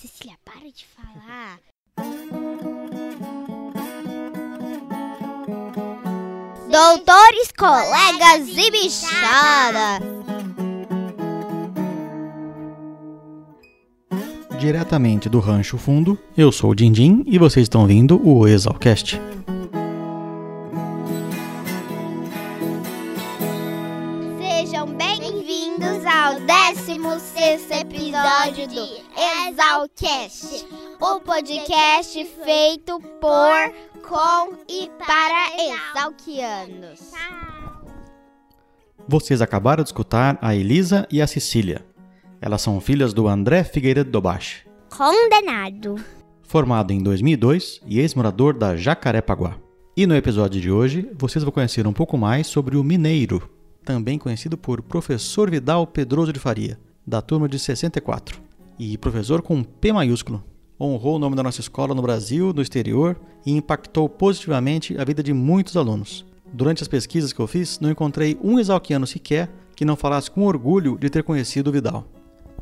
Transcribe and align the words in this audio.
Cecília, 0.00 0.34
para 0.46 0.62
de 0.72 0.86
falar. 0.96 1.60
Doutores, 6.70 7.52
colegas 7.54 8.48
e 8.56 8.70
bichada. 8.70 10.00
Diretamente 14.58 15.28
do 15.28 15.38
Rancho 15.38 15.76
Fundo, 15.76 16.18
eu 16.34 16.50
sou 16.50 16.70
o 16.70 16.74
Dindim 16.74 17.22
e 17.26 17.38
vocês 17.38 17.64
estão 17.64 17.82
ouvindo 17.82 18.26
o 18.26 18.48
Exalcast. 18.48 19.20
Sejam 24.38 24.86
bem-vindos 24.86 26.06
ao 26.06 26.40
16 26.40 27.70
episódio 27.70 28.66
do 28.66 28.99
Exalcast, 30.00 30.66
o 30.98 31.20
podcast 31.20 32.24
feito 32.42 32.98
por, 33.20 34.02
com 34.02 34.56
e 34.66 34.88
para 34.98 35.50
exalquianos. 35.62 37.12
Vocês 39.06 39.42
acabaram 39.42 39.82
de 39.82 39.88
escutar 39.90 40.38
a 40.40 40.54
Elisa 40.54 41.06
e 41.10 41.20
a 41.20 41.26
Cecília. 41.26 41.84
Elas 42.40 42.62
são 42.62 42.80
filhas 42.80 43.12
do 43.12 43.28
André 43.28 43.62
Figueiredo 43.62 44.10
Dobache, 44.10 44.66
Condenado. 44.88 45.96
formado 46.42 46.92
em 46.92 47.02
2002 47.02 47.82
e 47.86 48.00
ex-morador 48.00 48.56
da 48.56 48.76
Jacarepaguá. 48.76 49.58
E 49.94 50.06
no 50.06 50.16
episódio 50.16 50.62
de 50.62 50.70
hoje, 50.70 51.10
vocês 51.18 51.44
vão 51.44 51.52
conhecer 51.52 51.86
um 51.86 51.92
pouco 51.92 52.16
mais 52.16 52.46
sobre 52.46 52.78
o 52.78 52.82
Mineiro, 52.82 53.50
também 53.84 54.18
conhecido 54.18 54.56
por 54.56 54.80
Professor 54.80 55.50
Vidal 55.50 55.86
Pedroso 55.86 56.32
de 56.32 56.40
Faria, 56.40 56.80
da 57.06 57.20
turma 57.20 57.46
de 57.46 57.58
64, 57.58 58.49
e 58.80 58.96
professor 58.96 59.42
com 59.42 59.62
P 59.62 59.92
maiúsculo. 59.92 60.42
Honrou 60.80 61.16
o 61.16 61.18
nome 61.18 61.36
da 61.36 61.42
nossa 61.42 61.60
escola 61.60 61.94
no 61.94 62.00
Brasil, 62.00 62.50
no 62.54 62.62
exterior 62.62 63.20
e 63.44 63.52
impactou 63.52 64.08
positivamente 64.08 64.98
a 64.98 65.04
vida 65.04 65.22
de 65.22 65.34
muitos 65.34 65.76
alunos. 65.76 66.24
Durante 66.50 66.82
as 66.82 66.88
pesquisas 66.88 67.30
que 67.30 67.40
eu 67.40 67.46
fiz, 67.46 67.78
não 67.78 67.90
encontrei 67.90 68.38
um 68.42 68.58
exalquiano 68.58 69.06
sequer 69.06 69.50
que 69.76 69.84
não 69.84 69.96
falasse 69.96 70.30
com 70.30 70.46
orgulho 70.46 70.96
de 70.98 71.10
ter 71.10 71.22
conhecido 71.22 71.70
Vidal. 71.70 72.06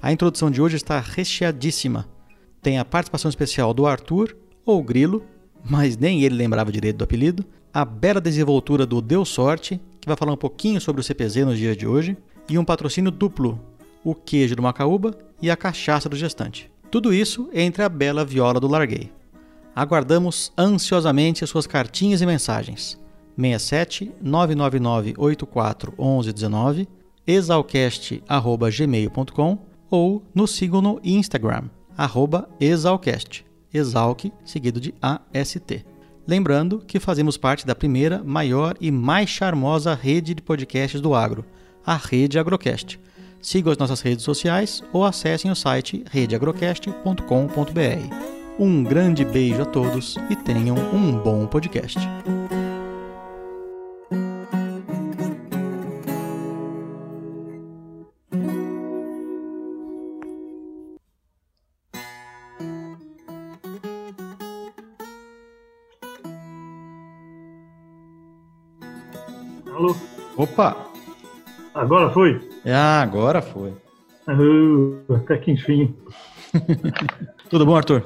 A 0.02 0.12
introdução 0.12 0.50
de 0.50 0.60
hoje 0.60 0.74
está 0.74 0.98
recheadíssima. 0.98 2.08
Tem 2.60 2.80
a 2.80 2.84
participação 2.84 3.28
especial 3.28 3.72
do 3.72 3.86
Arthur, 3.86 4.36
ou 4.66 4.82
Grilo, 4.82 5.22
mas 5.64 5.96
nem 5.96 6.24
ele 6.24 6.34
lembrava 6.34 6.72
direito 6.72 6.96
do 6.96 7.04
apelido, 7.04 7.44
a 7.72 7.84
bela 7.84 8.20
desenvoltura 8.20 8.84
do 8.84 9.00
Deu 9.00 9.24
Sorte, 9.24 9.80
que 10.00 10.08
vai 10.08 10.16
falar 10.16 10.32
um 10.32 10.36
pouquinho 10.36 10.80
sobre 10.80 11.00
o 11.00 11.04
CPZ 11.04 11.46
nos 11.46 11.58
dias 11.58 11.76
de 11.76 11.86
hoje, 11.86 12.16
e 12.48 12.58
um 12.58 12.64
patrocínio 12.64 13.12
duplo, 13.12 13.60
o 14.02 14.14
queijo 14.14 14.56
do 14.56 14.62
Macaúba 14.62 15.27
e 15.40 15.50
a 15.50 15.56
cachaça 15.56 16.08
do 16.08 16.16
gestante. 16.16 16.70
Tudo 16.90 17.12
isso 17.12 17.50
entre 17.52 17.82
a 17.82 17.88
bela 17.88 18.24
viola 18.24 18.58
do 18.58 18.68
Larguei. 18.68 19.12
Aguardamos 19.74 20.52
ansiosamente 20.56 21.44
as 21.44 21.50
suas 21.50 21.66
cartinhas 21.66 22.20
e 22.20 22.26
mensagens. 22.26 22.98
67 23.36 24.12
999 24.20 25.14
84 25.16 25.94
11 25.96 26.32
19 26.32 26.88
exalcast.gmail.com 27.26 29.58
ou 29.90 30.22
nos 30.34 30.50
sigam 30.52 30.82
no 30.82 31.00
Instagram, 31.04 31.70
arroba 31.96 32.48
exalcast, 32.58 33.46
exalc 33.72 34.32
seguido 34.44 34.80
de 34.80 34.92
AST. 35.00 35.84
Lembrando 36.26 36.82
que 36.86 36.98
fazemos 36.98 37.36
parte 37.36 37.64
da 37.66 37.74
primeira, 37.74 38.24
maior 38.24 38.74
e 38.80 38.90
mais 38.90 39.30
charmosa 39.30 39.94
rede 39.94 40.34
de 40.34 40.42
podcasts 40.42 41.00
do 41.00 41.14
agro, 41.14 41.44
a 41.84 41.96
Rede 41.96 42.38
Agrocast. 42.38 42.98
Sigam 43.40 43.72
as 43.72 43.78
nossas 43.78 44.00
redes 44.00 44.24
sociais 44.24 44.82
ou 44.92 45.04
acessem 45.04 45.50
o 45.50 45.54
site 45.54 46.04
redeagrocast.com.br. 46.10 48.38
Um 48.58 48.82
grande 48.82 49.24
beijo 49.24 49.62
a 49.62 49.66
todos 49.66 50.16
e 50.28 50.36
tenham 50.36 50.76
um 50.92 51.18
bom 51.18 51.46
podcast. 51.46 51.98
Alô? 69.72 69.94
Opa! 70.36 70.76
Agora 71.72 72.10
foi? 72.10 72.47
Ah, 72.66 73.02
agora 73.02 73.40
foi. 73.40 73.72
Ah, 74.26 75.14
até 75.16 75.38
que 75.38 75.50
enfim. 75.52 75.94
Tudo 77.50 77.64
bom, 77.64 77.76
Arthur? 77.76 78.04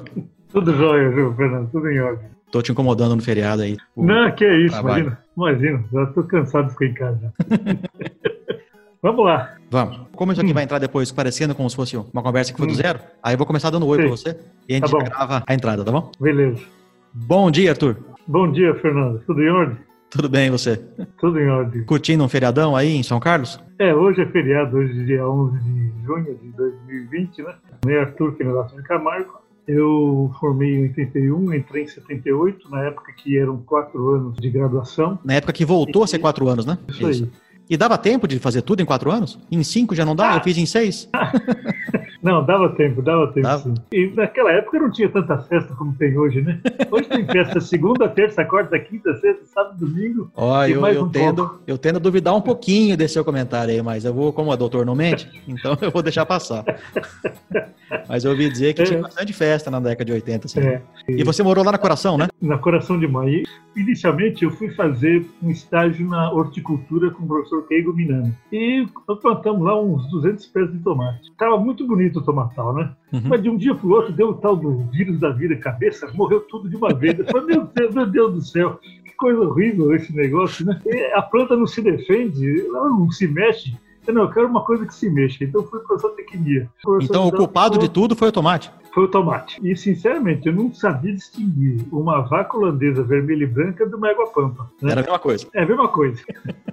Tudo 0.51 0.73
jóia, 0.75 1.09
viu, 1.09 1.33
Fernando? 1.35 1.69
Tudo 1.71 1.89
em 1.89 1.99
ordem. 1.99 2.27
Tô 2.51 2.61
te 2.61 2.71
incomodando 2.71 3.15
no 3.15 3.21
feriado 3.21 3.63
aí. 3.63 3.77
O- 3.95 4.05
Não, 4.05 4.31
que 4.31 4.45
é 4.45 4.55
isso, 4.57 4.73
trabalho. 4.75 5.05
imagina. 5.07 5.23
Imagina, 5.35 5.83
já 5.91 6.05
tô 6.07 6.23
cansado 6.23 6.67
de 6.67 6.73
ficar 6.73 6.85
em 6.85 6.93
casa. 6.93 7.33
Vamos 9.01 9.25
lá. 9.25 9.57
Vamos. 9.69 9.99
Como 10.15 10.31
isso 10.31 10.39
aqui 10.41 10.53
vai 10.53 10.63
entrar 10.63 10.79
depois 10.79 11.11
parecendo 11.11 11.53
como 11.55 11.69
se 11.69 11.75
fosse 11.75 11.97
uma 11.97 12.23
conversa 12.23 12.53
que 12.53 12.57
foi 12.57 12.67
do 12.67 12.73
Hum. 12.73 12.77
zero, 12.77 12.99
aí 13.21 13.33
eu 13.33 13.37
vou 13.37 13.45
começar 13.47 13.69
dando 13.69 13.85
oi 13.87 13.97
pra 13.97 14.15
Sei. 14.15 14.33
você 14.33 14.39
e 14.69 14.73
a 14.75 14.77
gente 14.77 14.91
Tá 14.91 14.97
grava 15.03 15.43
a 15.45 15.53
entrada, 15.53 15.83
tá 15.83 15.91
bom? 15.91 16.09
Beleza. 16.21 16.61
Bom 17.13 17.51
dia, 17.51 17.71
Arthur. 17.71 17.97
Bom 18.27 18.49
dia, 18.51 18.73
Fernando. 18.75 19.19
Tudo 19.25 19.41
em 19.43 19.49
ordem? 19.49 19.77
Tudo 20.13 20.29
bem, 20.29 20.51
você? 20.51 20.77
Tudo 21.19 21.39
em 21.39 21.49
ordem. 21.49 21.83
Curtindo 21.85 22.23
um 22.23 22.29
feriadão 22.29 22.75
aí 22.75 22.95
em 22.95 23.01
São 23.01 23.19
Carlos? 23.19 23.59
É, 23.79 23.95
hoje 23.95 24.21
é 24.21 24.25
feriado, 24.27 24.77
hoje 24.77 25.01
é 25.01 25.05
dia 25.05 25.27
11 25.27 25.57
de 25.57 26.05
junho 26.05 26.37
de 26.37 26.49
2020, 26.49 27.41
né? 27.41 27.55
Meu 27.83 27.99
Arthur, 27.99 28.35
que 28.35 28.43
é 28.43 28.45
de 28.45 28.83
Camargo. 28.83 29.41
Eu 29.67 30.31
formei 30.39 30.75
em 30.75 30.81
81, 30.83 31.53
entrei 31.55 31.83
em 31.85 31.87
78, 31.87 32.69
na 32.69 32.83
época 32.83 33.11
que 33.13 33.35
eram 33.39 33.57
quatro 33.57 34.09
anos 34.09 34.37
de 34.37 34.51
graduação. 34.51 35.17
Na 35.23 35.33
época 35.33 35.51
que 35.53 35.65
voltou 35.65 36.03
a 36.03 36.07
ser 36.07 36.19
quatro 36.19 36.47
anos, 36.47 36.63
né? 36.63 36.77
Isso 36.87 37.07
aí. 37.07 37.31
E 37.69 37.77
dava 37.77 37.97
tempo 37.97 38.27
de 38.27 38.39
fazer 38.39 38.61
tudo 38.61 38.81
em 38.81 38.85
quatro 38.85 39.11
anos? 39.11 39.39
Em 39.51 39.63
cinco 39.63 39.95
já 39.95 40.05
não 40.05 40.15
dá? 40.15 40.35
Eu 40.35 40.41
fiz 40.41 40.57
em 40.57 40.65
seis? 40.65 41.09
Não, 42.23 42.43
dava 42.43 42.69
tempo, 42.69 43.01
dava 43.01 43.27
tempo 43.27 43.41
Dava? 43.41 43.63
sim. 43.63 43.73
E 43.91 44.07
naquela 44.15 44.49
época 44.49 44.79
não 44.79 44.89
tinha 44.89 45.09
tanta 45.09 45.37
festa 45.39 45.75
como 45.75 45.93
tem 45.93 46.17
hoje, 46.17 46.41
né? 46.41 46.57
Hoje 46.89 47.09
tem 47.09 47.27
festa 47.27 47.59
segunda, 47.61 48.07
terça, 48.07 48.45
quarta, 48.45 48.79
quinta, 48.79 49.13
sexta, 49.17 49.45
sábado, 49.45 49.85
domingo. 49.85 50.31
Ó, 50.33 50.65
E 50.65 50.71
eu, 50.71 50.87
eu 50.87 51.03
um 51.03 51.09
tendo, 51.09 51.59
eu 51.67 51.77
tendo 51.77 51.97
a 51.97 51.99
duvidar 51.99 52.33
um 52.33 52.39
pouquinho 52.39 52.95
desse 52.95 53.15
seu 53.15 53.25
comentário 53.25 53.73
aí, 53.73 53.81
mas 53.81 54.05
eu 54.05 54.13
vou, 54.13 54.31
como 54.31 54.53
a 54.53 54.55
doutor 54.55 54.85
não 54.85 54.95
mente, 54.95 55.29
então 55.45 55.77
eu 55.81 55.91
vou 55.91 56.01
deixar 56.01 56.25
passar. 56.25 56.63
Mas 58.07 58.23
eu 58.25 58.31
ouvi 58.31 58.49
dizer 58.49 58.73
que 58.73 58.81
É. 58.81 58.85
tinha 58.85 59.01
bastante 59.01 59.33
festa 59.33 59.69
na 59.71 59.79
década 59.79 60.05
de 60.05 60.11
80, 60.13 60.47
assim. 60.47 60.59
É, 60.59 60.81
E 61.07 61.23
você 61.23 61.41
morou 61.43 61.63
lá 61.63 61.71
na 61.71 61.77
Coração, 61.77 62.17
né? 62.17 62.27
na 62.41 62.57
Coração 62.57 62.99
de 62.99 63.07
Mãe. 63.07 63.43
Inicialmente 63.75 64.43
eu 64.43 64.51
fui 64.51 64.69
fazer 64.71 65.25
um 65.41 65.49
estágio 65.49 66.07
na 66.07 66.31
horticultura 66.31 67.09
com 67.11 67.23
o 67.23 67.27
professor 67.27 67.67
Keigo 67.67 67.93
Minami. 67.93 68.33
E 68.51 68.85
plantamos 69.21 69.63
lá 69.63 69.79
uns 69.81 70.09
200 70.11 70.45
pés 70.47 70.71
de 70.71 70.79
tomate. 70.79 71.31
Tava 71.37 71.57
muito 71.57 71.87
bonito 71.87 72.19
o 72.19 72.21
tomatal, 72.23 72.73
né? 72.75 72.91
Uhum. 73.11 73.21
Mas 73.25 73.41
de 73.41 73.49
um 73.49 73.57
dia 73.57 73.73
pro 73.75 73.89
outro 73.89 74.11
deu 74.13 74.29
o 74.29 74.33
tal 74.35 74.55
do 74.55 74.83
vírus 74.91 75.19
da 75.19 75.29
vida 75.31 75.55
cabeça, 75.55 76.09
morreu 76.13 76.41
tudo 76.41 76.69
de 76.69 76.75
uma 76.75 76.93
vez. 76.93 77.17
Eu 77.17 77.25
falei, 77.25 77.55
meu 77.55 77.65
Deus, 77.73 77.95
meu 77.95 78.05
Deus 78.05 78.33
do 78.33 78.41
céu, 78.41 78.79
que 79.05 79.13
coisa 79.15 79.39
horrível 79.41 79.93
esse 79.95 80.13
negócio, 80.15 80.65
né? 80.65 80.79
E 80.85 81.11
a 81.13 81.21
planta 81.21 81.55
não 81.55 81.65
se 81.67 81.81
defende, 81.81 82.61
ela 82.67 82.89
não 82.89 83.09
se 83.11 83.27
mexe. 83.27 83.75
Não, 84.11 84.23
eu 84.23 84.29
quero 84.29 84.47
uma 84.47 84.63
coisa 84.63 84.85
que 84.85 84.93
se 84.93 85.09
mexa. 85.09 85.43
Então 85.43 85.63
fui 85.63 85.79
para 85.79 85.95
a 85.95 85.99
zootecnia. 85.99 86.69
Professor 86.81 87.11
Então 87.11 87.27
o 87.27 87.31
culpado 87.31 87.77
de 87.77 87.89
tudo 87.89 88.15
foi 88.15 88.29
o 88.29 88.31
tomate. 88.31 88.71
foi 88.93 89.03
o 89.05 89.07
tomate. 89.07 89.59
E, 89.63 89.75
sinceramente, 89.75 90.47
eu 90.47 90.53
não 90.53 90.73
sabia 90.73 91.13
distinguir 91.13 91.83
uma 91.91 92.21
vaca 92.21 92.57
holandesa 92.57 93.03
vermelha 93.03 93.43
e 93.43 93.47
branca 93.47 93.85
de 93.87 93.95
uma 93.95 94.09
égua 94.09 94.27
pampa. 94.27 94.69
né? 94.81 94.91
Era 94.91 95.01
a 95.01 95.03
mesma 95.03 95.19
coisa. 95.19 95.47
É 95.53 95.63
a 95.63 95.65
mesma 95.65 95.87
coisa. 95.87 96.21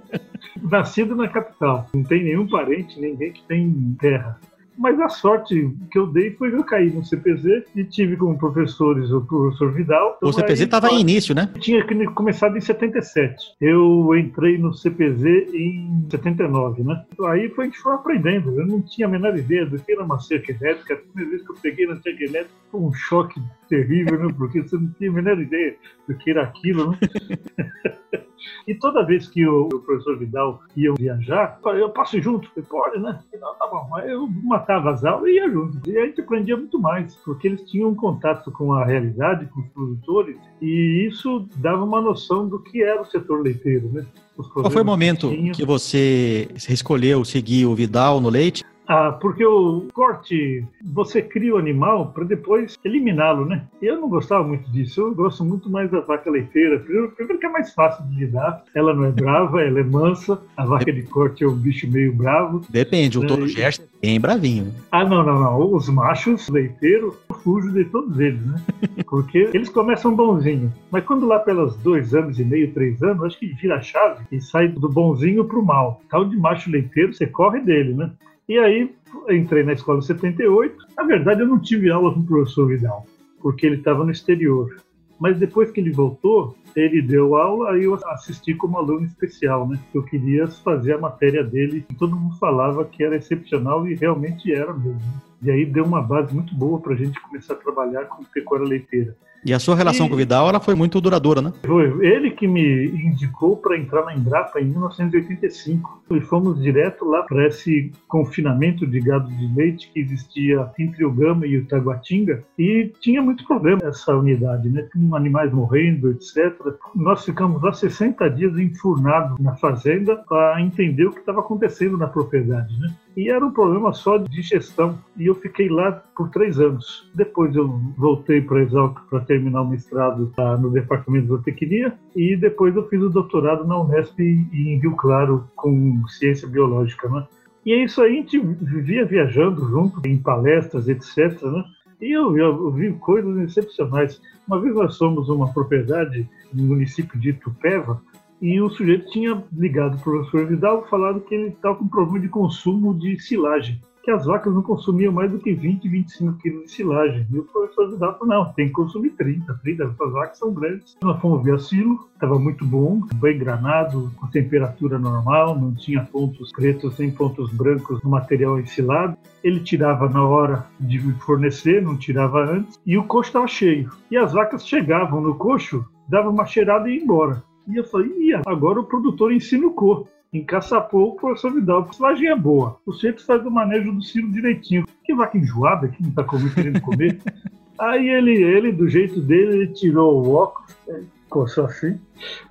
Nascido 0.61 1.15
na 1.15 1.27
capital. 1.27 1.87
Não 1.93 2.03
tem 2.03 2.23
nenhum 2.23 2.47
parente, 2.47 2.99
ninguém 2.99 3.31
que 3.31 3.41
tem 3.43 3.95
terra. 3.99 4.39
Mas 4.77 4.99
a 4.99 5.09
sorte 5.09 5.71
que 5.91 5.99
eu 5.99 6.07
dei 6.07 6.31
foi 6.31 6.49
que 6.49 6.57
eu 6.57 6.63
caí 6.63 6.89
no 6.89 7.05
CPZ 7.05 7.63
e 7.75 7.83
tive 7.83 8.15
como 8.15 8.37
professores 8.37 9.11
o 9.11 9.21
professor 9.21 9.71
Vidal. 9.73 10.13
O 10.21 10.29
Então, 10.29 10.33
CPZ 10.33 10.61
aí, 10.61 10.65
estava 10.65 10.89
em 10.89 11.01
início, 11.01 11.35
né? 11.35 11.49
tinha 11.59 11.85
começado 12.13 12.57
em 12.57 12.61
77. 12.61 13.55
Eu 13.59 14.15
entrei 14.15 14.57
no 14.57 14.73
CPZ 14.73 15.53
em 15.53 16.07
79, 16.09 16.83
né? 16.83 17.03
Aí 17.27 17.49
foi, 17.49 17.65
a 17.65 17.67
gente 17.67 17.79
foi 17.79 17.93
aprendendo. 17.93 18.59
Eu 18.59 18.65
não 18.65 18.81
tinha 18.81 19.07
a 19.07 19.09
menor 19.09 19.37
ideia 19.37 19.65
do 19.65 19.77
que 19.77 19.91
era 19.91 20.03
uma 20.03 20.19
cerca 20.19 20.51
elétrica. 20.51 20.93
A 20.93 20.97
primeira 20.97 21.29
vez 21.31 21.41
que 21.43 21.51
eu 21.51 21.55
peguei 21.61 21.87
na 21.87 22.01
cerca 22.01 22.23
elétrica 22.23 22.55
foi 22.71 22.81
um 22.81 22.93
choque 22.93 23.41
terrível, 23.69 24.19
né? 24.19 24.33
Porque 24.37 24.61
você 24.61 24.75
não 24.77 24.87
tinha 24.97 25.09
a 25.09 25.13
menor 25.13 25.39
ideia 25.39 25.75
do 26.07 26.15
que 26.15 26.31
era 26.31 26.43
aquilo, 26.43 26.91
né? 26.91 26.97
E 28.67 28.75
toda 28.75 29.05
vez 29.05 29.27
que 29.27 29.45
o, 29.47 29.67
o 29.67 29.79
professor 29.79 30.17
Vidal 30.17 30.61
ia 30.75 30.93
viajar, 30.93 31.55
eu 31.57 31.63
falei, 31.63 31.83
eu 31.83 31.89
posso 31.89 32.17
ir 32.17 32.21
junto? 32.21 32.49
Eu 32.55 32.63
falei, 32.63 32.83
pode, 32.83 33.03
né? 33.03 33.19
Não, 33.39 33.55
tá 33.55 33.67
bom. 33.67 33.95
Aí 33.95 34.11
eu 34.11 34.27
matava 34.43 34.91
as 34.91 35.03
aulas 35.03 35.29
e 35.29 35.35
ia 35.35 35.49
junto. 35.49 35.89
E 35.89 35.97
a 35.97 36.05
gente 36.05 36.21
aprendia 36.21 36.57
muito 36.57 36.79
mais, 36.79 37.15
porque 37.17 37.47
eles 37.47 37.61
tinham 37.63 37.89
um 37.89 37.95
contato 37.95 38.51
com 38.51 38.73
a 38.73 38.85
realidade, 38.85 39.45
com 39.47 39.61
os 39.61 39.67
produtores, 39.69 40.37
e 40.61 41.07
isso 41.09 41.47
dava 41.57 41.83
uma 41.83 42.01
noção 42.01 42.47
do 42.47 42.59
que 42.59 42.81
era 42.83 43.01
o 43.01 43.05
setor 43.05 43.41
leiteiro, 43.41 43.89
né? 43.91 44.05
Qual 44.53 44.71
foi 44.71 44.81
o 44.81 44.85
momento 44.85 45.29
tinham. 45.29 45.53
que 45.53 45.63
você 45.63 46.47
escolheu 46.69 47.23
seguir 47.23 47.65
o 47.65 47.75
Vidal 47.75 48.19
no 48.19 48.29
leite 48.29 48.63
Ah, 48.87 49.11
porque 49.11 49.45
o 49.45 49.87
corte, 49.93 50.65
você 50.83 51.21
cria 51.21 51.55
o 51.55 51.57
animal 51.57 52.07
para 52.13 52.23
depois 52.25 52.77
eliminá-lo, 52.83 53.45
né? 53.45 53.63
Eu 53.81 54.01
não 54.01 54.09
gostava 54.09 54.43
muito 54.45 54.69
disso. 54.71 55.01
Eu 55.01 55.15
gosto 55.15 55.45
muito 55.45 55.69
mais 55.69 55.89
da 55.89 56.01
vaca 56.01 56.29
leiteira. 56.29 56.79
Primeiro, 56.79 57.11
primeiro 57.11 57.39
que 57.39 57.45
é 57.45 57.49
mais 57.49 57.73
fácil 57.73 58.03
de 58.07 58.15
lidar. 58.25 58.63
Ela 58.75 58.93
não 58.93 59.05
é 59.05 59.11
brava, 59.11 59.61
ela 59.61 59.79
é 59.79 59.83
mansa. 59.83 60.41
A 60.57 60.65
vaca 60.65 60.91
de 60.91 61.03
corte 61.03 61.43
é 61.43 61.47
um 61.47 61.55
bicho 61.55 61.89
meio 61.89 62.13
bravo. 62.13 62.61
Depende, 62.69 63.17
o 63.19 63.25
touro 63.25 63.45
e- 63.45 63.49
Gerson 63.49 63.83
é 63.83 64.07
bem 64.07 64.19
bravinho. 64.19 64.73
Ah, 64.91 65.05
não, 65.05 65.23
não, 65.23 65.39
não. 65.39 65.73
Os 65.73 65.87
machos 65.87 66.49
leiteiros, 66.49 67.13
eu 67.29 67.35
fujo 67.37 67.71
de 67.71 67.85
todos 67.85 68.19
eles, 68.19 68.45
né? 68.45 68.61
Porque 69.07 69.49
eles 69.53 69.69
começam 69.69 70.15
bonzinho. 70.15 70.73
Mas 70.89 71.05
quando 71.05 71.25
lá 71.25 71.39
pelos 71.39 71.77
dois 71.77 72.13
anos 72.13 72.39
e 72.39 72.43
meio, 72.43 72.73
três 72.73 73.01
anos, 73.03 73.23
acho 73.23 73.39
que 73.39 73.47
vira 73.53 73.75
a 73.77 73.81
chave 73.81 74.25
e 74.31 74.41
sai 74.41 74.67
do 74.67 74.89
bonzinho 74.89 75.45
pro 75.45 75.63
mal. 75.63 76.01
Tal 76.09 76.25
de 76.25 76.35
macho 76.37 76.69
leiteiro, 76.69 77.13
você 77.13 77.25
corre 77.27 77.61
dele, 77.61 77.93
né? 77.93 78.11
E 78.47 78.57
aí, 78.57 78.93
entrei 79.29 79.63
na 79.63 79.73
escola 79.73 79.99
em 79.99 80.03
78. 80.03 80.75
Na 80.97 81.03
verdade, 81.03 81.41
eu 81.41 81.47
não 81.47 81.59
tive 81.59 81.89
aula 81.89 82.13
com 82.13 82.19
o 82.19 82.25
professor 82.25 82.67
Vidal, 82.67 83.05
porque 83.41 83.65
ele 83.65 83.77
estava 83.77 84.03
no 84.03 84.11
exterior. 84.11 84.75
Mas 85.19 85.37
depois 85.37 85.69
que 85.69 85.79
ele 85.79 85.91
voltou, 85.91 86.55
ele 86.75 87.01
deu 87.01 87.35
aula, 87.35 87.71
aí 87.71 87.83
eu 87.83 87.93
assisti 88.07 88.55
como 88.55 88.77
aluno 88.77 89.05
especial, 89.05 89.67
né? 89.67 89.79
Eu 89.93 90.01
queria 90.03 90.47
fazer 90.47 90.93
a 90.93 90.97
matéria 90.97 91.43
dele, 91.43 91.85
e 91.89 91.93
todo 91.93 92.15
mundo 92.15 92.35
falava 92.37 92.83
que 92.85 93.03
era 93.03 93.15
excepcional 93.15 93.87
e 93.87 93.93
realmente 93.93 94.51
era 94.51 94.73
mesmo. 94.73 94.99
E 95.43 95.51
aí 95.51 95.65
deu 95.65 95.85
uma 95.85 96.01
base 96.01 96.33
muito 96.33 96.55
boa 96.55 96.79
para 96.79 96.93
a 96.93 96.97
gente 96.97 97.19
começar 97.21 97.53
a 97.53 97.57
trabalhar 97.57 98.05
com 98.05 98.23
pecuária 98.23 98.65
leiteira. 98.65 99.15
E 99.43 99.53
a 99.53 99.59
sua 99.59 99.75
relação 99.75 100.05
E- 100.05 100.09
com 100.09 100.15
o 100.15 100.17
Vidal, 100.17 100.47
ela 100.47 100.59
foi 100.59 100.75
muito 100.75 101.01
duradoura, 101.01 101.41
né? 101.41 101.51
Foi 101.65 101.85
ele 102.05 102.31
que 102.31 102.47
me 102.47 102.87
indicou 102.87 103.57
para 103.57 103.77
entrar 103.77 104.05
na 104.05 104.15
Embrapa 104.15 104.59
em 104.61 104.65
1985 104.65 106.03
e 106.11 106.21
fomos 106.21 106.61
direto 106.61 107.05
lá 107.05 107.23
para 107.23 107.47
esse 107.47 107.91
confinamento 108.07 108.85
de 108.85 108.99
gado 108.99 109.29
de 109.29 109.47
leite 109.55 109.89
que 109.91 109.99
existia 109.99 110.69
entre 110.77 111.03
o 111.05 111.11
Gama 111.11 111.47
e 111.47 111.57
o 111.57 111.65
Taguatinga 111.65 112.43
e 112.57 112.91
tinha 112.99 113.21
muito 113.21 113.45
problema 113.47 113.81
essa 113.83 114.15
unidade, 114.15 114.69
né? 114.69 114.87
Tinha 114.91 115.15
animais 115.15 115.51
morrendo, 115.51 116.11
etc. 116.11 116.53
Nós 116.95 117.25
ficamos 117.25 117.61
lá 117.63 117.73
60 117.73 118.29
dias 118.29 118.57
enfurnados 118.57 119.39
na 119.39 119.55
fazenda 119.55 120.15
para 120.17 120.61
entender 120.61 121.05
o 121.05 121.11
que 121.11 121.19
estava 121.19 121.39
acontecendo 121.39 121.97
na 121.97 122.07
propriedade, 122.07 122.77
né? 122.79 122.93
E 123.15 123.29
era 123.29 123.45
um 123.45 123.51
problema 123.51 123.91
só 123.93 124.17
de 124.17 124.41
gestão. 124.41 124.97
E 125.17 125.25
eu 125.25 125.35
fiquei 125.35 125.67
lá 125.67 125.91
por 126.15 126.29
três 126.29 126.59
anos. 126.59 127.09
Depois 127.13 127.53
eu 127.55 127.67
voltei 127.97 128.41
para 128.41 128.61
Exalc 128.61 128.99
para 129.09 129.19
terminar 129.31 129.61
o 129.61 129.69
mestrado 129.69 130.29
ah, 130.37 130.57
no 130.57 130.69
departamento 130.69 131.23
de 131.23 131.29
zootecnia. 131.29 131.93
E 132.13 132.35
depois 132.35 132.75
eu 132.75 132.85
fiz 132.89 133.01
o 133.01 133.09
doutorado 133.09 133.65
na 133.65 133.79
Unesp 133.79 134.19
em 134.19 134.77
Rio 134.77 134.93
Claro 134.97 135.49
com 135.55 136.05
ciência 136.07 136.45
biológica, 136.47 137.07
né? 137.07 137.25
E 137.65 137.71
é 137.71 137.83
isso 137.83 138.01
aí, 138.01 138.13
a 138.13 138.15
gente 138.15 138.39
vivia 138.39 139.05
viajando 139.05 139.69
junto 139.69 140.05
em 140.05 140.17
palestras, 140.17 140.89
etc, 140.89 141.41
né? 141.43 141.63
E 142.01 142.11
eu, 142.11 142.35
eu 142.35 142.71
vi 142.71 142.91
coisas 142.93 143.37
excepcionais. 143.37 144.19
Uma 144.47 144.59
vez 144.59 144.75
nós 144.75 144.97
fomos 144.97 145.29
uma 145.29 145.53
propriedade 145.53 146.27
no 146.51 146.63
município 146.63 147.17
de 147.17 147.29
Itupeva 147.29 148.01
e 148.41 148.59
o 148.59 148.69
sujeito 148.69 149.11
tinha 149.11 149.41
ligado 149.55 149.97
para 149.99 150.09
o 150.09 150.15
professor 150.17 150.47
Vidal 150.47 150.87
falando 150.89 151.21
que 151.21 151.35
ele 151.35 151.49
estava 151.49 151.75
com 151.75 151.87
problema 151.87 152.19
de 152.19 152.27
consumo 152.27 152.93
de 152.97 153.19
silagem, 153.19 153.79
que 154.03 154.11
as 154.11 154.25
vacas 154.25 154.53
não 154.53 154.61
consumiam 154.61 155.11
mais 155.11 155.31
do 155.31 155.39
que 155.39 155.53
20, 155.53 155.87
25 155.87 156.33
quilos 156.39 156.65
de 156.65 156.71
silagem. 156.71 157.27
E 157.31 157.39
o 157.39 157.43
professor 157.43 157.91
Vidal 157.91 158.17
falou, 158.17 158.27
não, 158.27 158.53
tem 158.53 158.67
que 158.67 158.73
consumir 158.73 159.11
30, 159.11 159.53
30, 159.61 159.83
essas 159.83 160.11
vacas 160.11 160.37
são 160.37 160.53
grandes. 160.53 160.97
Nós 161.01 161.19
fomos 161.21 161.43
ver 161.43 161.55
a 161.55 161.59
silo, 161.59 162.07
estava 162.13 162.37
muito 162.39 162.65
bom, 162.65 163.01
bem 163.15 163.37
granado, 163.37 164.11
com 164.17 164.27
temperatura 164.27 164.97
normal, 164.97 165.59
não 165.59 165.73
tinha 165.73 166.03
pontos 166.03 166.51
pretos 166.51 166.97
nem 166.97 167.11
pontos 167.11 167.51
brancos 167.51 168.01
no 168.03 168.09
material 168.09 168.59
ensilado. 168.59 169.17
Ele 169.43 169.59
tirava 169.59 170.09
na 170.09 170.23
hora 170.23 170.65
de 170.79 170.99
fornecer, 171.19 171.81
não 171.81 171.97
tirava 171.97 172.43
antes, 172.43 172.79
e 172.85 172.97
o 172.97 173.03
coxo 173.03 173.29
estava 173.29 173.47
cheio. 173.47 173.91
E 174.09 174.17
as 174.17 174.33
vacas 174.33 174.67
chegavam 174.67 175.21
no 175.21 175.35
coxo, 175.35 175.85
davam 176.07 176.31
uma 176.31 176.45
cheirada 176.45 176.89
e 176.89 176.95
ia 176.95 177.03
embora. 177.03 177.43
E 177.67 177.77
eu 177.77 177.83
falei, 177.83 178.11
agora 178.45 178.79
o 178.79 178.85
produtor 178.85 179.31
ensinucou. 179.31 180.07
Encaçapou 180.33 181.09
o 181.09 181.15
professor 181.15 181.53
Vidal. 181.53 181.85
A 181.89 181.93
silagem 181.93 182.29
é 182.29 182.35
boa. 182.35 182.79
O 182.85 182.93
centro 182.93 183.21
faz 183.25 183.45
o 183.45 183.51
manejo 183.51 183.91
do 183.91 184.01
silo 184.01 184.31
direitinho. 184.31 184.85
Que 185.03 185.13
vaca 185.13 185.37
enjoada 185.37 185.89
que 185.89 186.01
não 186.01 186.09
está 186.09 186.23
comendo, 186.23 186.55
querendo 186.55 186.81
comer. 186.81 187.19
Aí 187.77 188.09
ele, 188.09 188.41
ele, 188.41 188.71
do 188.71 188.87
jeito 188.87 189.19
dele, 189.19 189.57
ele 189.57 189.67
tirou 189.73 190.23
o 190.23 190.33
óculos, 190.35 190.73
ele 190.87 191.07
coçou 191.29 191.65
assim, 191.65 191.99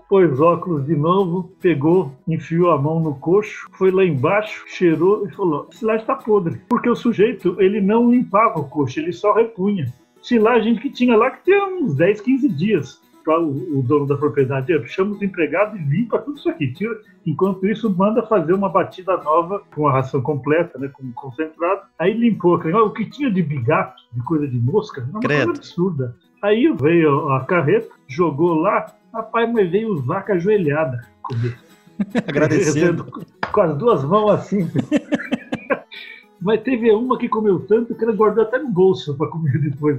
pôs 0.08 0.40
óculos 0.40 0.84
de 0.84 0.96
novo, 0.96 1.52
pegou, 1.62 2.12
enfiou 2.26 2.72
a 2.72 2.78
mão 2.78 2.98
no 2.98 3.14
coxo, 3.14 3.66
foi 3.72 3.92
lá 3.92 4.04
embaixo, 4.04 4.64
cheirou 4.66 5.26
e 5.26 5.30
falou: 5.30 5.68
silagem 5.70 6.02
está 6.02 6.16
podre. 6.16 6.60
Porque 6.68 6.90
o 6.90 6.96
sujeito, 6.96 7.56
ele 7.60 7.80
não 7.80 8.10
limpava 8.10 8.58
o 8.58 8.68
coxo, 8.68 8.98
ele 8.98 9.12
só 9.12 9.32
repunha. 9.32 9.90
Silagem 10.20 10.76
que 10.76 10.90
tinha 10.90 11.16
lá 11.16 11.30
que 11.30 11.44
tinha 11.44 11.64
uns 11.64 11.94
10, 11.94 12.20
15 12.20 12.48
dias 12.48 13.00
para 13.24 13.40
o, 13.40 13.82
dono 13.82 14.06
da 14.06 14.16
propriedade. 14.16 14.72
"Eu 14.72 14.86
Chama 14.86 15.12
os 15.12 15.22
empregados 15.22 15.78
e 15.78 15.84
limpa 15.84 16.18
tudo 16.18 16.38
isso 16.38 16.48
aqui. 16.48 16.72
Tira. 16.72 16.98
Enquanto 17.26 17.66
isso, 17.66 17.94
manda 17.94 18.22
fazer 18.26 18.52
uma 18.52 18.68
batida 18.68 19.16
nova 19.18 19.62
com 19.74 19.86
a 19.86 19.92
ração 19.92 20.22
completa, 20.22 20.78
né, 20.78 20.88
com 20.88 21.12
concentrado. 21.12 21.82
Aí 21.98 22.12
limpou. 22.12 22.54
O 22.56 22.90
que 22.90 23.04
tinha 23.08 23.30
de 23.30 23.42
bigato, 23.42 24.02
de 24.12 24.22
coisa 24.22 24.48
de 24.48 24.58
mosca, 24.58 25.06
uma 25.10 25.20
Credo. 25.20 25.46
coisa 25.46 25.60
absurda. 25.60 26.16
Aí 26.42 26.72
veio 26.80 27.28
a 27.30 27.44
carreta, 27.44 27.90
jogou 28.08 28.54
lá, 28.54 28.86
rapaz, 29.12 29.52
mas 29.52 29.70
veio 29.70 30.02
vaca 30.02 30.32
ajoelhada 30.32 31.06
comer. 31.22 31.58
Agradecendo. 32.26 33.06
Com 33.52 33.60
as 33.60 33.76
duas 33.76 34.04
mãos 34.04 34.30
assim. 34.30 34.70
Mas 36.40 36.62
teve 36.62 36.90
uma 36.92 37.18
que 37.18 37.28
comeu 37.28 37.60
tanto 37.66 37.94
que 37.94 38.02
ela 38.02 38.14
guardou 38.14 38.44
até 38.44 38.58
no 38.58 38.70
bolso 38.70 39.14
para 39.16 39.28
comer 39.28 39.60
depois. 39.60 39.98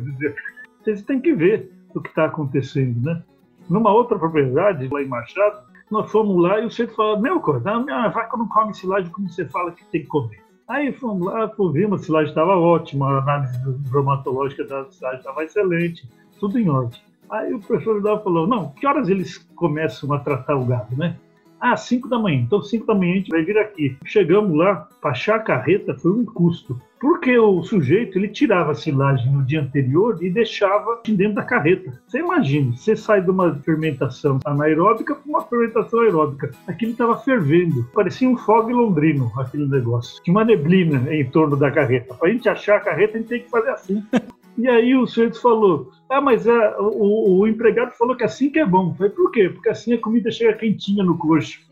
Vocês 0.81 1.03
têm 1.03 1.19
que 1.19 1.33
ver 1.33 1.71
o 1.99 2.01
que 2.01 2.09
está 2.09 2.25
acontecendo, 2.25 3.01
né? 3.01 3.21
Numa 3.69 3.91
outra 3.91 4.17
propriedade, 4.17 4.87
lá 4.91 5.01
em 5.01 5.07
Machado, 5.07 5.63
nós 5.89 6.11
fomos 6.11 6.41
lá 6.41 6.59
e 6.59 6.65
o 6.65 6.71
centro 6.71 6.95
falou: 6.95 7.19
Meu, 7.19 7.39
coisa, 7.39 7.71
a 7.71 8.07
vaca 8.09 8.37
não 8.37 8.47
come 8.47 8.73
silagem 8.73 9.11
como 9.11 9.29
você 9.29 9.45
fala 9.45 9.71
que 9.71 9.85
tem 9.85 10.01
que 10.01 10.07
comer. 10.07 10.41
Aí 10.67 10.93
fomos 10.93 11.27
lá, 11.27 11.51
vimos, 11.73 12.01
a 12.01 12.03
silagem 12.03 12.29
estava 12.29 12.57
ótima, 12.57 13.07
a 13.07 13.17
análise 13.19 13.59
bromatológica 13.89 14.63
da 14.63 14.85
silagem 14.89 15.19
estava 15.19 15.43
excelente, 15.43 16.09
tudo 16.39 16.57
em 16.57 16.69
ordem. 16.69 16.99
Aí 17.29 17.53
o 17.53 17.59
professor 17.59 17.95
Vidal 17.95 18.23
falou: 18.23 18.47
Não, 18.47 18.69
que 18.69 18.87
horas 18.87 19.09
eles 19.09 19.37
começam 19.55 20.11
a 20.13 20.19
tratar 20.19 20.55
o 20.55 20.65
gado, 20.65 20.95
né? 20.95 21.17
Ah, 21.59 21.77
5 21.77 22.07
da 22.09 22.17
manhã. 22.17 22.41
Então, 22.41 22.61
5 22.61 22.87
da 22.87 22.95
manhã 22.95 23.13
a 23.13 23.17
gente 23.17 23.29
vai 23.29 23.43
vir 23.43 23.57
aqui. 23.57 23.97
Chegamos 24.03 24.57
lá, 24.57 24.87
achar 25.03 25.35
a 25.35 25.39
carreta 25.39 25.93
foi 25.93 26.11
um 26.11 26.25
custo. 26.25 26.81
Porque 27.01 27.35
o 27.35 27.63
sujeito 27.63 28.19
ele 28.19 28.27
tirava 28.27 28.73
a 28.73 28.75
silagem 28.75 29.31
no 29.31 29.43
dia 29.43 29.59
anterior 29.59 30.19
e 30.21 30.29
deixava 30.29 31.01
dentro 31.07 31.33
da 31.33 31.43
carreta. 31.43 31.99
Você 32.07 32.19
imagine, 32.19 32.77
você 32.77 32.95
sai 32.95 33.23
de 33.23 33.31
uma 33.31 33.55
fermentação 33.55 34.39
anaeróbica 34.45 35.15
para 35.15 35.27
uma 35.27 35.41
fermentação 35.41 36.01
aeróbica. 36.01 36.51
Aquilo 36.67 36.91
estava 36.91 37.17
fervendo. 37.17 37.89
Parecia 37.93 38.29
um 38.29 38.37
fogo 38.37 38.69
londrino, 38.69 39.31
aquele 39.35 39.65
negócio. 39.67 40.21
Tinha 40.23 40.35
uma 40.35 40.45
neblina 40.45 41.11
em 41.11 41.25
torno 41.25 41.57
da 41.57 41.71
carreta. 41.71 42.13
Para 42.13 42.29
a 42.29 42.31
gente 42.31 42.47
achar 42.47 42.77
a 42.77 42.81
carreta, 42.81 43.17
a 43.17 43.19
gente 43.19 43.29
tem 43.29 43.41
que 43.41 43.49
fazer 43.49 43.71
assim. 43.71 44.03
E 44.57 44.67
aí 44.67 44.95
o 44.95 45.07
sujeito 45.07 45.41
falou: 45.41 45.91
Ah, 46.11 46.19
mas 46.19 46.45
é, 46.45 46.75
o, 46.77 47.39
o 47.39 47.47
empregado 47.47 47.93
falou 47.93 48.17
que 48.17 48.25
assim 48.25 48.49
que 48.49 48.59
é 48.59 48.65
bom. 48.65 48.93
Falei, 48.95 49.13
por 49.13 49.31
quê? 49.31 49.47
Porque 49.47 49.69
assim 49.69 49.93
a 49.93 49.97
comida 49.97 50.29
chega 50.29 50.51
quentinha 50.57 51.05
no 51.05 51.17
coxo. 51.17 51.57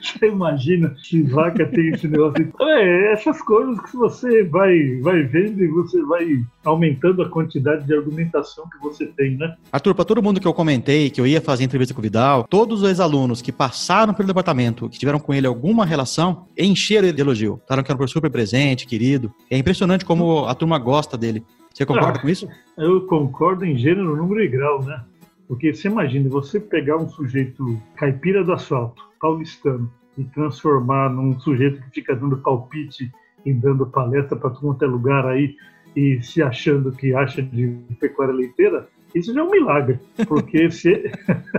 Você 0.00 0.26
imagina 0.28 0.94
que 1.02 1.22
vaca 1.22 1.66
tem 1.66 1.88
esse 1.88 2.06
negócio. 2.06 2.40
Então, 2.42 2.68
é, 2.68 3.12
essas 3.12 3.40
coisas 3.42 3.80
que 3.80 3.96
você 3.96 4.44
vai, 4.44 4.98
vai 5.00 5.22
vendo 5.22 5.62
e 5.62 5.68
você 5.68 6.00
vai 6.02 6.44
aumentando 6.64 7.22
a 7.22 7.28
quantidade 7.28 7.84
de 7.86 7.94
argumentação 7.94 8.64
que 8.68 8.78
você 8.78 9.06
tem, 9.06 9.36
né? 9.36 9.54
Arthur, 9.72 9.94
para 9.94 10.04
todo 10.04 10.22
mundo 10.22 10.40
que 10.40 10.46
eu 10.46 10.54
comentei, 10.54 11.10
que 11.10 11.20
eu 11.20 11.26
ia 11.26 11.40
fazer 11.40 11.64
entrevista 11.64 11.94
com 11.94 12.00
o 12.00 12.02
Vidal, 12.02 12.44
todos 12.44 12.82
os 12.82 12.88
ex-alunos 12.88 13.42
que 13.42 13.52
passaram 13.52 14.14
pelo 14.14 14.28
departamento, 14.28 14.88
que 14.88 14.98
tiveram 14.98 15.18
com 15.18 15.34
ele 15.34 15.46
alguma 15.46 15.84
relação, 15.84 16.46
encheram 16.56 17.08
ele 17.08 17.16
de 17.16 17.22
elogio. 17.22 17.60
Falaram 17.66 17.84
que 17.84 17.90
era 17.90 17.96
um 17.96 17.98
professor 17.98 18.18
super 18.18 18.30
presente, 18.30 18.86
querido. 18.86 19.32
É 19.50 19.56
impressionante 19.56 20.04
como 20.04 20.46
a 20.46 20.54
turma 20.54 20.78
gosta 20.78 21.16
dele. 21.16 21.44
Você 21.74 21.84
concorda 21.84 22.18
Ah. 22.18 22.22
com 22.22 22.28
isso? 22.28 22.48
Eu 22.78 23.00
concordo 23.06 23.64
em 23.64 23.76
gênero, 23.76 24.16
número 24.16 24.42
e 24.42 24.48
grau, 24.48 24.82
né? 24.84 25.02
Porque 25.48 25.74
você 25.74 25.88
imagina, 25.88 26.28
você 26.28 26.60
pegar 26.60 26.96
um 26.96 27.08
sujeito 27.08 27.78
caipira 27.96 28.44
do 28.44 28.52
asfalto, 28.52 29.02
paulistano, 29.20 29.90
e 30.16 30.22
transformar 30.22 31.10
num 31.10 31.38
sujeito 31.40 31.82
que 31.82 31.90
fica 31.90 32.14
dando 32.14 32.36
palpite 32.38 33.10
e 33.44 33.52
dando 33.52 33.84
palestra 33.86 34.36
para 34.36 34.50
todo 34.50 34.60
quanto 34.60 34.84
é 34.84 34.86
lugar 34.86 35.26
aí 35.26 35.56
e 35.96 36.22
se 36.22 36.40
achando 36.40 36.92
que 36.92 37.12
acha 37.12 37.42
de 37.42 37.76
pecuária 37.98 38.32
leiteira, 38.32 38.88
isso 39.14 39.32
já 39.32 39.40
é 39.40 39.44
um 39.44 39.50
milagre. 39.50 39.98
Porque 40.26 40.68
se, 40.72 41.10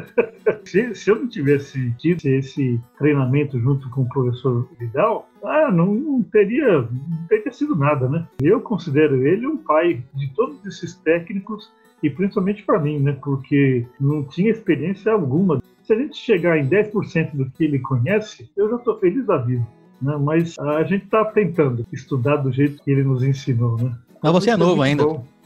se, 0.66 0.96
se 0.96 1.10
eu 1.10 1.16
não 1.16 1.28
tivesse 1.28 1.92
tido 1.98 2.26
esse 2.26 2.80
treinamento 2.98 3.60
junto 3.60 3.90
com 3.90 4.02
o 4.02 4.10
professor 4.10 4.68
Vidal, 4.80 5.30
ah, 5.44 5.72
não, 5.72 5.94
não 5.94 6.24
teria, 6.24 6.82
não 6.82 7.28
teria 7.30 7.52
sido 7.52 7.76
nada, 7.76 8.10
né? 8.10 8.28
Eu 8.42 8.60
considero 8.62 9.26
ele 9.26 9.48
um 9.48 9.58
pai 9.58 10.04
de 10.14 10.34
todos 10.34 10.66
esses 10.66 10.96
técnicos 10.96 11.72
e 12.04 12.10
principalmente 12.10 12.64
para 12.64 12.80
mim, 12.80 13.00
né? 13.00 13.18
Porque 13.24 13.86
não 14.00 14.24
tinha 14.24 14.52
experiência 14.52 15.12
alguma. 15.12 15.62
Se 15.84 15.94
a 15.94 15.98
gente 15.98 16.18
chegar 16.18 16.58
em 16.58 16.68
10% 16.68 17.36
do 17.36 17.50
que 17.52 17.64
ele 17.64 17.80
conhece, 17.80 18.50
eu 18.58 18.70
já 18.70 18.76
estou 18.76 19.00
feliz 19.00 19.26
da 19.26 19.38
vida. 19.38 19.66
né? 20.02 20.18
mas 20.20 20.58
a 20.58 20.84
gente 20.84 21.06
está 21.06 21.24
tentando 21.26 21.86
estudar 21.94 22.38
do 22.38 22.52
jeito 22.52 22.84
que 22.84 22.92
ele 22.92 23.04
nos 23.04 23.24
ensinou. 23.24 23.78
Né? 23.78 23.96
Mas 24.22 24.32
você 24.34 24.50
é 24.50 24.58
novo 24.58 24.82
ainda. 24.82 25.04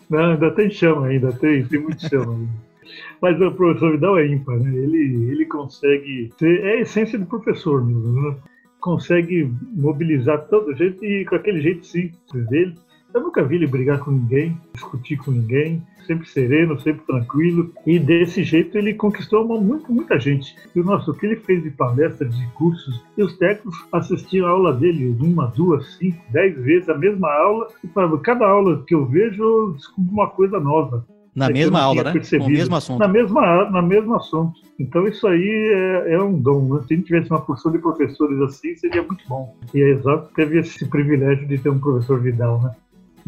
Não, 0.09 0.31
ainda 0.31 0.51
tem 0.51 0.69
chama 0.69 1.07
ainda, 1.07 1.31
tem, 1.31 1.63
tem 1.65 1.79
muito 1.79 2.07
chama 2.07 2.33
ainda. 2.33 2.69
Mas 3.21 3.39
o 3.39 3.51
professor 3.51 3.91
Vidal 3.91 4.17
é 4.17 4.27
ímpar, 4.27 4.57
né? 4.59 4.75
Ele, 4.75 5.31
ele 5.31 5.45
consegue 5.45 6.31
ser, 6.37 6.61
é 6.61 6.73
a 6.73 6.81
essência 6.81 7.19
do 7.19 7.25
professor 7.25 7.85
mesmo, 7.85 8.21
né? 8.21 8.35
Consegue 8.79 9.51
mobilizar 9.73 10.47
todo 10.47 10.73
jeito 10.75 11.03
e 11.03 11.25
com 11.25 11.35
aquele 11.35 11.61
jeito 11.61 11.85
simples 11.85 12.47
dele. 12.47 12.75
Eu 13.13 13.21
nunca 13.21 13.43
vi 13.43 13.55
ele 13.55 13.67
brigar 13.67 13.99
com 13.99 14.11
ninguém, 14.11 14.59
discutir 14.73 15.17
com 15.17 15.31
ninguém, 15.31 15.81
sempre 16.05 16.27
sereno, 16.27 16.79
sempre 16.79 17.05
tranquilo. 17.05 17.71
E 17.85 17.99
desse 17.99 18.43
jeito 18.43 18.77
ele 18.77 18.93
conquistou 18.93 19.45
uma, 19.45 19.59
muito, 19.59 19.91
muita 19.91 20.19
gente. 20.19 20.55
E 20.75 20.79
o 20.79 20.83
nosso, 20.83 21.11
o 21.11 21.13
que 21.13 21.25
ele 21.25 21.35
fez 21.37 21.63
de 21.63 21.71
palestras, 21.71 22.35
de 22.35 22.47
cursos, 22.53 23.03
e 23.17 23.23
os 23.23 23.37
técnicos 23.37 23.85
assistiam 23.91 24.47
a 24.47 24.51
aula 24.51 24.73
dele 24.73 25.15
uma, 25.19 25.47
duas, 25.47 25.97
cinco, 25.97 26.17
dez 26.31 26.55
vezes 26.57 26.89
a 26.89 26.97
mesma 26.97 27.31
aula. 27.31 27.67
E 27.83 27.87
para 27.87 28.17
cada 28.19 28.47
aula 28.47 28.83
que 28.85 28.93
eu 28.93 29.05
vejo, 29.05 29.41
eu 29.41 29.73
descubro 29.73 30.11
uma 30.11 30.27
coisa 30.27 30.59
nova. 30.59 31.05
Na 31.35 31.49
mesma 31.49 31.79
aula, 31.79 32.03
né? 32.03 32.11
Percebido. 32.11 32.45
Com 32.45 32.51
o 32.51 32.57
mesmo 32.57 32.75
assunto. 32.75 32.99
Na 32.99 33.07
mesma, 33.07 33.69
na 33.69 33.81
mesmo 33.81 34.15
assunto. 34.15 34.59
Então 34.79 35.07
isso 35.07 35.27
aí 35.27 36.03
é, 36.07 36.13
é 36.13 36.21
um 36.21 36.37
dom. 36.37 36.73
Né? 36.73 36.81
Se 36.87 36.93
a 36.93 36.97
gente 36.97 37.05
tivesse 37.05 37.29
uma 37.29 37.41
porção 37.41 37.71
de 37.71 37.77
professores 37.77 38.41
assim, 38.41 38.75
seria 38.75 39.03
muito 39.03 39.23
bom. 39.27 39.55
E 39.73 39.83
a 39.83 39.89
Exato 39.89 40.29
teve 40.35 40.59
esse 40.59 40.85
privilégio 40.87 41.47
de 41.47 41.57
ter 41.57 41.69
um 41.69 41.79
professor 41.79 42.19
Vidal, 42.19 42.61
né? 42.61 42.71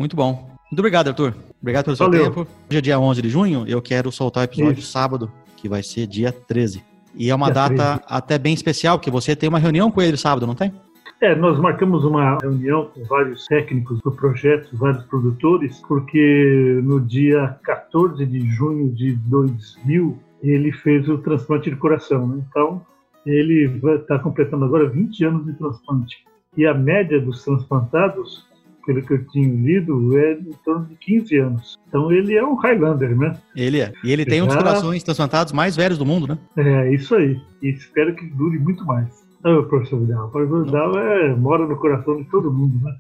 Muito 0.02 0.16
bom. 0.16 0.50
Muito 0.72 0.80
obrigado, 0.80 1.10
Arthur. 1.10 1.36
Obrigado 1.62 1.86
pelo 1.86 1.96
seu 1.96 2.08
Valeu. 2.08 2.24
tempo. 2.24 2.48
Hoje 2.68 2.78
é 2.80 2.82
dia 2.82 3.00
11 3.00 3.22
de 3.22 3.30
junho, 3.30 3.66
eu 3.68 3.80
quero 3.84 4.12
soltar 4.12 4.42
o 4.42 4.46
episódio 4.46 4.80
Isso. 4.80 4.92
sábado, 4.92 5.32
que 5.56 5.70
vai 5.70 5.84
ser 5.84 6.08
dia 6.08 6.32
13. 6.32 6.84
E 7.14 7.30
é 7.30 7.36
uma 7.36 7.52
dia 7.52 7.54
data 7.54 8.00
13. 8.00 8.02
até 8.08 8.40
bem 8.40 8.52
especial, 8.56 8.98
porque 8.98 9.12
você 9.12 9.36
tem 9.36 9.48
uma 9.48 9.60
reunião 9.60 9.92
com 9.92 10.02
ele 10.02 10.18
sábado, 10.18 10.48
não 10.48 10.56
tem? 10.56 10.74
É, 11.22 11.36
nós 11.36 11.60
marcamos 11.60 12.04
uma 12.04 12.40
reunião 12.42 12.90
com 12.96 13.04
vários 13.04 13.46
técnicos 13.46 14.02
do 14.02 14.12
projeto, 14.12 14.76
vários 14.76 15.04
produtores, 15.04 15.80
porque 15.88 16.80
no 16.84 17.00
dia 17.00 17.60
14 17.64 18.26
de 18.26 18.40
junho 18.50 18.92
de 18.92 19.14
2000 19.28 20.18
ele 20.42 20.72
fez 20.72 21.08
o 21.08 21.20
transplante 21.20 21.70
de 21.70 21.76
coração. 21.76 22.28
Né? 22.28 22.44
Então, 22.50 22.82
ele 23.24 23.80
está 24.00 24.18
completando 24.18 24.66
agora 24.66 24.90
20 24.90 25.26
anos 25.26 25.46
de 25.46 25.54
transplante. 25.54 26.26
E 26.58 26.66
a 26.66 26.74
média 26.74 27.22
dos 27.22 27.44
transplantados 27.46 28.50
pelo 28.86 29.02
que 29.02 29.14
eu 29.14 29.28
tinha 29.28 29.48
lido, 29.48 30.18
é 30.18 30.34
em 30.34 30.52
torno 30.64 30.86
de 30.86 30.96
15 30.96 31.38
anos. 31.38 31.80
Então 31.88 32.12
ele 32.12 32.36
é 32.36 32.46
um 32.46 32.56
Highlander, 32.56 33.18
né? 33.18 33.38
Ele 33.56 33.82
é. 33.82 33.92
E 34.04 34.12
ele 34.12 34.26
tem 34.26 34.40
Já... 34.40 34.44
um 34.44 34.48
dos 34.48 34.56
corações 34.56 35.04
transplantados 35.04 35.54
mais 35.54 35.76
velhos 35.76 35.98
do 35.98 36.06
mundo, 36.06 36.28
né? 36.28 36.38
É, 36.58 36.94
isso 36.94 37.16
aí. 37.16 37.40
E 37.62 37.70
espero 37.70 38.16
que 38.16 38.26
dure 38.26 38.58
muito 38.60 38.86
mais. 38.86 39.08
Ah, 39.44 39.62
professor 39.64 40.00
Vidal. 40.00 40.28
O 40.28 40.32
professor 40.32 40.66
Vidal 40.66 41.00
é, 41.00 41.36
mora 41.36 41.66
no 41.66 41.76
coração 41.78 42.18
de 42.18 42.26
todo 42.26 42.52
mundo, 42.52 42.84
né? 42.84 42.96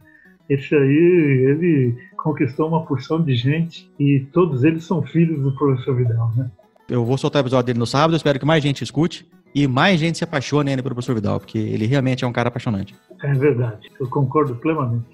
Esse 0.49 0.75
aí, 0.75 1.45
ele 1.49 1.95
conquistou 2.17 2.67
uma 2.67 2.85
porção 2.85 3.23
de 3.23 3.33
gente 3.35 3.89
e 3.97 4.27
todos 4.33 4.63
eles 4.63 4.83
são 4.83 5.01
filhos 5.01 5.41
do 5.41 5.55
professor 5.55 5.95
Vidal, 5.95 6.31
né? 6.35 6.51
Eu 6.89 7.05
vou 7.05 7.17
soltar 7.17 7.41
o 7.41 7.43
episódio 7.43 7.67
dele 7.67 7.79
no 7.79 7.85
sábado, 7.85 8.17
espero 8.17 8.37
que 8.37 8.45
mais 8.45 8.61
gente 8.61 8.83
escute 8.83 9.25
e 9.55 9.65
mais 9.67 9.99
gente 9.99 10.17
se 10.17 10.23
apaixone 10.23 10.69
ainda 10.69 10.83
pelo 10.83 10.95
professor 10.95 11.15
Vidal, 11.15 11.39
porque 11.39 11.57
ele 11.57 11.85
realmente 11.85 12.25
é 12.25 12.27
um 12.27 12.33
cara 12.33 12.49
apaixonante. 12.49 12.93
É 13.23 13.33
verdade, 13.33 13.89
eu 13.99 14.09
concordo 14.09 14.55
plenamente. 14.55 15.05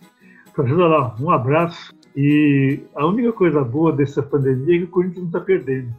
Professor 0.58 0.88
lá, 0.88 1.16
um 1.22 1.30
abraço. 1.30 1.94
E 2.16 2.80
a 2.96 3.06
única 3.06 3.32
coisa 3.32 3.64
boa 3.64 3.92
dessa 3.92 4.24
pandemia 4.24 4.76
é 4.76 4.80
que 4.80 4.86
o 4.86 4.88
Corinthians 4.88 5.20
não 5.20 5.28
está 5.28 5.40
perdendo. 5.40 5.94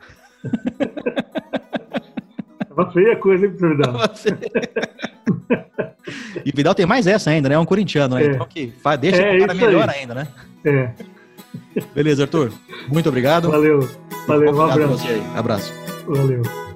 é 2.68 2.72
uma 2.72 2.90
feia 2.90 3.14
coisa, 3.14 3.46
hein, 3.46 3.52
professor 3.52 3.76
Vidal? 3.76 3.94
e 6.44 6.50
o 6.50 6.56
Vidal 6.56 6.74
tem 6.74 6.86
mais 6.86 7.06
essa 7.06 7.30
ainda, 7.30 7.48
né? 7.48 7.54
É 7.54 7.58
um 7.58 7.64
corintiano, 7.64 8.16
né? 8.16 8.24
É. 8.24 8.30
Então 8.32 8.46
que 8.48 8.72
faz, 8.82 8.98
deixa 8.98 9.22
é, 9.22 9.36
o 9.36 9.40
cara 9.46 9.54
melhor 9.54 9.88
aí. 9.88 10.00
ainda, 10.00 10.14
né? 10.16 10.26
É. 10.64 10.90
Beleza, 11.94 12.24
Arthur. 12.24 12.50
Muito 12.88 13.08
obrigado. 13.08 13.48
Valeu. 13.52 13.88
Valeu, 14.26 14.56
um 14.56 14.60
abraço. 14.60 15.06
Abraço. 15.36 15.72
Valeu. 16.04 16.67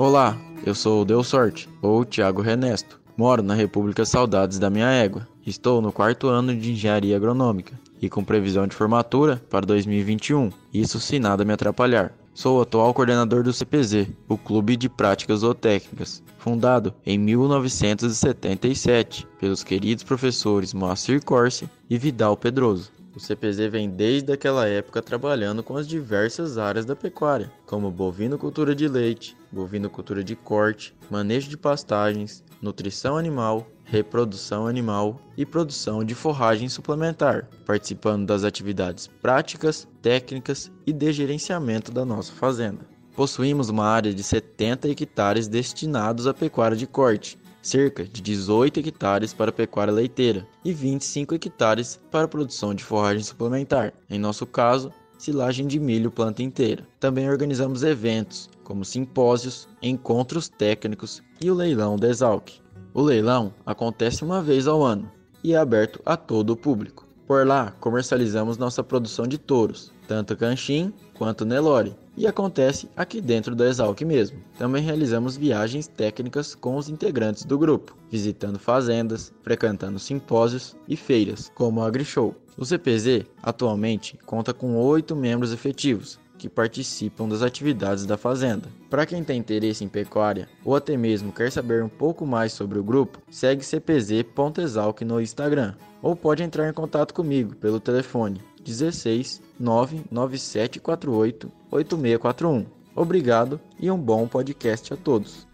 Olá, 0.00 0.34
eu 0.64 0.74
sou 0.74 1.02
o 1.02 1.04
Deu 1.04 1.22
Sorte, 1.22 1.68
ou 1.82 2.06
Tiago 2.06 2.40
Renesto. 2.40 2.98
Moro 3.18 3.42
na 3.42 3.52
República 3.52 4.06
Saudades 4.06 4.58
da 4.58 4.70
minha 4.70 4.90
égua. 4.90 5.28
Estou 5.46 5.82
no 5.82 5.92
quarto 5.92 6.26
ano 6.26 6.56
de 6.56 6.72
Engenharia 6.72 7.14
Agronômica 7.14 7.78
e 8.00 8.08
com 8.08 8.24
previsão 8.24 8.66
de 8.66 8.74
formatura 8.74 9.42
para 9.50 9.66
2021, 9.66 10.48
isso 10.72 10.98
se 10.98 11.18
nada 11.18 11.44
me 11.44 11.52
atrapalhar. 11.52 12.14
Sou 12.32 12.56
o 12.56 12.62
atual 12.62 12.94
coordenador 12.94 13.42
do 13.42 13.52
CPZ, 13.52 14.06
o 14.26 14.38
Clube 14.38 14.74
de 14.74 14.88
Práticas 14.88 15.40
Zootécnicas, 15.40 16.22
fundado 16.38 16.94
em 17.04 17.18
1977 17.18 19.28
pelos 19.38 19.62
queridos 19.62 20.02
professores 20.02 20.72
Moacir 20.72 21.22
Corse 21.22 21.68
e 21.90 21.98
Vidal 21.98 22.38
Pedroso. 22.38 22.90
O 23.14 23.18
CPZ 23.18 23.68
vem 23.68 23.90
desde 23.90 24.32
aquela 24.32 24.68
época 24.68 25.02
trabalhando 25.02 25.64
com 25.64 25.76
as 25.76 25.88
diversas 25.88 26.58
áreas 26.58 26.84
da 26.84 26.94
pecuária, 26.94 27.50
como 27.66 27.90
bovinocultura 27.90 28.72
de 28.72 28.86
leite, 28.86 29.36
bovinocultura 29.50 30.22
de 30.22 30.36
corte, 30.36 30.94
manejo 31.10 31.48
de 31.48 31.56
pastagens, 31.56 32.44
nutrição 32.62 33.16
animal, 33.16 33.66
reprodução 33.84 34.68
animal 34.68 35.20
e 35.36 35.44
produção 35.44 36.04
de 36.04 36.14
forragem 36.14 36.68
suplementar, 36.68 37.48
participando 37.66 38.26
das 38.26 38.44
atividades 38.44 39.08
práticas, 39.08 39.88
técnicas 40.00 40.70
e 40.86 40.92
de 40.92 41.12
gerenciamento 41.12 41.90
da 41.90 42.04
nossa 42.04 42.32
fazenda. 42.32 42.86
Possuímos 43.16 43.68
uma 43.68 43.86
área 43.86 44.14
de 44.14 44.22
70 44.22 44.88
hectares 44.88 45.48
destinados 45.48 46.28
à 46.28 46.32
pecuária 46.32 46.76
de 46.76 46.86
corte, 46.86 47.36
cerca 47.62 48.04
de 48.04 48.20
18 48.20 48.80
hectares 48.80 49.32
para 49.32 49.52
pecuária 49.52 49.92
leiteira 49.92 50.46
e 50.64 50.72
25 50.72 51.34
hectares 51.34 52.00
para 52.10 52.28
produção 52.28 52.74
de 52.74 52.84
forragem 52.84 53.22
suplementar, 53.22 53.92
em 54.08 54.18
nosso 54.18 54.46
caso, 54.46 54.92
silagem 55.18 55.66
de 55.66 55.78
milho 55.78 56.10
planta 56.10 56.42
inteira. 56.42 56.86
Também 56.98 57.28
organizamos 57.28 57.82
eventos, 57.82 58.48
como 58.64 58.84
simpósios, 58.84 59.68
encontros 59.82 60.48
técnicos 60.48 61.22
e 61.40 61.50
o 61.50 61.54
leilão 61.54 61.96
da 61.96 62.08
Exalc. 62.08 62.50
O 62.94 63.02
leilão 63.02 63.52
acontece 63.64 64.24
uma 64.24 64.42
vez 64.42 64.66
ao 64.66 64.82
ano 64.82 65.10
e 65.44 65.52
é 65.52 65.56
aberto 65.56 66.00
a 66.04 66.16
todo 66.16 66.50
o 66.50 66.56
público. 66.56 67.06
Por 67.26 67.46
lá, 67.46 67.70
comercializamos 67.78 68.58
nossa 68.58 68.82
produção 68.82 69.26
de 69.26 69.38
touros, 69.38 69.92
tanto 70.08 70.36
Canchim 70.36 70.92
quanto 71.20 71.44
Nelore, 71.44 71.94
e 72.16 72.26
acontece 72.26 72.88
aqui 72.96 73.20
dentro 73.20 73.54
da 73.54 73.66
Exalc 73.66 74.00
mesmo. 74.06 74.38
Também 74.56 74.82
realizamos 74.82 75.36
viagens 75.36 75.86
técnicas 75.86 76.54
com 76.54 76.76
os 76.76 76.88
integrantes 76.88 77.44
do 77.44 77.58
grupo, 77.58 77.94
visitando 78.10 78.58
fazendas, 78.58 79.30
frequentando 79.42 79.98
simpósios 79.98 80.74
e 80.88 80.96
feiras, 80.96 81.52
como 81.54 81.82
a 81.82 81.86
AgriShow. 81.86 82.34
O 82.56 82.64
CPZ 82.64 83.26
atualmente 83.42 84.18
conta 84.24 84.54
com 84.54 84.78
oito 84.78 85.14
membros 85.14 85.52
efetivos, 85.52 86.18
que 86.38 86.48
participam 86.48 87.28
das 87.28 87.42
atividades 87.42 88.06
da 88.06 88.16
fazenda. 88.16 88.70
Para 88.88 89.04
quem 89.04 89.22
tem 89.22 89.38
interesse 89.38 89.84
em 89.84 89.88
pecuária 89.88 90.48
ou 90.64 90.74
até 90.74 90.96
mesmo 90.96 91.34
quer 91.34 91.52
saber 91.52 91.84
um 91.84 91.88
pouco 91.90 92.24
mais 92.24 92.54
sobre 92.54 92.78
o 92.78 92.82
grupo, 92.82 93.20
segue 93.30 93.62
cpz.exalc 93.62 95.02
no 95.02 95.20
Instagram 95.20 95.74
ou 96.00 96.16
pode 96.16 96.42
entrar 96.42 96.66
em 96.66 96.72
contato 96.72 97.12
comigo 97.12 97.54
pelo 97.56 97.78
telefone 97.78 98.40
16 98.64 99.40
99748 99.58 101.50
8641. 101.70 102.66
Obrigado 102.94 103.60
e 103.78 103.90
um 103.90 103.98
bom 103.98 104.26
podcast 104.26 104.92
a 104.92 104.96
todos. 104.96 105.46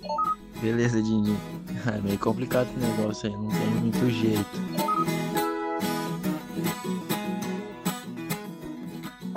Beleza, 0.61 1.03
Dindin. 1.03 1.37
É 1.87 2.01
meio 2.01 2.19
complicado 2.19 2.69
esse 2.69 2.79
negócio 2.79 3.29
aí, 3.29 3.37
não 3.37 3.49
tem 3.49 3.71
muito 3.81 4.11
jeito. 4.11 4.87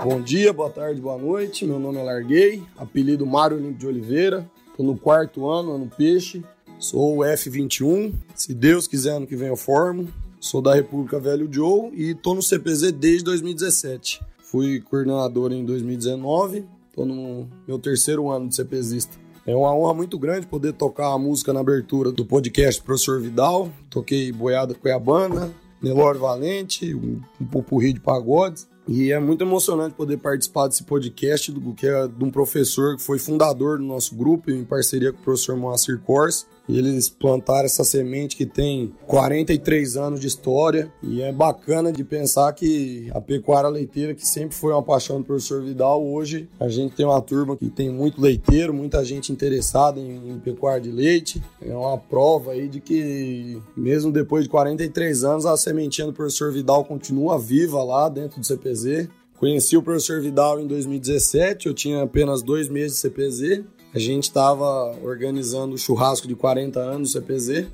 Bom 0.02 0.22
dia, 0.22 0.54
boa 0.54 0.70
tarde, 0.70 1.02
boa 1.02 1.18
noite. 1.18 1.66
Meu 1.66 1.78
nome 1.78 1.98
é 2.00 2.04
Larguei, 2.04 2.64
apelido 2.78 3.26
Mário 3.26 3.58
Limpo 3.58 3.78
de 3.78 3.86
Oliveira. 3.86 4.50
Estou 4.72 4.86
no 4.86 4.98
quarto 4.98 5.50
ano, 5.50 5.74
ano 5.74 5.92
peixe. 5.96 6.42
Sou 6.80 7.18
o 7.18 7.20
F21. 7.20 8.14
Se 8.34 8.54
Deus 8.54 8.88
quiser, 8.88 9.18
ano 9.18 9.28
que 9.28 9.36
vem 9.36 9.50
eu 9.50 9.58
formo. 9.58 10.08
Sou 10.40 10.62
da 10.62 10.74
República 10.74 11.20
Velho 11.20 11.50
Joe 11.52 11.92
e 11.94 12.12
estou 12.12 12.34
no 12.34 12.42
CPZ 12.42 12.94
desde 12.94 13.26
2017. 13.26 14.22
Fui 14.42 14.80
coordenador 14.80 15.52
em 15.52 15.66
2019, 15.66 16.66
estou 16.90 17.06
no 17.06 17.46
meu 17.68 17.78
terceiro 17.78 18.30
ano 18.30 18.48
de 18.48 18.56
CPZista. 18.56 19.18
É 19.46 19.54
uma 19.54 19.76
honra 19.76 19.94
muito 19.94 20.18
grande 20.18 20.48
poder 20.48 20.72
tocar 20.74 21.14
a 21.14 21.18
música 21.18 21.52
na 21.52 21.60
abertura 21.60 22.10
do 22.12 22.26
podcast 22.26 22.82
Professor 22.82 23.20
Vidal. 23.20 23.70
Toquei 23.90 24.32
Boiada 24.32 24.74
Cuiabana, 24.74 25.54
Nelore 25.82 26.18
Valente, 26.18 26.96
um, 26.96 27.22
um 27.42 27.46
pupurri 27.46 27.92
de 27.92 28.00
pagodes. 28.00 28.70
E 28.88 29.12
é 29.12 29.20
muito 29.20 29.44
emocionante 29.44 29.94
poder 29.94 30.18
participar 30.18 30.68
desse 30.68 30.84
podcast, 30.84 31.52
do, 31.52 31.74
que 31.74 31.86
é 31.86 32.08
de 32.08 32.24
um 32.24 32.32
professor 32.32 32.96
que 32.96 33.04
foi 33.04 33.20
fundador 33.20 33.78
do 33.78 33.84
nosso 33.84 34.16
grupo, 34.16 34.50
em 34.50 34.64
parceria 34.64 35.12
com 35.12 35.20
o 35.20 35.24
professor 35.24 35.58
Moacir 35.58 36.00
Kors. 36.00 36.48
Eles 36.70 37.10
plantaram 37.10 37.66
essa 37.66 37.84
semente 37.84 38.36
que 38.36 38.46
tem 38.46 38.94
43 39.08 39.98
anos 39.98 40.20
de 40.20 40.28
história 40.28 40.94
e 41.02 41.20
é 41.20 41.32
bacana 41.32 41.92
de 41.92 42.04
pensar 42.04 42.54
que 42.54 43.10
a 43.12 43.20
pecuária 43.20 43.68
leiteira, 43.68 44.14
que 44.14 44.26
sempre 44.26 44.56
foi 44.56 44.72
uma 44.72 44.84
paixão 44.84 45.20
do 45.20 45.26
professor 45.26 45.64
Vidal, 45.64 46.06
hoje 46.06 46.48
a 46.60 46.70
gente 46.70 46.96
tem 46.96 47.06
uma 47.08 47.20
turma 47.22 47.58
que 47.58 47.70
tem 47.70 47.90
muito 47.90 48.22
leiteiro, 48.22 48.72
muita 48.72 49.04
gente 49.04 49.32
interessada 49.32 50.00
em, 50.00 50.30
em 50.30 50.40
pecuária 50.40 50.80
de 50.80 50.92
leite. 50.92 51.42
É 51.60 51.76
uma 51.76 51.98
prova 51.98 52.52
aí 52.52 52.68
de 52.68 52.80
que, 52.80 53.60
mesmo 53.76 54.12
depois 54.12 54.44
de 54.44 54.50
43 54.50 55.24
anos, 55.24 55.46
a 55.48 55.58
sementinha 55.58 56.06
do 56.06 56.14
professor 56.14 56.52
Vidal 56.52 56.86
continua 56.86 57.40
viva 57.40 57.84
lá 57.84 58.08
dentro 58.08 58.40
do 58.40 58.46
CPZ. 58.46 59.10
Conheci 59.40 59.76
o 59.76 59.82
professor 59.82 60.22
Vidal 60.22 60.60
em 60.60 60.68
2017, 60.68 61.68
eu 61.68 61.74
tinha 61.74 62.04
apenas 62.04 62.44
dois 62.44 62.70
meses 62.70 62.96
de 62.96 63.00
CPZ 63.00 63.64
a 63.94 64.00
gente 64.00 64.24
estava 64.24 64.96
organizando 65.04 65.76
o 65.76 65.78
churrasco 65.78 66.28
de 66.28 66.36
40 66.36 66.80
anos 66.80 67.14
do 67.14 67.20
CPZ. 67.20 67.68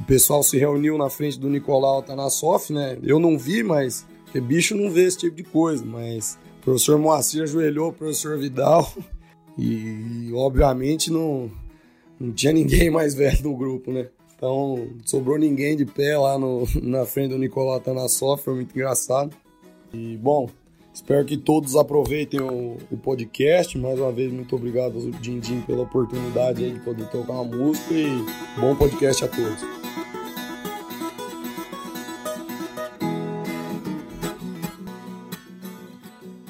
O 0.00 0.04
pessoal 0.04 0.42
se 0.42 0.58
reuniu 0.58 0.98
na 0.98 1.08
frente 1.08 1.38
do 1.38 1.48
Nicolau 1.48 1.98
Atanassoff, 1.98 2.72
né? 2.72 2.98
Eu 3.02 3.18
não 3.18 3.38
vi, 3.38 3.62
mas 3.62 4.06
porque 4.24 4.40
bicho 4.40 4.74
não 4.74 4.90
vê 4.90 5.04
esse 5.04 5.18
tipo 5.18 5.36
de 5.36 5.42
coisa, 5.42 5.84
mas 5.84 6.38
o 6.60 6.64
professor 6.64 6.98
Moacir 6.98 7.42
ajoelhou 7.42 7.90
o 7.90 7.92
professor 7.92 8.38
Vidal 8.38 8.90
e 9.58 10.30
obviamente 10.34 11.10
não, 11.10 11.50
não 12.18 12.32
tinha 12.32 12.52
ninguém 12.52 12.90
mais 12.90 13.14
velho 13.14 13.42
no 13.42 13.56
grupo, 13.56 13.92
né? 13.92 14.08
Então 14.34 14.88
sobrou 15.04 15.38
ninguém 15.38 15.76
de 15.76 15.84
pé 15.84 16.16
lá 16.16 16.38
no, 16.38 16.66
na 16.82 17.04
frente 17.04 17.30
do 17.30 17.38
Nicolau 17.38 17.74
Atanassoff, 17.74 18.42
foi 18.42 18.54
muito 18.54 18.72
engraçado. 18.72 19.36
E 19.92 20.16
bom, 20.16 20.48
Espero 20.94 21.24
que 21.24 21.38
todos 21.38 21.74
aproveitem 21.74 22.40
o, 22.40 22.76
podcast. 23.02 23.78
Mais 23.78 23.98
uma 23.98 24.12
vez, 24.12 24.30
muito 24.30 24.54
obrigado 24.54 24.98
ao 24.98 25.10
Dindim 25.20 25.62
pela 25.62 25.84
oportunidade 25.84 26.70
de 26.70 26.80
poder 26.80 27.08
tocar 27.08 27.32
uma 27.32 27.44
música 27.44 27.94
e 27.94 28.08
bom 28.60 28.76
podcast 28.76 29.24
a 29.24 29.28
todos. 29.28 29.62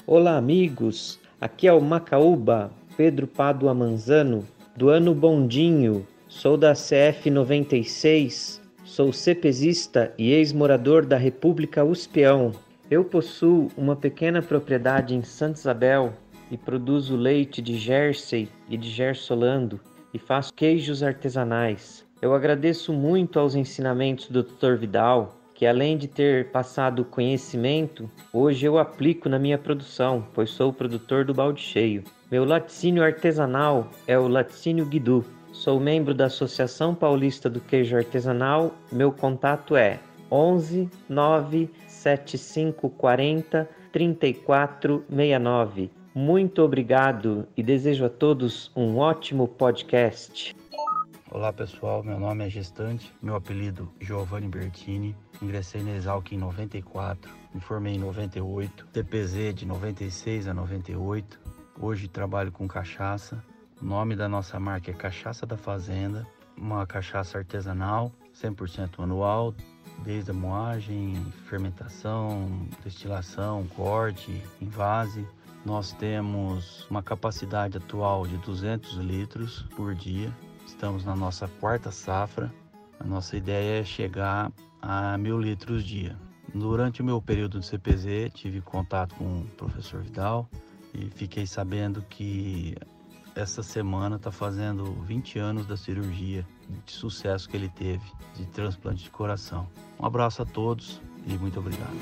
Olá, 0.05 0.37
amigos. 0.37 1.21
Aqui 1.41 1.69
é 1.69 1.73
o 1.73 1.81
Macaúba, 1.81 2.73
Pedro 2.97 3.29
Padua 3.29 3.73
Manzano, 3.73 4.45
do 4.77 4.89
ano 4.89 5.15
Bondinho. 5.15 6.05
Sou 6.29 6.57
da 6.57 6.73
CF 6.73 7.31
96, 7.31 8.61
sou 8.85 9.13
cepesista 9.13 10.13
e 10.19 10.33
ex-morador 10.33 11.07
da 11.07 11.17
República 11.17 11.85
Uspião, 11.85 12.53
eu 12.91 13.05
possuo 13.05 13.69
uma 13.77 13.97
pequena 13.97 14.43
propriedade 14.43 15.15
em 15.15 15.23
Santa 15.23 15.59
Isabel 15.59 16.13
e 16.51 16.57
produzo 16.57 17.17
leite 17.17 17.63
de 17.63 17.77
Jersey 17.77 18.49
e 18.69 18.77
de 18.77 18.91
Gersolando 18.91 19.81
e 20.13 20.19
faço 20.19 20.53
queijos 20.53 21.03
artesanais. 21.03 22.05
Eu 22.21 22.35
agradeço 22.35 22.93
muito 22.93 23.39
aos 23.39 23.55
ensinamentos 23.55 24.29
do 24.29 24.43
Dr. 24.43 24.75
Vidal, 24.77 25.41
que 25.55 25.67
além 25.67 25.97
de 25.97 26.07
ter 26.07 26.51
passado 26.51 27.05
conhecimento, 27.05 28.11
hoje 28.33 28.67
eu 28.67 28.79
aplico 28.79 29.29
na 29.29 29.39
minha 29.39 29.59
produção, 29.59 30.27
pois 30.35 30.51
sou 30.51 30.71
o 30.71 30.75
produtor 30.75 31.25
do 31.25 31.33
balde 31.33 31.63
cheio. 31.63 32.05
Meu 32.31 32.45
laticínio 32.45 33.03
artesanal 33.03 33.91
é 34.07 34.19
o 34.19 34.29
Laticínio 34.29 34.87
Guidu. 34.87 35.25
Sou 35.53 35.79
membro 35.79 36.15
da 36.15 36.27
Associação 36.27 36.95
Paulista 36.95 37.49
do 37.49 37.61
Queijo 37.61 37.97
Artesanal. 37.97 38.75
Meu 38.91 39.13
contato 39.13 39.77
é 39.77 40.01
11 40.31 40.89
9 41.09 41.71
7540 42.03 43.69
3469. 43.93 45.91
Muito 46.15 46.63
obrigado 46.63 47.47
e 47.57 47.63
desejo 47.63 48.05
a 48.05 48.11
todos 48.11 48.73
um 48.75 48.99
ótimo 48.99 49.47
podcast. 49.47 50.55
Olá 51.31 51.53
pessoal, 51.53 52.03
meu 52.03 52.19
nome 52.19 52.45
é 52.45 52.51
Gestante, 52.51 53.15
meu 53.23 53.37
apelido 53.37 53.91
Giovanni 54.01 54.49
Bertini. 54.49 55.17
Ingressei 55.41 55.83
na 55.83 55.93
Exalc 55.93 56.33
em 56.33 56.39
94, 56.39 57.33
me 57.55 57.61
formei 57.61 57.95
em 57.95 57.99
98, 57.99 58.87
TPZ 58.93 59.55
de 59.55 59.65
96 59.65 60.49
a 60.49 60.55
98. 60.55 61.41
Hoje 61.81 62.09
trabalho 62.09 62.53
com 62.53 62.69
cachaça. 62.69 63.43
O 63.81 63.85
nome 63.85 64.15
da 64.15 64.29
nossa 64.29 64.61
marca 64.61 64.91
é 64.91 64.95
Cachaça 64.95 65.47
da 65.47 65.57
Fazenda, 65.57 66.27
uma 66.57 66.87
cachaça 66.87 67.39
artesanal, 67.39 68.13
100% 68.35 69.03
anual, 69.03 69.55
desde 70.05 70.31
a 70.31 70.35
moagem, 70.35 71.15
fermentação, 71.49 72.69
destilação, 72.85 73.67
corte, 73.77 74.43
invase. 74.61 75.27
Nós 75.65 75.93
temos 75.93 76.87
uma 76.91 77.03
capacidade 77.03 77.77
atual 77.77 78.27
de 78.27 78.37
200 78.39 78.95
litros 78.97 79.63
por 79.77 79.95
dia. 79.95 80.33
Estamos 80.67 81.05
na 81.05 81.15
nossa 81.15 81.47
quarta 81.61 81.91
safra. 81.91 82.53
A 82.99 83.05
nossa 83.05 83.37
ideia 83.37 83.81
é 83.81 83.85
chegar 83.85 84.51
a 84.81 85.17
mil 85.17 85.39
litros 85.39 85.85
dia. 85.85 86.17
Durante 86.55 87.01
o 87.01 87.05
meu 87.05 87.23
período 87.23 87.61
de 87.61 87.67
CPZ, 87.67 88.31
tive 88.35 88.61
contato 88.61 89.15
com 89.15 89.41
o 89.41 89.45
professor 89.57 90.03
Vidal 90.03 90.49
e 90.93 91.09
fiquei 91.11 91.47
sabendo 91.47 92.03
que 92.03 92.77
essa 93.35 93.63
semana 93.63 94.17
está 94.17 94.31
fazendo 94.31 94.85
20 95.05 95.39
anos 95.39 95.67
da 95.67 95.77
cirurgia 95.77 96.47
de 96.85 96.93
sucesso 96.93 97.49
que 97.49 97.57
ele 97.57 97.69
teve 97.69 98.05
de 98.37 98.47
transplante 98.47 99.05
de 99.05 99.11
coração. 99.11 99.67
Um 99.99 100.07
abraço 100.07 100.43
a 100.43 100.45
todos 100.45 101.01
e 101.27 101.33
muito 101.35 101.59
obrigado. 101.59 101.97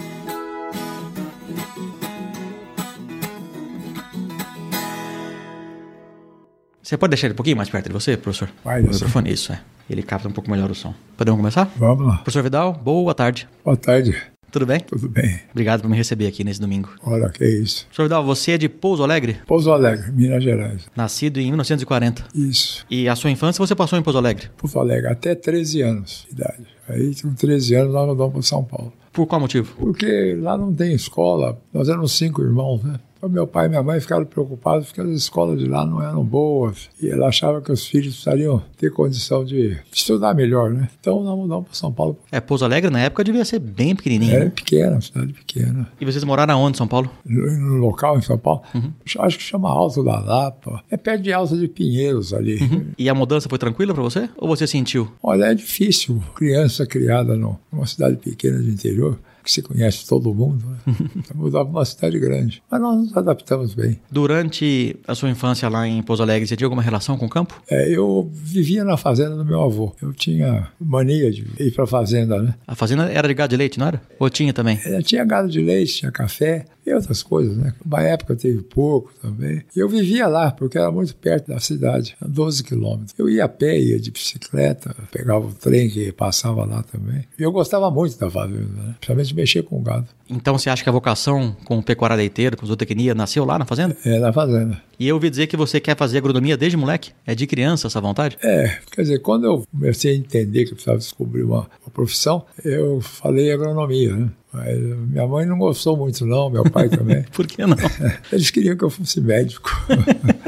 Você 6.83 6.97
pode 6.97 7.11
deixar 7.11 7.29
ele 7.29 7.35
um 7.35 7.37
pouquinho 7.37 7.57
mais 7.57 7.71
perto 7.71 7.87
de 7.87 7.93
você, 7.93 8.17
professor? 8.17 8.51
Vai, 8.65 8.83
o 8.83 8.89
microfone, 8.89 9.33
isso 9.33 9.53
é. 9.53 9.61
Ele 9.89 10.03
capta 10.03 10.29
um 10.29 10.33
pouco 10.33 10.51
melhor 10.51 10.71
o 10.71 10.75
som. 10.75 10.95
Podemos 11.17 11.39
começar? 11.39 11.71
Vamos 11.77 12.07
lá. 12.07 12.17
Professor 12.19 12.43
Vidal, 12.43 12.73
boa 12.73 13.15
tarde. 13.15 13.49
Boa 13.65 13.77
tarde. 13.77 14.31
Tudo 14.51 14.67
bem? 14.67 14.81
Tudo 14.81 15.09
bem. 15.09 15.41
Obrigado 15.51 15.83
por 15.83 15.89
me 15.89 15.97
receber 15.97 16.27
aqui 16.27 16.43
nesse 16.43 16.61
domingo. 16.61 16.91
Olha, 17.05 17.29
que 17.29 17.45
isso. 17.45 17.85
Professor 17.87 18.03
Vidal, 18.05 18.25
você 18.25 18.53
é 18.53 18.59
de 18.59 18.69
Pouso 18.69 19.03
Alegre? 19.03 19.39
Pouso 19.47 19.71
Alegre, 19.71 20.11
Minas 20.13 20.43
Gerais. 20.43 20.87
Nascido 20.97 21.39
em 21.39 21.47
1940. 21.47 22.25
Isso. 22.35 22.85
E 22.91 23.09
a 23.09 23.15
sua 23.15 23.31
infância 23.31 23.65
você 23.65 23.75
passou 23.75 23.99
em 23.99 24.03
Pouso 24.03 24.19
Alegre? 24.19 24.51
Pouso 24.57 24.79
Alegre, 24.79 25.09
até 25.09 25.35
13 25.35 25.83
anos 25.83 26.27
de 26.29 26.35
idade. 26.35 26.67
Aí, 26.89 27.15
com 27.23 27.33
13 27.35 27.75
anos, 27.77 27.95
nós 27.95 28.07
mudamos 28.09 28.33
para 28.33 28.43
São 28.43 28.65
Paulo. 28.65 28.93
Por 29.13 29.27
qual 29.27 29.41
motivo? 29.41 29.75
Porque 29.79 30.37
lá 30.41 30.57
não 30.57 30.73
tem 30.73 30.93
escola. 30.95 31.61
Nós 31.73 31.89
éramos 31.89 32.13
cinco 32.17 32.43
irmãos, 32.43 32.83
né? 32.83 32.99
Então, 33.21 33.29
meu 33.29 33.47
pai 33.47 33.67
e 33.67 33.69
minha 33.69 33.83
mãe 33.83 34.01
ficaram 34.01 34.25
preocupados 34.25 34.87
porque 34.87 35.03
as 35.03 35.11
escolas 35.11 35.59
de 35.59 35.67
lá 35.67 35.85
não 35.85 36.03
eram 36.03 36.25
boas 36.25 36.89
e 37.03 37.11
ela 37.11 37.29
achava 37.29 37.61
que 37.61 37.71
os 37.71 37.87
filhos 37.87 38.15
precisariam 38.15 38.63
ter 38.79 38.91
condição 38.91 39.45
de 39.45 39.77
estudar 39.93 40.35
melhor, 40.35 40.71
né? 40.71 40.89
Então 40.99 41.23
nós 41.23 41.37
mudamos 41.37 41.67
para 41.67 41.75
São 41.75 41.93
Paulo. 41.93 42.19
É, 42.33 42.41
Pouso 42.41 42.65
Alegre 42.65 42.89
na 42.89 43.01
época 43.01 43.23
devia 43.23 43.45
ser 43.45 43.59
bem 43.59 43.95
pequenininho. 43.95 44.33
Era 44.33 44.45
né? 44.47 44.53
pequena, 44.55 44.99
cidade 45.03 45.35
pequena. 45.35 45.87
E 46.01 46.05
vocês 46.07 46.25
moraram 46.25 46.55
aonde, 46.55 46.77
em 46.77 46.79
São 46.79 46.89
Paulo? 46.89 47.11
No, 47.27 47.51
no 47.59 47.77
local 47.77 48.17
em 48.17 48.23
São 48.23 48.39
Paulo? 48.39 48.63
Uhum. 48.75 48.91
Acho 49.19 49.37
que 49.37 49.45
chama 49.45 49.69
Alto 49.69 50.03
da 50.03 50.19
Lapa. 50.19 50.83
É 50.91 50.97
perto 50.97 51.23
de 51.23 51.31
Alto 51.31 51.59
de 51.59 51.69
Pinheiros 51.69 52.33
ali. 52.33 52.57
Uhum. 52.57 52.87
E 52.97 53.07
a 53.07 53.15
mudança 53.15 53.51
foi 53.51 53.59
tranquila 53.59 53.93
para 53.93 54.03
você? 54.03 54.31
Ou 54.39 54.49
você 54.49 54.67
sentiu? 54.67 55.13
Olha, 55.23 55.45
é 55.45 55.55
difícil. 55.55 56.23
Criança 56.35 56.87
criada 56.87 57.37
numa 57.37 57.87
cidade 57.87 58.17
pequena 58.17 58.59
do 58.59 58.71
interior 58.71 59.19
que 59.51 59.55
você 59.55 59.63
conhece 59.63 60.07
todo 60.07 60.33
mundo, 60.33 60.65
né? 60.67 60.95
mudar 61.35 61.65
para 61.65 61.71
uma 61.71 61.85
cidade 61.85 62.19
grande. 62.19 62.63
Mas 62.71 62.81
nós 62.81 62.97
nos 62.97 63.17
adaptamos 63.17 63.75
bem. 63.75 63.99
Durante 64.11 64.97
a 65.07 65.15
sua 65.15 65.29
infância 65.29 65.69
lá 65.69 65.87
em 65.87 66.03
Pouso 66.03 66.23
Alegre, 66.23 66.47
você 66.47 66.57
tinha 66.57 66.67
alguma 66.67 66.83
relação 66.83 67.19
com 67.19 67.27
o 67.27 67.29
campo? 67.29 67.61
É, 67.69 67.91
eu 67.91 68.31
vivia 68.33 68.85
na 68.85 68.97
fazenda 68.97 69.37
do 69.37 69.45
meu 69.45 69.61
avô. 69.63 69.95
Eu 70.01 70.13
tinha 70.13 70.69
mania 70.81 71.31
de 71.31 71.47
ir 71.59 71.73
para 71.73 71.85
a 71.85 71.87
fazenda, 71.87 72.41
né? 72.41 72.55
A 72.67 72.75
fazenda 72.75 73.11
era 73.11 73.27
de 73.27 73.35
gado 73.35 73.51
de 73.51 73.57
leite, 73.57 73.79
não 73.79 73.87
era? 73.87 74.01
Ou 74.19 74.31
tinha 74.31 74.53
também? 74.53 74.79
É, 74.85 75.03
tinha 75.03 75.25
gado 75.25 75.49
de 75.49 75.61
leite, 75.61 75.95
tinha 75.95 76.13
café 76.13 76.67
e 76.91 76.95
outras 76.95 77.23
coisas, 77.23 77.57
né? 77.57 77.73
Uma 77.85 78.03
época 78.03 78.37
teve 78.37 78.63
pouco 78.63 79.13
também. 79.21 79.63
E 79.75 79.81
eu 79.81 79.89
vivia 79.89 80.27
lá, 80.27 80.51
porque 80.51 80.79
era 80.79 80.91
muito 80.91 81.15
perto 81.17 81.49
da 81.49 81.61
cidade, 81.61 82.17
a 82.21 82.27
12 82.27 82.65
quilômetros. 82.65 83.15
Eu 83.19 83.29
ia 83.29 83.45
a 83.45 83.49
pé, 83.49 83.79
ia 83.79 83.99
de 83.99 84.11
bicicleta, 84.11 84.95
pegava 85.11 85.47
o 85.47 85.53
trem 85.53 85.89
que 85.89 86.13
passava 86.13 86.65
lá 86.65 86.83
também. 86.83 87.25
E 87.39 87.43
eu 87.43 87.53
gostava 87.53 87.91
muito 87.91 88.19
da 88.19 88.31
fazenda, 88.31 88.83
né? 88.83 88.95
Principalmente 88.99 89.35
mexer 89.35 89.63
com 89.63 89.79
o 89.79 89.83
gado. 89.83 90.07
Então 90.29 90.57
você 90.57 90.71
acha 90.71 90.83
que 90.83 90.89
a 90.89 90.93
vocação 90.93 91.57
com 91.65 91.83
pecuária 91.83 92.15
leiteira, 92.17 92.57
com 92.57 92.67
zootecnia, 92.67 93.15
nasceu 93.15 93.45
lá 93.45 93.59
na 93.59 93.65
fazenda? 93.65 93.97
É, 94.05 94.19
na 94.19 94.33
fazenda. 94.33 94.81
E 94.99 95.09
eu 95.09 95.15
ouvi 95.17 95.31
dizer 95.31 95.47
que 95.47 95.57
você 95.57 95.81
quer 95.81 95.97
fazer 95.97 96.19
agronomia 96.19 96.57
desde 96.57 96.77
moleque? 96.77 97.13
É 97.27 97.35
de 97.35 97.47
criança 97.47 97.87
essa 97.87 98.01
vontade? 98.01 98.37
É, 98.43 98.79
quer 98.93 99.03
dizer, 99.03 99.19
quando 99.21 99.45
eu 99.45 99.65
comecei 99.71 100.13
a 100.13 100.17
entender 100.17 100.65
que 100.65 100.73
eu 100.73 100.75
precisava 100.75 100.99
descobrir 100.99 101.43
uma, 101.43 101.69
uma 101.83 101.91
profissão, 101.93 102.45
eu 102.65 103.01
falei 103.01 103.51
agronomia, 103.51 104.15
né? 104.15 104.31
Mas 104.53 104.79
minha 104.79 105.27
mãe 105.27 105.47
não 105.47 105.59
gostou 105.59 105.97
muito, 105.97 106.27
não, 106.27 106.51
meu 106.51 106.65
pai 106.65 106.89
também. 106.89 107.23
Por 107.33 107.47
que 107.47 107.65
não? 107.65 107.77
Eles 108.33 108.51
queriam 108.51 108.77
que 108.77 108.85
eu 108.85 108.91
fosse 108.91 109.21
médico. 109.21 109.71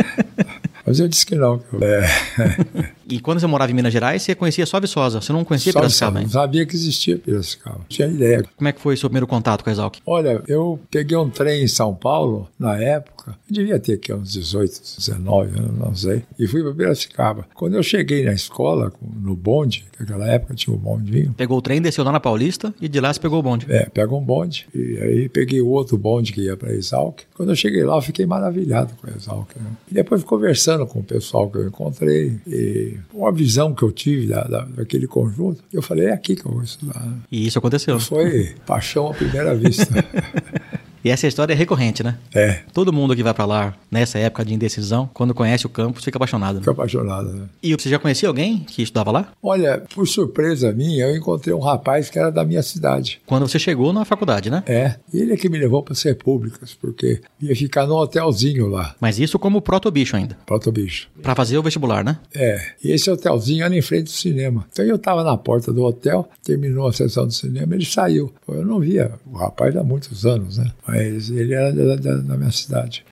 Mas 0.84 0.98
eu 0.98 1.06
disse 1.06 1.24
que 1.24 1.36
não. 1.36 1.62
É. 1.80 2.90
E 3.12 3.20
quando 3.20 3.40
você 3.40 3.46
morava 3.46 3.70
em 3.70 3.74
Minas 3.74 3.92
Gerais, 3.92 4.22
você 4.22 4.34
conhecia 4.34 4.64
só 4.64 4.80
Viçosa, 4.80 5.20
você 5.20 5.34
não 5.34 5.44
conhecia 5.44 5.70
só 5.70 5.80
Piracicaba? 5.80 6.22
Não 6.22 6.30
sabia 6.30 6.64
que 6.64 6.74
existia 6.74 7.18
Piracicaba, 7.18 7.80
tinha 7.86 8.08
ideia. 8.08 8.42
Como 8.56 8.66
é 8.66 8.72
que 8.72 8.80
foi 8.80 8.94
o 8.94 8.96
seu 8.96 9.10
primeiro 9.10 9.26
contato 9.26 9.62
com 9.62 9.68
a 9.68 9.72
Exalc? 9.72 9.98
Olha, 10.06 10.42
eu 10.48 10.80
peguei 10.90 11.14
um 11.18 11.28
trem 11.28 11.62
em 11.62 11.68
São 11.68 11.94
Paulo, 11.94 12.48
na 12.58 12.78
época, 12.78 13.36
devia 13.46 13.78
ter 13.78 13.94
aqui 13.94 14.14
uns 14.14 14.32
18, 14.32 14.80
19 14.96 15.58
anos, 15.58 15.78
não 15.78 15.94
sei. 15.94 16.22
E 16.38 16.46
fui 16.46 16.62
para 16.62 16.72
Piracicaba. 16.72 17.46
Quando 17.54 17.74
eu 17.74 17.82
cheguei 17.82 18.24
na 18.24 18.32
escola, 18.32 18.90
no 19.02 19.36
bonde, 19.36 19.84
naquela 20.00 20.26
época 20.26 20.54
tinha 20.54 20.74
um 20.74 20.78
bondinho. 20.78 21.34
Pegou 21.36 21.58
o 21.58 21.62
trem, 21.62 21.82
desceu 21.82 22.04
lá 22.04 22.12
na 22.12 22.20
Paulista 22.20 22.72
e 22.80 22.88
de 22.88 22.98
lá 22.98 23.12
você 23.12 23.20
pegou 23.20 23.40
o 23.40 23.42
bonde. 23.42 23.66
É, 23.68 23.90
pegou 23.90 24.18
um 24.18 24.24
bonde. 24.24 24.66
E 24.74 24.96
aí 24.96 25.28
peguei 25.28 25.60
o 25.60 25.68
outro 25.68 25.98
bonde 25.98 26.32
que 26.32 26.40
ia 26.40 26.56
para 26.56 26.72
Exalc. 26.72 27.20
Quando 27.34 27.50
eu 27.50 27.56
cheguei 27.56 27.84
lá, 27.84 27.96
eu 27.96 28.02
fiquei 28.02 28.24
maravilhado 28.24 28.94
com 28.98 29.06
a 29.06 29.10
Exalc. 29.14 29.54
Né? 29.56 29.70
E 29.90 29.94
depois 29.94 30.24
conversando 30.24 30.86
com 30.86 31.00
o 31.00 31.04
pessoal 31.04 31.50
que 31.50 31.58
eu 31.58 31.68
encontrei, 31.68 32.40
e 32.46 32.96
uma 33.12 33.32
visão 33.32 33.74
que 33.74 33.82
eu 33.82 33.92
tive 33.92 34.26
da, 34.26 34.44
da, 34.44 34.64
daquele 34.64 35.06
conjunto, 35.06 35.62
eu 35.72 35.82
falei, 35.82 36.06
é 36.06 36.12
aqui 36.12 36.36
que 36.36 36.46
eu 36.46 36.52
vou 36.52 36.62
estudar. 36.62 37.06
E 37.30 37.46
isso 37.46 37.58
aconteceu. 37.58 37.98
Foi 38.00 38.54
paixão 38.66 39.08
à 39.10 39.14
primeira 39.14 39.54
vista. 39.54 39.92
E 41.04 41.10
essa 41.10 41.26
história 41.26 41.52
é 41.52 41.56
recorrente, 41.56 42.02
né? 42.02 42.16
É. 42.34 42.60
Todo 42.72 42.92
mundo 42.92 43.14
que 43.16 43.22
vai 43.22 43.34
para 43.34 43.44
lá 43.44 43.74
nessa 43.90 44.18
época 44.18 44.44
de 44.44 44.54
indecisão, 44.54 45.10
quando 45.12 45.34
conhece 45.34 45.66
o 45.66 45.68
campus, 45.68 46.04
fica 46.04 46.18
apaixonado. 46.18 46.54
Né? 46.54 46.60
Fica 46.60 46.70
apaixonado, 46.72 47.32
né? 47.32 47.46
E 47.62 47.74
você 47.74 47.88
já 47.88 47.98
conhecia 47.98 48.28
alguém 48.28 48.60
que 48.60 48.82
estudava 48.82 49.10
lá? 49.10 49.32
Olha, 49.42 49.82
por 49.94 50.06
surpresa 50.06 50.72
minha, 50.72 51.06
eu 51.06 51.16
encontrei 51.16 51.54
um 51.54 51.60
rapaz 51.60 52.08
que 52.08 52.18
era 52.18 52.30
da 52.30 52.44
minha 52.44 52.62
cidade. 52.62 53.20
Quando 53.26 53.48
você 53.48 53.58
chegou 53.58 53.92
na 53.92 54.04
faculdade, 54.04 54.50
né? 54.50 54.62
É. 54.66 54.96
Ele 55.12 55.32
é 55.32 55.36
que 55.36 55.48
me 55.48 55.58
levou 55.58 55.82
para 55.82 55.92
as 55.92 56.02
repúblicas, 56.02 56.74
porque 56.74 57.20
ia 57.40 57.56
ficar 57.56 57.86
num 57.86 57.96
hotelzinho 57.96 58.68
lá. 58.68 58.94
Mas 59.00 59.18
isso 59.18 59.38
como 59.38 59.60
proto-bicho 59.60 60.16
ainda? 60.16 60.36
Proto-bicho. 60.46 61.08
Para 61.22 61.34
fazer 61.34 61.58
o 61.58 61.62
vestibular, 61.62 62.04
né? 62.04 62.18
É. 62.34 62.60
E 62.82 62.92
esse 62.92 63.10
hotelzinho 63.10 63.64
era 63.64 63.76
em 63.76 63.82
frente 63.82 64.04
do 64.04 64.10
cinema. 64.10 64.66
Então 64.72 64.84
eu 64.84 64.96
estava 64.96 65.24
na 65.24 65.36
porta 65.36 65.72
do 65.72 65.82
hotel, 65.82 66.28
terminou 66.42 66.86
a 66.86 66.92
sessão 66.92 67.26
do 67.26 67.32
cinema, 67.32 67.74
ele 67.74 67.84
saiu. 67.84 68.32
Eu 68.48 68.64
não 68.64 68.80
via 68.80 69.12
o 69.26 69.36
rapaz 69.36 69.76
há 69.76 69.82
muitos 69.82 70.24
anos, 70.26 70.58
né? 70.58 70.70
Mas 70.86 70.91
ele 70.98 71.54
era 71.54 71.72
da, 71.72 71.96
da, 71.96 72.16
da 72.16 72.36
minha 72.36 72.50
cidade. 72.50 73.04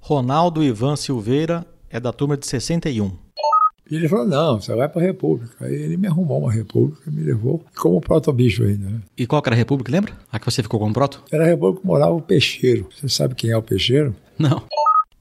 Ronaldo 0.00 0.62
Ivan 0.62 0.96
Silveira 0.96 1.66
é 1.90 1.98
da 1.98 2.12
turma 2.12 2.36
de 2.36 2.46
61. 2.46 3.10
E 3.90 3.94
ele 3.94 4.08
falou: 4.08 4.26
não, 4.26 4.60
você 4.60 4.74
vai 4.74 4.88
para 4.88 5.00
a 5.00 5.04
República. 5.04 5.64
Aí 5.64 5.74
ele 5.74 5.96
me 5.96 6.06
arrumou 6.08 6.40
uma 6.40 6.52
República, 6.52 7.10
me 7.10 7.22
levou 7.22 7.64
como 7.76 8.00
proto-bicho 8.00 8.64
ainda. 8.64 8.88
Né? 8.88 9.00
E 9.16 9.26
qual 9.26 9.40
que 9.40 9.48
era 9.48 9.56
a 9.56 9.58
República, 9.58 9.92
lembra? 9.92 10.12
A 10.30 10.38
que 10.38 10.44
você 10.44 10.62
ficou 10.62 10.80
como 10.80 10.92
proto? 10.92 11.22
Era 11.30 11.44
a 11.44 11.46
República 11.46 11.80
que 11.80 11.86
morava 11.86 12.12
o 12.12 12.20
Peixeiro. 12.20 12.88
Você 12.94 13.08
sabe 13.08 13.34
quem 13.34 13.50
é 13.50 13.56
o 13.56 13.62
Peixeiro? 13.62 14.14
Não. 14.38 14.62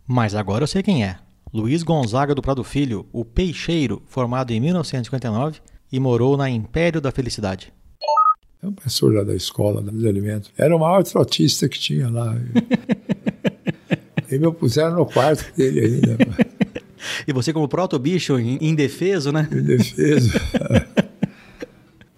Mas 0.08 0.36
agora 0.36 0.64
eu 0.64 0.68
sei 0.68 0.82
quem 0.82 1.04
é. 1.04 1.18
Luiz 1.54 1.84
Gonzaga 1.84 2.36
do 2.36 2.42
Prado 2.42 2.64
Filho, 2.64 3.06
o 3.14 3.24
Peixeiro, 3.24 4.02
formado 4.08 4.52
em 4.52 4.60
1959 4.60 5.60
e 5.92 6.00
morou 6.00 6.36
na 6.36 6.50
Império 6.50 7.00
da 7.00 7.12
Felicidade. 7.12 7.72
É 8.66 8.68
um 8.68 8.72
professor 8.72 9.14
lá 9.14 9.24
da 9.24 9.36
escola 9.36 9.80
dos 9.80 10.04
alimentos. 10.06 10.50
Era 10.58 10.76
o 10.76 10.80
maior 10.80 11.04
trotista 11.04 11.70
que 11.70 11.80
tinha 11.80 12.10
lá. 12.10 12.36
e 14.32 14.40
me 14.40 14.52
puseram 14.52 14.96
no 14.96 15.06
quarto 15.06 15.56
dele 15.56 15.82
ainda. 15.82 16.18
E 17.28 17.32
você 17.32 17.54
como 17.54 17.68
proto-bicho, 17.68 18.40
indefeso, 18.40 19.32
né? 19.32 19.48
Indefeso. 19.52 20.32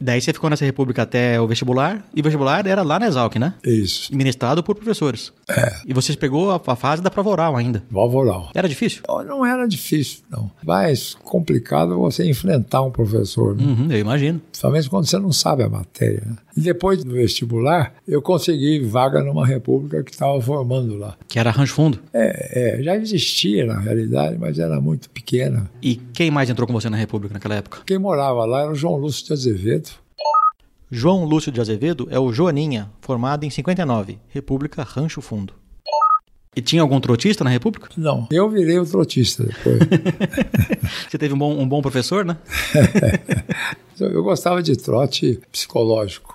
Daí 0.07 0.21
você 0.21 0.31
ficou 0.31 0.49
nessa 0.49 0.63
república 0.63 1.01
até 1.01 1.39
o 1.41 1.45
vestibular, 1.45 2.01
e 2.15 2.21
o 2.21 2.23
vestibular 2.23 2.65
era 2.65 2.81
lá 2.81 2.97
na 2.97 3.07
Exalc, 3.07 3.35
né? 3.35 3.55
Isso. 3.61 4.15
Ministrado 4.15 4.63
por 4.63 4.73
professores. 4.73 5.33
É. 5.49 5.81
E 5.85 5.93
você 5.93 6.15
pegou 6.15 6.49
a, 6.49 6.61
a 6.65 6.75
fase 6.77 7.01
da 7.01 7.11
prova 7.11 7.29
oral 7.29 7.57
ainda. 7.57 7.83
Prova 7.89 8.17
oral. 8.17 8.49
Era 8.55 8.69
difícil? 8.69 9.01
Não, 9.05 9.21
não 9.25 9.45
era 9.45 9.67
difícil, 9.67 10.23
não. 10.29 10.49
Mais 10.63 11.13
complicado 11.13 11.91
é 11.91 11.97
você 11.97 12.25
enfrentar 12.25 12.83
um 12.83 12.89
professor. 12.89 13.53
Né? 13.53 13.65
Uhum, 13.65 13.91
eu 13.91 13.99
imagino. 13.99 14.39
Principalmente 14.49 14.89
quando 14.89 15.07
você 15.07 15.19
não 15.19 15.33
sabe 15.33 15.63
a 15.63 15.69
matéria. 15.69 16.23
Né? 16.25 16.37
E 16.57 16.61
depois 16.61 17.03
do 17.03 17.13
vestibular, 17.13 17.93
eu 18.07 18.19
consegui 18.19 18.79
vaga 18.79 19.21
numa 19.21 19.45
república 19.45 20.03
que 20.03 20.09
estava 20.09 20.41
formando 20.41 20.97
lá. 20.97 21.15
Que 21.27 21.37
era 21.37 21.51
Rancho 21.51 21.75
Fundo? 21.75 21.99
É, 22.11 22.79
é, 22.79 22.83
já 22.83 22.95
existia 22.95 23.63
na 23.67 23.79
realidade, 23.79 24.39
mas 24.39 24.57
era 24.57 24.81
muito 24.81 25.07
pequena. 25.11 25.69
E 25.83 25.95
quem 25.95 26.31
mais 26.31 26.49
entrou 26.49 26.65
com 26.65 26.73
você 26.73 26.89
na 26.89 26.97
república 26.97 27.35
naquela 27.35 27.53
época? 27.53 27.81
Quem 27.85 27.99
morava 27.99 28.43
lá 28.43 28.61
era 28.61 28.71
o 28.71 28.75
João 28.75 28.95
Lúcio 28.95 29.27
de 29.27 29.33
Azevedo. 29.33 29.91
João 30.89 31.25
Lúcio 31.25 31.51
de 31.51 31.61
Azevedo 31.61 32.07
é 32.09 32.19
o 32.19 32.33
Joaninha, 32.33 32.89
formado 33.01 33.43
em 33.43 33.51
59, 33.51 34.17
República 34.29 34.81
Rancho 34.81 35.21
Fundo. 35.21 35.53
E 36.57 36.61
tinha 36.61 36.81
algum 36.81 36.99
trotista 36.99 37.43
na 37.43 37.51
República? 37.51 37.87
Não, 37.95 38.27
eu 38.31 38.49
virei 38.49 38.79
o 38.79 38.85
trotista 38.85 39.43
depois. 39.43 39.77
Você 41.07 41.15
teve 41.15 41.35
um 41.35 41.37
bom, 41.37 41.55
um 41.55 41.69
bom 41.69 41.83
professor, 41.83 42.25
né? 42.25 42.35
eu 44.01 44.23
gostava 44.23 44.63
de 44.63 44.75
trote 44.75 45.39
psicológico. 45.51 46.26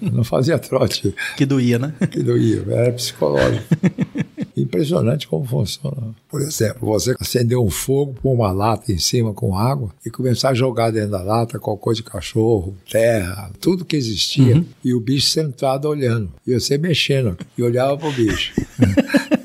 Não 0.00 0.24
fazia 0.24 0.58
trote. 0.58 1.14
Que 1.36 1.44
doía, 1.44 1.78
né? 1.78 1.94
Que 2.10 2.22
doía, 2.22 2.64
era 2.68 2.92
psicológico. 2.92 3.64
Impressionante 4.56 5.28
como 5.28 5.46
funciona. 5.46 6.14
Por 6.28 6.40
exemplo, 6.42 6.86
você 6.86 7.14
acender 7.18 7.56
um 7.56 7.70
fogo, 7.70 8.14
pôr 8.20 8.34
uma 8.34 8.50
lata 8.50 8.90
em 8.90 8.98
cima 8.98 9.32
com 9.32 9.56
água 9.56 9.90
e 10.04 10.10
começar 10.10 10.50
a 10.50 10.54
jogar 10.54 10.90
dentro 10.90 11.10
da 11.10 11.22
lata 11.22 11.58
qualquer 11.58 11.94
de 11.94 12.02
cachorro, 12.02 12.76
terra, 12.90 13.50
tudo 13.60 13.84
que 13.84 13.96
existia, 13.96 14.56
uhum. 14.56 14.64
e 14.84 14.92
o 14.94 15.00
bicho 15.00 15.28
sentado 15.28 15.88
olhando. 15.88 16.32
E 16.46 16.58
você 16.58 16.76
mexendo 16.76 17.36
e 17.56 17.62
olhava 17.62 17.96
pro 17.96 18.10
bicho. 18.12 18.52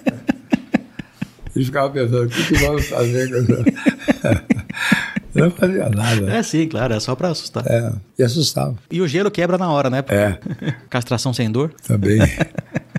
Ele 1.56 1.66
ficava 1.66 1.90
pensando, 1.92 2.26
o 2.26 2.30
que, 2.30 2.48
que 2.48 2.56
vamos 2.56 2.88
fazer 2.88 3.30
Não 5.34 5.50
fazia 5.52 5.90
nada. 5.90 6.32
É 6.32 6.44
sim, 6.44 6.68
claro, 6.68 6.94
é 6.94 7.00
só 7.00 7.16
para 7.16 7.30
assustar. 7.30 7.66
É, 7.68 7.92
e 8.18 8.24
assustava. 8.24 8.76
E 8.92 9.02
o 9.02 9.08
gelo 9.08 9.32
quebra 9.32 9.58
na 9.58 9.72
hora, 9.72 9.90
né? 9.90 10.04
É. 10.08 10.38
Castração 10.90 11.34
sem 11.34 11.52
dor. 11.52 11.74
Também. 11.86 12.20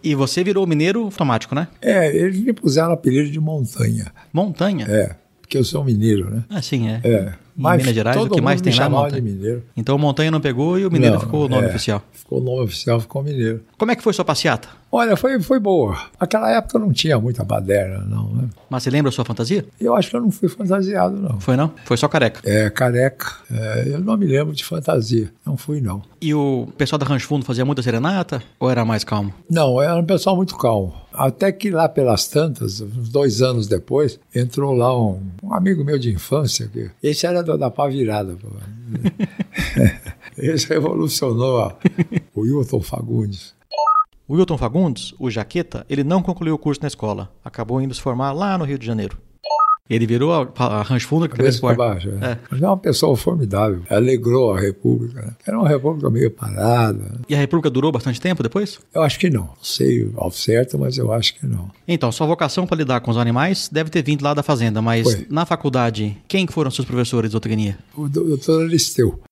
E 0.00 0.14
você 0.14 0.44
virou 0.44 0.66
mineiro 0.66 1.02
automático, 1.02 1.54
né? 1.54 1.68
É, 1.82 2.14
eles 2.16 2.38
me 2.40 2.52
puseram 2.52 2.92
apelido 2.92 3.30
de 3.30 3.40
montanha. 3.40 4.06
Montanha? 4.32 4.86
É, 4.88 5.16
porque 5.40 5.58
eu 5.58 5.64
sou 5.64 5.84
mineiro, 5.84 6.30
né? 6.30 6.44
Ah, 6.48 6.62
sim, 6.62 6.88
é. 6.88 7.00
É. 7.02 7.34
Em 7.58 7.62
Mas 7.62 7.78
Minas 7.78 7.94
Gerais, 7.94 8.16
o 8.16 8.28
que 8.28 8.40
mais 8.40 8.60
tem 8.60 8.72
lá 8.74 8.84
é 8.84 8.88
montanha. 8.88 9.22
mineiro. 9.22 9.64
Então 9.76 9.98
montanha 9.98 10.30
não 10.30 10.40
pegou 10.40 10.78
e 10.78 10.86
o 10.86 10.90
mineiro 10.90 11.16
não, 11.16 11.20
ficou 11.20 11.46
o 11.46 11.48
nome 11.48 11.66
é, 11.66 11.68
oficial. 11.70 12.02
Ficou 12.12 12.40
o 12.40 12.44
nome 12.44 12.62
oficial, 12.62 13.00
ficou 13.00 13.22
mineiro. 13.22 13.62
Como 13.76 13.90
é 13.90 13.96
que 13.96 14.02
foi 14.02 14.12
sua 14.12 14.24
passeata? 14.24 14.68
Olha, 14.90 15.16
foi, 15.16 15.38
foi 15.40 15.60
boa. 15.60 15.98
Naquela 16.18 16.50
época 16.50 16.78
não 16.78 16.92
tinha 16.92 17.18
muita 17.18 17.44
baderna, 17.44 17.98
não, 18.06 18.32
né? 18.32 18.48
Mas 18.70 18.82
você 18.82 18.90
lembra 18.90 19.10
a 19.10 19.12
sua 19.12 19.24
fantasia? 19.24 19.64
Eu 19.78 19.94
acho 19.94 20.08
que 20.08 20.16
eu 20.16 20.20
não 20.20 20.30
fui 20.30 20.48
fantasiado, 20.48 21.16
não. 21.16 21.38
Foi 21.40 21.56
não? 21.56 21.72
Foi 21.84 21.96
só 21.96 22.08
careca? 22.08 22.40
É, 22.44 22.70
careca. 22.70 23.26
É, 23.50 23.84
eu 23.88 24.00
não 24.00 24.16
me 24.16 24.26
lembro 24.26 24.54
de 24.54 24.64
fantasia. 24.64 25.30
Não 25.44 25.56
fui, 25.56 25.80
não. 25.80 26.02
E 26.20 26.34
o 26.34 26.68
pessoal 26.76 26.98
da 26.98 27.04
Rancho 27.04 27.26
Fundo 27.26 27.44
fazia 27.44 27.64
muita 27.64 27.82
serenata 27.82 28.42
ou 28.58 28.70
era 28.70 28.84
mais 28.84 29.04
calmo? 29.04 29.32
Não, 29.50 29.80
era 29.80 29.96
um 29.96 30.04
pessoal 30.04 30.34
muito 30.36 30.56
calmo. 30.56 30.94
Até 31.12 31.52
que 31.52 31.70
lá 31.70 31.88
pelas 31.88 32.26
tantas, 32.28 32.80
uns 32.80 33.08
dois 33.08 33.42
anos 33.42 33.66
depois, 33.66 34.18
entrou 34.34 34.72
lá 34.72 34.96
um, 34.96 35.20
um 35.42 35.52
amigo 35.52 35.84
meu 35.84 35.98
de 35.98 36.10
infância. 36.12 36.68
Que, 36.72 36.90
esse 37.02 37.26
era 37.26 37.42
da, 37.42 37.56
da 37.56 37.70
pá 37.70 37.88
virada. 37.88 38.36
Esse 40.38 40.68
revolucionou 40.68 41.60
a, 41.62 41.76
o 42.32 42.42
Wilton 42.42 42.80
Fagundes. 42.80 43.57
O 44.28 44.34
Wilton 44.34 44.58
Fagundes, 44.58 45.14
o 45.18 45.30
Jaqueta, 45.30 45.86
ele 45.88 46.04
não 46.04 46.22
concluiu 46.22 46.54
o 46.54 46.58
curso 46.58 46.82
na 46.82 46.88
escola. 46.88 47.32
Acabou 47.42 47.80
indo 47.80 47.94
se 47.94 48.02
formar 48.02 48.32
lá 48.32 48.58
no 48.58 48.64
Rio 48.66 48.78
de 48.78 48.84
Janeiro. 48.84 49.16
Ele 49.88 50.06
virou 50.06 50.34
a, 50.34 50.46
a 50.54 50.82
Rancho 50.82 51.08
Fundo 51.08 51.26
cabeça 51.26 51.58
para 51.62 51.74
baixo. 51.74 52.10
É. 52.20 52.32
É. 52.32 52.38
Mas 52.50 52.60
é 52.60 52.66
uma 52.66 52.76
pessoa 52.76 53.16
formidável. 53.16 53.80
Alegrou 53.88 54.52
a 54.52 54.60
República. 54.60 55.22
Né? 55.22 55.32
Era 55.46 55.58
uma 55.58 55.66
República 55.66 56.10
meio 56.10 56.30
parada. 56.30 57.22
E 57.26 57.34
a 57.34 57.38
República 57.38 57.70
durou 57.70 57.90
bastante 57.90 58.20
tempo 58.20 58.42
depois? 58.42 58.78
Eu 58.92 59.02
acho 59.02 59.18
que 59.18 59.30
não. 59.30 59.44
Não 59.44 59.62
sei 59.62 60.12
ao 60.14 60.30
certo, 60.30 60.78
mas 60.78 60.98
eu 60.98 61.10
acho 61.10 61.34
que 61.34 61.46
não. 61.46 61.70
Então, 61.86 62.12
sua 62.12 62.26
vocação 62.26 62.66
para 62.66 62.76
lidar 62.76 63.00
com 63.00 63.10
os 63.10 63.16
animais 63.16 63.70
deve 63.72 63.88
ter 63.88 64.02
vindo 64.02 64.22
lá 64.22 64.34
da 64.34 64.42
fazenda, 64.42 64.82
mas 64.82 65.10
Foi. 65.10 65.26
na 65.30 65.46
faculdade, 65.46 66.18
quem 66.28 66.46
foram 66.46 66.70
seus 66.70 66.86
professores 66.86 67.30
de 67.30 67.32
zootecnia? 67.32 67.78
O 67.96 68.06
doutor 68.10 68.66
Aristeu. 68.66 69.22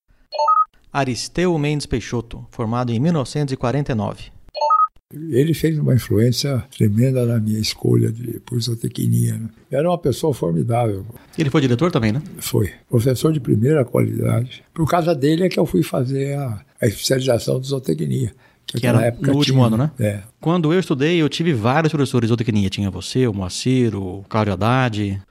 Aristeu 0.90 1.58
Mendes 1.58 1.84
Peixoto, 1.84 2.46
formado 2.50 2.90
em 2.90 2.98
1949. 2.98 4.35
Ele 5.14 5.54
fez 5.54 5.78
uma 5.78 5.94
influência 5.94 6.64
tremenda 6.76 7.24
na 7.24 7.38
minha 7.38 7.60
escolha 7.60 8.10
de, 8.10 8.40
por 8.40 8.60
zootecnia. 8.60 9.34
Né? 9.34 9.48
Era 9.70 9.88
uma 9.88 9.98
pessoa 9.98 10.34
formidável. 10.34 11.06
Ele 11.38 11.48
foi 11.48 11.60
diretor 11.60 11.92
também, 11.92 12.10
né? 12.10 12.20
Foi. 12.38 12.72
Professor 12.88 13.32
de 13.32 13.38
primeira 13.38 13.84
qualidade. 13.84 14.64
Por 14.74 14.88
causa 14.88 15.14
dele 15.14 15.44
é 15.44 15.48
que 15.48 15.60
eu 15.60 15.66
fui 15.66 15.84
fazer 15.84 16.36
a, 16.36 16.60
a 16.80 16.86
especialização 16.86 17.60
de 17.60 17.68
zootecnia. 17.68 18.34
Que, 18.66 18.80
que 18.80 18.86
era 18.86 19.16
no 19.20 19.34
último 19.34 19.58
tinha, 19.58 19.66
ano, 19.66 19.76
né? 19.76 19.90
É. 20.00 20.22
Quando 20.40 20.72
eu 20.72 20.80
estudei, 20.80 21.22
eu 21.22 21.28
tive 21.28 21.52
vários 21.52 21.92
professores 21.92 22.26
de 22.26 22.30
zootecnia. 22.30 22.68
Tinha 22.68 22.90
você, 22.90 23.28
o 23.28 23.32
Moacir, 23.32 23.94
o 23.94 24.24
Cláudio 24.28 24.54
Haddad. 24.54 25.22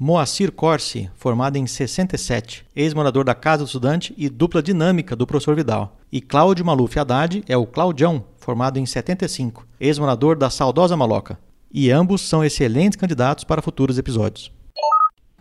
Moacir 0.00 0.52
Corsi, 0.52 1.10
formado 1.16 1.56
em 1.56 1.66
67, 1.66 2.64
ex-morador 2.76 3.24
da 3.24 3.34
Casa 3.34 3.64
do 3.64 3.66
Estudante 3.66 4.14
e 4.16 4.28
dupla 4.28 4.62
dinâmica 4.62 5.16
do 5.16 5.26
professor 5.26 5.56
Vidal. 5.56 5.96
E 6.12 6.20
Cláudio 6.20 6.64
Maluf 6.64 6.96
Haddad 6.96 7.42
é 7.48 7.56
o 7.56 7.66
Claudião, 7.66 8.24
formado 8.36 8.78
em 8.78 8.86
75, 8.86 9.66
ex-morador 9.80 10.36
da 10.36 10.50
saudosa 10.50 10.96
Maloca. 10.96 11.36
E 11.68 11.90
ambos 11.90 12.20
são 12.20 12.44
excelentes 12.44 12.94
candidatos 12.94 13.42
para 13.42 13.60
futuros 13.60 13.98
episódios. 13.98 14.52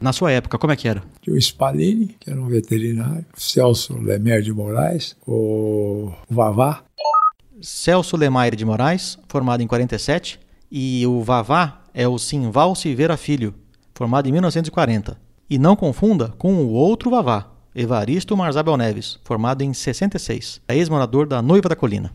Na 0.02 0.12
sua 0.12 0.32
época, 0.32 0.58
como 0.58 0.74
é 0.74 0.76
que 0.76 0.88
era? 0.88 1.04
Tinha 1.22 1.36
o 1.36 1.39
Spalini, 1.39 2.15
que 2.20 2.32
era 2.32 2.41
um 2.41 2.48
veterinário, 2.48 3.26
Celso 3.36 3.96
Lemer 4.00 4.41
de 4.41 4.52
Moraes, 4.52 5.15
o 5.28 6.12
Vavá. 6.28 6.84
Celso 7.62 8.17
Lemaire 8.17 8.56
de 8.56 8.65
Moraes, 8.65 9.20
formado 9.28 9.62
em 9.62 9.67
47, 9.67 10.39
E 10.72 11.06
o 11.06 11.22
Vavá 11.22 11.84
é 11.93 12.08
o 12.08 12.17
Simval 12.17 12.74
Silveira 12.76 13.15
Filho, 13.17 13.54
formado 13.98 14.30
em 14.30 14.32
1940. 14.32 15.18
E 15.50 15.58
não 15.58 15.76
confunda 15.76 16.30
com 16.38 16.54
o 16.54 16.72
outro 16.72 17.10
Vavá, 17.10 17.48
Evaristo 17.74 18.38
Marzabel 18.38 18.78
Neves, 18.78 19.20
formado 19.24 19.64
em 19.64 19.74
66, 19.74 20.62
é 20.68 20.78
ex-morador 20.78 21.26
da 21.26 21.42
Noiva 21.42 21.68
da 21.68 21.76
Colina. 21.76 22.14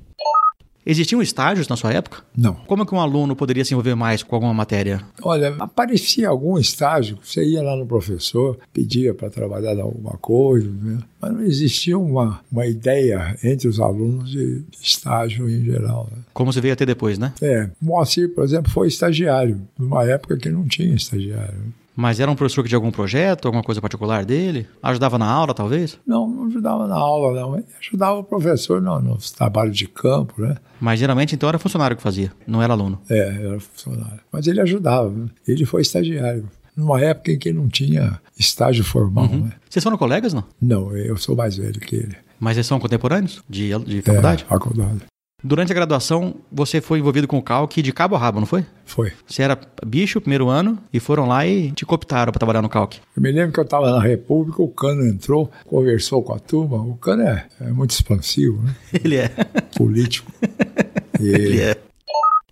Existiam 0.84 1.22
estágios 1.22 1.68
na 1.68 1.76
sua 1.76 1.92
época? 1.92 2.22
Não. 2.36 2.54
Como 2.54 2.84
que 2.84 2.94
um 2.94 3.00
aluno 3.00 3.36
poderia 3.36 3.64
se 3.64 3.72
envolver 3.72 3.94
mais 3.94 4.22
com 4.22 4.34
alguma 4.34 4.52
matéria? 4.52 5.00
Olha, 5.22 5.54
aparecia 5.58 6.28
algum 6.28 6.58
estágio, 6.58 7.18
você 7.22 7.44
ia 7.44 7.62
lá 7.62 7.76
no 7.76 7.86
professor, 7.86 8.58
pedia 8.72 9.14
para 9.14 9.30
trabalhar 9.30 9.74
em 9.74 9.80
alguma 9.80 10.16
coisa, 10.18 10.68
né? 10.68 10.98
mas 11.20 11.32
não 11.32 11.42
existia 11.42 11.96
uma, 11.96 12.40
uma 12.50 12.66
ideia 12.66 13.36
entre 13.44 13.68
os 13.68 13.78
alunos 13.78 14.30
de 14.30 14.62
estágio 14.80 15.48
em 15.48 15.64
geral. 15.64 16.08
Né? 16.10 16.18
Como 16.34 16.52
você 16.52 16.60
veio 16.60 16.74
a 16.74 16.76
ter 16.76 16.86
depois, 16.86 17.18
né? 17.18 17.32
É, 17.40 17.70
Moacir, 17.80 18.34
por 18.34 18.44
exemplo, 18.44 18.70
foi 18.70 18.88
estagiário, 18.88 19.60
numa 19.78 20.04
época 20.04 20.36
que 20.36 20.50
não 20.50 20.66
tinha 20.66 20.94
estagiário. 20.94 21.72
Mas 21.94 22.20
era 22.20 22.30
um 22.30 22.34
professor 22.34 22.62
que 22.62 22.68
tinha 22.68 22.78
algum 22.78 22.90
projeto, 22.90 23.46
alguma 23.46 23.62
coisa 23.62 23.80
particular 23.80 24.24
dele? 24.24 24.66
Ajudava 24.82 25.18
na 25.18 25.26
aula, 25.26 25.52
talvez? 25.52 25.98
Não, 26.06 26.26
não 26.28 26.46
ajudava 26.46 26.86
na 26.86 26.94
aula, 26.94 27.38
não. 27.38 27.62
Ajudava 27.80 28.18
o 28.18 28.24
professor 28.24 28.80
no, 28.80 28.98
nos 29.00 29.30
trabalhos 29.30 29.76
de 29.76 29.86
campo, 29.86 30.40
né? 30.40 30.56
Mas 30.80 30.98
geralmente 30.98 31.34
então 31.34 31.48
era 31.48 31.58
funcionário 31.58 31.96
que 31.96 32.02
fazia, 32.02 32.32
não 32.46 32.62
era 32.62 32.72
aluno. 32.72 32.98
É, 33.10 33.18
era 33.44 33.60
funcionário. 33.60 34.20
Mas 34.32 34.46
ele 34.46 34.60
ajudava, 34.60 35.10
né? 35.10 35.26
ele 35.46 35.66
foi 35.66 35.82
estagiário. 35.82 36.48
Numa 36.74 36.98
época 37.02 37.30
em 37.32 37.38
que 37.38 37.52
não 37.52 37.68
tinha 37.68 38.18
estágio 38.38 38.82
formal, 38.82 39.26
Uhum. 39.26 39.44
né? 39.44 39.52
Vocês 39.68 39.82
foram 39.82 39.98
colegas, 39.98 40.32
não? 40.32 40.42
Não, 40.60 40.96
eu 40.96 41.16
sou 41.18 41.36
mais 41.36 41.56
velho 41.58 41.78
que 41.78 41.96
ele. 41.96 42.16
Mas 42.40 42.56
eles 42.56 42.66
são 42.66 42.80
contemporâneos 42.80 43.42
de, 43.48 43.68
de 43.84 44.00
faculdade? 44.02 44.44
É, 44.44 44.46
faculdade. 44.48 45.02
Durante 45.44 45.72
a 45.72 45.74
graduação, 45.74 46.36
você 46.52 46.80
foi 46.80 47.00
envolvido 47.00 47.26
com 47.26 47.36
o 47.36 47.42
calque 47.42 47.82
de 47.82 47.92
cabo 47.92 48.14
a 48.14 48.18
rabo, 48.18 48.38
não 48.38 48.46
foi? 48.46 48.64
Foi. 48.84 49.12
Você 49.26 49.42
era 49.42 49.58
bicho 49.84 50.20
primeiro 50.20 50.48
ano 50.48 50.78
e 50.92 51.00
foram 51.00 51.26
lá 51.26 51.44
e 51.44 51.72
te 51.72 51.84
cooptaram 51.84 52.30
para 52.30 52.38
trabalhar 52.38 52.62
no 52.62 52.68
calque. 52.68 53.00
Eu 53.16 53.22
me 53.22 53.32
lembro 53.32 53.52
que 53.52 53.58
eu 53.58 53.64
estava 53.64 53.90
na 53.90 54.00
República, 54.00 54.62
o 54.62 54.68
Cano 54.68 55.04
entrou, 55.04 55.50
conversou 55.66 56.22
com 56.22 56.32
a 56.32 56.38
turma. 56.38 56.76
O 56.76 56.94
Cano 56.94 57.22
é, 57.22 57.48
é 57.60 57.70
muito 57.70 57.90
expansivo, 57.90 58.62
né? 58.62 58.76
Ele 59.02 59.16
é. 59.16 59.28
Político. 59.76 60.30
E 61.20 61.28
Ele 61.28 61.60
é. 61.60 61.76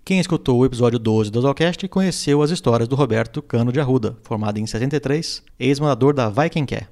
Quem 0.05 0.21
escutou 0.21 0.59
o 0.59 0.67
episódio 0.67 0.99
12 0.99 1.31
do 1.31 1.41
Zalcast 1.41 1.89
conheceu 1.89 2.43
as 2.43 2.51
histórias 2.51 2.87
do 2.87 2.95
Roberto 2.95 3.41
Cano 3.41 3.73
de 3.73 3.81
Arruda, 3.81 4.17
formado 4.23 4.59
em 4.59 4.67
63, 4.67 5.43
ex-morador 5.59 6.13
da 6.13 6.29
Vai 6.29 6.51
Quem 6.51 6.67
Quer. 6.67 6.89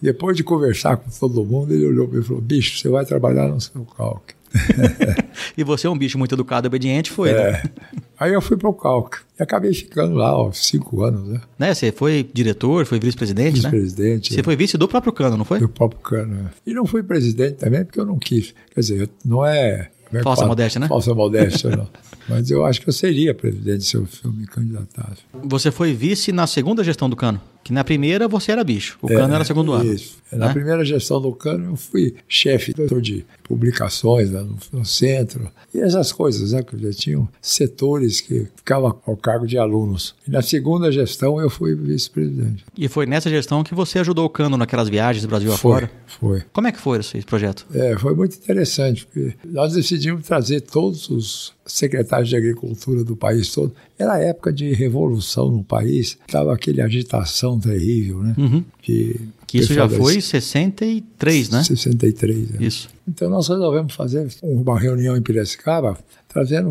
Depois 0.00 0.36
de 0.36 0.42
conversar 0.42 0.96
com 0.96 1.08
todo 1.10 1.44
mundo, 1.44 1.72
ele 1.72 1.86
olhou 1.86 2.08
para 2.08 2.18
mim 2.18 2.24
e 2.24 2.26
falou: 2.26 2.42
bicho, 2.42 2.78
você 2.78 2.88
vai 2.88 3.04
trabalhar 3.04 3.48
no 3.48 3.60
seu 3.60 3.84
calque. 3.84 4.34
E 5.56 5.64
você 5.64 5.86
é 5.86 5.90
um 5.90 5.96
bicho 5.96 6.18
muito 6.18 6.34
educado 6.34 6.66
e 6.66 6.68
obediente, 6.68 7.10
foi, 7.10 7.32
né? 7.32 7.38
É. 7.38 7.62
Aí 8.18 8.32
eu 8.32 8.40
fui 8.40 8.56
para 8.56 8.68
o 8.68 8.74
calque. 8.74 9.18
E 9.38 9.42
acabei 9.42 9.72
ficando 9.72 10.14
lá, 10.14 10.36
ó, 10.36 10.52
cinco 10.52 11.02
anos, 11.02 11.26
né? 11.28 11.40
né? 11.58 11.74
Você 11.74 11.90
foi 11.90 12.28
diretor, 12.32 12.84
foi 12.86 12.98
vice-presidente, 12.98 13.62
né? 13.62 13.70
Vice-presidente. 13.70 14.34
Você 14.34 14.42
foi 14.42 14.56
vice 14.56 14.76
do 14.76 14.86
próprio 14.86 15.12
Cano, 15.12 15.36
não 15.36 15.44
foi? 15.44 15.58
Do 15.58 15.68
próprio 15.68 16.00
Cano. 16.00 16.50
é. 16.66 16.70
E 16.70 16.74
não 16.74 16.86
fui 16.86 17.02
presidente 17.02 17.54
também 17.54 17.84
porque 17.84 18.00
eu 18.00 18.06
não 18.06 18.18
quis. 18.18 18.54
Quer 18.74 18.80
dizer, 18.80 19.10
não 19.24 19.44
é. 19.44 19.90
é 20.12 20.22
Falsa 20.22 20.46
modéstia, 20.46 20.78
né? 20.78 20.88
Falsa 20.88 21.14
modéstia, 21.14 21.70
não. 21.76 21.88
Mas 22.28 22.50
eu 22.50 22.64
acho 22.64 22.80
que 22.80 22.88
eu 22.88 22.92
seria 22.92 23.34
presidente 23.34 23.84
se 23.84 23.96
eu, 23.96 24.06
se 24.06 24.24
eu 24.24 24.32
me 24.32 24.46
candidatasse. 24.46 25.22
Você 25.44 25.70
foi 25.70 25.92
vice 25.92 26.30
na 26.32 26.46
segunda 26.46 26.84
gestão 26.84 27.08
do 27.08 27.16
Cano. 27.16 27.40
Que 27.62 27.72
na 27.72 27.84
primeira 27.84 28.26
você 28.26 28.52
era 28.52 28.64
bicho. 28.64 28.98
O 29.02 29.08
Cano 29.08 29.34
era 29.34 29.44
segundo 29.44 29.72
ano. 29.72 29.92
Isso. 29.92 30.18
Na 30.32 30.46
né? 30.46 30.52
primeira 30.52 30.84
gestão 30.84 31.20
do 31.20 31.32
Cano, 31.32 31.72
eu 31.72 31.76
fui 31.76 32.14
chefe 32.28 32.72
de 33.02 33.24
publicações 33.42 34.30
lá 34.30 34.42
no, 34.42 34.56
no 34.72 34.84
centro. 34.84 35.50
E 35.74 35.80
essas 35.80 36.12
coisas, 36.12 36.52
né? 36.52 36.62
Que 36.62 36.78
já 36.78 36.92
tinham 36.92 37.28
setores 37.40 38.20
que 38.20 38.46
ficavam 38.56 38.98
ao 39.06 39.16
cargo 39.16 39.46
de 39.46 39.58
alunos. 39.58 40.14
E 40.26 40.30
na 40.30 40.42
segunda 40.42 40.90
gestão, 40.90 41.40
eu 41.40 41.50
fui 41.50 41.74
vice-presidente. 41.74 42.64
E 42.76 42.88
foi 42.88 43.06
nessa 43.06 43.28
gestão 43.28 43.62
que 43.64 43.74
você 43.74 43.98
ajudou 43.98 44.24
o 44.24 44.30
Cano 44.30 44.56
naquelas 44.56 44.88
viagens 44.88 45.22
do 45.22 45.28
Brasil 45.28 45.50
Foi, 45.56 45.56
afora. 45.56 45.90
foi. 46.06 46.42
Como 46.52 46.66
é 46.68 46.72
que 46.72 46.80
foi 46.80 46.98
esse 46.98 47.22
projeto? 47.22 47.66
É, 47.74 47.96
foi 47.98 48.14
muito 48.14 48.36
interessante, 48.36 49.06
porque 49.06 49.34
nós 49.44 49.72
decidimos 49.72 50.24
trazer 50.26 50.60
todos 50.60 51.08
os 51.08 51.52
secretários 51.70 52.28
de 52.28 52.36
agricultura 52.36 53.02
do 53.04 53.16
país 53.16 53.52
todo. 53.52 53.72
Era 53.98 54.18
época 54.18 54.52
de 54.52 54.72
revolução 54.72 55.50
no 55.50 55.62
país, 55.64 56.18
estava 56.26 56.52
aquele 56.54 56.80
agitação 56.80 57.58
terrível, 57.58 58.22
né? 58.22 58.34
Uhum. 58.38 58.64
Que, 58.82 59.20
Que 59.46 59.58
isso 59.58 59.72
já 59.74 59.88
foi 59.88 60.16
das- 60.16 60.24
63, 60.24 61.50
né? 61.50 61.62
63. 61.62 62.60
é. 62.60 62.64
Isso. 62.64 62.88
Então 63.08 63.28
nós 63.30 63.48
resolvemos 63.48 63.94
fazer 63.94 64.28
uma 64.42 64.78
reunião 64.78 65.16
em 65.16 65.22
Piracicaba, 65.22 65.98
trazendo 66.28 66.70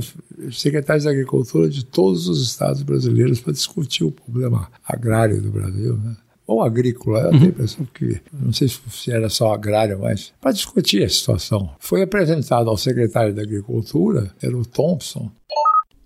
secretários 0.52 1.04
de 1.04 1.10
agricultura 1.10 1.70
de 1.70 1.84
todos 1.84 2.28
os 2.28 2.42
estados 2.42 2.82
brasileiros 2.82 3.40
para 3.42 3.54
discutir 3.54 4.04
o 4.04 4.12
problema 4.12 4.70
agrário 4.88 5.42
do 5.42 5.50
Brasil, 5.52 5.98
né? 5.98 6.16
Ou 6.50 6.64
agrícola, 6.64 7.20
eu 7.20 7.30
tenho 7.30 7.44
a 7.44 7.48
impressão 7.48 7.88
que, 7.94 8.20
não 8.34 8.52
sei 8.52 8.68
se 8.68 9.12
era 9.12 9.30
só 9.30 9.54
agrário, 9.54 10.00
mas 10.00 10.34
para 10.42 10.52
discutir 10.52 11.04
a 11.04 11.10
situação. 11.10 11.70
Foi 11.78 12.02
apresentado 12.02 12.72
ao 12.72 12.76
secretário 12.76 13.36
da 13.36 13.44
Agricultura, 13.44 14.34
era 14.42 14.58
o 14.58 14.66
Thompson, 14.66 15.32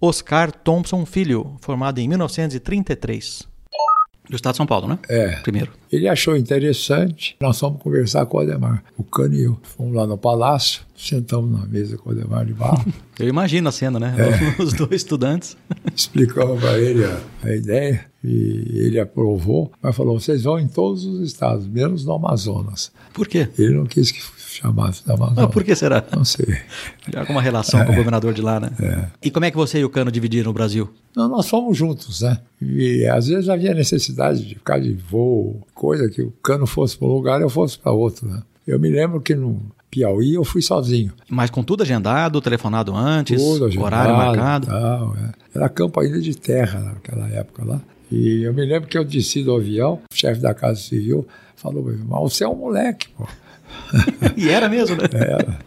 Oscar 0.01 0.51
Thompson 0.51 1.05
Filho, 1.05 1.55
formado 1.61 1.99
em 1.99 2.09
1933. 2.09 3.52
Do 4.29 4.35
estado 4.35 4.53
de 4.53 4.57
São 4.57 4.65
Paulo, 4.65 4.87
né? 4.87 4.99
É. 5.09 5.35
Primeiro. 5.41 5.71
Ele 5.91 6.07
achou 6.07 6.35
interessante. 6.35 7.35
Nós 7.41 7.59
fomos 7.59 7.81
conversar 7.81 8.25
com 8.25 8.37
o 8.37 8.39
Ademar, 8.39 8.83
o 8.97 9.03
Cano 9.03 9.35
e 9.35 9.43
eu. 9.43 9.59
Fomos 9.63 9.93
lá 9.93 10.07
no 10.07 10.17
palácio, 10.17 10.81
sentamos 10.95 11.51
na 11.51 11.65
mesa 11.65 11.97
com 11.97 12.09
o 12.09 12.13
Ademar 12.13 12.45
de 12.45 12.53
barro. 12.53 12.85
Eu 13.19 13.27
imagino 13.27 13.69
a 13.69 13.71
cena, 13.71 13.99
né? 13.99 14.15
É. 14.17 14.57
Os 14.61 14.73
dois 14.73 14.93
estudantes. 14.93 15.55
explicamos 15.95 16.59
para 16.59 16.79
ele 16.79 17.05
a, 17.05 17.21
a 17.43 17.55
ideia 17.55 18.05
e 18.23 18.79
ele 18.79 18.99
aprovou, 18.99 19.71
mas 19.81 19.95
falou: 19.95 20.19
vocês 20.19 20.43
vão 20.43 20.59
em 20.59 20.67
todos 20.67 21.05
os 21.05 21.21
estados, 21.21 21.67
menos 21.67 22.05
no 22.05 22.13
Amazonas. 22.13 22.91
Por 23.13 23.27
quê? 23.27 23.47
Ele 23.59 23.75
não 23.75 23.85
quis 23.85 24.11
que 24.11 24.19
chamasse 24.53 25.05
do 25.05 25.13
Amazonas. 25.13 25.43
Ah, 25.43 25.47
por 25.47 25.63
que 25.63 25.75
será? 25.75 26.03
Não 26.15 26.23
sei. 26.25 26.57
Alguma 27.15 27.41
relação 27.41 27.83
com 27.85 27.91
o 27.91 27.95
governador 27.95 28.33
de 28.33 28.41
lá, 28.41 28.59
né? 28.59 28.69
É. 28.81 29.05
E 29.21 29.31
como 29.31 29.45
é 29.45 29.51
que 29.51 29.57
você 29.57 29.79
e 29.79 29.85
o 29.85 29.89
Cano 29.89 30.11
dividiram 30.11 30.51
o 30.51 30.53
Brasil? 30.53 30.89
Não, 31.15 31.27
nós 31.27 31.47
fomos 31.47 31.77
juntos, 31.77 32.21
né? 32.21 32.39
E 32.61 33.05
às 33.05 33.27
vezes 33.27 33.49
havia 33.49 33.73
necessidade 33.73 34.45
de 34.45 34.55
ficar 34.55 34.79
de 34.79 34.93
voo, 34.93 35.61
coisa 35.73 36.09
que 36.09 36.21
o 36.21 36.31
cano 36.41 36.65
fosse 36.65 36.97
para 36.97 37.07
um 37.07 37.11
lugar 37.11 37.39
e 37.39 37.43
eu 37.43 37.49
fosse 37.49 37.77
para 37.77 37.91
outro, 37.91 38.27
né? 38.27 38.41
Eu 38.65 38.79
me 38.79 38.89
lembro 38.89 39.19
que 39.21 39.35
no 39.35 39.61
Piauí 39.91 40.33
eu 40.33 40.43
fui 40.43 40.61
sozinho. 40.61 41.11
Mas 41.29 41.49
com 41.49 41.63
tudo 41.63 41.83
agendado, 41.83 42.41
telefonado 42.41 42.95
antes, 42.95 43.39
agendado, 43.41 43.83
horário 43.83 44.15
marcado. 44.15 44.67
tal, 44.67 45.15
é. 45.17 45.31
Era 45.53 45.69
campo 45.69 45.99
ainda 45.99 46.19
de 46.19 46.35
terra 46.35 46.79
naquela 46.79 47.27
época 47.27 47.63
lá. 47.63 47.81
E 48.11 48.43
eu 48.43 48.53
me 48.53 48.65
lembro 48.65 48.87
que 48.87 48.97
eu 48.97 49.03
desci 49.03 49.43
do 49.43 49.55
avião, 49.55 49.99
o 50.11 50.15
chefe 50.15 50.39
da 50.39 50.53
Casa 50.53 50.79
Civil 50.79 51.27
falou, 51.55 51.83
mas 51.83 52.19
você 52.21 52.43
é 52.43 52.47
um 52.47 52.55
moleque, 52.55 53.09
pô. 53.09 53.27
E 54.35 54.49
era 54.49 54.67
mesmo, 54.67 54.95
né? 54.95 55.03
Era. 55.13 55.59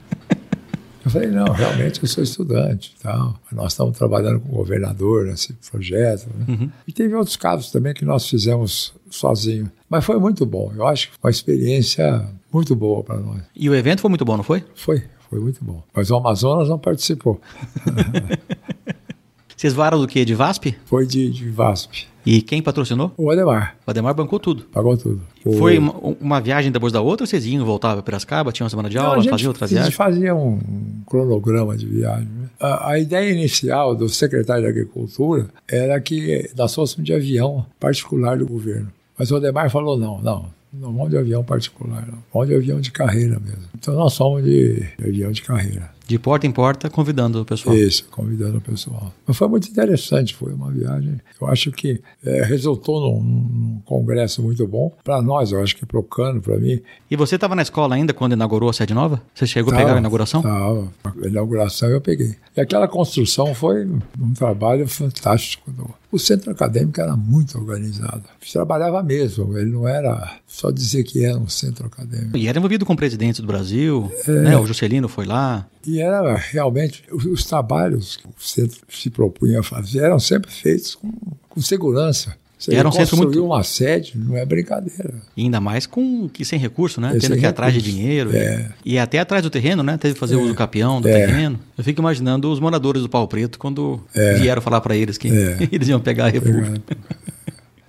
Eu 1.05 1.11
falei, 1.11 1.29
não, 1.29 1.45
realmente 1.45 2.03
eu 2.03 2.09
sou 2.09 2.25
estudante 2.25 2.92
e 2.99 3.03
tal. 3.03 3.38
Nós 3.53 3.73
estamos 3.73 3.97
trabalhando 3.97 4.40
com 4.40 4.49
o 4.49 4.57
governador 4.57 5.27
nesse 5.27 5.53
projeto. 5.71 6.27
Né? 6.35 6.47
Uhum. 6.49 6.71
E 6.85 6.92
teve 6.92 7.14
outros 7.14 7.37
casos 7.37 7.71
também 7.71 7.95
que 7.95 8.05
nós 8.05 8.29
fizemos 8.29 8.92
sozinho. 9.09 9.71
Mas 9.88 10.05
foi 10.05 10.19
muito 10.19 10.45
bom. 10.45 10.73
Eu 10.75 10.85
acho 10.85 11.07
que 11.07 11.14
foi 11.21 11.29
uma 11.29 11.31
experiência 11.31 12.27
muito 12.53 12.75
boa 12.75 13.05
para 13.05 13.19
nós. 13.19 13.40
E 13.55 13.71
o 13.71 13.75
evento 13.77 14.01
foi 14.01 14.09
muito 14.09 14.25
bom, 14.25 14.37
não 14.37 14.42
foi? 14.42 14.64
Foi, 14.75 15.05
foi 15.31 15.38
muito 15.38 15.64
bom. 15.64 15.81
Mas 15.95 16.11
o 16.11 16.16
Amazonas 16.16 16.69
não 16.69 16.79
participou. 16.79 17.40
Vocês 19.57 19.73
voaram 19.73 20.01
do 20.01 20.09
quê? 20.09 20.25
De 20.25 20.35
VASP? 20.35 20.77
Foi 20.87 21.07
de, 21.07 21.31
de 21.31 21.49
VASP. 21.51 22.09
E 22.27 22.43
quem 22.43 22.61
patrocinou? 22.61 23.12
O 23.17 23.31
Ademar. 23.31 23.77
O 23.87 23.91
Ademar 23.91 24.12
bancou 24.12 24.41
tudo. 24.41 24.65
Pagou 24.65 24.97
tudo. 24.97 25.23
O... 25.45 25.53
Foi 25.53 25.79
uma, 25.79 25.95
uma, 26.21 26.41
viagem 26.41 26.73
depois 26.73 26.93
da 26.93 27.01
outra? 27.01 27.25
Vocês 27.25 27.47
iam 27.47 27.65
voltavam 27.65 27.99
para 27.99 28.03
Piracicaba? 28.03 28.51
Tinha 28.51 28.65
uma 28.65 28.71
semana 28.71 28.91
de 28.91 28.97
Não, 28.97 29.05
aula? 29.05 29.19
a 29.19 29.21
gente, 29.21 29.31
Fazia 29.31 29.49
outra 29.49 29.65
A 29.65 29.69
viagem? 29.69 29.85
gente 29.85 29.97
fazia 29.97 30.35
um 30.35 30.59
cronograma 31.07 31.77
de 31.77 31.87
viagem. 31.87 32.27
Né? 32.27 32.49
A, 32.59 32.91
a, 32.91 32.99
ideia 32.99 33.31
inicial 33.31 33.95
do 33.95 34.09
secretário 34.09 34.65
de 34.65 34.69
Agricultura 34.69 35.47
era 35.69 36.01
que 36.01 36.51
nós 36.57 36.75
fôssemos 36.75 37.07
de 37.07 37.15
avião 37.15 37.65
particular 37.79 38.37
do 38.37 38.47
governo. 38.47 38.91
Mas 39.17 39.31
o 39.31 39.37
Ademar 39.37 39.71
falou: 39.71 39.97
não, 39.97 40.21
não, 40.21 40.47
não 40.79 41.09
de 41.09 41.17
avião 41.17 41.43
particular, 41.43 42.07
não. 42.07 42.47
De 42.47 42.55
avião 42.55 42.81
de 42.81 42.91
carreira 42.91 43.39
mesmo. 43.41 43.65
Então 43.75 43.95
nós 43.95 44.17
fomos 44.17 44.45
de, 44.45 44.87
de 44.99 45.05
avião 45.05 45.33
de 45.33 45.43
carreira. 45.43 45.97
De 46.07 46.21
porta 46.21 46.47
em 46.47 46.53
porta, 46.53 46.89
convidando 46.89 47.41
o 47.41 47.45
pessoal. 47.45 47.77
Isso, 47.77 48.07
convidando 48.12 48.59
o 48.59 48.61
pessoal. 48.61 49.12
Mas 49.27 49.37
foi 49.37 49.49
muito 49.49 49.69
interessante, 49.69 50.37
foi 50.37 50.53
uma 50.53 50.71
viagem. 50.71 51.21
Eu 51.41 51.49
acho 51.49 51.73
que 51.73 52.01
é, 52.25 52.45
resultou 52.45 53.01
num, 53.01 53.21
num, 53.21 53.81
congresso 53.85 54.41
muito 54.41 54.65
bom. 54.69 54.93
Para 55.03 55.21
nós, 55.21 55.51
eu 55.51 55.61
acho 55.61 55.75
que 55.75 55.85
para 55.85 55.99
o 55.99 56.05
Cano, 56.05 56.41
para 56.41 56.57
mim. 56.59 56.81
E 57.11 57.17
você 57.17 57.35
estava 57.35 57.57
na 57.57 57.62
escola 57.62 57.97
ainda 57.97 58.15
quando 58.15 58.35
inaugurou 58.35 58.71
a 58.71 58.73
sede 58.73 58.95
nova? 58.95 59.21
Você 59.35 59.49
chegou 59.49 59.73
tava, 59.73 59.83
a 59.83 59.85
pegar 59.85 59.97
a 59.97 59.99
inauguração? 59.99 60.41
Estava. 60.41 60.93
A 61.25 61.27
inauguração 61.27 61.89
eu 61.89 62.01
peguei. 62.01 62.37
E 62.57 62.61
aquela 62.61 62.87
construção 62.87 63.53
foi 63.53 63.85
um 63.85 64.33
trabalho 64.33 64.87
fantástico. 64.87 65.73
O 66.17 66.19
centro 66.19 66.51
acadêmico 66.51 66.99
era 66.99 67.15
muito 67.15 67.59
organizado. 67.59 68.23
Trabalhava 68.51 69.03
mesmo, 69.03 69.59
ele 69.59 69.71
não 69.71 69.87
era 69.87 70.39
só 70.47 70.71
dizer 70.71 71.05
que 71.05 71.23
era 71.23 71.37
um 71.37 71.47
centro 71.47 71.85
acadêmico. 71.85 72.39
E 72.39 72.49
era 72.49 72.57
envolvido 72.57 72.87
com 72.87 72.97
presidentes 72.97 73.41
do 73.41 73.47
Brasil, 73.47 74.11
é, 74.27 74.33
né? 74.33 74.57
o 74.57 74.65
Juscelino 74.65 75.09
foi 75.11 75.27
lá. 75.27 75.69
E 75.87 75.97
E 75.97 76.01
era 76.01 76.35
realmente, 76.35 77.05
os, 77.13 77.27
os 77.27 77.45
trabalhos 77.45 78.17
que 78.17 78.27
o 78.27 78.33
centro 78.39 78.79
se 78.89 79.11
propunha 79.11 79.61
a 79.61 79.63
fazer 79.63 80.05
eram 80.05 80.19
sempre 80.19 80.51
feitos 80.51 80.95
com, 80.95 81.13
com 81.51 81.61
segurança. 81.61 82.35
Você 82.59 82.75
Era 82.75 82.88
um 82.88 82.92
centro 82.92 83.19
muito- 83.19 83.45
uma 83.45 83.62
sede 83.62 84.12
não 84.16 84.35
é 84.37 84.45
brincadeira. 84.47 85.14
E 85.37 85.42
ainda 85.42 85.61
mais 85.61 85.87
com 85.87 86.27
que 86.29 86.42
sem 86.45 86.59
recurso, 86.59 87.01
né? 87.03 87.14
É, 87.14 87.19
Tendo 87.19 87.35
que 87.37 87.42
ir 87.42 87.47
atrás 87.47 87.75
de 87.75 87.83
dinheiro. 87.83 88.33
e- 88.35 88.38
É. 88.38 88.71
E, 88.85 88.99
até 88.99 89.19
atrás 89.19 89.42
do 89.42 89.51
terreno, 89.51 89.83
né? 89.83 89.99
Teve 89.99 90.14
que 90.14 90.21
fazer 90.21 90.37
uso 90.37 90.49
do 90.49 90.55
capião 90.55 91.01
do 91.01 91.07
É. 91.09 91.27
terreno. 91.27 91.61
Eu 91.77 91.85
fico 91.85 92.01
imaginando 92.01 92.51
os 92.51 92.59
moradores 92.59 93.03
do 93.03 93.09
Pau 93.11 93.29
Preto 93.29 93.59
quando 93.59 94.01
É. 94.14 94.35
vieram 94.35 94.62
falar 94.62 94.81
para 94.81 94.97
eles 94.97 95.19
que 95.19 95.29
É. 95.29 95.59
eles 95.71 95.87
iam 95.88 96.01
pegar 96.01 96.27
a 96.27 96.29
República. 96.31 96.81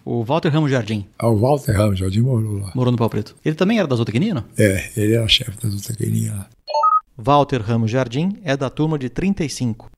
O 0.03 0.23
Walter 0.23 0.49
Ramos 0.49 0.71
Jardim 0.71 1.05
Ah, 1.19 1.27
O 1.27 1.37
Walter 1.37 1.71
Ramos, 1.75 1.99
Jardim 1.99 2.21
morou 2.21 2.59
lá. 2.59 2.71
morou 2.75 2.91
no 2.91 2.97
Pau 2.97 3.09
Preto. 3.09 3.35
Ele 3.45 3.55
também 3.55 3.79
era 3.79 3.87
da 3.87 3.95
Zootecnia, 3.95 4.33
não? 4.33 4.43
É, 4.57 4.89
ele 4.97 5.13
era 5.13 5.27
chefe 5.27 5.51
da 5.61 5.69
Zootecnia 5.69 6.33
lá. 6.33 6.47
Walter 7.17 7.61
Ramos 7.61 7.89
Jardim 7.89 8.37
é 8.43 8.55
da 8.55 8.69
turma 8.69 8.99
de 8.99 9.09
35. 9.09 9.89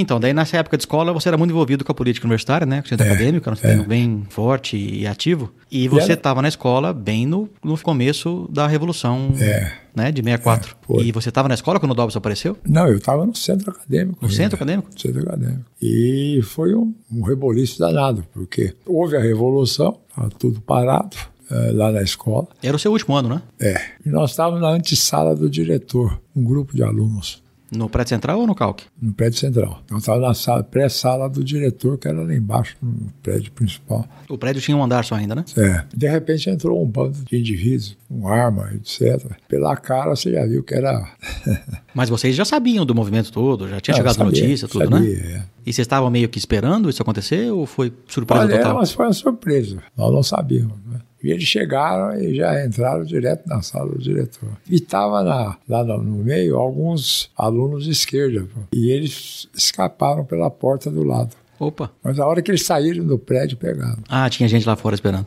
Então, 0.00 0.20
daí 0.20 0.32
nessa 0.32 0.56
época 0.58 0.76
de 0.76 0.82
escola 0.82 1.12
você 1.12 1.28
era 1.28 1.36
muito 1.36 1.50
envolvido 1.50 1.84
com 1.84 1.90
a 1.90 1.94
política 1.94 2.24
universitária, 2.24 2.64
né? 2.64 2.80
Com 2.80 2.86
o 2.86 2.88
centro 2.88 3.04
É, 3.04 3.10
acadêmico, 3.10 3.48
era 3.48 3.52
um 3.54 3.56
centro 3.58 3.88
bem 3.88 4.24
forte 4.30 4.76
e 4.76 5.06
ativo. 5.08 5.52
E 5.70 5.88
você 5.88 6.12
estava 6.12 6.40
na 6.40 6.46
escola 6.48 6.92
bem 6.92 7.26
no, 7.26 7.48
no 7.64 7.76
começo 7.78 8.48
da 8.50 8.66
Revolução, 8.68 9.32
É. 9.40 9.72
né? 9.96 10.12
De 10.12 10.22
64. 10.22 10.76
foi. 10.82 11.04
e 11.04 11.10
você 11.12 11.30
estava 11.30 11.48
na 11.48 11.54
escola 11.54 11.80
quando 11.80 11.90
o 11.92 11.94
Dobbs 11.96 12.16
apareceu? 12.16 12.56
Não, 12.64 12.86
eu 12.86 12.98
estava 12.98 13.26
no 13.26 13.34
centro 13.34 13.72
acadêmico. 13.72 14.18
No 14.22 14.30
centro 14.30 14.54
acadêmico? 14.54 14.88
No 14.94 15.00
centro 15.00 15.20
acadêmico. 15.22 15.64
E 15.82 16.40
foi 16.44 16.74
um, 16.76 16.94
um 17.12 17.22
reboliço 17.22 17.78
danado, 17.80 18.24
porque 18.32 18.74
houve 18.86 19.16
a 19.16 19.20
revolução, 19.20 19.98
estava 20.08 20.30
tudo 20.30 20.60
parado 20.60 21.16
eh, 21.50 21.72
lá 21.72 21.90
na 21.90 22.02
escola. 22.02 22.46
Era 22.62 22.76
o 22.76 22.78
seu 22.78 22.92
último 22.92 23.16
ano, 23.16 23.28
né? 23.30 23.42
É. 23.60 23.80
E 24.06 24.10
nós 24.10 24.30
estávamos 24.30 24.60
na 24.60 24.68
antessala 24.68 25.34
do 25.34 25.50
diretor, 25.50 26.20
um 26.36 26.44
grupo 26.44 26.74
de 26.76 26.82
alunos, 26.84 27.42
No 27.70 27.88
prédio 27.88 28.10
central 28.10 28.40
ou 28.40 28.46
no 28.46 28.54
calque? 28.54 28.84
no 29.00 29.12
prédio 29.12 29.38
central. 29.38 29.82
Nós 29.90 30.00
estávamos 30.00 30.28
na 30.28 30.34
sala- 30.34 30.62
pré-sala 30.62 31.28
do 31.28 31.44
diretor, 31.44 31.98
que 31.98 32.08
era 32.08 32.22
lá 32.22 32.34
embaixo, 32.34 32.76
no 32.82 33.12
prédio 33.22 33.52
principal. 33.52 34.06
O 34.28 34.38
prédio 34.38 34.62
tinha 34.62 34.76
um 34.76 34.82
andar 34.82 35.04
só 35.04 35.14
ainda, 35.14 35.34
né? 35.34 35.44
É. 35.56 35.84
De 35.94 36.08
repente 36.08 36.48
entrou 36.48 36.82
um 36.82 36.86
bando 36.86 37.18
de 37.24 37.38
indivíduos 37.38 37.96
com 38.08 38.26
arma, 38.26 38.70
etc. 38.74 39.32
Pela 39.48 39.76
cara 39.76 40.16
você 40.16 40.32
já 40.32 40.46
viu 40.46 40.62
que 40.62 40.74
era. 40.74 41.06
Mas 41.94 42.08
vocês 42.08 42.34
já 42.34 42.44
sabiam 42.44 42.86
do 42.86 42.94
movimento 42.94 43.30
todo, 43.32 43.68
já 43.68 43.80
tinha 43.80 43.92
Não, 43.92 43.98
chegado 43.98 44.12
a 44.22 44.24
sabia, 44.24 44.42
notícia, 44.42 44.68
tudo, 44.68 44.88
sabia, 44.88 45.00
né? 45.00 45.32
é. 45.36 45.42
E 45.66 45.72
vocês 45.72 45.84
estavam 45.84 46.08
meio 46.10 46.28
que 46.28 46.38
esperando 46.38 46.88
isso 46.88 47.02
acontecer 47.02 47.50
ou 47.50 47.66
foi 47.66 47.92
surpresa 48.06 48.44
Olha, 48.44 48.56
total? 48.58 48.74
mas 48.76 48.92
foi 48.92 49.06
uma 49.06 49.12
surpresa. 49.12 49.82
Nós 49.96 50.12
não 50.12 50.22
sabíamos. 50.22 50.72
Né? 50.86 51.00
E 51.22 51.30
eles 51.30 51.44
chegaram 51.44 52.18
e 52.18 52.34
já 52.34 52.64
entraram 52.64 53.04
direto 53.04 53.46
na 53.46 53.60
sala 53.60 53.90
do 53.90 53.98
diretor. 53.98 54.48
E 54.68 54.76
estava 54.76 55.20
lá 55.20 55.58
no, 55.84 56.02
meio 56.24 56.56
alguns 56.56 57.30
alunos 57.36 57.84
de 57.84 57.90
esquerda. 57.90 58.46
pô. 58.52 58.60
E 58.72 58.90
eles 58.90 59.48
escaparam 59.54 60.24
pela 60.24 60.50
porta 60.50 60.90
do 60.90 61.02
lado. 61.02 61.34
Opa. 61.58 61.90
Mas 62.02 62.20
a 62.20 62.26
hora 62.26 62.40
que 62.40 62.50
eles 62.50 62.64
saíram 62.64 63.04
do 63.04 63.18
prédio, 63.18 63.56
pegaram. 63.56 64.02
Ah, 64.08 64.30
tinha 64.30 64.48
gente 64.48 64.66
lá 64.66 64.76
fora 64.76 64.94
esperando. 64.94 65.26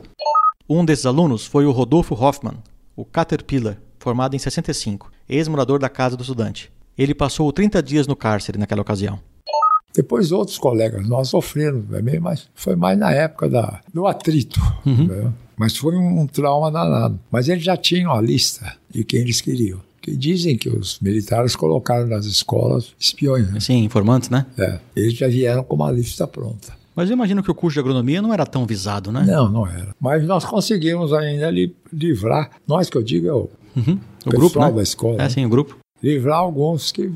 Um 0.68 0.84
desses 0.84 1.04
alunos 1.04 1.44
foi 1.44 1.66
o 1.66 1.70
Rodolfo 1.70 2.14
Hoffman, 2.14 2.54
o 2.96 3.04
Caterpillar, 3.04 3.76
formado 3.98 4.34
em 4.34 4.38
65, 4.38 5.10
ex-morador 5.28 5.78
da 5.78 5.90
Casa 5.90 6.16
do 6.16 6.22
Estudante. 6.22 6.72
Ele 6.96 7.14
passou 7.14 7.52
30 7.52 7.82
dias 7.82 8.06
no 8.06 8.16
cárcere 8.16 8.58
naquela 8.58 8.80
ocasião. 8.80 9.18
Depois 9.94 10.32
outros 10.32 10.56
colegas 10.58 11.06
nós 11.06 11.28
sofreram 11.28 11.82
também, 11.82 12.18
mas 12.18 12.48
foi 12.54 12.74
mais 12.74 12.98
na 12.98 13.12
época 13.12 13.48
da, 13.48 13.80
do 13.92 14.06
atrito. 14.06 14.58
né? 14.86 15.32
Mas 15.62 15.76
foi 15.76 15.96
um, 15.96 16.22
um 16.22 16.26
trauma 16.26 16.70
danado. 16.72 17.18
Mas 17.30 17.48
eles 17.48 17.62
já 17.62 17.76
tinham 17.76 18.12
a 18.12 18.20
lista 18.20 18.74
de 18.90 19.04
quem 19.04 19.20
eles 19.20 19.40
queriam. 19.40 19.80
Que 20.00 20.16
dizem 20.16 20.56
que 20.58 20.68
os 20.68 20.98
militares 21.00 21.54
colocaram 21.54 22.08
nas 22.08 22.26
escolas 22.26 22.88
espiões. 22.98 23.48
Né? 23.50 23.58
Assim, 23.58 23.84
informantes, 23.84 24.28
né? 24.28 24.44
É, 24.58 24.80
eles 24.96 25.14
já 25.14 25.28
vieram 25.28 25.62
com 25.62 25.76
uma 25.76 25.92
lista 25.92 26.26
pronta. 26.26 26.72
Mas 26.96 27.08
eu 27.08 27.14
imagino 27.14 27.42
que 27.42 27.50
o 27.50 27.54
curso 27.54 27.74
de 27.74 27.80
agronomia 27.80 28.20
não 28.20 28.34
era 28.34 28.44
tão 28.44 28.66
visado, 28.66 29.12
né? 29.12 29.24
Não, 29.24 29.48
não 29.48 29.64
era. 29.66 29.94
Mas 30.00 30.24
nós 30.24 30.44
conseguimos 30.44 31.12
ainda 31.12 31.48
li- 31.50 31.74
livrar, 31.92 32.50
nós 32.66 32.90
que 32.90 32.98
eu 32.98 33.02
digo 33.02 33.28
é 33.28 33.32
o, 33.32 33.48
Uhum. 33.74 33.98
O 34.26 34.30
pessoal 34.30 34.38
grupo, 34.40 34.60
né? 34.60 34.72
da 34.72 34.82
escola, 34.82 35.14
É, 35.14 35.18
né? 35.18 35.28
sim, 35.30 35.46
o 35.46 35.48
grupo. 35.48 35.78
Livrar 36.02 36.38
alguns 36.38 36.90
que, 36.90 37.10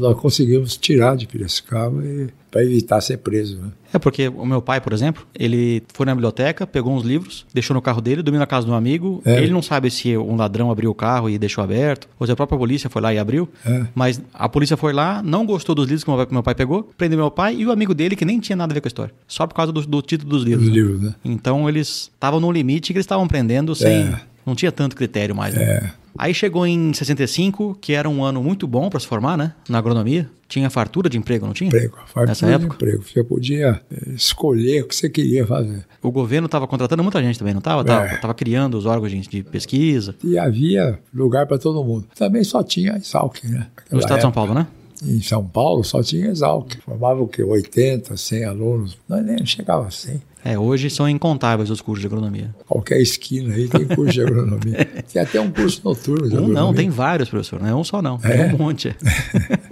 nós 0.00 0.18
conseguimos 0.18 0.76
tirar 0.76 1.16
de 1.16 1.26
Piracicaba 1.26 2.02
para 2.50 2.64
evitar 2.64 3.00
ser 3.00 3.18
preso. 3.18 3.58
Né? 3.58 3.70
É 3.92 3.98
porque 3.98 4.28
o 4.28 4.44
meu 4.44 4.60
pai, 4.60 4.80
por 4.80 4.92
exemplo, 4.92 5.26
ele 5.38 5.82
foi 5.92 6.04
na 6.06 6.14
biblioteca, 6.14 6.66
pegou 6.66 6.92
uns 6.94 7.04
livros, 7.04 7.46
deixou 7.54 7.74
no 7.74 7.82
carro 7.82 8.00
dele, 8.00 8.22
dormiu 8.22 8.40
na 8.40 8.46
casa 8.46 8.66
de 8.66 8.72
um 8.72 8.74
amigo. 8.74 9.22
É. 9.24 9.42
Ele 9.42 9.52
não 9.52 9.62
sabe 9.62 9.90
se 9.90 10.16
um 10.16 10.34
ladrão 10.34 10.70
abriu 10.70 10.90
o 10.90 10.94
carro 10.94 11.30
e 11.30 11.38
deixou 11.38 11.62
aberto, 11.62 12.08
ou 12.18 12.26
se 12.26 12.32
a 12.32 12.36
própria 12.36 12.58
polícia 12.58 12.90
foi 12.90 13.00
lá 13.00 13.14
e 13.14 13.18
abriu. 13.18 13.48
É. 13.64 13.86
Mas 13.94 14.20
a 14.34 14.48
polícia 14.48 14.76
foi 14.76 14.92
lá, 14.92 15.22
não 15.22 15.46
gostou 15.46 15.74
dos 15.74 15.86
livros 15.86 16.04
que 16.04 16.32
meu 16.32 16.42
pai, 16.42 16.54
pegou, 16.54 16.90
prendeu 16.96 17.18
meu 17.18 17.30
pai 17.30 17.54
e 17.54 17.66
o 17.66 17.70
amigo 17.70 17.94
dele 17.94 18.16
que 18.16 18.24
nem 18.24 18.40
tinha 18.40 18.56
nada 18.56 18.72
a 18.72 18.74
ver 18.74 18.80
com 18.80 18.88
a 18.88 18.90
história. 18.90 19.14
Só 19.26 19.46
por 19.46 19.54
causa 19.54 19.70
do, 19.70 19.86
do 19.86 20.02
título 20.02 20.30
dos 20.30 20.42
livros. 20.42 20.66
Os 20.66 20.74
né? 20.74 20.80
livros, 20.80 21.02
né? 21.02 21.14
Então 21.24 21.68
eles 21.68 22.10
estavam 22.14 22.40
no 22.40 22.50
limite 22.50 22.92
que 22.92 22.98
eles 22.98 23.04
estavam 23.04 23.28
prendendo 23.28 23.74
sem. 23.74 24.08
É. 24.08 24.20
Não 24.44 24.54
tinha 24.54 24.72
tanto 24.72 24.96
critério 24.96 25.34
mais. 25.34 25.54
Né? 25.54 25.62
É. 25.62 25.92
Aí 26.16 26.32
chegou 26.34 26.66
em 26.66 26.92
65, 26.92 27.76
que 27.80 27.92
era 27.92 28.08
um 28.08 28.24
ano 28.24 28.42
muito 28.42 28.66
bom 28.66 28.88
para 28.88 28.98
se 29.00 29.06
formar, 29.06 29.36
né? 29.36 29.52
Na 29.68 29.78
agronomia. 29.78 30.28
Tinha 30.48 30.70
fartura 30.70 31.10
de 31.10 31.18
emprego, 31.18 31.44
não 31.46 31.52
tinha? 31.52 31.68
Emprego, 31.68 31.96
fartura 32.06 32.26
Nessa 32.28 32.46
de 32.46 32.52
época. 32.54 32.74
emprego. 32.76 33.02
Você 33.06 33.22
podia 33.22 33.80
eh, 33.90 34.10
escolher 34.14 34.82
o 34.82 34.88
que 34.88 34.96
você 34.96 35.10
queria 35.10 35.46
fazer. 35.46 35.84
O 36.02 36.10
governo 36.10 36.46
estava 36.46 36.66
contratando 36.66 37.02
muita 37.02 37.22
gente 37.22 37.38
também, 37.38 37.52
não 37.52 37.58
estava? 37.58 37.84
Tava, 37.84 38.30
É. 38.30 38.34
criando 38.34 38.78
os 38.78 38.86
órgãos 38.86 39.10
de, 39.12 39.20
de 39.20 39.42
pesquisa. 39.42 40.14
E 40.24 40.38
havia 40.38 40.98
lugar 41.12 41.46
para 41.46 41.58
todo 41.58 41.84
mundo. 41.84 42.06
Também 42.16 42.42
só 42.44 42.62
tinha 42.62 42.96
Exalc, 42.96 43.44
né? 43.44 43.66
No 43.90 43.98
estado 43.98 44.16
de 44.16 44.22
São 44.22 44.30
época. 44.30 44.32
Paulo, 44.32 44.54
né? 44.54 44.66
Em 45.04 45.20
São 45.20 45.44
Paulo 45.46 45.84
só 45.84 46.02
tinha 46.02 46.28
Exalc. 46.28 46.76
Formava 46.82 47.20
o 47.22 47.28
quê? 47.28 47.42
80, 47.42 48.16
100 48.16 48.44
alunos. 48.44 48.98
Nós 49.06 49.22
nem 49.24 49.44
chegava 49.44 49.86
a 49.86 49.90
100. 49.90 50.20
É, 50.44 50.58
hoje 50.58 50.88
são 50.88 51.08
incontáveis 51.08 51.68
os 51.70 51.80
cursos 51.80 52.00
de 52.00 52.06
agronomia. 52.06 52.54
Qualquer 52.66 53.00
esquina 53.00 53.54
aí 53.54 53.68
tem 53.68 53.86
curso 53.86 54.12
de 54.12 54.22
agronomia. 54.22 54.84
Tem 55.12 55.20
até 55.22 55.40
um 55.40 55.50
curso 55.50 55.80
noturno 55.84 56.28
de 56.28 56.34
Um 56.34 56.38
agronomia. 56.38 56.54
não, 56.62 56.74
tem 56.74 56.88
vários, 56.90 57.28
professor. 57.28 57.60
Não 57.60 57.68
é 57.68 57.74
um 57.74 57.82
só, 57.84 58.00
não. 58.00 58.20
É? 58.22 58.46
Tem 58.46 58.54
um 58.54 58.58
monte. 58.58 58.94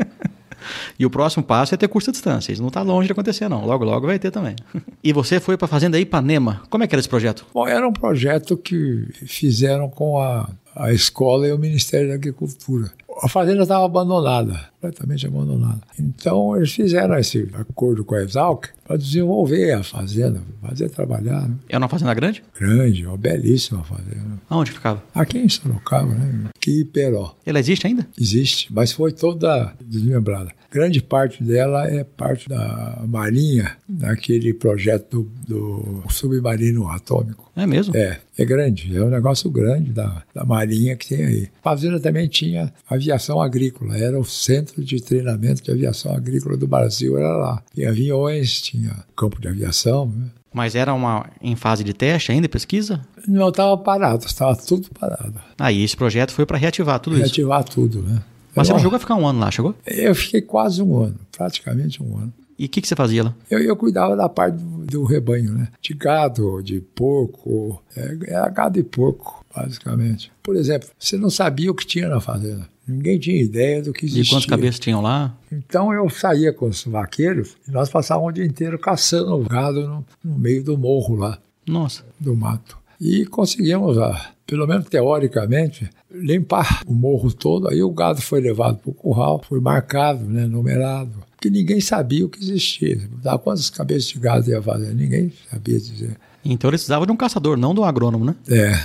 e 0.99 1.07
o 1.07 1.11
próximo 1.11 1.45
passo 1.45 1.75
é 1.75 1.77
ter 1.79 1.89
curso 1.89 2.11
à 2.11 2.13
distância. 2.13 2.53
Isso 2.53 2.61
não 2.63 2.69
está 2.69 2.83
longe 2.83 3.07
de 3.07 3.13
acontecer, 3.13 3.49
não. 3.49 3.65
Logo, 3.65 3.85
logo 3.85 4.07
vai 4.07 4.19
ter 4.19 4.31
também. 4.31 4.57
e 5.03 5.13
você 5.13 5.39
foi 5.39 5.57
para 5.57 5.67
a 5.67 5.69
Fazenda 5.69 5.99
Ipanema. 5.99 6.63
Como 6.69 6.83
é 6.83 6.87
que 6.87 6.95
era 6.95 7.01
esse 7.01 7.09
projeto? 7.09 7.47
Bom, 7.55 7.67
era 7.67 7.87
um 7.87 7.93
projeto 7.93 8.57
que 8.57 9.07
fizeram 9.27 9.89
com 9.89 10.21
a, 10.21 10.49
a 10.75 10.93
escola 10.93 11.47
e 11.47 11.53
o 11.53 11.59
Ministério 11.59 12.09
da 12.09 12.15
Agricultura. 12.15 12.91
A 13.23 13.29
fazenda 13.29 13.63
estava 13.63 13.85
abandonada, 13.85 14.61
completamente 14.87 15.27
abandonada. 15.27 15.81
Então, 15.99 16.57
eles 16.57 16.73
fizeram 16.73 17.17
esse 17.19 17.49
acordo 17.55 18.05
com 18.05 18.15
a 18.15 18.23
Exalc 18.23 18.69
para 18.87 18.97
desenvolver 18.97 19.73
a 19.73 19.83
fazenda, 19.83 20.41
fazer 20.63 20.89
trabalhar. 20.91 21.49
Né? 21.49 21.57
É 21.69 21.77
uma 21.79 21.89
fazenda 21.89 22.15
grande? 22.15 22.43
Grande, 22.59 23.07
uma 23.07 23.17
belíssima 23.17 23.83
fazenda. 23.83 24.41
Aonde 24.49 24.71
ficava? 24.71 25.03
Aqui 25.15 25.39
em 25.39 25.49
Sorocaba, 25.49 26.15
né? 26.15 26.51
Aqui 26.57 26.83
em 26.83 26.85
Peró. 26.85 27.35
Ela 27.45 27.59
existe 27.59 27.87
ainda? 27.87 28.07
Existe, 28.19 28.73
mas 28.73 28.93
foi 28.93 29.13
toda 29.13 29.73
desmembrada. 29.81 30.53
Grande 30.71 31.03
parte 31.03 31.43
dela 31.43 31.89
é 31.89 32.05
parte 32.05 32.49
da 32.49 33.03
Marinha, 33.07 33.77
naquele 33.89 34.53
projeto 34.53 35.29
do, 35.47 36.03
do 36.03 36.13
submarino 36.13 36.89
atômico. 36.89 37.51
É 37.57 37.65
mesmo? 37.65 37.97
É, 37.97 38.21
é 38.37 38.45
grande, 38.45 38.95
é 38.95 39.03
um 39.03 39.09
negócio 39.09 39.51
grande 39.51 39.91
da, 39.91 40.23
da 40.35 40.45
Marinha 40.45 40.95
que 40.95 41.09
tem 41.09 41.25
aí. 41.25 41.49
A 41.61 41.71
fazenda 41.71 41.99
também 41.99 42.29
tinha 42.29 42.71
aviação 42.89 43.41
agrícola, 43.41 43.97
era 43.97 44.19
o 44.19 44.25
centro 44.25 44.76
de 44.85 45.03
treinamento 45.03 45.63
de 45.63 45.71
aviação 45.71 46.15
agrícola 46.15 46.57
do 46.57 46.67
Brasil, 46.67 47.17
era 47.19 47.37
lá. 47.37 47.63
Tinha 47.75 47.89
aviões, 47.91 48.61
tinha 48.61 49.05
campo 49.17 49.41
de 49.41 49.49
aviação. 49.49 50.07
Né? 50.07 50.31
Mas 50.53 50.75
era 50.75 50.95
uma 50.95 51.29
em 51.41 51.55
fase 51.57 51.85
de 51.85 51.93
teste 51.93 52.33
ainda, 52.33 52.49
pesquisa? 52.49 53.01
Não 53.29 53.49
estava 53.51 53.77
parado, 53.77 54.25
estava 54.25 54.57
tudo 54.57 54.89
parado. 54.99 55.35
Aí 55.59 55.83
esse 55.83 55.97
projeto 55.97 56.33
foi 56.33 56.47
para 56.47 56.57
reativar 56.57 56.99
tudo 57.01 57.15
isso. 57.15 57.25
Reativar 57.25 57.63
tudo, 57.65 58.03
né? 58.03 58.23
Mas 58.55 58.67
você 58.67 58.73
não 58.73 58.79
Eu- 58.79 58.83
chegou 58.85 58.97
a 58.97 59.01
ficar 59.01 59.17
um 59.17 59.27
ano 59.27 59.39
lá, 59.41 59.51
chegou? 59.51 59.75
Eu 59.87 60.15
fiquei 60.15 60.41
quase 60.41 60.81
um 60.83 60.99
ano, 61.03 61.19
praticamente 61.37 62.03
um 62.03 62.17
ano. 62.17 62.33
E 62.59 62.65
o 62.65 62.69
que, 62.71 62.81
que 62.81 62.89
você 62.89 62.97
fazia 62.97 63.23
lá? 63.23 63.35
Eu, 63.51 63.59
eu 63.59 63.77
cuidava 63.77 64.17
da 64.17 64.31
parte 64.31 64.57
do, 64.57 64.87
do 64.87 65.05
rebanho, 65.05 65.53
né? 65.53 65.69
De 65.83 65.93
gado, 65.93 66.63
de 66.63 66.81
porco, 66.81 67.83
é, 67.95 68.17
era 68.29 68.49
gado 68.49 68.79
e 68.79 68.83
porco, 68.83 69.45
basicamente. 69.55 70.33
Por 70.43 70.57
exemplo, 70.57 70.89
você 70.99 71.19
não 71.19 71.29
sabia 71.29 71.71
o 71.71 71.75
que 71.75 71.87
tinha 71.87 72.09
na 72.09 72.19
fazenda. 72.19 72.67
Ninguém 72.87 73.19
tinha 73.19 73.43
ideia 73.43 73.83
do 73.83 73.93
que 73.93 74.05
E 74.05 74.09
existia. 74.09 74.35
quantas 74.37 74.47
cabeças 74.47 74.79
tinham 74.79 75.01
lá? 75.03 75.37
Então 75.51 75.93
eu 75.93 76.09
saía 76.09 76.53
com 76.53 76.67
os 76.69 76.85
vaqueiros 76.85 77.57
e 77.67 77.71
nós 77.71 77.89
passávamos 77.89 78.31
o 78.31 78.33
dia 78.35 78.45
inteiro 78.47 78.79
caçando 78.79 79.35
o 79.35 79.43
gado 79.45 79.87
no, 79.87 80.05
no 80.25 80.39
meio 80.39 80.63
do 80.63 80.79
morro 80.79 81.17
lá, 81.17 81.39
Nossa. 81.67 82.05
do 82.21 82.37
mato. 82.37 82.79
E 83.01 83.27
conseguimos, 83.27 83.99
ah, 83.99 84.31
pelo 84.47 84.67
menos 84.67 84.87
teoricamente, 84.89 85.91
limpar 86.11 86.83
o 86.87 86.95
morro 86.95 87.33
todo. 87.33 87.69
Aí 87.69 87.83
o 87.83 87.91
gado 87.91 88.23
foi 88.23 88.41
levado 88.41 88.79
para 88.79 88.91
o 88.91 88.95
curral, 88.95 89.43
foi 89.47 89.61
marcado, 89.61 90.25
né, 90.25 90.47
numerado, 90.47 91.13
porque 91.33 91.51
ninguém 91.51 91.81
sabia 91.81 92.25
o 92.25 92.29
que 92.29 92.43
existia. 92.43 92.99
Quantas 93.43 93.69
cabeças 93.69 94.09
de 94.09 94.19
gado 94.19 94.49
ia 94.49 94.63
fazer? 94.63 94.95
Ninguém 94.95 95.31
sabia 95.51 95.79
dizer. 95.79 96.17
Então 96.53 96.71
eles 96.71 96.81
precisavam 96.81 97.07
de 97.07 97.13
um 97.13 97.17
caçador, 97.17 97.57
não 97.57 97.75
de 97.75 97.81
um 97.81 97.85
agrônomo, 97.85 98.25
né? 98.25 98.35
É. 98.49 98.77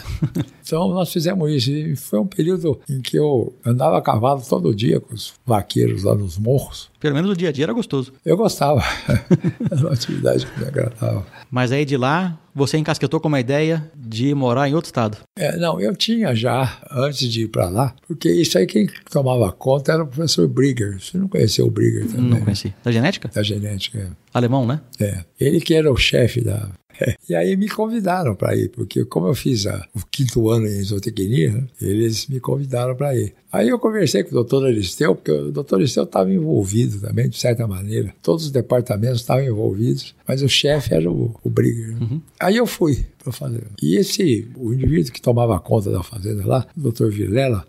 Então 0.71 0.87
nós 0.87 1.11
fizemos 1.11 1.51
isso. 1.51 1.69
E 1.69 1.95
foi 1.97 2.17
um 2.19 2.25
período 2.25 2.79
em 2.89 3.01
que 3.01 3.17
eu 3.17 3.53
andava 3.65 3.97
a 3.97 4.01
cavalo 4.01 4.41
todo 4.47 4.73
dia 4.73 5.01
com 5.01 5.13
os 5.13 5.33
vaqueiros 5.45 6.03
lá 6.03 6.15
nos 6.15 6.37
morros. 6.37 6.89
Pelo 6.97 7.15
menos 7.15 7.31
o 7.31 7.35
dia 7.35 7.49
a 7.49 7.51
dia 7.51 7.65
era 7.65 7.73
gostoso. 7.73 8.13
Eu 8.25 8.37
gostava. 8.37 8.81
Era 9.69 9.81
uma 9.81 9.91
atividade 9.91 10.45
que 10.45 10.59
me 10.59 10.67
agradava. 10.67 11.25
Mas 11.49 11.71
aí 11.71 11.83
de 11.83 11.97
lá, 11.97 12.39
você 12.53 12.77
encasquetou 12.77 13.19
com 13.19 13.27
uma 13.27 13.39
ideia 13.39 13.91
de 13.95 14.33
morar 14.35 14.69
em 14.69 14.75
outro 14.75 14.87
estado. 14.87 15.17
É, 15.37 15.57
não, 15.57 15.81
eu 15.81 15.95
tinha 15.95 16.35
já, 16.35 16.79
antes 16.91 17.27
de 17.27 17.43
ir 17.43 17.47
para 17.47 17.69
lá, 17.69 17.95
porque 18.07 18.31
isso 18.31 18.57
aí 18.57 18.67
quem 18.67 18.87
tomava 19.09 19.51
conta 19.51 19.93
era 19.93 20.03
o 20.03 20.07
professor 20.07 20.47
Brigger. 20.47 20.99
Você 21.01 21.17
não 21.17 21.27
conheceu 21.27 21.65
o 21.65 21.71
Brigger 21.71 22.07
também? 22.07 22.29
Não 22.29 22.41
conheci. 22.41 22.73
Da 22.83 22.91
genética? 22.91 23.31
Da 23.33 23.41
genética, 23.41 23.97
é. 23.97 24.07
Alemão, 24.33 24.65
né? 24.65 24.79
É. 24.99 25.23
Ele 25.39 25.59
que 25.59 25.73
era 25.73 25.91
o 25.91 25.97
chefe 25.97 26.41
da. 26.41 26.69
E 27.29 27.35
aí 27.35 27.55
me 27.55 27.69
convidaram 27.69 28.35
para 28.35 28.55
ir, 28.55 28.69
porque 28.69 29.05
como 29.05 29.27
eu 29.27 29.33
fiz 29.33 29.65
a, 29.65 29.87
o 29.95 29.99
quinto 30.11 30.49
ano 30.49 30.67
em 30.67 30.83
zootecnia, 30.83 31.51
né, 31.51 31.67
eles 31.81 32.27
me 32.27 32.39
convidaram 32.39 32.95
para 32.95 33.15
ir. 33.15 33.33
Aí 33.51 33.69
eu 33.69 33.79
conversei 33.79 34.23
com 34.23 34.31
o 34.31 34.33
doutor 34.33 34.65
Aristeu, 34.65 35.15
porque 35.15 35.31
o 35.31 35.51
doutor 35.51 35.77
Aristeu 35.77 36.03
estava 36.03 36.31
envolvido 36.31 36.99
também, 36.99 37.29
de 37.29 37.37
certa 37.37 37.67
maneira. 37.67 38.13
Todos 38.21 38.45
os 38.45 38.51
departamentos 38.51 39.21
estavam 39.21 39.43
envolvidos, 39.43 40.13
mas 40.27 40.41
o 40.41 40.49
chefe 40.49 40.93
era 40.93 41.09
o, 41.09 41.35
o 41.43 41.49
Brigger. 41.49 41.97
Né? 41.99 42.21
Aí 42.39 42.57
eu 42.57 42.65
fui 42.65 43.05
para 43.21 43.31
fazer. 43.31 43.63
E 43.81 43.97
esse, 43.97 44.49
o 44.57 44.73
indivíduo 44.73 45.11
que 45.11 45.21
tomava 45.21 45.59
conta 45.59 45.89
da 45.89 46.03
fazenda 46.03 46.45
lá, 46.45 46.67
o 46.75 46.81
doutor 46.81 47.11
Vilela, 47.11 47.65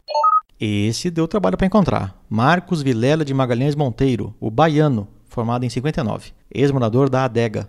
Esse 0.61 1.11
deu 1.11 1.27
trabalho 1.27 1.57
para 1.57 1.67
encontrar. 1.67 2.17
Marcos 2.31 2.83
Vilela 2.83 3.25
de 3.25 3.35
Magalhães 3.35 3.75
Monteiro, 3.75 4.33
o 4.41 4.49
baiano, 4.49 5.09
formado 5.29 5.65
em 5.65 5.69
59, 5.69 6.31
ex-morador 6.55 7.11
da 7.11 7.25
Adega. 7.25 7.69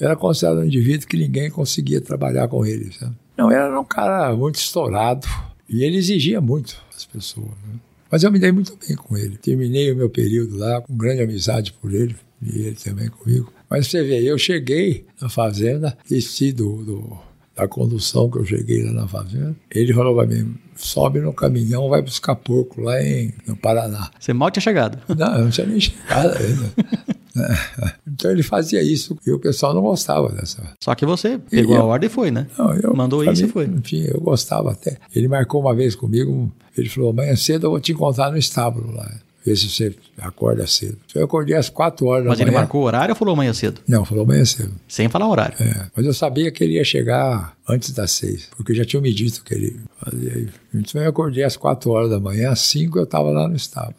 Era 0.00 0.16
considerado 0.16 0.58
um 0.60 0.64
indivíduo 0.64 1.06
que 1.06 1.16
ninguém 1.16 1.50
conseguia 1.50 2.00
trabalhar 2.00 2.48
com 2.48 2.64
ele. 2.64 2.90
Sabe? 2.92 3.14
Não, 3.36 3.50
era 3.50 3.78
um 3.78 3.84
cara 3.84 4.34
muito 4.34 4.56
estourado 4.56 5.26
e 5.68 5.84
ele 5.84 5.96
exigia 5.98 6.40
muito 6.40 6.76
das 6.92 7.04
pessoas. 7.04 7.48
né? 7.66 7.74
Mas 8.10 8.22
eu 8.24 8.32
me 8.32 8.38
dei 8.38 8.50
muito 8.50 8.76
bem 8.86 8.96
com 8.96 9.16
ele. 9.16 9.36
Terminei 9.36 9.92
o 9.92 9.96
meu 9.96 10.10
período 10.10 10.56
lá 10.56 10.80
com 10.80 10.96
grande 10.96 11.22
amizade 11.22 11.72
por 11.74 11.92
ele 11.94 12.16
e 12.42 12.62
ele 12.62 12.76
também 12.76 13.08
comigo. 13.08 13.52
Mas 13.68 13.86
você 13.86 14.02
vê, 14.02 14.20
eu 14.22 14.36
cheguei 14.36 15.06
na 15.20 15.28
fazenda, 15.28 15.96
desci 16.08 16.50
do, 16.52 16.82
do- 16.84 17.18
da 17.54 17.68
condução 17.68 18.28
que 18.30 18.38
eu 18.38 18.44
cheguei 18.44 18.82
lá 18.84 18.92
na 18.92 19.06
fazenda. 19.06 19.54
Ele 19.70 19.92
falou 19.92 20.16
para 20.16 20.26
mim: 20.26 20.56
sobe 20.74 21.20
no 21.20 21.32
caminhão, 21.32 21.88
vai 21.88 22.00
buscar 22.02 22.34
porco 22.34 22.80
lá 22.80 23.00
em, 23.02 23.32
no 23.46 23.54
Paraná. 23.54 24.10
Você 24.18 24.32
mal 24.32 24.50
tinha 24.50 24.62
chegado. 24.62 24.98
Não, 25.14 25.34
eu 25.36 25.44
não 25.44 25.50
tinha 25.50 25.66
nem 25.66 25.78
chegado 25.78 26.36
ainda. 26.36 26.72
Então 28.06 28.30
ele 28.30 28.42
fazia 28.42 28.82
isso 28.82 29.16
e 29.26 29.30
o 29.30 29.38
pessoal 29.38 29.72
não 29.74 29.82
gostava 29.82 30.28
dessa. 30.30 30.62
Só 30.82 30.94
que 30.94 31.06
você 31.06 31.38
pegou 31.38 31.76
eu- 31.76 31.82
a 31.82 31.84
ordem 31.84 32.08
e 32.08 32.12
foi, 32.12 32.30
né? 32.30 32.46
Não, 32.58 32.74
eu, 32.74 32.94
Mandou 32.94 33.24
isso 33.24 33.42
e 33.42 33.46
mim, 33.46 33.52
foi. 33.52 33.64
Enfim, 33.66 34.04
eu 34.12 34.20
gostava 34.20 34.72
até. 34.72 34.98
Ele 35.14 35.28
marcou 35.28 35.60
uma 35.60 35.74
vez 35.74 35.94
comigo, 35.94 36.50
ele 36.76 36.88
falou: 36.88 37.10
amanhã 37.10 37.34
cedo 37.36 37.66
eu 37.66 37.70
vou 37.70 37.80
te 37.80 37.92
encontrar 37.92 38.30
no 38.30 38.36
estábulo 38.38 38.92
lá. 38.94 39.10
Ver 39.42 39.56
se 39.56 39.70
você 39.70 39.94
acorda 40.18 40.66
cedo. 40.66 40.98
Eu 41.14 41.24
acordei 41.24 41.56
às 41.56 41.70
quatro 41.70 42.04
horas 42.06 42.26
Mas 42.26 42.36
da 42.36 42.44
ele 42.44 42.50
manhã. 42.50 42.60
marcou 42.60 42.82
o 42.82 42.84
horário 42.84 43.12
ou 43.12 43.16
falou 43.16 43.32
amanhã 43.32 43.54
cedo? 43.54 43.80
Não, 43.88 44.04
falou 44.04 44.24
amanhã 44.24 44.44
cedo. 44.44 44.70
Sem 44.86 45.08
falar 45.08 45.26
horário. 45.30 45.56
É, 45.58 45.86
mas 45.96 46.04
eu 46.04 46.12
sabia 46.12 46.50
que 46.50 46.62
ele 46.62 46.74
ia 46.74 46.84
chegar 46.84 47.56
antes 47.66 47.90
das 47.92 48.10
seis, 48.10 48.48
porque 48.54 48.74
já 48.74 48.84
tinham 48.84 49.00
me 49.00 49.10
dito 49.14 49.42
que 49.42 49.54
ele 49.54 49.80
fazia 49.98 50.38
isso. 50.40 50.52
Então 50.74 51.00
eu 51.00 51.08
acordei 51.08 51.42
às 51.42 51.56
quatro 51.56 51.90
horas 51.90 52.10
da 52.10 52.20
manhã, 52.20 52.50
às 52.50 52.60
cinco 52.60 52.98
eu 52.98 53.04
estava 53.04 53.30
lá 53.30 53.48
no 53.48 53.56
estábulo. 53.56 53.94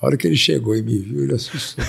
A 0.00 0.06
hora 0.06 0.16
que 0.16 0.26
ele 0.26 0.36
chegou 0.36 0.74
e 0.74 0.80
me 0.82 0.98
viu, 0.98 1.24
ele 1.24 1.34
assustou. 1.34 1.84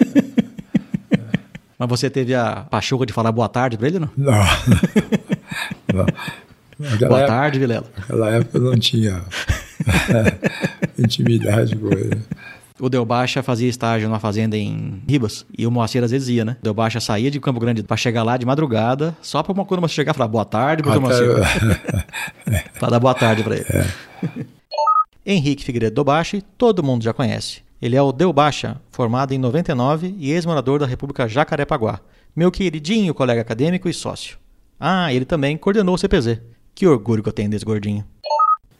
Mas 1.78 1.88
você 1.88 2.08
teve 2.08 2.34
a 2.34 2.66
pachorra 2.70 3.04
de 3.04 3.12
falar 3.12 3.30
boa 3.32 3.48
tarde 3.48 3.76
pra 3.76 3.86
ele, 3.88 3.98
não? 3.98 4.08
Não. 4.16 4.32
não. 5.92 6.06
Naquela 6.78 7.08
boa 7.08 7.20
época- 7.20 7.26
tarde, 7.26 7.58
Vilela. 7.58 7.86
Naquela 7.98 8.30
época 8.30 8.58
eu 8.58 8.62
não 8.62 8.78
tinha 8.78 9.22
intimidade 10.98 11.76
com 11.76 11.88
ele. 11.92 12.20
O 12.78 12.90
Del 12.90 13.04
Baixa 13.06 13.42
fazia 13.42 13.68
estágio 13.68 14.06
numa 14.08 14.20
fazenda 14.20 14.54
em 14.56 15.02
Ribas 15.08 15.46
e 15.56 15.66
o 15.66 15.70
Moacir 15.70 16.04
às 16.04 16.10
vezes 16.10 16.28
ia, 16.28 16.44
né? 16.44 16.56
O 16.60 16.64
Del 16.64 16.74
Baixa 16.74 17.00
saía 17.00 17.30
de 17.30 17.40
Campo 17.40 17.58
Grande 17.58 17.82
pra 17.82 17.96
chegar 17.96 18.22
lá 18.22 18.36
de 18.36 18.44
madrugada, 18.44 19.16
só 19.22 19.42
pra 19.42 19.52
uma 19.52 19.64
quando 19.64 19.80
você 19.80 19.94
chegar 19.94 20.12
e 20.12 20.14
falar 20.14 20.28
boa 20.28 20.44
tarde 20.44 20.82
seu 20.90 21.00
Moacir. 21.00 21.26
pra 22.78 22.90
dar 22.90 23.00
boa 23.00 23.14
tarde 23.14 23.42
pra 23.42 23.54
ele. 23.56 23.66
Henrique 25.24 25.64
Figueiredo 25.64 25.94
Dobashi, 25.94 26.42
todo 26.58 26.82
mundo 26.82 27.02
já 27.02 27.12
conhece. 27.14 27.60
Ele 27.80 27.94
é 27.94 28.00
o 28.00 28.10
Del 28.10 28.32
Baixa, 28.32 28.80
formado 28.90 29.32
em 29.32 29.38
99 29.38 30.14
e 30.18 30.32
ex-morador 30.32 30.80
da 30.80 30.86
República 30.86 31.28
Jacarepaguá. 31.28 32.00
Meu 32.34 32.50
queridinho 32.50 33.12
colega 33.12 33.42
acadêmico 33.42 33.88
e 33.88 33.92
sócio. 33.92 34.38
Ah, 34.80 35.12
ele 35.12 35.24
também 35.24 35.56
coordenou 35.56 35.94
o 35.94 35.98
CPZ. 35.98 36.40
Que 36.74 36.86
orgulho 36.86 37.22
que 37.22 37.28
eu 37.28 37.32
tenho 37.32 37.50
desse 37.50 37.64
gordinho. 37.64 38.04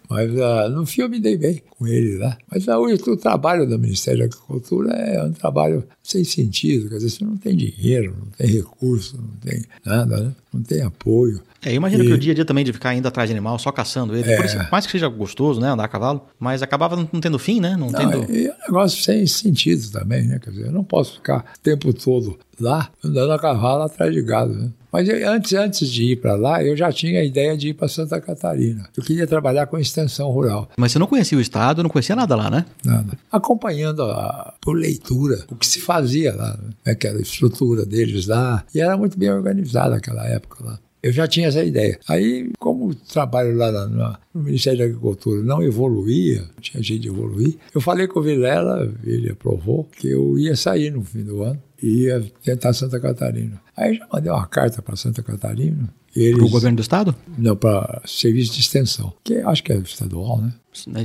Mas 0.09 0.39
ah, 0.39 0.69
no 0.69 0.87
fim 0.87 1.03
eu 1.03 1.09
me 1.09 1.19
dei 1.19 1.37
bem 1.37 1.63
com 1.71 1.87
ele 1.87 2.17
lá. 2.19 2.39
Mas 2.51 2.69
ah, 2.69 2.79
hoje 2.79 3.03
o 3.07 3.17
trabalho 3.17 3.67
do 3.67 3.79
Ministério 3.79 4.21
da 4.21 4.27
Agricultura 4.27 4.93
é 4.95 5.23
um 5.23 5.33
trabalho 5.33 5.85
sem 6.03 6.25
sentido. 6.25 6.89
Quer 6.89 6.97
dizer, 6.97 7.11
você 7.11 7.25
não 7.25 7.37
tem 7.37 7.57
dinheiro, 7.57 8.17
não 8.19 8.31
tem 8.31 8.47
recurso, 8.47 9.17
não 9.17 9.37
tem 9.41 9.65
nada, 9.85 10.21
né? 10.21 10.33
não 10.53 10.63
tem 10.63 10.83
apoio. 10.83 11.43
É, 11.65 11.71
eu 11.71 11.75
imagino 11.75 12.05
E- 12.05 12.07
que 12.09 12.13
o 12.13 12.19
dia 12.19 12.33
a 12.33 12.35
dia 12.35 12.45
também 12.45 12.65
de 12.65 12.73
ficar 12.73 12.95
indo 12.95 13.07
atrás 13.09 13.29
de 13.29 13.35
animal, 13.35 13.59
só 13.59 13.73
caçando 13.73 14.17
ele, 14.17 14.31
É. 14.31 14.37
por 14.37 14.45
isso, 14.45 14.57
mais 14.71 14.87
que 14.87 14.93
seja 14.93 15.09
gostoso, 15.09 15.61
né, 15.61 15.69
andar 15.69 15.85
a 15.85 15.89
cavalo, 15.89 16.23
mas 16.39 16.63
acabava 16.63 16.97
não 16.97 17.07
tendo 17.21 17.39
fim, 17.39 17.61
né? 17.61 17.77
Não, 17.77 17.91
Não, 17.91 17.93
tendo. 17.93 18.31
e 18.33 18.47
é 18.47 18.53
um 18.53 18.67
negócio 18.73 19.03
sem 19.03 19.27
sentido 19.27 19.91
também, 19.91 20.25
né? 20.27 20.39
Quer 20.39 20.51
dizer, 20.51 20.67
eu 20.67 20.73
não 20.73 20.85
posso 20.85 21.15
ficar 21.15 21.45
o 21.57 21.61
tempo 21.63 21.93
todo 21.93 22.39
lá 22.61 22.89
andando 23.05 23.33
a 23.33 23.39
cavalo 23.39 23.83
atrás 23.83 24.13
de 24.13 24.23
gado, 24.23 24.53
né? 24.55 24.71
Mas 24.93 25.07
eu- 25.09 25.29
antes, 25.31 25.53
antes 25.53 25.91
de 25.91 26.13
ir 26.13 26.17
para 26.17 26.35
lá, 26.37 26.63
eu 26.65 26.75
já 26.75 26.91
tinha 26.91 27.21
a 27.21 27.25
ideia 27.25 27.55
de 27.55 27.69
ir 27.69 27.75
para 27.75 27.87
Santa 27.87 28.19
Catarina. 28.19 28.89
Eu 28.97 29.03
queria 29.03 29.27
trabalhar 29.27 29.67
com 29.67 29.77
extensão 29.79 30.31
rural. 30.31 30.71
Mas 30.77 30.93
você 30.93 30.99
não 30.99 31.07
conhecia 31.07 31.37
o 31.37 31.41
estado, 31.41 31.83
não 31.83 31.91
conhecia 31.91 32.17
nada 32.17 32.35
lá, 32.35 32.49
né? 32.49 32.65
Nada. 32.83 33.19
Acompanhando 33.31 34.03
a- 34.05 34.55
por 34.63 34.75
leitura 34.75 35.45
o 35.51 35.55
que 35.57 35.67
se 35.67 35.81
fazia 35.81 36.35
lá, 36.35 36.59
né? 36.85 36.95
que 36.95 37.07
era 37.07 37.19
a 37.19 37.21
estrutura 37.21 37.85
deles 37.85 38.27
lá. 38.27 38.65
E 38.75 38.81
era 38.81 38.97
muito 38.97 39.19
bem 39.19 39.31
organizado 39.31 39.91
naquela 39.91 40.27
época 40.27 40.65
lá. 40.65 40.79
Eu 41.07 41.13
já 41.13 41.27
tinha 41.29 41.49
essa 41.49 41.63
ideia. 41.63 41.99
Aí, 42.09 42.51
como 42.59 42.89
o 42.89 42.95
trabalho 42.95 43.57
lá 43.57 43.71
na- 43.71 43.87
na- 43.87 44.19
no 44.35 44.43
Ministério 44.43 44.79
da 44.81 44.85
Agricultura 44.87 45.43
não 45.43 45.63
evoluía, 45.63 46.41
não 46.43 46.61
tinha 46.61 46.83
jeito 46.83 47.03
de 47.03 47.09
evoluir, 47.09 47.57
eu 47.75 47.81
falei 47.81 48.07
com 48.07 48.19
o 48.19 48.23
Vilela, 48.23 48.93
ele 49.05 49.31
aprovou, 49.31 49.85
que 49.85 50.09
eu 50.09 50.39
ia 50.39 50.57
sair 50.57 50.91
no 50.91 51.03
fim 51.03 51.23
do 51.23 51.43
ano 51.43 51.63
e 51.83 52.05
ia 52.05 52.21
tentar 52.43 52.73
Santa 52.73 52.99
Catarina. 52.99 53.61
Aí 53.77 53.95
já 53.95 54.07
mandei 54.13 54.31
uma 54.33 54.47
carta 54.47 54.83
para 54.83 54.97
Santa 54.97 55.23
Catarina. 55.23 55.89
Eles, 56.15 56.39
Pro 56.39 56.49
governo 56.49 56.77
do 56.77 56.81
estado? 56.83 57.15
Não, 57.37 57.55
para 57.55 58.01
serviço 58.07 58.55
de 58.55 58.61
extensão, 58.61 59.13
que 59.23 59.35
acho 59.35 59.63
que 59.63 59.71
é 59.73 59.77
estadual, 59.77 60.41
né? 60.41 60.55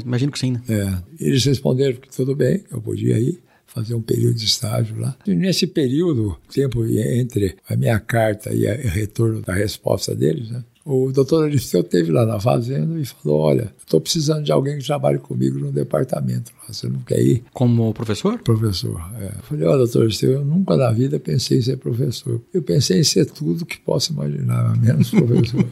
Imagino 0.06 0.32
que 0.32 0.40
sim, 0.40 0.52
né? 0.54 0.62
É, 0.70 0.94
eles 1.26 1.44
responderam 1.44 1.98
que 1.98 2.10
tudo 2.10 2.34
bem, 2.36 2.60
que 2.60 2.74
eu 2.74 2.82
podia 2.82 3.20
ir 3.20 3.40
fazer 3.74 3.96
um 3.96 4.02
período 4.02 4.36
de 4.36 4.46
estágio 4.46 5.00
lá. 5.00 5.16
E 5.26 5.34
nesse 5.34 5.66
período, 5.66 6.38
tempo 6.54 6.86
entre 6.86 7.56
a 7.68 7.76
minha 7.76 8.00
carta 8.00 8.54
e 8.54 8.66
o 8.66 8.90
retorno 8.90 9.42
da 9.42 9.54
resposta 9.54 10.16
deles, 10.16 10.50
né, 10.50 10.64
o 10.86 11.12
doutor 11.12 11.46
Aristeu 11.46 11.82
esteve 11.82 12.12
lá 12.12 12.26
na 12.26 12.40
fazenda 12.40 13.00
e 13.00 13.06
falou, 13.06 13.40
olha, 13.40 13.74
estou 13.78 14.02
precisando 14.02 14.44
de 14.44 14.52
alguém 14.52 14.78
que 14.78 14.86
trabalhe 14.86 15.20
comigo 15.20 15.60
no 15.60 15.72
departamento. 15.72 16.52
Você 16.68 16.88
não 16.88 17.02
quer 17.02 17.22
ir? 17.22 17.44
Como 17.54 17.94
professor? 17.94 18.40
Professor. 18.40 19.02
É. 19.20 19.26
Eu 19.26 19.44
falei, 19.44 19.68
olha, 19.68 19.78
doutor 19.80 20.04
Aristeu, 20.04 20.32
eu 20.32 20.46
nunca 20.46 20.78
na 20.78 20.90
vida 20.92 21.20
pensei 21.20 21.58
em 21.58 21.62
ser 21.62 21.78
professor. 21.78 22.42
Eu 22.54 22.62
pensei 22.62 23.00
em 23.00 23.04
ser 23.04 23.26
tudo 23.26 23.66
que 23.66 23.78
posso 23.80 24.14
imaginar, 24.14 24.76
menos 24.80 25.10
professor. 25.10 25.66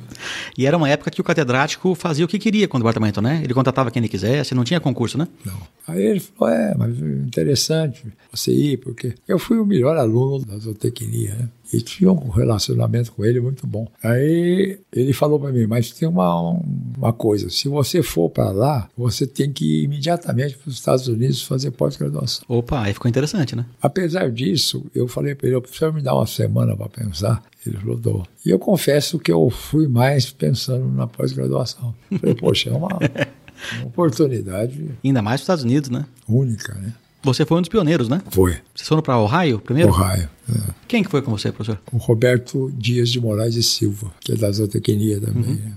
E 0.58 0.66
era 0.66 0.76
uma 0.76 0.90
época 0.90 1.10
que 1.10 1.22
o 1.22 1.24
catedrático 1.24 1.96
fazia 1.96 2.26
o 2.26 2.28
que 2.28 2.38
queria 2.38 2.68
com 2.68 2.78
o 2.78 2.80
departamento, 2.80 3.22
né? 3.22 3.42
Ele 3.44 3.54
contratava 3.54 3.90
quem 3.90 4.02
ele 4.02 4.10
quisesse, 4.10 4.54
não 4.54 4.64
tinha 4.64 4.80
concurso, 4.80 5.18
né? 5.18 5.28
Não. 5.46 5.58
Aí 5.88 6.04
ele 6.04 6.20
falou, 6.20 6.54
é, 6.54 6.76
mas 6.78 7.00
interessante 7.00 8.06
você 8.32 8.52
ir, 8.52 8.78
porque 8.78 9.16
eu 9.28 9.40
fui 9.40 9.58
o 9.58 9.66
melhor 9.66 9.98
aluno 9.98 10.46
da 10.46 10.58
zootecnia, 10.58 11.34
né? 11.34 11.50
E 11.72 11.82
tinha 11.82 12.12
um 12.12 12.30
relacionamento 12.30 13.12
com 13.12 13.24
ele 13.24 13.40
muito 13.40 13.66
bom. 13.68 13.88
Aí 14.04 14.80
ele 14.92 15.14
falou 15.14 15.40
para 15.40 15.52
mim, 15.52 15.68
mas 15.68 15.92
tem 15.92 16.08
uma, 16.08 16.60
uma 16.98 17.14
coisa, 17.14 17.50
se 17.50 17.68
você 17.68 18.02
for 18.02 18.30
para 18.30 18.52
lá, 18.52 18.90
você 18.98 19.28
tem 19.28 19.52
que 19.52 19.66
ir 19.66 19.84
imediatamente 19.84 20.58
para 20.58 20.70
os 20.70 20.76
Estados 20.76 21.08
Unidos 21.08 21.44
fazer 21.44 21.72
pós-graduação. 21.72 22.44
Opa, 22.48 22.82
aí 22.82 22.94
ficou 22.94 23.08
interessante, 23.10 23.56
né? 23.56 23.66
Apesar 23.82 24.32
disso, 24.32 24.86
eu 24.96 25.08
falei 25.08 25.36
para 25.36 25.48
ele, 25.48 25.56
eu 25.56 25.62
preciso 25.62 25.94
me 25.94 26.02
dar 26.02 26.16
uma 26.16 26.28
semana 26.28 26.76
para 26.76 26.90
pensar. 26.90 27.44
Ele 27.66 27.78
falou. 27.78 28.26
E 28.46 28.50
eu 28.50 28.58
confesso 28.58 29.20
que 29.20 29.32
eu 29.32 29.50
fui 29.50 29.88
mais 29.88 30.30
pensando 30.32 30.88
na 30.88 31.06
pós-graduação. 31.08 31.94
Falei, 32.20 32.36
poxa, 32.36 32.70
é 32.70 32.74
uma, 32.74 32.88
uma 33.78 33.86
oportunidade 33.86 34.90
Ainda 35.04 35.22
mais 35.22 35.36
nos 35.36 35.42
Estados 35.42 35.64
Unidos, 35.64 35.90
né? 35.90 36.06
única, 36.28 36.74
né? 36.76 36.94
Você 37.24 37.46
foi 37.46 37.58
um 37.58 37.62
dos 37.62 37.70
pioneiros, 37.70 38.08
né? 38.08 38.22
Foi. 38.30 38.58
Vocês 38.74 38.88
foram 38.88 39.02
para 39.02 39.18
Ohio 39.20 39.60
primeiro? 39.60 39.92
Ohio. 39.92 40.30
é. 40.50 40.74
Quem 40.88 41.04
que 41.04 41.10
foi 41.10 41.22
com 41.22 41.32
você, 41.32 41.52
professor? 41.52 41.80
O 41.92 41.98
Roberto 41.98 42.72
Dias 42.74 43.10
de 43.10 43.20
Moraes 43.20 43.56
e 43.56 43.64
Silva, 43.64 44.12
que 44.22 44.32
é 44.32 44.36
da 44.36 44.50
zootecnia 44.52 45.20
também. 45.20 45.56
né? 45.56 45.74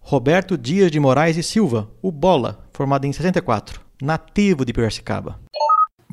Roberto 0.00 0.58
Dias 0.58 0.90
de 0.90 1.00
Moraes 1.00 1.36
e 1.36 1.42
Silva, 1.42 1.88
o 2.02 2.10
Bola, 2.12 2.66
formado 2.72 3.06
em 3.06 3.12
64, 3.12 3.80
nativo 4.02 4.64
de 4.64 4.72
Piracicaba. 4.72 5.38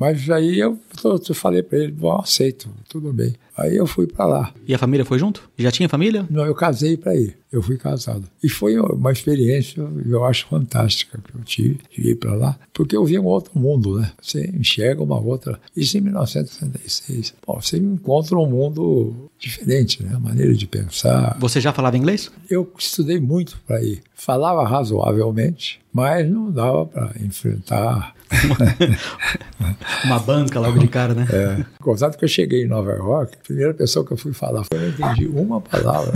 Mas 0.02 0.28
aí 0.30 0.58
eu, 0.58 0.76
eu, 1.04 1.32
falei 1.32 1.62
para 1.62 1.78
ele, 1.78 1.92
bom, 1.92 2.18
aceito, 2.20 2.68
tudo 2.88 3.12
bem. 3.12 3.36
Aí 3.56 3.76
eu 3.76 3.86
fui 3.86 4.04
para 4.04 4.24
lá. 4.24 4.54
E 4.66 4.74
a 4.74 4.78
família 4.78 5.04
foi 5.04 5.16
junto? 5.16 5.48
Já 5.56 5.70
tinha 5.70 5.88
família? 5.88 6.26
Não, 6.28 6.44
eu 6.44 6.56
casei 6.56 6.96
para 6.96 7.14
ir. 7.14 7.36
Eu 7.52 7.62
fui 7.62 7.76
casado. 7.76 8.24
E 8.42 8.48
foi 8.48 8.76
uma 8.80 9.12
experiência, 9.12 9.80
eu 10.04 10.24
acho, 10.24 10.48
fantástica 10.48 11.20
que 11.22 11.38
eu 11.38 11.44
tive 11.44 11.78
de 11.94 12.10
ir 12.10 12.16
para 12.16 12.34
lá, 12.34 12.58
porque 12.72 12.96
eu 12.96 13.04
vi 13.04 13.16
um 13.16 13.26
outro 13.26 13.56
mundo, 13.56 14.00
né? 14.00 14.10
Você 14.20 14.50
enxerga 14.58 15.00
uma 15.04 15.20
outra. 15.20 15.60
Isso 15.76 15.96
em 15.96 16.00
1966. 16.00 17.34
Bom, 17.46 17.60
você 17.60 17.76
encontra 17.76 18.36
um 18.36 18.46
mundo 18.46 19.30
diferente, 19.38 20.02
né? 20.02 20.14
A 20.16 20.18
maneira 20.18 20.52
de 20.52 20.66
pensar. 20.66 21.36
Você 21.38 21.60
já 21.60 21.72
falava 21.72 21.96
inglês? 21.96 22.28
Eu 22.50 22.68
estudei 22.76 23.20
muito 23.20 23.56
para 23.64 23.80
ir. 23.80 24.02
Falava 24.14 24.66
razoavelmente, 24.66 25.80
mas 25.92 26.28
não 26.28 26.50
dava 26.50 26.86
para 26.86 27.12
enfrentar. 27.20 28.14
uma 30.04 30.18
banca 30.18 30.58
logo 30.60 30.78
de 30.78 30.88
cara, 30.88 31.14
né? 31.14 31.26
É. 31.30 31.64
Contato 31.80 32.18
que 32.18 32.24
eu 32.24 32.28
cheguei 32.28 32.64
em 32.64 32.68
Nova 32.68 32.92
York, 32.92 33.36
a 33.40 33.44
primeira 33.44 33.74
pessoa 33.74 34.04
que 34.04 34.12
eu 34.12 34.16
fui 34.16 34.32
falar, 34.32 34.64
eu 34.70 34.80
não 34.80 34.88
entendi 34.88 35.26
uma 35.26 35.60
palavra. 35.60 36.12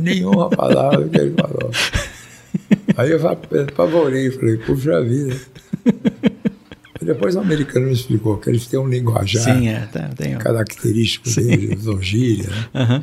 nenhuma 0.00 0.48
palavra 0.50 1.08
que 1.08 1.18
ele 1.18 1.34
falou. 1.34 1.70
Aí 2.96 3.10
eu 3.10 3.28
apavorei, 3.28 4.30
falei, 4.30 4.56
puxa 4.58 5.02
vida. 5.02 5.36
Depois 7.02 7.36
o 7.36 7.40
americano 7.40 7.86
me 7.86 7.92
explicou 7.92 8.38
que 8.38 8.50
eles 8.50 8.66
têm 8.66 8.80
um 8.80 8.88
linguajar 8.88 9.42
Sim, 9.42 9.68
é, 9.68 9.88
tem, 10.16 10.36
característico 10.38 11.30
deles, 11.30 11.86
ou 11.86 12.02
gíria. 12.02 12.48
Né? 12.48 12.66
Uhum. 12.74 13.02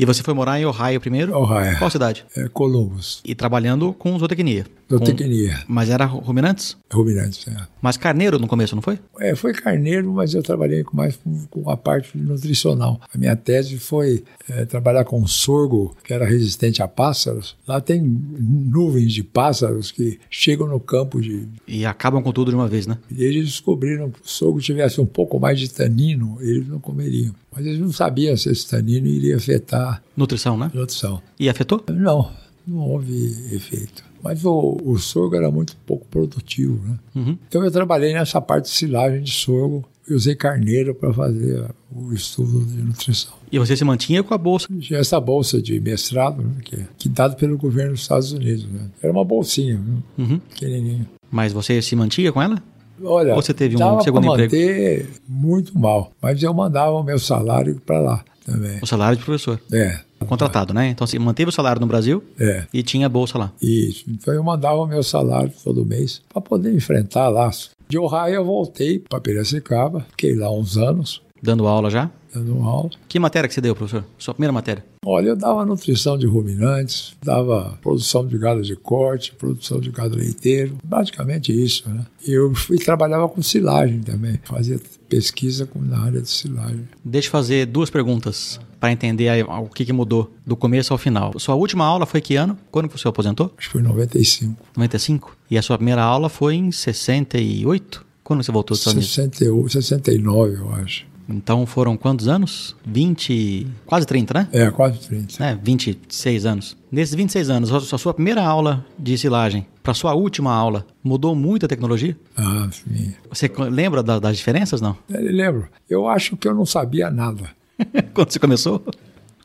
E 0.00 0.06
você 0.06 0.22
foi 0.22 0.32
morar 0.32 0.58
em 0.58 0.64
Ohio 0.64 0.98
primeiro? 0.98 1.36
Ohio. 1.36 1.76
Qual 1.78 1.90
cidade? 1.90 2.24
É 2.34 2.48
Columbus. 2.48 3.20
E 3.22 3.34
trabalhando 3.34 3.92
com 3.92 4.18
zootecnia? 4.18 4.64
Zootecnia. 4.90 5.58
Com... 5.58 5.74
Mas 5.74 5.90
era 5.90 6.06
ruminantes? 6.06 6.74
Ruminantes, 6.90 7.46
é. 7.46 7.54
Mas 7.82 7.98
carneiro 7.98 8.38
no 8.38 8.46
começo, 8.46 8.74
não 8.74 8.80
foi? 8.80 8.98
É, 9.18 9.34
foi 9.36 9.52
carneiro, 9.52 10.10
mas 10.10 10.32
eu 10.32 10.42
trabalhei 10.42 10.82
mais 10.90 11.20
com, 11.50 11.68
a 11.68 11.76
parte 11.76 12.16
nutricional. 12.16 12.98
A 13.12 13.18
minha 13.18 13.36
tese 13.36 13.78
foi 13.78 14.24
é, 14.48 14.64
trabalhar 14.64 15.04
com 15.04 15.26
sorgo, 15.26 15.94
que 16.02 16.14
era 16.14 16.24
resistente 16.24 16.82
a 16.82 16.88
pássaros. 16.88 17.54
Lá 17.68 17.78
tem 17.78 18.00
nuvens 18.00 19.12
de 19.12 19.22
pássaros 19.22 19.92
que 19.92 20.18
chegam 20.30 20.66
no 20.66 20.80
campo 20.80 21.20
de... 21.20 21.46
E 21.68 21.84
acabam 21.84 22.22
com 22.22 22.32
tudo 22.32 22.50
de 22.50 22.56
uma 22.56 22.68
vez, 22.68 22.86
né? 22.86 22.96
E 23.14 23.22
eles 23.22 23.44
descobriram 23.44 24.10
que 24.10 24.20
o 24.20 24.28
sorgo 24.28 24.60
tivesse 24.60 24.98
um 24.98 25.06
pouco 25.06 25.38
mais 25.38 25.60
de 25.60 25.68
tanino, 25.68 26.38
eles 26.40 26.66
não 26.66 26.80
comeriam. 26.80 27.34
Mas 27.52 27.66
eles 27.66 27.80
não 27.80 27.92
sabiam 27.92 28.36
se 28.36 28.50
esse 28.50 28.68
tanino 28.68 29.06
iria 29.06 29.36
afetar... 29.36 30.02
Nutrição, 30.16 30.56
né? 30.56 30.70
Nutrição. 30.72 31.20
E 31.38 31.48
afetou? 31.48 31.84
Não, 31.88 32.30
não 32.66 32.78
houve 32.78 33.26
efeito. 33.52 34.04
Mas 34.22 34.44
o, 34.44 34.78
o 34.84 34.98
sorgo 34.98 35.34
era 35.34 35.50
muito 35.50 35.76
pouco 35.86 36.06
produtivo, 36.06 36.80
né? 36.86 36.98
Uhum. 37.14 37.38
Então 37.48 37.64
eu 37.64 37.70
trabalhei 37.70 38.12
nessa 38.12 38.40
parte 38.40 38.66
de 38.66 38.70
silagem 38.70 39.22
de 39.22 39.32
sorgo 39.32 39.84
e 40.08 40.14
usei 40.14 40.34
carneiro 40.34 40.94
para 40.94 41.12
fazer 41.12 41.64
o 41.90 42.12
estudo 42.12 42.64
de 42.64 42.82
nutrição. 42.82 43.32
E 43.50 43.58
você 43.58 43.76
se 43.76 43.84
mantinha 43.84 44.22
com 44.22 44.34
a 44.34 44.38
bolsa? 44.38 44.68
Tinha 44.80 44.98
essa 44.98 45.18
bolsa 45.20 45.60
de 45.62 45.80
mestrado, 45.80 46.42
né, 46.42 46.56
que, 46.64 46.86
que 46.98 47.08
dado 47.08 47.36
pelo 47.36 47.56
governo 47.56 47.92
dos 47.92 48.02
Estados 48.02 48.32
Unidos. 48.32 48.66
Né? 48.66 48.90
Era 49.02 49.12
uma 49.12 49.24
bolsinha, 49.24 49.76
viu? 49.78 50.02
Uhum. 50.18 50.38
pequenininha. 50.38 51.08
Mas 51.30 51.52
você 51.52 51.80
se 51.80 51.96
mantinha 51.96 52.32
com 52.32 52.42
ela? 52.42 52.62
Olha, 53.02 53.34
Ou 53.34 53.42
você 53.42 53.54
teve 53.54 53.82
um 53.82 54.00
segundo 54.00 54.26
emprego? 54.26 55.08
muito 55.28 55.78
mal, 55.78 56.12
mas 56.20 56.42
eu 56.42 56.52
mandava 56.52 56.92
o 56.92 57.02
meu 57.02 57.18
salário 57.18 57.80
para 57.84 57.98
lá 58.00 58.24
também. 58.44 58.78
O 58.82 58.86
salário 58.86 59.16
de 59.18 59.24
professor? 59.24 59.60
É. 59.72 60.00
Contratado, 60.26 60.74
né? 60.74 60.88
Então 60.88 61.06
você 61.06 61.18
manteve 61.18 61.48
o 61.48 61.52
salário 61.52 61.80
no 61.80 61.86
Brasil 61.86 62.22
É. 62.38 62.64
e 62.74 62.82
tinha 62.82 63.08
bolsa 63.08 63.38
lá. 63.38 63.52
Isso. 63.62 64.04
Então 64.08 64.34
eu 64.34 64.42
mandava 64.42 64.76
o 64.76 64.86
meu 64.86 65.02
salário 65.02 65.52
todo 65.64 65.84
mês 65.86 66.20
para 66.28 66.42
poder 66.42 66.74
enfrentar 66.74 67.28
lá. 67.28 67.50
De 67.88 67.98
Ohio 67.98 68.34
eu 68.34 68.44
voltei 68.44 68.98
para 68.98 69.20
Piracicaba, 69.20 70.04
fiquei 70.10 70.34
lá 70.36 70.50
uns 70.52 70.76
anos 70.76 71.22
Dando 71.42 71.66
aula 71.66 71.88
já? 71.88 72.10
Dando 72.32 72.62
aula. 72.62 72.90
Que 73.08 73.18
matéria 73.18 73.48
que 73.48 73.54
você 73.54 73.60
deu, 73.60 73.74
professor? 73.74 74.04
Sua 74.18 74.34
primeira 74.34 74.52
matéria? 74.52 74.84
Olha, 75.04 75.28
eu 75.28 75.36
dava 75.36 75.64
nutrição 75.64 76.18
de 76.18 76.26
ruminantes, 76.26 77.16
dava 77.22 77.78
produção 77.80 78.26
de 78.26 78.36
gado 78.36 78.62
de 78.62 78.76
corte, 78.76 79.32
produção 79.32 79.80
de 79.80 79.90
gado 79.90 80.16
leiteiro, 80.16 80.76
basicamente 80.84 81.52
isso, 81.52 81.88
né? 81.88 82.04
E 82.26 82.32
eu 82.32 82.54
fui 82.54 82.76
trabalhava 82.76 83.28
com 83.28 83.40
silagem 83.40 84.00
também, 84.00 84.38
fazia 84.44 84.78
pesquisa 85.08 85.68
na 85.74 86.04
área 86.04 86.20
de 86.20 86.28
silagem. 86.28 86.86
Deixa 87.04 87.28
eu 87.28 87.32
fazer 87.32 87.66
duas 87.66 87.88
perguntas 87.88 88.60
para 88.78 88.92
entender 88.92 89.44
o 89.44 89.68
que, 89.68 89.84
que 89.84 89.92
mudou 89.92 90.32
do 90.46 90.56
começo 90.56 90.92
ao 90.92 90.98
final. 90.98 91.32
Sua 91.38 91.54
última 91.54 91.84
aula 91.84 92.06
foi 92.06 92.20
que 92.20 92.36
ano? 92.36 92.56
Quando 92.70 92.88
que 92.88 92.98
você 92.98 93.08
aposentou? 93.08 93.52
Acho 93.58 93.68
que 93.68 93.72
foi 93.72 93.80
em 93.82 93.84
95. 93.84 94.56
95? 94.76 95.36
E 95.50 95.58
a 95.58 95.62
sua 95.62 95.76
primeira 95.76 96.02
aula 96.02 96.28
foi 96.28 96.54
em 96.54 96.72
68? 96.72 98.06
Quando 98.22 98.42
você 98.42 98.52
voltou 98.52 98.74
dos 98.74 98.80
Estados 98.80 98.96
Unidos? 98.96 99.14
68, 99.14 99.72
69, 99.72 100.56
eu 100.56 100.72
acho. 100.74 101.09
Então 101.32 101.64
foram 101.66 101.96
quantos 101.96 102.28
anos? 102.28 102.74
20, 102.84 103.66
quase 103.86 104.06
30, 104.06 104.34
né? 104.34 104.48
É, 104.52 104.70
quase 104.70 104.98
30. 105.00 105.44
É, 105.44 105.54
26 105.54 106.44
anos. 106.46 106.76
Nesses 106.90 107.14
26 107.14 107.50
anos, 107.50 107.72
a 107.72 107.80
sua- 107.98 108.12
primeira 108.14 108.42
aula 108.44 108.84
de 108.98 109.16
silagem 109.16 109.66
para 109.82 109.94
sua 109.94 110.14
última 110.14 110.52
aula, 110.52 110.86
mudou 111.02 111.34
muito 111.34 111.64
a 111.64 111.68
tecnologia? 111.68 112.16
Ah, 112.36 112.68
sim. 112.72 113.14
Você 113.28 113.50
lembra 113.70 114.02
da- 114.02 114.18
das 114.18 114.36
diferenças, 114.36 114.80
não? 114.80 114.96
Eu 115.08 115.22
lembro. 115.32 115.68
Eu 115.88 116.08
acho 116.08 116.36
que 116.36 116.46
eu 116.48 116.54
não 116.54 116.66
sabia 116.66 117.10
nada. 117.10 117.50
Quando 118.12 118.30
você 118.32 118.38
começou? 118.38 118.84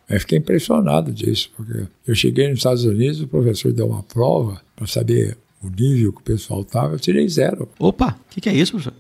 Eu 0.09 0.19
fiquei 0.19 0.37
impressionado 0.37 1.11
disso, 1.11 1.49
porque 1.55 1.85
eu 2.05 2.13
cheguei 2.15 2.49
nos 2.49 2.59
Estados 2.59 2.83
Unidos, 2.83 3.21
o 3.21 3.27
professor 3.27 3.71
deu 3.71 3.87
uma 3.87 4.03
prova 4.03 4.61
para 4.75 4.85
saber 4.87 5.37
o 5.63 5.69
nível 5.69 6.11
que 6.13 6.19
o 6.19 6.23
pessoal 6.23 6.61
estava, 6.61 6.93
eu 6.93 6.99
tirei 6.99 7.27
zero. 7.27 7.67
Opa, 7.79 8.15
o 8.29 8.33
que, 8.33 8.41
que 8.41 8.49
é 8.49 8.53
isso, 8.53 8.73
professor? 8.73 8.93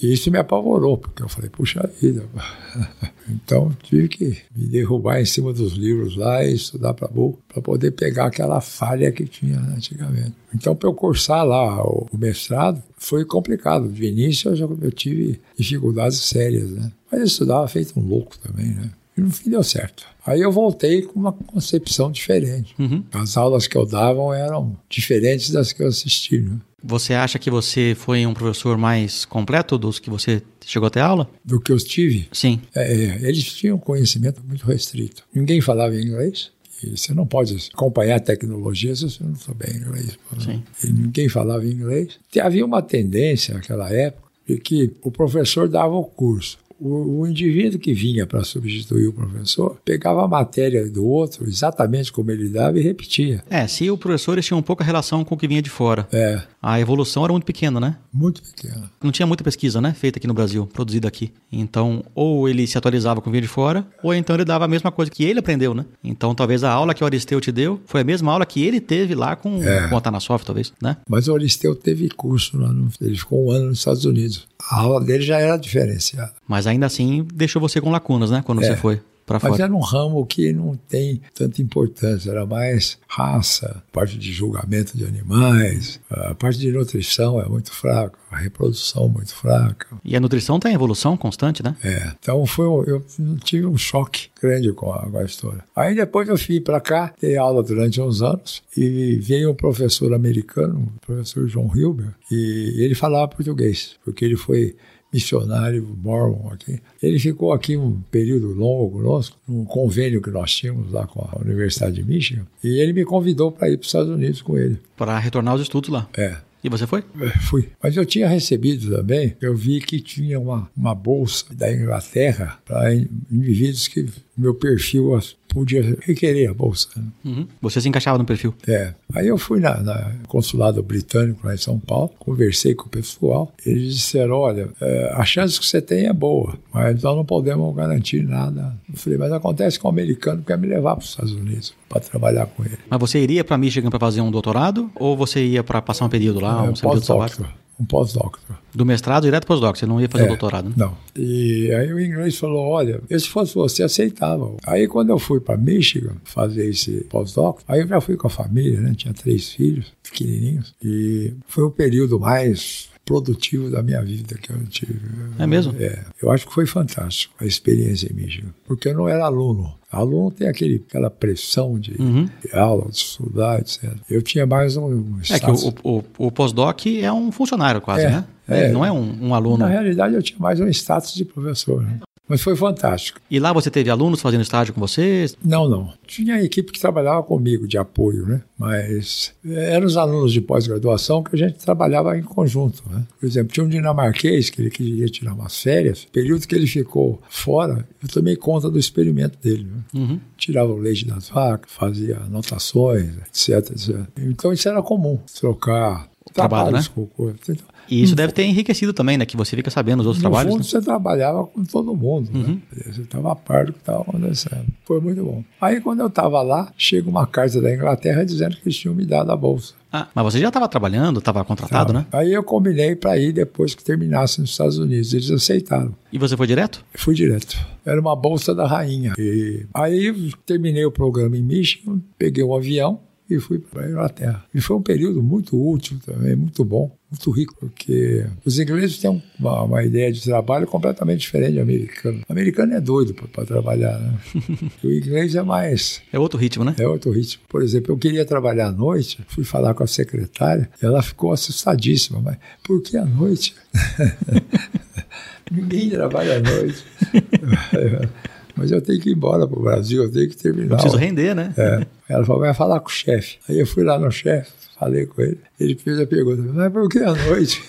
E 0.00 0.12
isso 0.12 0.30
me 0.30 0.38
apavorou, 0.38 0.98
porque 0.98 1.22
eu 1.22 1.28
falei, 1.28 1.50
puxa 1.50 1.88
vida. 2.00 2.24
Então 3.26 3.74
tive 3.82 4.06
que 4.06 4.42
me 4.54 4.66
derrubar 4.66 5.18
em 5.18 5.24
cima 5.24 5.50
dos 5.50 5.72
livros 5.72 6.14
lá 6.14 6.44
e 6.44 6.52
estudar 6.52 6.92
para 6.92 7.08
para 7.08 7.62
poder 7.62 7.92
pegar 7.92 8.26
aquela 8.26 8.60
falha 8.60 9.10
que 9.10 9.24
tinha 9.24 9.58
antigamente. 9.58 10.34
Então, 10.54 10.76
para 10.76 10.90
eu 10.90 10.92
cursar 10.92 11.42
lá 11.42 11.82
o 11.82 12.06
mestrado, 12.12 12.82
foi 12.98 13.24
complicado. 13.24 13.88
De 13.88 14.04
início 14.04 14.50
eu, 14.50 14.56
já, 14.56 14.66
eu 14.66 14.92
tive 14.92 15.40
dificuldades 15.56 16.20
sérias, 16.20 16.70
né? 16.70 16.92
Mas 17.10 17.20
eu 17.20 17.26
estudava 17.26 17.66
feito 17.66 17.98
um 17.98 18.06
louco 18.06 18.36
também, 18.38 18.74
né? 18.74 18.90
E 19.16 19.20
no 19.20 19.30
fim 19.30 19.50
deu 19.50 19.62
certo. 19.62 20.06
Aí 20.26 20.40
eu 20.40 20.50
voltei 20.50 21.02
com 21.02 21.18
uma 21.18 21.32
concepção 21.32 22.10
diferente. 22.10 22.74
Uhum. 22.78 23.04
As 23.12 23.36
aulas 23.36 23.66
que 23.66 23.76
eu 23.76 23.86
dava 23.86 24.36
eram 24.36 24.76
diferentes 24.88 25.50
das 25.50 25.72
que 25.72 25.82
eu 25.82 25.88
assisti, 25.88 26.38
né? 26.38 26.58
Você 26.86 27.14
acha 27.14 27.38
que 27.38 27.50
você 27.50 27.96
foi 27.98 28.26
um 28.26 28.34
professor 28.34 28.76
mais 28.76 29.24
completo 29.24 29.78
dos 29.78 29.98
que 29.98 30.10
você 30.10 30.42
chegou 30.66 30.86
a 30.86 30.90
ter 30.90 31.00
aula? 31.00 31.30
Do 31.42 31.58
que 31.58 31.72
eu 31.72 31.78
tive, 31.78 32.28
Sim. 32.30 32.60
É, 32.74 32.92
é, 32.92 33.28
eles 33.28 33.44
tinham 33.44 33.76
um 33.76 33.80
conhecimento 33.80 34.42
muito 34.46 34.66
restrito. 34.66 35.22
Ninguém 35.34 35.60
falava 35.60 35.96
inglês. 35.96 36.52
E 36.82 36.98
você 36.98 37.14
não 37.14 37.26
pode 37.26 37.56
acompanhar 37.72 38.16
a 38.16 38.20
tecnologia 38.20 38.94
se 38.94 39.04
você 39.04 39.24
não 39.24 39.34
souber 39.36 39.74
inglês. 39.74 40.18
Sim. 40.38 40.62
E 40.82 40.92
ninguém 40.92 41.28
falava 41.28 41.64
inglês. 41.64 42.18
E 42.34 42.40
havia 42.40 42.64
uma 42.64 42.82
tendência 42.82 43.54
naquela 43.54 43.90
época 43.90 44.24
de 44.46 44.58
que 44.58 44.92
o 45.02 45.10
professor 45.10 45.68
dava 45.68 45.94
o 45.94 46.04
curso. 46.04 46.58
O, 46.84 47.20
o 47.20 47.26
indivíduo 47.26 47.78
que 47.80 47.94
vinha 47.94 48.26
para 48.26 48.44
substituir 48.44 49.06
o 49.08 49.12
professor 49.12 49.78
pegava 49.84 50.22
a 50.24 50.28
matéria 50.28 50.86
do 50.90 51.06
outro 51.06 51.48
exatamente 51.48 52.12
como 52.12 52.30
ele 52.30 52.48
dava 52.48 52.78
e 52.78 52.82
repetia. 52.82 53.42
É, 53.48 53.66
se 53.66 53.90
o 53.90 53.96
professor 53.96 54.38
tinha 54.42 54.56
um 54.56 54.62
pouca 54.62 54.84
relação 54.84 55.24
com 55.24 55.34
o 55.34 55.38
que 55.38 55.48
vinha 55.48 55.62
de 55.62 55.70
fora. 55.70 56.06
É, 56.12 56.42
A 56.60 56.78
evolução 56.78 57.24
era 57.24 57.32
muito 57.32 57.44
pequena, 57.46 57.80
né? 57.80 57.96
muito 58.12 58.42
pequeno. 58.42 58.88
Não 59.02 59.10
tinha 59.10 59.26
muita 59.26 59.42
pesquisa, 59.42 59.80
né? 59.80 59.92
Feita 59.92 60.18
aqui 60.18 60.26
no 60.26 60.34
Brasil, 60.34 60.66
produzida 60.66 61.08
aqui. 61.08 61.32
Então, 61.50 62.04
ou 62.14 62.48
ele 62.48 62.66
se 62.66 62.76
atualizava 62.78 63.20
com 63.20 63.28
o 63.28 63.32
que 63.32 63.32
vinha 63.32 63.42
de 63.42 63.48
fora, 63.48 63.86
ou 64.02 64.14
então 64.14 64.36
ele 64.36 64.44
dava 64.44 64.64
a 64.66 64.68
mesma 64.68 64.92
coisa 64.92 65.10
que 65.10 65.24
ele 65.24 65.40
aprendeu, 65.40 65.74
né? 65.74 65.84
Então, 66.02 66.34
talvez 66.34 66.62
a 66.64 66.70
aula 66.70 66.94
que 66.94 67.02
o 67.02 67.06
Aristeu 67.06 67.40
te 67.40 67.50
deu 67.50 67.80
foi 67.86 68.02
a 68.02 68.04
mesma 68.04 68.30
aula 68.32 68.44
que 68.46 68.62
ele 68.62 68.80
teve 68.80 69.14
lá 69.14 69.34
com, 69.36 69.62
É. 69.62 69.88
com 69.88 69.96
a 69.96 70.00
Tanasoft, 70.00 70.46
talvez, 70.46 70.72
né? 70.82 70.96
Mas 71.08 71.28
o 71.28 71.34
Aristeu 71.34 71.74
teve 71.74 72.08
curso 72.10 72.56
lá, 72.58 72.72
no, 72.72 72.88
ele 73.00 73.16
ficou 73.16 73.46
um 73.46 73.50
ano 73.50 73.66
nos 73.66 73.78
Estados 73.78 74.04
Unidos. 74.04 74.46
A 74.70 74.80
aula 74.80 75.00
dele 75.00 75.22
já 75.22 75.38
era 75.38 75.56
diferenciada. 75.56 76.32
Mas 76.48 76.66
ainda 76.66 76.86
assim, 76.86 77.26
deixou 77.34 77.60
você 77.60 77.80
com 77.80 77.90
lacunas, 77.90 78.30
né? 78.30 78.42
Quando 78.44 78.62
É. 78.62 78.66
você 78.66 78.76
foi 78.76 79.00
pra 79.26 79.38
Mas 79.42 79.50
fora. 79.52 79.64
era 79.64 79.74
um 79.74 79.80
ramo 79.80 80.24
que 80.26 80.52
não 80.52 80.74
tem 80.76 81.20
tanta 81.34 81.60
importância, 81.62 82.30
era 82.30 82.44
mais 82.46 82.98
raça, 83.08 83.82
parte 83.92 84.18
de 84.18 84.32
julgamento 84.32 84.96
de 84.96 85.04
animais, 85.04 86.00
a 86.10 86.34
parte 86.34 86.58
de 86.58 86.70
nutrição 86.70 87.40
é 87.40 87.48
muito 87.48 87.72
fraca, 87.72 88.18
a 88.30 88.36
reprodução 88.36 89.08
muito 89.08 89.34
fraca. 89.34 89.86
E 90.04 90.16
a 90.16 90.20
nutrição 90.20 90.58
tem 90.58 90.74
evolução 90.74 91.16
constante, 91.16 91.62
né? 91.62 91.76
É, 91.82 92.12
então 92.18 92.44
foi, 92.46 92.66
um- 92.66 92.82
eu 92.84 93.04
tive 93.42 93.66
um 93.66 93.76
choque 93.78 94.28
grande 94.40 94.72
com 94.72 94.92
a, 94.92 95.08
com 95.08 95.18
a 95.18 95.24
história. 95.24 95.64
Aí 95.74 95.94
depois 95.94 96.28
eu 96.28 96.36
fui 96.36 96.60
para 96.60 96.80
cá, 96.80 97.14
dei 97.20 97.36
aula 97.36 97.62
durante 97.62 98.00
uns 98.00 98.20
anos 98.22 98.62
e 98.76 99.16
veio 99.22 99.50
um 99.50 99.54
professor 99.54 100.12
americano, 100.12 100.92
o 100.96 101.06
professor 101.06 101.46
John 101.46 101.70
Hilber, 101.74 102.08
e 102.30 102.82
ele 102.84 102.94
falava 102.94 103.28
português, 103.28 103.96
porque 104.04 104.24
ele 104.24 104.36
foi 104.36 104.76
missionário 105.14 105.96
mormon 106.02 106.50
aqui. 106.52 106.80
Ele 107.00 107.20
ficou 107.20 107.52
aqui 107.52 107.76
um 107.76 108.00
período 108.10 108.48
longo 108.48 108.98
conosco, 108.98 109.38
num 109.46 109.64
convênio 109.64 110.20
que 110.20 110.30
nós 110.30 110.52
tínhamos 110.52 110.90
lá 110.90 111.06
com 111.06 111.20
a 111.20 111.40
Universidade 111.40 111.94
de 111.94 112.02
Michigan, 112.02 112.44
e 112.62 112.80
ele 112.80 112.92
me 112.92 113.04
convidou 113.04 113.52
para 113.52 113.68
ir 113.70 113.76
para 113.76 113.82
os 113.82 113.88
Estados 113.88 114.10
Unidos 114.10 114.42
com 114.42 114.58
ele. 114.58 114.76
Para 114.96 115.16
retornar 115.20 115.52
aos 115.52 115.62
estudos 115.62 115.88
lá. 115.88 116.08
É. 116.16 116.36
E 116.64 116.68
você 116.70 116.86
foi? 116.86 117.04
É, 117.20 117.28
Fui. 117.40 117.68
Mas 117.80 117.94
eu 117.94 118.06
tinha 118.06 118.26
recebido 118.26 118.96
também, 118.96 119.36
eu 119.38 119.54
vi 119.54 119.82
que 119.82 120.00
tinha 120.00 120.40
uma, 120.40 120.68
uma 120.74 120.94
bolsa 120.94 121.44
da 121.54 121.70
Inglaterra 121.70 122.58
para 122.64 122.94
indivíduos 122.94 123.86
que 123.86 124.08
meu 124.36 124.54
perfil 124.54 125.18
podia 125.48 125.96
requerer 126.00 126.50
a 126.50 126.54
bolsa. 126.54 126.88
né? 126.96 127.04
Uhum. 127.24 127.46
Você 127.62 127.80
se 127.80 127.88
encaixava 127.88 128.18
no 128.18 128.24
perfil. 128.24 128.52
É. 128.66 128.92
Aí 129.14 129.28
eu 129.28 129.38
fui 129.38 129.60
na, 129.60 129.80
na 129.80 130.12
consulado 130.26 130.82
britânico 130.82 131.46
lá 131.46 131.54
em 131.54 131.58
São 131.58 131.78
Paulo, 131.78 132.10
conversei 132.18 132.74
com 132.74 132.86
o 132.86 132.88
pessoal, 132.88 133.52
eles 133.64 133.94
disseram, 133.94 134.34
olha, 134.34 134.68
é, 134.80 135.12
a 135.14 135.24
chance 135.24 135.58
que 135.60 135.64
você 135.64 135.80
tem 135.80 136.06
é 136.06 136.12
boa, 136.12 136.58
mas 136.72 137.00
nós 137.00 137.16
não 137.16 137.24
podemos 137.24 137.72
garantir 137.76 138.24
nada. 138.24 138.76
Eu 138.90 138.96
falei, 138.96 139.16
mas 139.16 139.30
acontece 139.30 139.78
que 139.78 139.86
o 139.86 139.88
americano 139.88 140.42
quer 140.44 140.58
me 140.58 140.66
levar 140.66 140.96
para 140.96 141.04
os 141.04 141.10
Estados 141.10 141.32
Unidos 141.32 141.72
para 141.88 142.00
trabalhar 142.00 142.46
com 142.46 142.64
ele. 142.64 142.78
Mas 142.90 142.98
você 142.98 143.20
iria 143.20 143.44
para 143.44 143.56
Michigan 143.56 143.90
para 143.90 144.00
fazer 144.00 144.20
um 144.20 144.32
doutorado 144.32 144.90
ou 144.96 145.16
você 145.16 145.44
ia 145.44 145.62
para 145.62 145.80
passar 145.80 146.04
um 146.04 146.08
período 146.08 146.40
lá, 146.40 146.66
É, 146.66 146.70
um 146.70 146.72
período 146.72 147.04
sabático? 147.04 147.44
Um 147.78 147.84
pós-doctor. 147.84 148.56
Do 148.72 148.86
mestrado 148.86 149.24
direto 149.24 149.46
para 149.46 149.56
pós-doc, 149.56 149.76
você 149.76 149.84
não 149.86 150.00
ia 150.00 150.08
fazer 150.08 150.24
É, 150.24 150.28
doutorado, 150.28 150.68
né? 150.68 150.74
Não. 150.76 150.96
E 151.16 151.72
aí 151.72 151.92
o 151.92 152.00
inglês 152.00 152.36
falou: 152.36 152.64
olha, 152.68 153.00
se 153.10 153.28
fosse 153.28 153.54
você, 153.54 153.82
aceitava. 153.82 154.52
Aí 154.64 154.86
quando 154.86 155.10
eu 155.10 155.18
fui 155.18 155.40
para 155.40 155.56
Michigan 155.56 156.14
fazer 156.24 156.68
esse 156.68 157.04
pós-doc, 157.10 157.60
aí 157.66 157.80
eu 157.80 157.88
já 157.88 158.00
fui 158.00 158.16
com 158.16 158.26
a 158.28 158.30
família, 158.30 158.80
né? 158.80 158.94
Tinha 158.96 159.12
três 159.12 159.50
filhos 159.50 159.92
pequenininhos. 160.02 160.74
E 160.82 161.34
foi 161.48 161.64
o 161.64 161.70
período 161.70 162.18
mais 162.20 162.88
produtivo 163.04 163.70
da 163.70 163.82
minha 163.82 164.02
vida 164.02 164.36
que 164.38 164.50
eu 164.50 164.56
tive. 164.66 165.00
É 165.38 165.46
mesmo? 165.46 165.74
É. 165.78 166.04
Eu 166.22 166.30
acho 166.30 166.46
que 166.46 166.54
foi 166.54 166.66
fantástico 166.66 167.34
a 167.40 167.44
experiência 167.44 168.10
em 168.10 168.14
Michigan. 168.14 168.48
Porque 168.66 168.88
eu 168.88 168.94
não 168.94 169.08
era 169.08 169.24
aluno. 169.24 169.74
Aluno 169.90 170.30
tem 170.30 170.48
aquele, 170.48 170.82
aquela 170.88 171.10
pressão 171.10 171.78
de, 171.78 171.94
Uhum. 172.00 172.24
de 172.42 172.56
aula, 172.56 172.90
de 172.90 172.96
estudar, 172.96 173.60
etc. 173.60 173.92
Eu 174.10 174.22
tinha 174.22 174.46
mais 174.46 174.76
um, 174.76 174.86
um 174.86 175.20
É 175.30 175.38
que 175.38 175.50
o, 175.50 175.74
o, 175.98 176.04
o 176.26 176.32
pós-doc 176.32 176.86
é 176.86 177.12
um 177.12 177.30
funcionário 177.30 177.80
quase, 177.80 178.04
É, 178.06 178.10
né? 178.10 178.24
é. 178.48 178.72
Não 178.72 178.84
é 178.84 178.90
um, 178.90 179.28
um 179.28 179.34
aluno. 179.34 179.58
Na 179.58 179.68
realidade, 179.68 180.14
eu 180.14 180.22
tinha 180.22 180.38
mais 180.38 180.58
um 180.58 180.66
status 180.68 181.14
de 181.14 181.24
professor. 181.24 181.82
Né? 181.82 182.00
Mas 182.26 182.40
foi 182.40 182.56
fantástico. 182.56 183.20
E 183.30 183.38
lá 183.38 183.52
você 183.52 183.70
teve 183.70 183.90
alunos 183.90 184.22
fazendo 184.22 184.40
estágio 184.40 184.72
com 184.72 184.80
você? 184.80 185.26
Não, 185.44 185.68
não. 185.68 185.92
Tinha 186.06 186.36
a 186.36 186.42
equipe 186.42 186.72
que 186.72 186.80
trabalhava 186.80 187.22
comigo, 187.22 187.68
de 187.68 187.76
apoio, 187.76 188.26
né? 188.26 188.42
Mas 188.58 189.34
eh, 189.44 189.74
eram 189.74 189.86
os 189.86 189.96
alunos 189.96 190.32
de 190.32 190.40
pós-graduação 190.40 191.22
que 191.22 191.36
a 191.36 191.38
gente 191.38 191.58
trabalhava 191.58 192.16
em 192.16 192.22
conjunto, 192.22 192.82
né? 192.88 193.04
Por 193.20 193.26
exemplo, 193.26 193.52
tinha 193.52 193.64
um 193.64 193.68
dinamarquês 193.68 194.48
que 194.48 194.62
ele 194.62 194.70
queria 194.70 195.06
tirar 195.06 195.34
umas 195.34 195.60
férias. 195.60 196.06
Período 196.10 196.46
que 196.46 196.54
ele 196.54 196.66
ficou 196.66 197.20
fora, 197.28 197.86
eu 198.02 198.08
tomei 198.08 198.36
conta 198.36 198.70
do 198.70 198.78
experimento 198.78 199.38
dele. 199.38 199.64
Né? 199.64 199.82
Uhum. 199.94 200.20
Tirava 200.38 200.72
o 200.72 200.78
leite 200.78 201.06
das 201.06 201.28
vacas, 201.28 201.70
fazia 201.70 202.16
anotações, 202.18 203.16
etc, 203.28 203.70
etc. 203.70 203.96
Então 204.18 204.50
isso 204.50 204.66
era 204.66 204.82
comum, 204.82 205.18
trocar 205.38 206.08
Trabalho, 206.32 206.72
né? 206.72 206.84
com 206.94 207.06
coisa. 207.06 207.36
Então, 207.48 207.66
E 207.90 208.02
isso 208.02 208.14
deve 208.14 208.32
ter 208.32 208.44
enriquecido 208.44 208.92
também, 208.92 209.16
né? 209.18 209.26
Que 209.26 209.36
você 209.36 209.54
fica 209.56 209.70
sabendo 209.70 210.00
os 210.00 210.06
outros 210.06 210.22
no 210.22 210.30
trabalhos. 210.30 210.52
fundo, 210.52 210.62
né? 210.64 210.68
você 210.68 210.80
trabalhava 210.80 211.44
com 211.46 211.64
todo 211.64 211.94
mundo, 211.94 212.30
Uhum. 212.34 212.54
né? 212.54 212.58
Você 212.92 213.02
estava 213.02 213.32
a 213.32 213.36
par 213.36 213.66
do 213.66 213.72
que 213.72 213.78
estava 213.78 214.02
acontecendo. 214.02 214.66
Foi 214.84 215.00
muito 215.00 215.22
bom. 215.24 215.42
Aí, 215.60 215.80
quando 215.80 216.00
eu 216.00 216.06
estava 216.08 216.42
lá, 216.42 216.72
chega 216.76 217.08
uma 217.08 217.26
carta 217.26 217.60
da 217.60 217.74
Inglaterra 217.74 218.24
dizendo 218.24 218.56
que 218.56 218.62
eles 218.64 218.76
tinham 218.76 218.94
me 218.94 219.04
dado 219.04 219.30
a 219.30 219.36
bolsa. 219.36 219.74
Ah, 219.92 220.08
mas 220.12 220.24
você 220.24 220.40
já 220.40 220.48
estava 220.48 220.66
trabalhando, 220.68 221.18
estava 221.20 221.44
contratado, 221.44 221.92
né? 221.92 222.04
Aí 222.10 222.32
eu 222.32 222.42
combinei 222.42 222.96
para 222.96 223.16
ir 223.16 223.32
depois 223.32 223.76
que 223.76 223.84
terminasse 223.84 224.40
nos 224.40 224.50
Estados 224.50 224.76
Unidos. 224.76 225.14
Eles 225.14 225.30
aceitaram. 225.30 225.94
E 226.12 226.18
você 226.18 226.36
foi 226.36 226.48
direto? 226.48 226.84
Fui 226.94 227.14
direto. 227.14 227.56
Era 227.86 228.00
uma 228.00 228.16
bolsa 228.16 228.52
da 228.54 228.66
rainha. 228.66 229.12
E 229.18 229.66
aí 229.72 230.32
terminei 230.44 230.84
o 230.84 230.90
programa 230.90 231.36
em 231.36 231.42
Michigan, 231.42 232.00
peguei 232.18 232.42
um 232.42 232.54
avião 232.56 232.98
e 233.28 233.38
fui 233.38 233.58
para 233.58 233.86
a 233.86 233.88
Inglaterra. 233.88 234.44
E 234.54 234.60
foi 234.60 234.76
um 234.76 234.82
período 234.82 235.22
muito 235.22 235.56
útil 235.56 235.98
também, 236.04 236.36
muito 236.36 236.64
bom, 236.64 236.94
muito 237.10 237.30
rico, 237.30 237.54
porque 237.58 238.26
os 238.44 238.58
ingleses 238.58 238.98
têm 238.98 239.22
uma, 239.38 239.62
uma 239.62 239.82
ideia 239.82 240.12
de 240.12 240.22
trabalho 240.22 240.66
completamente 240.66 241.20
diferente 241.20 241.54
do 241.54 241.60
americano. 241.62 242.20
O 242.28 242.32
americano 242.32 242.74
é 242.74 242.80
doido 242.80 243.14
para 243.14 243.46
trabalhar, 243.46 243.98
né? 243.98 244.18
o 244.84 244.90
inglês 244.90 245.34
é 245.34 245.42
mais 245.42 246.02
É 246.12 246.18
outro 246.18 246.38
ritmo, 246.38 246.64
né? 246.64 246.74
é 246.78 246.86
outro 246.86 247.10
ritmo. 247.10 247.42
Por 247.48 247.62
exemplo, 247.62 247.92
eu 247.92 247.98
queria 247.98 248.24
trabalhar 248.24 248.68
à 248.68 248.72
noite, 248.72 249.18
fui 249.28 249.44
falar 249.44 249.72
com 249.74 249.82
a 249.82 249.86
secretária, 249.86 250.68
ela 250.82 251.02
ficou 251.02 251.32
assustadíssima. 251.32 252.20
Mas 252.20 252.36
por 252.62 252.82
que 252.82 252.96
à 252.96 253.04
noite? 253.04 253.54
Ninguém 255.50 255.90
trabalha 255.90 256.36
à 256.36 256.40
noite. 256.40 256.84
Mas 258.56 258.70
eu 258.70 258.80
tenho 258.80 259.00
que 259.00 259.10
ir 259.10 259.14
embora 259.14 259.46
para 259.46 259.58
o 259.58 259.62
Brasil, 259.62 260.04
eu 260.04 260.12
tenho 260.12 260.28
que 260.28 260.36
terminar. 260.36 260.74
Eu 260.74 260.76
preciso 260.76 260.96
render, 260.96 261.34
né? 261.34 261.52
É. 261.56 261.86
Ela 262.08 262.24
falou, 262.24 262.42
vai 262.42 262.54
falar 262.54 262.80
com 262.80 262.88
o 262.88 262.92
chefe. 262.92 263.38
Aí 263.48 263.58
eu 263.58 263.66
fui 263.66 263.82
lá 263.82 263.98
no 263.98 264.10
chefe, 264.10 264.50
falei 264.78 265.06
com 265.06 265.20
ele. 265.22 265.38
Ele 265.58 265.74
fez 265.76 265.98
a 265.98 266.06
pergunta, 266.06 266.42
mas 266.52 266.72
por 266.72 266.88
que 266.88 266.98
à 266.98 267.12
noite? 267.14 267.62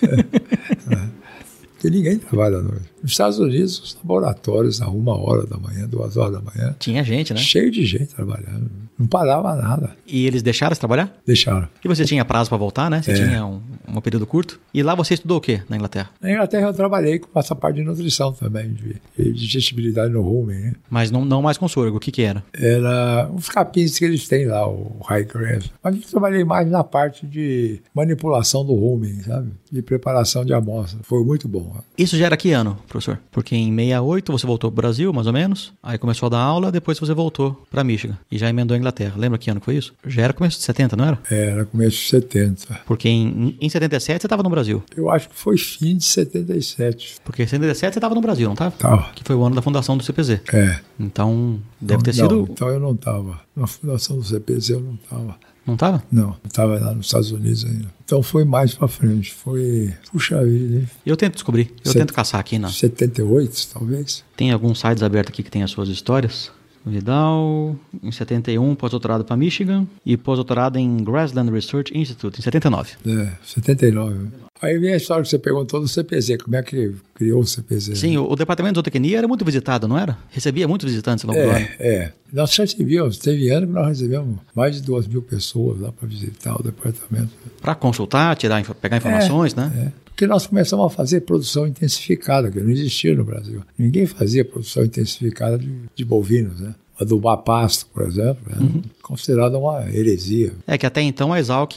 Porque 1.72 1.90
ninguém 1.90 2.18
trabalha 2.18 2.58
à 2.58 2.62
noite. 2.62 2.90
Nos 3.06 3.12
Estados 3.12 3.38
Unidos, 3.38 3.78
os 3.80 3.94
laboratórios, 3.94 4.82
a 4.82 4.88
uma 4.88 5.16
hora 5.16 5.46
da 5.46 5.56
manhã, 5.56 5.86
duas 5.86 6.16
horas 6.16 6.32
da 6.32 6.40
manhã, 6.40 6.74
Tinha 6.76 7.04
gente, 7.04 7.32
né? 7.32 7.38
cheio 7.38 7.70
de 7.70 7.86
gente 7.86 8.08
trabalhando. 8.12 8.68
Não 8.98 9.06
parava 9.06 9.54
nada. 9.54 9.90
E 10.06 10.26
eles 10.26 10.42
deixaram 10.42 10.74
você 10.74 10.80
trabalhar? 10.80 11.14
Deixaram. 11.24 11.68
E 11.84 11.86
você 11.86 12.04
tinha 12.04 12.24
prazo 12.24 12.48
para 12.48 12.58
voltar, 12.58 12.90
né? 12.90 13.02
Você 13.02 13.12
É. 13.12 13.14
tinha 13.14 13.46
um, 13.46 13.60
um 13.86 14.00
período 14.00 14.26
curto. 14.26 14.58
E 14.74 14.82
lá 14.82 14.94
você 14.94 15.14
estudou 15.14 15.36
o 15.36 15.40
quê 15.40 15.62
na 15.68 15.76
Inglaterra? 15.76 16.10
Na 16.20 16.32
Inglaterra 16.32 16.66
eu 16.68 16.72
trabalhei 16.74 17.18
com 17.20 17.38
essa 17.38 17.54
parte 17.54 17.76
de 17.76 17.82
nutrição 17.84 18.32
também, 18.32 18.72
de, 18.72 18.96
de 19.16 19.32
digestibilidade 19.34 20.12
no 20.12 20.22
rumen. 20.22 20.58
Né? 20.58 20.72
Mas 20.90 21.10
não, 21.12 21.24
não 21.24 21.42
mais 21.42 21.58
com 21.58 21.68
sorgo. 21.68 21.98
O 21.98 22.00
que 22.00 22.10
que 22.10 22.22
era? 22.22 22.42
Era 22.54 23.30
os 23.32 23.48
capins 23.48 23.98
que 23.98 24.04
eles 24.04 24.26
têm 24.26 24.46
lá, 24.46 24.66
o 24.66 24.96
high 25.04 25.24
grass. 25.24 25.70
Mas 25.84 25.94
eu 25.96 26.02
trabalhei 26.10 26.42
mais 26.42 26.68
na 26.68 26.82
parte 26.82 27.26
de 27.26 27.80
manipulação 27.94 28.64
do 28.64 28.74
rumen, 28.74 29.20
sabe? 29.22 29.50
De 29.70 29.82
preparação 29.82 30.42
de 30.44 30.54
amostra. 30.54 30.98
Foi 31.02 31.22
muito 31.22 31.46
bom. 31.46 31.76
Isso 31.98 32.16
já 32.16 32.26
era 32.26 32.36
que 32.36 32.50
ano, 32.52 32.78
professor? 32.88 32.95
Porque 33.30 33.54
em 33.54 33.74
68 33.74 34.32
você 34.32 34.46
voltou 34.46 34.70
pro 34.70 34.82
Brasil, 34.82 35.12
mais 35.12 35.26
ou 35.26 35.32
menos. 35.32 35.72
Aí 35.82 35.98
começou 35.98 36.26
a 36.26 36.30
dar 36.30 36.38
aula, 36.40 36.72
depois 36.72 36.98
você 36.98 37.14
voltou 37.14 37.62
para 37.70 37.84
Michigan. 37.84 38.16
E 38.30 38.38
já 38.38 38.48
emendou 38.48 38.74
a 38.74 38.78
Inglaterra. 38.78 39.14
Lembra 39.16 39.38
que 39.38 39.50
ano 39.50 39.60
que 39.60 39.66
foi 39.66 39.76
isso? 39.76 39.94
Já 40.06 40.22
era 40.22 40.32
começo 40.32 40.58
de 40.58 40.64
70, 40.64 40.96
não 40.96 41.04
era? 41.04 41.18
Era 41.30 41.64
começo 41.64 41.96
de 41.96 42.08
70. 42.08 42.80
Porque 42.86 43.08
em, 43.08 43.56
em 43.60 43.68
77 43.68 44.22
você 44.22 44.26
estava 44.26 44.42
no 44.42 44.50
Brasil. 44.50 44.82
Eu 44.96 45.10
acho 45.10 45.28
que 45.28 45.36
foi 45.36 45.56
fim 45.56 45.96
de 45.96 46.04
77. 46.04 47.16
Porque 47.24 47.42
em 47.42 47.46
77 47.46 47.94
você 47.94 47.98
estava 47.98 48.14
no 48.14 48.20
Brasil, 48.20 48.46
não 48.46 48.54
estava? 48.54 48.70
Tava. 48.72 49.10
Que 49.14 49.22
foi 49.24 49.36
o 49.36 49.44
ano 49.44 49.54
da 49.56 49.62
fundação 49.62 49.96
do 49.96 50.04
CPZ. 50.04 50.40
É. 50.52 50.80
Então, 50.98 51.60
deve 51.80 52.02
ter 52.02 52.16
Não, 52.16 52.28
sido... 52.28 52.48
Então 52.50 52.68
eu 52.68 52.80
não 52.80 52.92
estava. 52.92 53.40
Na 53.54 53.66
fundação 53.66 54.18
do 54.18 54.24
CPZ 54.24 54.70
eu 54.70 54.80
não 54.80 54.94
estava. 54.94 55.36
Não 55.66 55.74
estava? 55.74 56.02
Não, 56.12 56.36
estava 56.46 56.78
lá 56.78 56.94
nos 56.94 57.06
Estados 57.06 57.32
Unidos 57.32 57.64
ainda. 57.64 57.86
Então 58.04 58.22
foi 58.22 58.44
mais 58.44 58.72
pra 58.74 58.86
frente. 58.86 59.34
Foi. 59.34 59.92
Puxa 60.12 60.44
vida, 60.44 60.76
hein? 60.76 60.88
Eu 61.04 61.16
tento 61.16 61.34
descobrir. 61.34 61.72
Eu 61.84 61.90
Set- 61.92 62.00
tento 62.02 62.14
caçar 62.14 62.38
aqui. 62.40 62.58
Na... 62.58 62.68
78, 62.70 63.68
talvez. 63.72 64.22
Tem 64.36 64.52
alguns 64.52 64.78
sites 64.78 65.02
abertos 65.02 65.32
aqui 65.32 65.42
que 65.42 65.50
tem 65.50 65.62
as 65.64 65.70
suas 65.72 65.88
histórias. 65.88 66.52
Vidal, 66.90 67.76
em 68.02 68.12
71, 68.12 68.74
pós-doutorado 68.74 69.24
para 69.24 69.36
Michigan 69.36 69.86
e 70.04 70.16
pós-doutorado 70.16 70.78
em 70.78 70.96
Grassland 70.98 71.50
Research 71.50 71.96
Institute, 71.96 72.38
em 72.38 72.42
79. 72.42 72.92
É, 73.06 73.32
79. 73.44 74.28
Aí 74.62 74.78
vem 74.78 74.92
a 74.92 74.96
história 74.96 75.22
que 75.22 75.28
você 75.28 75.38
perguntou 75.38 75.80
do 75.80 75.88
CPZ, 75.88 76.38
como 76.42 76.56
é 76.56 76.62
que 76.62 76.94
criou 77.14 77.40
o 77.40 77.46
CPZ? 77.46 77.98
Sim, 77.98 78.16
o, 78.16 78.30
o 78.30 78.36
departamento 78.36 78.74
de 78.74 78.78
zootecnia 78.78 79.18
era 79.18 79.28
muito 79.28 79.44
visitado, 79.44 79.86
não 79.86 79.98
era? 79.98 80.16
Recebia 80.30 80.66
muitos 80.66 80.88
visitantes 80.88 81.24
ao 81.24 81.34
longo 81.34 81.42
do 81.42 81.50
ano. 81.50 81.66
É, 81.78 81.88
é. 81.88 82.12
Nós 82.32 82.54
já 82.54 82.62
recebíamos, 82.62 83.18
teve 83.18 83.50
ano 83.50 83.66
que 83.66 83.72
nós 83.72 83.88
recebemos 83.88 84.38
mais 84.54 84.76
de 84.76 84.82
duas 84.82 85.06
mil 85.06 85.22
pessoas 85.22 85.80
lá 85.80 85.92
para 85.92 86.08
visitar 86.08 86.58
o 86.58 86.62
departamento. 86.62 87.30
Para 87.60 87.74
consultar, 87.74 88.34
tirar, 88.36 88.64
pegar 88.74 88.96
informações, 88.96 89.54
né? 89.54 89.92
É. 89.92 90.05
Porque 90.16 90.26
nós 90.26 90.46
começamos 90.46 90.86
a 90.86 90.88
fazer 90.88 91.20
produção 91.20 91.66
intensificada, 91.66 92.50
que 92.50 92.58
não 92.58 92.70
existia 92.70 93.14
no 93.14 93.22
Brasil. 93.22 93.60
Ninguém 93.78 94.06
fazia 94.06 94.42
produção 94.46 94.82
intensificada 94.82 95.58
de, 95.58 95.70
de 95.94 96.04
bovinos, 96.06 96.58
né? 96.58 96.74
Adubar 96.98 97.36
pasto, 97.36 97.86
por 97.92 98.02
exemplo, 98.06 98.38
é 98.50 98.58
Uhum. 98.58 98.80
considerada 99.02 99.58
uma 99.58 99.86
heresia. 99.94 100.54
É 100.66 100.78
que 100.78 100.86
até 100.86 101.02
então 101.02 101.34
a 101.34 101.38
Exalc 101.38 101.70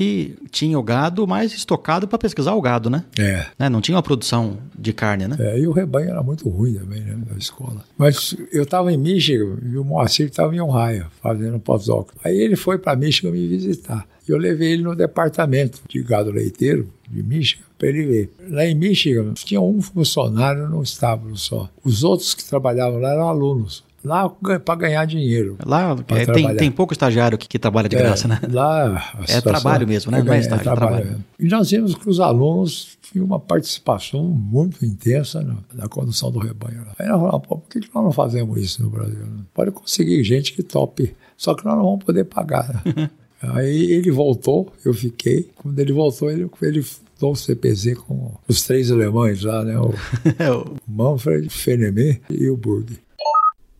tinha 0.49 0.79
o 0.79 0.81
gado 0.83 1.27
mais 1.27 1.51
estocado 1.53 2.07
para 2.07 2.17
pesquisar 2.17 2.53
o 2.53 2.61
gado, 2.61 2.89
né? 2.89 3.03
É. 3.19 3.45
Né? 3.59 3.67
Não 3.67 3.81
tinha 3.81 3.97
uma 3.97 4.01
produção 4.01 4.57
de 4.73 4.93
carne, 4.93 5.27
né? 5.27 5.35
É, 5.37 5.59
e 5.59 5.67
o 5.67 5.73
rebanho 5.73 6.09
era 6.09 6.23
muito 6.23 6.47
ruim 6.47 6.75
também, 6.75 7.01
né, 7.01 7.17
da 7.29 7.37
escola. 7.37 7.83
Mas 7.97 8.33
eu 8.53 8.63
estava 8.63 8.89
em 8.93 8.97
Michigan 8.97 9.57
e 9.69 9.75
o 9.77 9.83
Moacir 9.83 10.27
estava 10.27 10.55
em 10.55 10.61
Ohio, 10.61 11.07
fazendo 11.21 11.59
pós-doc. 11.59 12.11
Aí 12.23 12.37
ele 12.37 12.55
foi 12.55 12.77
para 12.77 12.95
Michigan 12.95 13.31
me 13.31 13.45
visitar. 13.45 14.07
E 14.25 14.31
eu 14.31 14.37
levei 14.37 14.71
ele 14.71 14.83
no 14.83 14.95
departamento 14.95 15.81
de 15.89 16.01
gado 16.01 16.31
leiteiro 16.31 16.87
de 17.09 17.23
Michigan 17.23 17.63
para 17.77 17.87
ele 17.87 18.05
ver. 18.05 18.33
Lá 18.49 18.65
em 18.65 18.75
Michigan 18.75 19.33
tinha 19.33 19.61
um 19.61 19.81
funcionário 19.81 20.69
no 20.69 20.83
estábulo 20.83 21.35
só. 21.37 21.69
Os 21.83 22.03
outros 22.03 22.33
que 22.33 22.43
trabalhavam 22.43 22.99
lá 22.99 23.11
eram 23.13 23.27
alunos. 23.27 23.83
Lá 24.03 24.29
para 24.29 24.75
ganhar 24.75 25.05
dinheiro. 25.05 25.57
Lá 25.65 25.95
é, 26.07 26.25
tem, 26.25 26.55
tem 26.55 26.71
pouco 26.71 26.93
estagiário 26.93 27.37
que, 27.37 27.47
que 27.49 27.59
trabalha 27.59 27.89
de 27.89 27.97
graça, 27.97 28.29
né? 28.29 28.39
Lá 28.49 29.13
É 29.27 29.41
trabalho 29.41 29.85
mesmo, 29.85 30.09
né? 30.09 30.23
Não 30.23 30.31
é 30.31 30.39
estágio, 30.39 30.71
é 30.71 30.75
trabalho. 30.75 31.25
E 31.37 31.45
nós 31.47 31.69
vimos 31.69 31.95
que 31.95 32.09
os 32.09 32.19
alunos 32.21 32.97
tinham 33.11 33.25
uma 33.25 33.39
participação 33.39 34.23
muito 34.23 34.85
intensa 34.85 35.41
na, 35.41 35.57
na 35.73 35.87
condução 35.89 36.31
do 36.31 36.39
rebanho. 36.39 36.85
lá. 36.85 36.93
Aí 36.97 37.07
nós 37.09 37.19
falamos, 37.19 37.47
pô, 37.47 37.57
por 37.57 37.69
que 37.69 37.81
que 37.81 37.89
nós 37.93 38.03
não 38.03 38.11
fazemos 38.11 38.57
isso 38.57 38.81
no 38.81 38.89
Brasil? 38.89 39.25
né? 39.25 39.43
Pode 39.53 39.71
conseguir 39.71 40.23
gente 40.23 40.53
que 40.53 40.63
tope, 40.63 41.13
só 41.35 41.53
que 41.53 41.65
nós 41.65 41.75
não 41.75 41.83
vamos 41.83 42.05
poder 42.05 42.23
pagar. 42.23 42.81
né? 42.85 43.09
Aí 43.41 43.91
ele 43.91 44.11
voltou, 44.11 44.71
eu 44.83 44.93
fiquei. 44.93 45.49
Quando 45.55 45.79
ele 45.79 45.93
voltou, 45.93 46.29
ele, 46.29 46.49
ele 46.61 46.85
o 47.21 47.35
CPZ 47.35 47.95
com 47.95 48.33
os 48.47 48.63
três 48.63 48.91
alemães 48.91 49.43
lá, 49.43 49.63
né? 49.63 49.77
O, 49.77 49.89
o 49.91 50.75
Manfred, 50.87 51.47
o 51.47 51.49
Fenemé 51.49 52.21
e 52.29 52.49
o 52.49 52.55
Burg. 52.55 52.97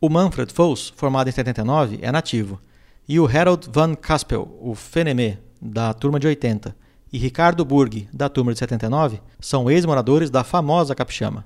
O 0.02 0.10
Manfred 0.10 0.52
Foss, 0.54 0.94
formado 0.96 1.30
em 1.30 1.32
79, 1.32 2.00
é 2.02 2.12
nativo. 2.12 2.60
E 3.08 3.20
o 3.20 3.26
Harold 3.26 3.70
Van 3.72 3.96
Kaspel, 3.96 4.58
o 4.62 4.76
Fenemé, 4.76 5.40
da 5.62 5.94
turma 5.94 6.20
de 6.20 6.28
80, 6.28 6.76
e 7.12 7.18
Ricardo 7.18 7.66
Burg, 7.66 8.08
da 8.14 8.30
turma 8.30 8.54
de 8.54 8.60
79, 8.60 9.20
são 9.40 9.70
ex-moradores 9.70 10.30
da 10.30 10.44
famosa 10.44 10.96
Capixama. 10.96 11.44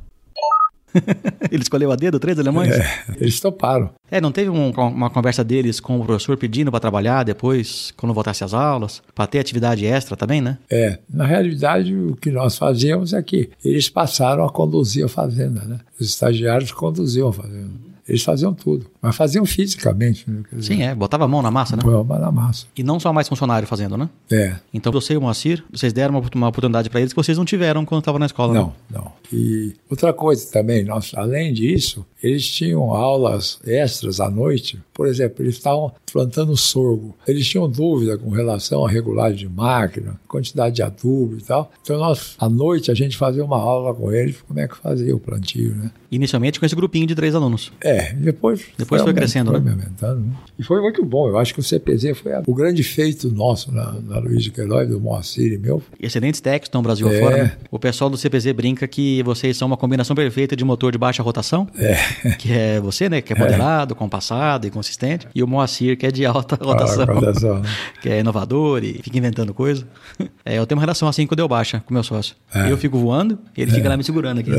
Ele 1.52 1.62
escolheu 1.62 1.92
a 1.92 1.96
dedo, 1.96 2.20
três 2.20 2.38
alemães? 2.40 2.72
É, 2.72 3.04
eles 3.20 3.40
toparam. 3.40 3.92
É, 4.10 4.22
não 4.22 4.32
teve 4.32 4.50
um, 4.50 4.70
uma 4.70 5.10
conversa 5.10 5.44
deles 5.44 5.80
com 5.80 6.00
o 6.00 6.06
professor 6.06 6.38
pedindo 6.38 6.72
para 6.72 6.80
trabalhar 6.80 7.24
depois, 7.24 7.92
quando 7.98 8.14
voltasse 8.14 8.44
às 8.44 8.54
aulas, 8.54 9.02
para 9.14 9.28
ter 9.28 9.40
atividade 9.40 9.86
extra 9.86 10.16
também, 10.16 10.42
né? 10.42 10.58
É, 10.70 11.00
na 11.10 11.26
realidade 11.26 11.96
o 11.96 12.16
que 12.16 12.32
nós 12.32 12.58
fazíamos 12.58 13.14
é 13.14 13.22
que 13.22 13.50
eles 13.64 13.90
passaram 13.90 14.46
a 14.46 14.52
conduzir 14.52 15.06
a 15.06 15.10
fazenda, 15.10 15.62
né? 15.64 15.80
Os 16.00 16.08
estagiários 16.08 16.72
conduziam 16.72 17.30
a 17.30 17.34
fazenda. 17.34 17.72
Eles 18.08 18.24
faziam 18.24 18.54
tudo, 18.54 18.86
mas 19.04 19.18
faziam 19.18 19.46
fisicamente. 19.46 20.24
Né? 20.30 20.44
Sim, 20.62 20.82
é, 20.82 20.96
botava 20.96 21.26
a 21.26 21.28
mão 21.28 21.42
na 21.42 21.52
massa, 21.52 21.76
né? 21.76 21.84
Botava 21.84 22.02
a 22.02 22.04
mão 22.06 22.20
na 22.22 22.32
massa. 22.32 22.66
E 22.78 22.82
não 22.82 23.02
só 23.02 23.12
mais 23.12 23.28
funcionário 23.28 23.68
fazendo, 23.68 23.98
né? 23.98 24.10
É. 24.32 24.56
Então 24.74 24.94
você 24.94 25.14
e 25.14 25.18
o 25.18 25.22
Moacir, 25.22 25.62
vocês 25.70 25.92
deram 25.92 26.18
uma, 26.18 26.30
uma 26.34 26.48
oportunidade 26.48 26.90
para 26.90 27.02
eles 27.02 27.12
que 27.12 27.22
vocês 27.22 27.38
não 27.38 27.44
tiveram 27.44 27.84
quando 27.84 28.00
estavam 28.00 28.18
na 28.18 28.28
escola, 28.28 28.54
Não, 28.54 28.74
não. 28.90 29.12
E 29.32 29.74
outra 29.90 30.14
coisa 30.14 30.50
também, 30.50 30.86
nós, 30.86 31.12
além 31.16 31.52
disso, 31.52 32.06
eles 32.24 32.48
tinham 32.48 32.94
aulas 32.94 33.60
extras 33.66 34.22
à 34.22 34.30
noite. 34.30 34.80
Por 34.94 35.08
exemplo, 35.08 35.44
eles 35.44 35.56
estavam 35.56 35.92
plantando 36.12 36.56
sorgo. 36.56 37.16
Eles 37.28 37.46
tinham 37.46 37.70
dúvida 37.70 38.18
com 38.18 38.30
relação 38.30 38.86
à 38.86 38.90
regulagem 38.90 39.40
de 39.40 39.50
máquina, 39.50 40.18
quantidade 40.28 40.76
de 40.76 40.84
adubo 40.84 41.36
e 41.38 41.42
tal. 41.42 41.70
Então, 41.82 41.98
nós, 41.98 42.36
à 42.40 42.48
noite, 42.48 42.92
a 42.92 42.94
gente 42.94 43.18
fazia 43.18 43.44
uma 43.44 43.58
aula 43.58 43.94
com 43.94 44.12
eles, 44.12 44.40
como 44.48 44.60
é 44.60 44.68
que 44.68 44.78
fazia 44.78 45.14
o 45.14 45.20
plantio, 45.20 45.76
né? 45.76 45.92
Inicialmente 46.10 46.60
com 46.60 46.66
esse 46.66 46.76
grupinho 46.76 47.08
de 47.08 47.16
três 47.16 47.34
alunos. 47.36 47.74
É, 47.82 48.14
depois. 48.14 48.68
Depois 48.78 48.93
foi, 49.00 49.08
foi 49.08 49.14
crescendo, 49.14 49.52
foi 49.52 49.60
né? 49.60 49.72
aumentando. 49.72 50.20
Né? 50.22 50.34
E 50.58 50.64
foi 50.64 50.82
muito 50.82 51.04
bom. 51.04 51.28
Eu 51.28 51.38
acho 51.38 51.54
que 51.54 51.60
o 51.60 51.64
CPZ 51.64 52.18
foi 52.18 52.32
o 52.46 52.54
grande 52.54 52.84
feito 52.84 53.32
nosso 53.32 53.72
na, 53.72 53.94
na 53.94 54.20
Luiz 54.20 54.44
de 54.44 54.52
Queiroz, 54.52 54.88
do 54.88 55.00
Moacir 55.00 55.54
e 55.54 55.58
meu. 55.58 55.82
Excelentes 56.00 56.40
técnicos 56.42 56.68
estão 56.68 56.82
Brasil 56.82 57.10
É. 57.12 57.18
afora, 57.18 57.44
né? 57.44 57.52
O 57.72 57.80
pessoal 57.80 58.10
do 58.10 58.18
CPZ 58.18 58.52
brinca 58.54 58.88
que 58.88 59.24
vocês 59.24 59.58
são 59.58 59.68
uma 59.68 59.78
combinação 59.78 60.16
perfeita 60.16 60.56
de 60.56 60.64
motor 60.64 60.92
de 60.92 60.98
baixa 60.98 61.24
rotação. 61.24 61.68
É. 61.78 61.96
Que 62.38 62.52
é 62.52 62.80
você, 62.80 63.10
né? 63.10 63.22
Que 63.22 63.34
é 63.34 63.36
moderado, 63.38 63.96
compassado 63.96 64.68
e 64.68 64.70
consistente. 64.70 65.28
E 65.34 65.42
o 65.44 65.48
Moacir, 65.48 65.98
que 65.98 66.06
é 66.06 66.12
de 66.12 66.26
alta 66.26 66.58
rotação. 66.64 67.06
Ah, 67.08 67.14
rotação, 67.14 67.62
que 68.02 68.10
é 68.10 68.20
inovador 68.20 68.84
e 68.84 68.94
fica 69.02 69.18
inventando 69.18 69.54
coisa. 69.54 69.86
É, 70.46 70.58
eu 70.58 70.66
tenho 70.68 70.78
uma 70.78 70.82
relação 70.82 71.08
assim 71.08 71.26
com 71.26 71.34
o 71.34 71.36
Deu 71.38 71.48
Baixa, 71.48 71.82
com 71.86 71.94
meu 71.94 72.04
sócio. 72.04 72.36
É. 72.54 72.70
Eu 72.70 72.78
fico 72.78 72.98
voando 72.98 73.40
e 73.56 73.62
ele 73.62 73.72
fica 73.72 73.88
lá 73.88 73.96
me 73.96 74.04
segurando 74.04 74.40
aqui. 74.40 74.52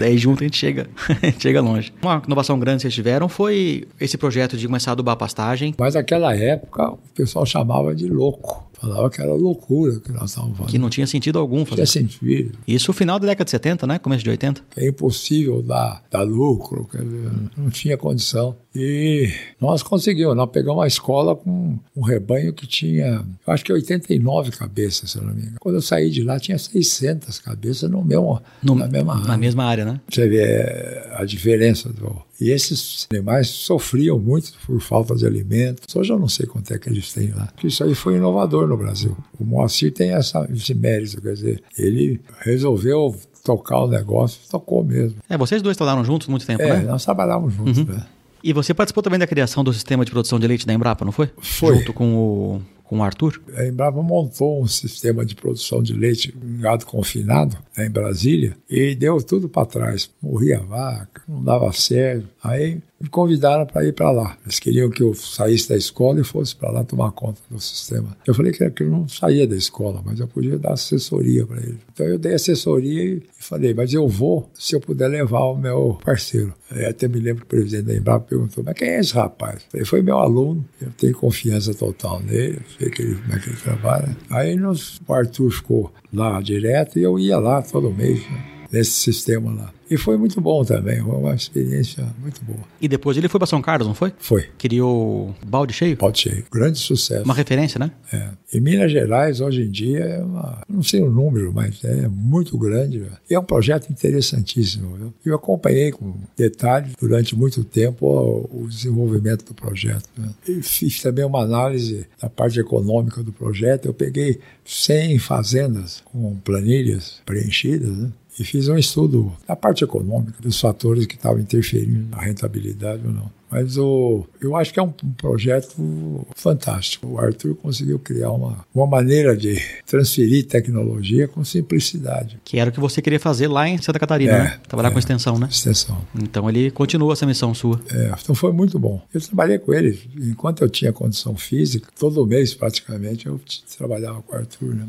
Daí 0.00 0.16
junto 0.16 0.42
a 0.42 0.46
gente 0.46 0.56
chega, 0.56 0.86
a 1.06 1.26
gente 1.26 1.42
chega 1.42 1.60
longe. 1.60 1.92
Uma 2.02 2.22
inovação 2.26 2.58
grande 2.58 2.76
que 2.78 2.82
vocês 2.82 2.94
tiveram 2.94 3.28
foi 3.28 3.51
esse 4.00 4.16
projeto 4.18 4.56
de 4.56 4.66
começar 4.66 4.90
a 4.90 4.92
adubar 4.92 5.14
a 5.14 5.16
pastagem. 5.16 5.74
Mas 5.78 5.94
naquela 5.94 6.34
época 6.36 6.90
o 6.90 6.98
pessoal 7.14 7.46
chamava 7.46 7.94
de 7.94 8.08
louco. 8.08 8.71
Falava 8.82 9.08
que 9.08 9.20
era 9.22 9.32
loucura 9.32 10.00
que 10.00 10.10
nós 10.10 10.30
estávamos 10.30 10.56
fazendo. 10.58 10.72
Que 10.72 10.78
não 10.78 10.90
tinha 10.90 11.06
sentido 11.06 11.38
algum 11.38 11.64
fazer. 11.64 11.86
Tinha 11.86 12.08
sentido. 12.08 12.58
Isso 12.66 12.90
no 12.90 12.94
final 12.94 13.18
da 13.20 13.26
década 13.28 13.44
de 13.44 13.50
70, 13.52 13.86
né? 13.86 13.96
Começo 14.00 14.24
de 14.24 14.30
80. 14.30 14.60
É 14.76 14.88
impossível 14.88 15.62
dar, 15.62 16.02
dar 16.10 16.22
lucro, 16.22 16.88
quer 16.90 17.02
dizer, 17.04 17.30
não 17.56 17.70
tinha 17.70 17.96
condição. 17.96 18.56
E 18.74 19.30
nós 19.60 19.82
conseguimos, 19.84 20.34
nós 20.34 20.50
pegamos 20.50 20.78
uma 20.78 20.86
escola 20.88 21.36
com 21.36 21.78
um 21.94 22.02
rebanho 22.02 22.52
que 22.52 22.66
tinha, 22.66 23.22
eu 23.46 23.52
acho 23.52 23.64
que 23.64 23.72
89 23.72 24.50
cabeças, 24.50 25.10
se 25.12 25.18
eu 25.18 25.22
não 25.22 25.32
me 25.32 25.42
engano. 25.42 25.56
Quando 25.60 25.76
eu 25.76 25.82
saí 25.82 26.10
de 26.10 26.24
lá, 26.24 26.40
tinha 26.40 26.58
600 26.58 27.38
cabeças 27.38 27.88
no 27.90 28.02
mesmo, 28.02 28.40
No- 28.62 28.74
na 28.74 28.88
mesma 28.88 29.14
área. 29.14 29.26
Na 29.28 29.36
mesma 29.36 29.64
área, 29.64 29.84
né? 29.84 30.00
Você 30.10 30.26
vê 30.26 30.42
é, 30.42 31.12
a 31.16 31.24
diferença. 31.24 31.88
Do... 31.90 32.16
E 32.40 32.50
esses 32.50 33.06
animais 33.12 33.48
sofriam 33.48 34.18
muito 34.18 34.52
por 34.66 34.80
falta 34.80 35.14
de 35.14 35.24
alimento. 35.26 35.82
Hoje 35.96 36.10
eu 36.12 36.18
não 36.18 36.28
sei 36.28 36.46
quanto 36.46 36.72
é 36.72 36.78
que 36.78 36.88
eles 36.88 37.12
têm 37.12 37.28
lá. 37.30 37.46
Porque 37.52 37.66
isso 37.68 37.84
aí 37.84 37.94
foi 37.94 38.16
inovador 38.16 38.66
no 38.72 38.78
Brasil. 38.78 39.16
O 39.38 39.44
Moacir 39.44 39.92
tem 39.92 40.10
essa, 40.10 40.48
esse 40.52 40.74
mérito, 40.74 41.20
quer 41.20 41.34
dizer, 41.34 41.62
ele 41.78 42.20
resolveu 42.40 43.14
tocar 43.44 43.80
o 43.80 43.88
negócio, 43.88 44.40
tocou 44.50 44.84
mesmo. 44.84 45.18
É, 45.28 45.36
vocês 45.36 45.62
dois 45.62 45.76
trabalharam 45.76 46.04
juntos 46.04 46.28
muito 46.28 46.46
tempo, 46.46 46.62
É, 46.62 46.78
né? 46.78 46.82
nós 46.82 47.04
trabalhávamos 47.04 47.54
juntos, 47.54 47.84
né? 47.86 48.06
E 48.44 48.52
você 48.52 48.74
participou 48.74 49.02
também 49.02 49.18
da 49.20 49.26
criação 49.26 49.62
do 49.62 49.72
sistema 49.72 50.04
de 50.04 50.10
produção 50.10 50.38
de 50.38 50.46
leite 50.48 50.66
da 50.66 50.72
Embrapa, 50.74 51.04
não 51.04 51.12
foi? 51.12 51.30
Foi. 51.40 51.78
Junto 51.78 51.92
com 51.92 52.14
o, 52.14 52.62
com 52.82 52.98
o 52.98 53.02
Arthur. 53.02 53.40
A 53.56 53.64
Embrapa 53.66 54.02
montou 54.02 54.60
um 54.60 54.66
sistema 54.66 55.24
de 55.24 55.36
produção 55.36 55.80
de 55.80 55.92
leite 55.92 56.34
em 56.42 56.58
gado 56.60 56.84
confinado 56.84 57.56
né, 57.76 57.86
em 57.86 57.90
Brasília 57.90 58.56
e 58.68 58.96
deu 58.96 59.22
tudo 59.22 59.48
para 59.48 59.64
trás. 59.64 60.10
Morria 60.20 60.58
a 60.58 60.62
vaca, 60.62 61.22
não 61.28 61.42
dava 61.42 61.72
certo. 61.72 62.26
Aí 62.42 62.80
me 63.02 63.08
convidaram 63.08 63.66
para 63.66 63.84
ir 63.84 63.92
para 63.92 64.12
lá. 64.12 64.38
Eles 64.44 64.60
queriam 64.60 64.88
que 64.88 65.02
eu 65.02 65.12
saísse 65.12 65.68
da 65.68 65.76
escola 65.76 66.20
e 66.20 66.24
fosse 66.24 66.54
para 66.54 66.70
lá 66.70 66.84
tomar 66.84 67.10
conta 67.10 67.40
do 67.50 67.58
sistema. 67.58 68.16
Eu 68.24 68.32
falei 68.32 68.52
que, 68.52 68.62
eu 68.62 68.88
não 68.88 69.08
saía 69.08 69.44
da 69.44 69.56
escola, 69.56 70.00
mas 70.04 70.20
eu 70.20 70.28
podia 70.28 70.56
dar 70.56 70.74
assessoria 70.74 71.44
para 71.44 71.56
eles. 71.60 71.78
Então 71.92 72.06
eu 72.06 72.16
dei 72.16 72.34
assessoria 72.34 73.02
e 73.02 73.22
falei, 73.40 73.74
mas 73.74 73.92
eu 73.92 74.06
vou 74.06 74.48
se 74.54 74.76
eu 74.76 74.80
puder 74.80 75.08
levar 75.08 75.42
o 75.46 75.56
meu 75.56 75.98
parceiro. 76.04 76.54
Aí 76.70 76.84
até 76.84 77.08
me 77.08 77.18
lembro 77.18 77.44
que 77.44 77.56
o 77.56 77.58
presidente 77.58 77.86
da 77.86 77.96
Embrapa 77.96 78.24
perguntou, 78.24 78.62
mas 78.62 78.74
quem 78.74 78.88
é 78.88 79.00
esse 79.00 79.14
rapaz? 79.14 79.62
Ele 79.74 79.84
foi 79.84 80.00
meu 80.00 80.18
aluno, 80.18 80.64
eu 80.80 80.90
tenho 80.96 81.14
confiança 81.14 81.74
total 81.74 82.20
nele, 82.20 82.58
eu 82.58 82.78
sei 82.78 82.88
que 82.88 83.02
ele, 83.02 83.16
como 83.16 83.34
é 83.34 83.38
que 83.40 83.48
ele 83.48 83.56
trabalha. 83.56 84.16
Aí 84.30 84.54
nós, 84.54 85.00
o 85.06 85.12
Arthur 85.12 85.50
ficou 85.50 85.92
lá 86.12 86.40
direto 86.40 87.00
e 87.00 87.02
eu 87.02 87.18
ia 87.18 87.38
lá 87.38 87.60
todo 87.62 87.92
mês, 87.92 88.20
né, 88.30 88.44
nesse 88.70 88.92
sistema 88.92 89.52
lá. 89.52 89.72
E 89.92 89.98
foi 89.98 90.16
muito 90.16 90.40
bom 90.40 90.64
também, 90.64 91.02
foi 91.02 91.14
uma 91.16 91.34
experiência 91.34 92.02
muito 92.18 92.42
boa. 92.44 92.60
E 92.80 92.88
depois 92.88 93.14
ele 93.18 93.28
foi 93.28 93.38
para 93.38 93.46
São 93.46 93.60
Carlos, 93.60 93.86
não 93.86 93.94
foi? 93.94 94.10
Foi, 94.18 94.48
Criou 94.56 95.34
balde 95.46 95.74
cheio? 95.74 95.96
pode 95.98 96.18
ser, 96.20 96.46
grande 96.50 96.78
sucesso. 96.78 97.24
Uma 97.24 97.34
referência, 97.34 97.78
né? 97.78 97.90
É. 98.10 98.30
Em 98.54 98.60
Minas 98.60 98.90
Gerais, 98.90 99.40
hoje 99.42 99.62
em 99.64 99.70
dia, 99.70 99.98
é 100.00 100.22
uma, 100.22 100.62
não 100.66 100.82
sei 100.82 101.02
o 101.02 101.10
número, 101.10 101.52
mas 101.52 101.84
é 101.84 102.08
muito 102.08 102.56
grande. 102.56 103.06
E 103.28 103.34
é 103.34 103.38
um 103.38 103.44
projeto 103.44 103.90
interessantíssimo. 103.90 104.96
viu? 104.96 105.14
Eu 105.26 105.34
acompanhei 105.34 105.92
com 105.92 106.14
detalhe 106.36 106.92
durante 106.98 107.36
muito 107.36 107.62
tempo 107.62 108.06
o, 108.06 108.62
o 108.62 108.68
desenvolvimento 108.68 109.44
do 109.44 109.52
projeto. 109.54 110.08
né? 110.16 110.30
E 110.48 110.62
fiz 110.62 111.02
também 111.02 111.24
uma 111.24 111.42
análise 111.42 112.06
da 112.20 112.30
parte 112.30 112.58
econômica 112.58 113.22
do 113.22 113.32
projeto. 113.32 113.86
Eu 113.86 113.94
peguei 113.94 114.40
100 114.64 115.18
fazendas 115.18 116.02
com 116.06 116.34
planilhas 116.36 117.20
preenchidas, 117.26 117.90
né? 117.96 118.10
E 118.38 118.44
fiz 118.44 118.68
um 118.68 118.78
estudo 118.78 119.32
da 119.46 119.54
parte 119.54 119.84
econômica, 119.84 120.34
dos 120.40 120.58
fatores 120.58 121.06
que 121.06 121.14
estavam 121.14 121.40
interferindo 121.40 122.08
na 122.10 122.20
rentabilidade 122.20 123.02
ou 123.06 123.12
não. 123.12 123.30
Mas 123.50 123.76
o, 123.76 124.24
eu 124.40 124.56
acho 124.56 124.72
que 124.72 124.80
é 124.80 124.82
um, 124.82 124.94
um 125.04 125.12
projeto 125.12 126.26
fantástico. 126.34 127.06
O 127.06 127.18
Arthur 127.18 127.54
conseguiu 127.54 127.98
criar 127.98 128.30
uma, 128.30 128.64
uma 128.74 128.86
maneira 128.86 129.36
de 129.36 129.60
transferir 129.86 130.46
tecnologia 130.46 131.28
com 131.28 131.44
simplicidade. 131.44 132.40
Que 132.42 132.58
era 132.58 132.70
o 132.70 132.72
que 132.72 132.80
você 132.80 133.02
queria 133.02 133.20
fazer 133.20 133.48
lá 133.48 133.68
em 133.68 133.76
Santa 133.76 133.98
Catarina, 133.98 134.32
É, 134.32 134.38
né? 134.44 134.60
Trabalhar 134.66 134.88
é. 134.88 134.92
com 134.92 134.98
extensão, 134.98 135.38
né? 135.38 135.48
Extensão. 135.50 136.00
Então 136.14 136.48
ele 136.48 136.70
continua 136.70 137.12
essa 137.12 137.26
missão 137.26 137.52
sua. 137.52 137.78
É, 137.90 138.14
então 138.22 138.34
foi 138.34 138.52
muito 138.52 138.78
bom. 138.78 139.02
Eu 139.12 139.20
trabalhei 139.20 139.58
com 139.58 139.74
ele 139.74 140.00
enquanto 140.16 140.62
eu 140.62 140.70
tinha 140.70 140.90
condição 140.90 141.36
física, 141.36 141.88
todo 141.98 142.26
mês 142.26 142.54
praticamente 142.54 143.26
eu 143.26 143.38
trabalhava 143.76 144.22
com 144.22 144.34
o 144.34 144.38
Arthur. 144.38 144.74
Né? 144.74 144.88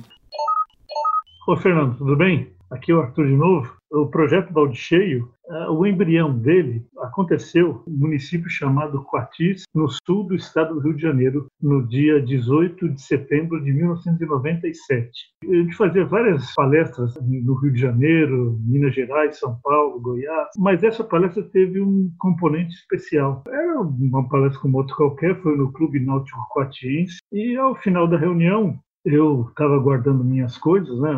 Ô, 1.46 1.58
Fernando, 1.58 1.98
tudo 1.98 2.16
bem? 2.16 2.53
Aqui 2.74 2.92
é 2.92 2.96
o 2.96 3.02
Arthur 3.02 3.28
de 3.28 3.36
novo. 3.36 3.72
O 3.92 4.08
projeto 4.08 4.52
Balde 4.52 4.76
Cheio, 4.76 5.30
eh, 5.48 5.70
o 5.70 5.86
embrião 5.86 6.36
dele 6.36 6.84
aconteceu 6.98 7.84
no 7.86 7.96
município 8.00 8.50
chamado 8.50 9.04
Coatis, 9.04 9.66
no 9.76 9.88
sul 9.88 10.24
do 10.24 10.34
estado 10.34 10.74
do 10.74 10.80
Rio 10.80 10.96
de 10.96 11.02
Janeiro, 11.04 11.46
no 11.62 11.88
dia 11.88 12.20
18 12.20 12.90
de 12.90 13.00
setembro 13.00 13.64
de 13.64 13.72
1997. 13.72 15.08
A 15.44 15.54
gente 15.54 15.76
fazia 15.76 16.04
várias 16.04 16.52
palestras 16.56 17.14
no 17.22 17.54
Rio 17.54 17.74
de 17.74 17.80
Janeiro, 17.80 18.58
Minas 18.66 18.96
Gerais, 18.96 19.38
São 19.38 19.56
Paulo, 19.64 20.02
Goiás, 20.02 20.50
mas 20.58 20.84
essa 20.84 21.04
palestra 21.04 21.44
teve 21.44 21.80
um 21.80 22.12
componente 22.18 22.74
especial. 22.74 23.44
Era 23.48 23.82
uma 23.82 24.28
palestra 24.28 24.60
como 24.60 24.80
outra 24.80 24.96
qualquer, 24.96 25.40
foi 25.44 25.56
no 25.56 25.72
Clube 25.72 26.00
Náutico 26.00 26.44
Coatiense, 26.50 27.20
e 27.32 27.56
ao 27.56 27.76
final 27.76 28.08
da 28.08 28.18
reunião, 28.18 28.80
eu 29.06 29.48
estava 29.50 29.78
guardando 29.80 30.24
minhas 30.24 30.58
coisas, 30.58 30.98
né, 31.00 31.12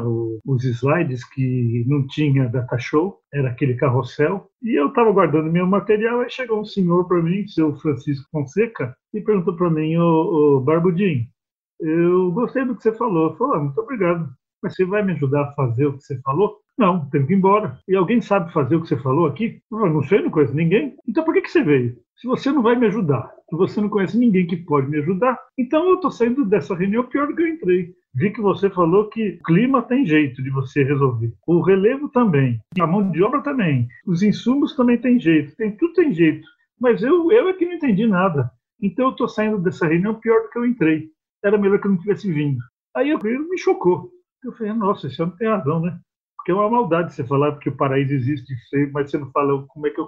os 0.46 0.64
slides 0.64 1.24
que 1.24 1.84
não 1.88 2.06
tinha 2.08 2.50
data 2.50 2.78
show, 2.80 3.20
era 3.34 3.50
aquele 3.50 3.76
carrossel, 3.76 4.50
e 4.64 4.80
eu 4.80 4.88
estava 4.88 5.12
guardando 5.12 5.52
meu 5.52 5.68
material, 5.68 6.22
aí 6.22 6.30
chegou 6.30 6.62
um 6.62 6.66
senhor 6.66 7.08
para 7.08 7.22
mim, 7.22 7.48
seu 7.48 7.76
Francisco 7.78 8.28
Fonseca, 8.32 8.96
e 9.14 9.22
perguntou 9.22 9.56
para 9.56 9.70
mim, 9.70 9.96
ô, 9.98 10.58
ô 10.58 10.62
Barbudinho, 10.62 11.26
eu 11.80 12.32
gostei 12.32 12.66
do 12.66 12.76
que 12.76 12.84
você 12.84 12.94
falou. 12.94 13.32
Eu 13.32 13.38
falei, 13.38 13.58
ah, 13.58 13.64
muito 13.64 13.80
obrigado, 13.82 14.30
mas 14.64 14.76
você 14.76 14.86
vai 14.86 15.04
me 15.04 15.14
ajudar 15.14 15.44
a 15.44 15.52
fazer 15.54 15.86
o 15.86 15.98
que 15.98 16.04
você 16.04 16.20
falou? 16.22 16.58
Não, 16.78 17.10
tenho 17.10 17.26
que 17.26 17.34
ir 17.34 17.38
embora. 17.38 17.80
E 17.88 17.96
alguém 17.96 18.22
sabe 18.22 18.52
fazer 18.52 18.76
o 18.76 18.82
que 18.82 18.88
você 18.88 18.98
falou 18.98 19.28
aqui? 19.28 19.60
Eu 19.72 19.90
não 19.90 20.04
sei, 20.04 20.22
não 20.22 20.30
conheço 20.30 20.54
ninguém. 20.54 20.96
Então 21.08 21.24
por 21.24 21.34
que, 21.34 21.42
que 21.42 21.52
você 21.52 21.64
veio? 21.64 21.98
Se 22.18 22.28
você 22.28 22.52
não 22.52 22.62
vai 22.62 22.76
me 22.76 22.88
ajudar, 22.88 23.30
se 23.50 23.56
você 23.56 23.80
não 23.80 23.90
conhece 23.90 24.18
ninguém 24.18 24.48
que 24.48 24.58
pode 24.58 24.90
me 24.90 24.98
ajudar, 24.98 25.38
então 25.58 25.88
eu 25.88 25.96
estou 25.96 26.12
saindo 26.12 26.46
dessa 26.46 26.76
reunião 26.76 27.04
pior 27.04 27.28
do 27.28 27.36
que 27.36 27.42
eu 27.42 27.48
entrei. 27.48 27.94
Vi 28.14 28.32
que 28.32 28.42
você 28.42 28.70
falou 28.70 29.10
que 29.10 29.40
clima 29.46 29.82
tem 29.82 30.06
jeito 30.06 30.42
de 30.42 30.50
você 30.50 30.84
resolver. 30.84 31.34
O 31.46 31.62
relevo 31.62 32.10
também. 32.10 32.60
A 32.80 32.88
mão 32.88 33.12
de 33.12 33.22
obra 33.22 33.42
também. 33.42 33.88
Os 34.06 34.24
insumos 34.24 34.76
também 34.76 34.98
tem 34.98 35.20
jeito. 35.20 35.56
Tem, 35.58 35.76
tudo 35.76 35.94
tem 35.94 36.14
jeito. 36.14 36.48
Mas 36.80 37.04
eu, 37.04 37.32
eu 37.32 37.50
é 37.50 37.54
que 37.54 37.66
não 37.66 37.74
entendi 37.74 38.08
nada. 38.08 38.50
Então 38.82 39.06
eu 39.06 39.12
estou 39.12 39.28
saindo 39.28 39.60
dessa 39.60 39.86
reunião 39.86 40.16
pior 40.16 40.44
do 40.44 40.50
que 40.50 40.58
eu 40.58 40.66
entrei. 40.66 41.10
Era 41.44 41.58
melhor 41.58 41.80
que 41.80 41.88
eu 41.88 41.92
não 41.92 42.00
tivesse 42.00 42.32
vindo. 42.32 42.60
Aí 42.96 43.10
eu 43.10 43.20
me 43.20 43.58
chocou. 43.58 44.10
Eu 44.44 44.54
falei, 44.54 44.74
nossa, 44.74 45.08
esse 45.08 45.22
homem 45.22 45.36
tem 45.36 45.50
razão, 45.50 45.82
né? 45.82 46.00
Porque 46.46 46.52
é 46.52 46.62
uma 46.62 46.70
maldade 46.70 47.12
você 47.12 47.24
falar 47.24 47.54
porque 47.54 47.70
o 47.70 47.76
paraíso 47.76 48.14
existe, 48.14 48.54
mas 48.94 49.10
você 49.10 49.18
não 49.18 49.32
fala 49.32 49.66
como 49.66 49.88
é 49.88 49.90
que 49.90 50.00
eu. 50.00 50.08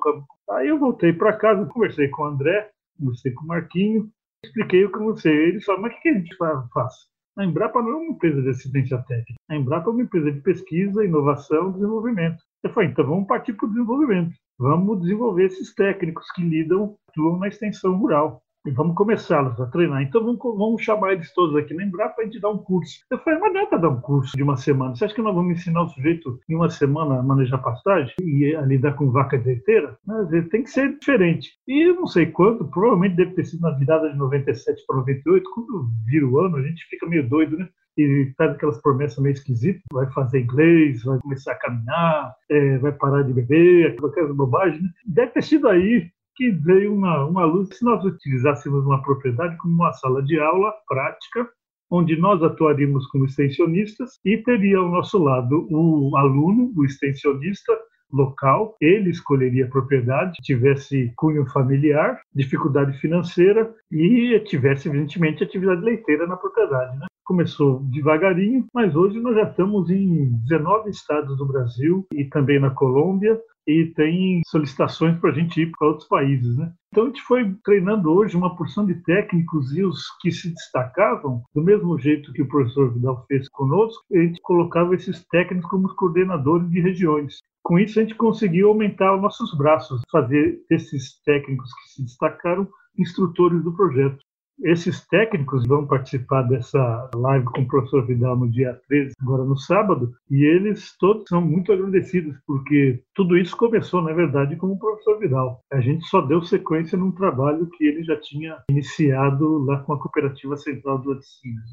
Aí 0.51 0.67
eu 0.67 0.77
voltei 0.77 1.11
para 1.11 1.35
casa, 1.35 1.65
conversei 1.65 2.09
com 2.09 2.21
o 2.21 2.25
André, 2.25 2.69
conversei 2.99 3.31
com 3.31 3.43
o 3.43 3.47
Marquinho, 3.47 4.11
expliquei 4.45 4.85
o 4.85 4.91
que 4.91 4.99
eu 4.99 5.17
sei. 5.17 5.33
Ele 5.33 5.61
falou, 5.61 5.81
mas 5.81 5.95
o 5.95 5.99
que 5.99 6.09
a 6.09 6.13
gente 6.13 6.35
faz? 6.37 6.93
A 7.39 7.43
Embrapa 7.43 7.81
não 7.81 7.89
é 7.89 7.95
uma 7.95 8.11
empresa 8.11 8.39
de 8.39 8.49
assistência 8.49 8.99
técnica. 9.07 9.33
A 9.49 9.55
Embrapa 9.55 9.89
é 9.89 9.93
uma 9.93 10.03
empresa 10.03 10.31
de 10.31 10.39
pesquisa, 10.41 11.03
inovação 11.03 11.71
desenvolvimento. 11.71 12.37
Eu 12.61 12.69
falei, 12.71 12.89
então 12.89 13.07
vamos 13.07 13.25
partir 13.25 13.53
para 13.53 13.65
o 13.65 13.69
desenvolvimento. 13.69 14.35
Vamos 14.59 15.01
desenvolver 15.01 15.45
esses 15.45 15.73
técnicos 15.73 16.31
que 16.33 16.43
lidam, 16.43 16.95
atuam 17.09 17.39
na 17.39 17.47
extensão 17.47 17.97
rural 17.97 18.43
e 18.67 18.71
vamos 18.71 18.95
começá-los 18.95 19.59
a 19.61 19.65
treinar. 19.67 20.01
Então 20.01 20.21
vamos, 20.21 20.39
vamos 20.43 20.81
chamar 20.81 21.13
eles 21.13 21.33
todos 21.33 21.55
aqui, 21.55 21.73
lembrar 21.73 22.09
para 22.09 22.23
a 22.23 22.27
gente 22.27 22.39
dar 22.39 22.49
um 22.49 22.57
curso. 22.57 22.99
Eu 23.09 23.17
falei, 23.19 23.39
mas 23.39 23.53
não 23.53 23.61
é 23.61 23.65
para 23.65 23.77
dar 23.77 23.89
um 23.89 24.01
curso 24.01 24.35
de 24.35 24.43
uma 24.43 24.57
semana. 24.57 24.93
Você 24.93 25.05
acha 25.05 25.15
que 25.15 25.21
nós 25.21 25.33
vamos 25.33 25.57
ensinar 25.57 25.83
o 25.83 25.89
sujeito 25.89 26.39
em 26.49 26.55
uma 26.55 26.69
semana 26.69 27.19
a 27.19 27.23
manejar 27.23 27.59
pastagem 27.59 28.13
e 28.21 28.53
a 28.55 28.61
lidar 28.61 28.93
com 28.93 29.09
vaca 29.09 29.37
leiteira? 29.37 29.97
Mas 30.05 30.29
tem 30.49 30.63
que 30.63 30.69
ser 30.69 30.97
diferente. 30.97 31.51
E 31.65 31.89
eu 31.89 31.95
não 31.95 32.07
sei 32.07 32.25
quanto, 32.25 32.65
provavelmente 32.65 33.15
deve 33.15 33.31
ter 33.35 33.45
sido 33.45 33.61
na 33.61 33.71
virada 33.71 34.11
de 34.11 34.17
97 34.17 34.83
para 34.85 34.97
98, 34.97 35.49
quando 35.53 35.87
vira 36.05 36.27
o 36.27 36.39
ano, 36.39 36.57
a 36.57 36.61
gente 36.61 36.85
fica 36.89 37.07
meio 37.07 37.27
doido, 37.27 37.57
né? 37.57 37.69
e 37.97 38.31
faz 38.37 38.51
aquelas 38.51 38.79
promessas 38.79 39.17
meio 39.17 39.33
esquisitas, 39.33 39.81
vai 39.91 40.05
fazer 40.11 40.41
inglês, 40.41 41.03
vai 41.03 41.17
começar 41.17 41.53
a 41.53 41.55
caminhar, 41.55 42.35
é, 42.49 42.77
vai 42.77 42.91
parar 42.91 43.23
de 43.23 43.33
beber, 43.33 43.97
aquelas 44.05 44.35
bobagens. 44.35 44.83
Né? 44.83 44.89
Deve 45.07 45.31
ter 45.31 45.41
sido 45.41 45.67
aí 45.67 46.07
que 46.37 46.51
veio 46.51 46.93
uma, 46.93 47.25
uma 47.25 47.43
luz 47.43 47.75
se 47.75 47.83
nós 47.83 48.03
utilizássemos 48.05 48.85
uma 48.85 49.01
propriedade 49.01 49.57
como 49.57 49.73
uma 49.73 49.91
sala 49.93 50.23
de 50.23 50.39
aula 50.39 50.71
prática, 50.87 51.49
onde 51.89 52.15
nós 52.15 52.41
atuaríamos 52.43 53.07
como 53.07 53.25
extensionistas 53.25 54.19
e 54.23 54.37
teria 54.37 54.77
ao 54.77 54.89
nosso 54.89 55.17
lado 55.17 55.67
o 55.71 56.15
aluno, 56.15 56.71
o 56.75 56.85
extensionista 56.85 57.73
local, 58.11 58.75
ele 58.79 59.09
escolheria 59.09 59.65
a 59.65 59.69
propriedade, 59.69 60.37
tivesse 60.41 61.11
cunho 61.17 61.45
familiar, 61.47 62.21
dificuldade 62.33 62.97
financeira 62.99 63.73
e 63.91 64.39
tivesse, 64.45 64.87
evidentemente, 64.87 65.43
atividade 65.43 65.81
leiteira 65.81 66.27
na 66.27 66.37
propriedade. 66.37 66.97
Né? 66.99 67.07
Começou 67.27 67.81
devagarinho, 67.91 68.65
mas 68.73 68.95
hoje 68.95 69.19
nós 69.19 69.35
já 69.35 69.43
estamos 69.43 69.89
em 69.89 70.31
19 70.47 70.89
estados 70.89 71.37
do 71.37 71.45
Brasil 71.45 72.07
e 72.13 72.23
também 72.23 72.57
na 72.57 72.69
Colômbia, 72.69 73.37
e 73.67 73.91
tem 73.97 74.39
solicitações 74.47 75.19
para 75.19 75.31
a 75.31 75.33
gente 75.33 75.61
ir 75.61 75.69
para 75.71 75.89
outros 75.89 76.07
países, 76.07 76.55
né? 76.55 76.71
Então 76.87 77.03
a 77.03 77.07
gente 77.07 77.21
foi 77.23 77.53
treinando 77.65 78.09
hoje 78.09 78.37
uma 78.37 78.55
porção 78.55 78.85
de 78.85 78.95
técnicos 79.03 79.75
e 79.75 79.83
os 79.83 80.05
que 80.21 80.31
se 80.31 80.53
destacavam, 80.53 81.43
do 81.53 81.61
mesmo 81.61 81.99
jeito 81.99 82.31
que 82.31 82.43
o 82.43 82.47
professor 82.47 82.93
Vidal 82.93 83.25
fez 83.27 83.49
conosco, 83.49 84.01
a 84.13 84.19
gente 84.19 84.39
colocava 84.41 84.95
esses 84.95 85.25
técnicos 85.25 85.69
como 85.69 85.93
coordenadores 85.95 86.69
de 86.69 86.79
regiões. 86.79 87.39
Com 87.61 87.77
isso 87.77 87.99
a 87.99 88.03
gente 88.03 88.15
conseguiu 88.15 88.69
aumentar 88.69 89.13
os 89.13 89.21
nossos 89.21 89.53
braços, 89.57 90.01
fazer 90.09 90.61
esses 90.71 91.21
técnicos 91.25 91.69
que 91.73 91.89
se 91.89 92.03
destacaram 92.05 92.65
instrutores 92.97 93.61
do 93.61 93.75
projeto. 93.75 94.17
Esses 94.63 95.05
técnicos 95.07 95.67
vão 95.67 95.85
participar 95.85 96.41
dessa 96.43 97.09
live 97.13 97.45
com 97.45 97.61
o 97.61 97.67
professor 97.67 98.05
Vidal 98.05 98.35
no 98.35 98.49
dia 98.49 98.79
13, 98.87 99.13
agora 99.21 99.43
no 99.43 99.57
sábado, 99.57 100.13
e 100.31 100.43
eles 100.43 100.95
todos 100.97 101.25
são 101.27 101.41
muito 101.41 101.71
agradecidos, 101.71 102.35
porque 102.45 103.01
tudo 103.13 103.37
isso 103.37 103.55
começou, 103.55 104.01
na 104.01 104.13
verdade, 104.13 104.55
com 104.55 104.67
o 104.67 104.79
professor 104.79 105.19
Vidal. 105.19 105.61
A 105.71 105.79
gente 105.79 106.05
só 106.07 106.21
deu 106.21 106.41
sequência 106.41 106.97
num 106.97 107.11
trabalho 107.11 107.69
que 107.77 107.85
ele 107.85 108.03
já 108.03 108.19
tinha 108.19 108.57
iniciado 108.69 109.59
lá 109.59 109.79
com 109.79 109.93
a 109.93 109.99
Cooperativa 109.99 110.57
Central 110.57 110.99
do 110.99 111.11
Laticínios. 111.11 111.71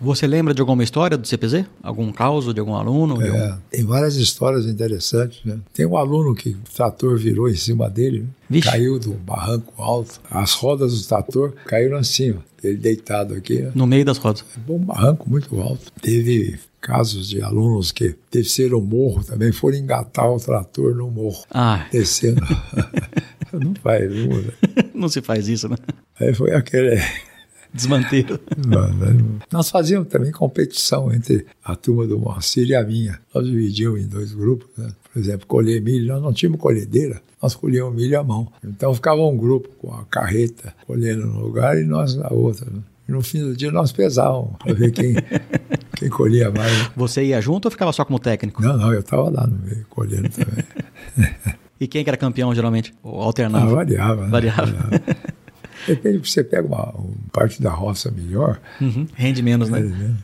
Você 0.00 0.26
lembra 0.26 0.52
de 0.52 0.60
alguma 0.60 0.84
história 0.84 1.16
do 1.16 1.26
CPZ? 1.26 1.64
Algum 1.82 2.12
caso 2.12 2.52
de 2.52 2.60
algum 2.60 2.74
aluno? 2.74 3.20
É, 3.22 3.28
algum... 3.28 3.58
Tem 3.70 3.84
várias 3.84 4.16
histórias 4.16 4.66
interessantes. 4.66 5.42
Né? 5.44 5.58
Tem 5.72 5.86
um 5.86 5.96
aluno 5.96 6.34
que 6.34 6.50
o 6.50 6.74
trator 6.74 7.16
virou 7.16 7.48
em 7.48 7.54
cima 7.54 7.88
dele, 7.88 8.26
né? 8.50 8.60
caiu 8.60 8.98
do 8.98 9.14
barranco 9.14 9.72
alto. 9.82 10.20
As 10.30 10.52
rodas 10.52 11.00
do 11.00 11.08
trator 11.08 11.54
caíram 11.64 11.96
assim, 11.96 12.32
ó, 12.32 12.36
ele 12.62 12.76
deitado 12.76 13.34
aqui. 13.34 13.62
Né? 13.62 13.72
No 13.74 13.86
meio 13.86 14.04
das 14.04 14.18
rodas. 14.18 14.44
É 14.56 14.70
um 14.70 14.78
barranco 14.78 15.28
muito 15.30 15.58
alto. 15.58 15.90
Teve 16.02 16.58
casos 16.80 17.28
de 17.28 17.42
alunos 17.42 17.90
que 17.90 18.14
desceram 18.30 18.78
o 18.78 18.82
morro 18.82 19.24
também, 19.24 19.50
foram 19.50 19.76
engatar 19.78 20.30
o 20.30 20.38
trator 20.38 20.94
no 20.94 21.10
morro. 21.10 21.42
Ah. 21.50 21.86
Descendo. 21.90 22.42
não 23.52 23.74
faz, 23.82 24.14
não, 24.14 24.42
né? 24.42 24.52
não 24.94 25.08
se 25.08 25.22
faz 25.22 25.48
isso, 25.48 25.68
né? 25.68 25.76
Aí 26.20 26.34
foi 26.34 26.54
aquele 26.54 27.00
desmanteiro. 27.76 28.40
Nós 29.52 29.70
fazíamos 29.70 30.08
também 30.08 30.32
competição 30.32 31.12
entre 31.12 31.46
a 31.62 31.76
turma 31.76 32.06
do 32.06 32.18
Moacir 32.18 32.68
e 32.68 32.74
a 32.74 32.82
minha. 32.82 33.20
Nós 33.34 33.46
dividíamos 33.46 34.00
em 34.00 34.06
dois 34.08 34.32
grupos. 34.32 34.68
Né? 34.76 34.88
Por 35.12 35.20
exemplo, 35.20 35.46
colher 35.46 35.80
milho. 35.80 36.08
Nós 36.08 36.22
não 36.22 36.32
tínhamos 36.32 36.60
colhedeira, 36.60 37.22
nós 37.40 37.54
colhíamos 37.54 37.94
milho 37.94 38.18
à 38.18 38.24
mão. 38.24 38.48
Então 38.64 38.94
ficava 38.94 39.22
um 39.22 39.36
grupo 39.36 39.68
com 39.78 39.94
a 39.94 40.04
carreta 40.04 40.74
colhendo 40.86 41.26
no 41.26 41.40
lugar 41.40 41.78
e 41.78 41.84
nós 41.84 42.16
na 42.16 42.28
outra. 42.30 42.66
Né? 42.70 42.80
E 43.08 43.12
no 43.12 43.22
fim 43.22 43.40
do 43.40 43.56
dia 43.56 43.70
nós 43.70 43.92
pesávamos 43.92 44.56
para 44.58 44.74
ver 44.74 44.90
quem, 44.90 45.14
quem 45.96 46.08
colhia 46.08 46.50
mais. 46.50 46.90
Você 46.96 47.24
ia 47.24 47.40
junto 47.40 47.66
ou 47.66 47.70
ficava 47.70 47.92
só 47.92 48.04
como 48.04 48.18
técnico? 48.18 48.62
Não, 48.62 48.76
não, 48.76 48.92
eu 48.92 49.00
estava 49.00 49.30
lá 49.30 49.46
no 49.46 49.58
meio 49.58 49.86
colhendo 49.88 50.28
também. 50.28 50.64
e 51.78 51.86
quem 51.86 52.02
que 52.02 52.10
era 52.10 52.16
campeão 52.16 52.54
geralmente? 52.54 52.92
Ou 53.02 53.20
alternava? 53.20 53.70
Ah, 53.70 53.74
variava. 53.74 54.22
Né? 54.22 54.28
Variava. 54.28 54.74
Depende 55.86 56.18
você 56.28 56.42
pega 56.42 56.66
uma, 56.66 56.90
uma, 56.90 57.14
parte 57.32 57.62
da 57.62 57.70
roça 57.70 58.10
melhor. 58.10 58.60
Uhum. 58.80 59.06
Rende 59.14 59.42
menos, 59.42 59.68
né? 59.68 59.80
Rende 59.80 60.16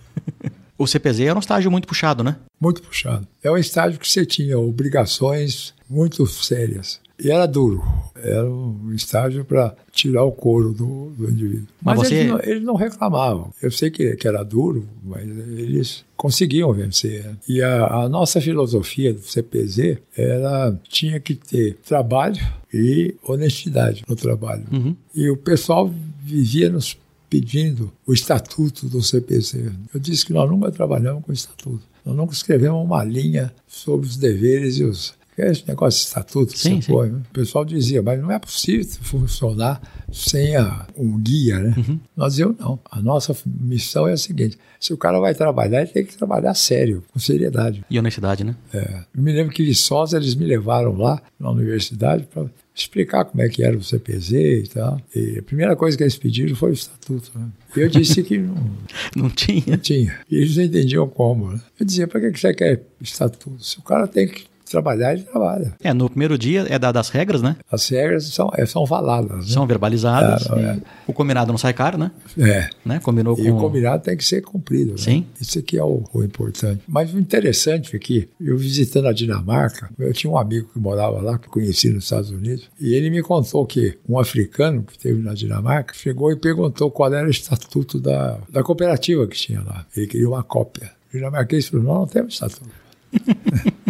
O 0.79 0.87
CPZ 0.87 1.21
era 1.21 1.37
um 1.37 1.41
estágio 1.41 1.71
muito 1.71 1.87
puxado, 1.87 2.25
né? 2.25 2.37
Muito 2.61 2.83
puxado. 2.83 3.27
É 3.43 3.51
um 3.51 3.57
estágio 3.57 4.01
que 4.01 4.09
você 4.09 4.27
tinha 4.27 4.59
obrigações 4.59 5.75
muito 5.89 6.27
sérias. 6.27 7.01
E 7.23 7.31
era 7.31 7.47
duro. 7.47 7.83
Era 8.17 8.49
um 8.49 8.93
estágio 8.93 9.45
para 9.45 9.75
tirar 9.91 10.25
o 10.25 10.33
couro 10.33 10.73
do, 10.73 11.11
do 11.17 11.31
indivíduo. 11.31 11.67
Mas, 11.81 11.99
mas 11.99 12.09
você... 12.09 12.15
eles, 12.15 12.31
não, 12.31 12.41
eles, 12.41 12.63
não, 12.63 12.75
reclamavam. 12.75 13.53
Eu 13.63 13.71
sei 13.71 13.91
que, 13.91 14.17
que, 14.17 14.29
era 14.29 14.43
duro, 14.43 14.87
mas 15.03 15.23
eles 15.23 16.05
conseguiam 16.17 16.73
vencer. 16.73 17.37
E 17.49 17.63
a, 17.63 17.87
a 17.87 18.09
nossa 18.09 18.41
filosofia 18.41 19.13
do 19.13 19.23
CPZ 19.23 19.99
era 20.17 20.77
tinha 20.89 21.19
que 21.21 21.35
ter 21.35 21.77
trabalho 21.87 22.41
e 22.73 23.15
honestidade 23.25 24.05
no 24.09 24.17
trabalho. 24.17 24.65
Uhum. 24.73 24.97
E 25.15 25.31
o 25.31 25.37
pessoal 25.37 25.93
vivia 26.23 26.71
nos 26.71 26.97
pedindo 27.29 27.91
o 28.07 28.13
estatuto 28.13 28.89
do 28.89 29.03
CPZ. 29.03 29.55
Eu 29.95 29.99
disse 29.99 30.27
que 30.27 30.33
nós 30.33 30.51
nunca 30.51 30.71
trabalhamos 30.71 31.25
com 31.25 31.33
estatuto. 31.33 31.83
Nós 32.05 32.17
nunca 32.17 32.35
escrevemos 32.35 32.85
uma 32.85 33.03
linha 33.05 33.53
sobre 33.67 34.07
os 34.07 34.17
deveres 34.17 34.77
e 34.77 34.85
os 34.85 35.15
esse 35.39 35.67
negócio 35.67 35.99
de 36.01 36.07
estatuto 36.07 36.53
que 36.53 36.59
sim, 36.59 36.81
você 36.81 36.93
põe, 36.93 37.11
o 37.11 37.23
pessoal 37.33 37.65
dizia, 37.65 38.03
mas 38.03 38.21
não 38.21 38.31
é 38.31 38.39
possível 38.39 38.87
funcionar 39.03 39.81
sem 40.13 40.57
a, 40.57 40.87
um 40.97 41.19
guia, 41.19 41.59
né? 41.59 41.75
Uhum. 41.77 42.01
Nós 42.15 42.35
dizíamos, 42.35 42.59
não. 42.59 42.79
A 42.91 43.01
nossa 43.01 43.35
missão 43.47 44.07
é 44.07 44.13
a 44.13 44.17
seguinte: 44.17 44.59
se 44.79 44.93
o 44.93 44.97
cara 44.97 45.19
vai 45.19 45.35
trabalhar, 45.35 45.83
ele 45.83 45.91
tem 45.91 46.05
que 46.05 46.17
trabalhar 46.17 46.55
sério, 46.55 47.03
com 47.11 47.19
seriedade. 47.19 47.83
E 47.89 47.99
honestidade, 47.99 48.45
né? 48.45 48.55
É. 48.75 49.05
Eu 49.15 49.23
me 49.23 49.33
lembro 49.33 49.53
que 49.53 49.65
Viçosa, 49.65 50.19
eles 50.19 50.35
me 50.35 50.45
levaram 50.45 50.97
lá 50.97 51.23
na 51.41 51.51
universidade 51.51 52.25
para 52.25 52.45
explicar 52.75 53.25
como 53.25 53.43
é 53.43 53.49
que 53.49 53.63
era 53.63 53.77
o 53.77 53.83
CPZ 53.83 54.33
e 54.33 54.71
tal. 54.73 55.01
E 55.15 55.39
a 55.39 55.43
primeira 55.43 55.77
coisa 55.77 55.97
que 55.97 56.03
eles 56.03 56.17
pediram 56.17 56.55
foi 56.55 56.71
o 56.71 56.75
estatuto. 56.75 57.31
Né? 57.35 57.49
Eu 57.77 57.89
disse 57.89 58.23
que 58.23 58.39
não, 58.39 58.71
não 59.17 59.31
tinha. 59.31 59.65
Não 59.67 59.79
tinha. 59.79 60.19
E 60.31 60.37
eles 60.37 60.57
não 60.57 60.65
entendiam 60.65 61.09
como. 61.09 61.53
Né? 61.53 61.61
Eu 61.79 61.87
dizia, 61.87 62.07
para 62.07 62.21
que 62.21 62.39
você 62.39 62.53
quer 62.55 62.83
estatuto? 63.01 63.63
Se 63.63 63.79
o 63.79 63.83
cara 63.83 64.07
tem 64.07 64.29
que 64.29 64.52
trabalhar, 64.73 65.13
ele 65.13 65.23
trabalha. 65.23 65.75
É, 65.83 65.93
no 65.93 66.09
primeiro 66.09 66.37
dia 66.37 66.67
é 66.69 66.79
dadas 66.79 67.07
as 67.07 67.09
regras, 67.11 67.43
né? 67.43 67.57
As 67.71 67.89
regras 67.89 68.25
são, 68.25 68.51
é, 68.55 68.67
são 68.67 68.87
faladas. 68.87 69.47
Né? 69.47 69.53
São 69.53 69.67
verbalizadas. 69.67 70.47
É, 70.51 70.61
é. 70.61 70.79
O 71.07 71.13
combinado 71.13 71.53
não 71.53 71.59
sai 71.59 71.73
caro, 71.73 71.99
né? 71.99 72.11
É. 72.39 72.69
Né? 72.85 72.99
Combinou 73.01 73.39
e 73.39 73.45
com... 73.45 73.57
o 73.57 73.61
combinado 73.61 74.03
tem 74.03 74.17
que 74.17 74.25
ser 74.25 74.43
cumprido. 74.43 74.93
Né? 74.93 74.99
Sim. 74.99 75.27
Isso 75.41 75.59
aqui 75.59 75.79
é 75.79 75.85
o, 75.85 76.03
o, 76.13 76.25
importante. 76.25 76.83
Mas 76.89 77.13
o 77.13 77.19
interessante 77.19 77.95
é 77.95 77.99
que, 77.99 78.29
eu 78.41 78.57
visitando 78.57 79.09
a 79.09 79.13
Dinamarca, 79.13 79.91
eu 79.99 80.13
tinha 80.13 80.33
um 80.33 80.39
amigo 80.39 80.69
que 80.73 80.79
morava 80.79 81.21
lá, 81.21 81.39
que 81.39 81.49
conheci 81.49 81.91
nos 81.91 82.05
Estados 82.05 82.31
Unidos, 82.31 82.69
e 82.81 82.95
ele 82.95 83.11
me 83.11 83.23
contou 83.23 83.67
que 83.67 83.99
um 84.09 84.19
africano 84.19 84.83
que 84.83 84.99
teve 84.99 85.21
na 85.21 85.35
Dinamarca 85.35 85.95
chegou 85.95 86.33
e 86.33 86.37
perguntou 86.37 86.91
qual 86.91 87.13
era 87.13 87.27
o 87.27 87.31
estatuto 87.31 88.01
da, 88.01 88.39
da 88.49 88.63
cooperativa 88.63 89.27
que 89.27 89.37
tinha 89.37 89.61
lá. 89.63 89.87
Ele 89.97 90.07
queria 90.07 90.29
uma 90.29 90.43
cópia. 90.43 90.91
O 91.13 91.17
dinamarquês 91.17 91.69
falou, 91.69 91.85
não, 91.85 91.95
não 92.01 92.07
temos 92.07 92.35
estatuto. 92.35 92.71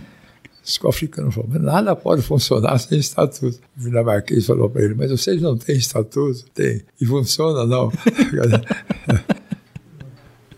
O 0.82 0.88
africano 0.88 1.30
falou, 1.32 1.50
mas 1.52 1.60
nada 1.62 1.96
pode 1.96 2.22
funcionar 2.22 2.78
sem 2.78 2.98
estatuto. 2.98 3.58
O 3.76 3.80
dinamarquês 3.80 4.46
falou 4.46 4.70
para 4.70 4.82
ele, 4.82 4.94
mas 4.94 5.10
vocês 5.10 5.42
não 5.42 5.56
têm 5.56 5.76
estatuto? 5.76 6.44
Tem. 6.54 6.82
E 7.00 7.04
funciona, 7.06 7.66
não. 7.66 7.90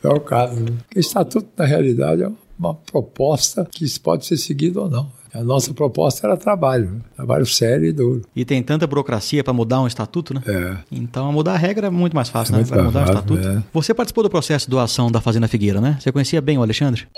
é 0.02 0.08
o 0.08 0.20
caso. 0.20 0.60
Né? 0.60 0.72
Estatuto, 0.94 1.48
na 1.56 1.64
realidade, 1.64 2.22
é 2.22 2.30
uma 2.58 2.74
proposta 2.74 3.66
que 3.70 3.98
pode 4.00 4.26
ser 4.26 4.36
seguida 4.36 4.80
ou 4.80 4.90
não. 4.90 5.10
A 5.32 5.42
nossa 5.42 5.74
proposta 5.74 6.26
era 6.28 6.36
trabalho, 6.36 6.90
né? 6.90 7.00
trabalho 7.16 7.44
sério 7.44 7.88
e 7.88 7.92
duro. 7.92 8.22
E 8.36 8.44
tem 8.44 8.62
tanta 8.62 8.86
burocracia 8.86 9.42
para 9.42 9.52
mudar 9.52 9.80
um 9.80 9.86
estatuto, 9.86 10.32
né? 10.32 10.40
É. 10.46 10.76
Então, 10.92 11.32
mudar 11.32 11.54
a 11.54 11.56
regra 11.56 11.88
é 11.88 11.90
muito 11.90 12.14
mais 12.14 12.28
fácil, 12.28 12.54
É 12.54 12.58
né? 12.58 12.64
Para 12.64 12.84
mudar 12.84 13.02
o 13.02 13.06
fácil, 13.06 13.34
estatuto. 13.34 13.48
é. 13.48 13.62
Você 13.72 13.92
participou 13.92 14.22
do 14.22 14.30
processo 14.30 14.66
de 14.66 14.70
doação 14.70 15.10
da 15.10 15.20
Fazenda 15.20 15.48
Figueira, 15.48 15.80
né? 15.80 15.96
Você 16.00 16.12
conhecia 16.12 16.40
bem 16.40 16.56
o 16.56 16.62
Alexandre? 16.62 17.08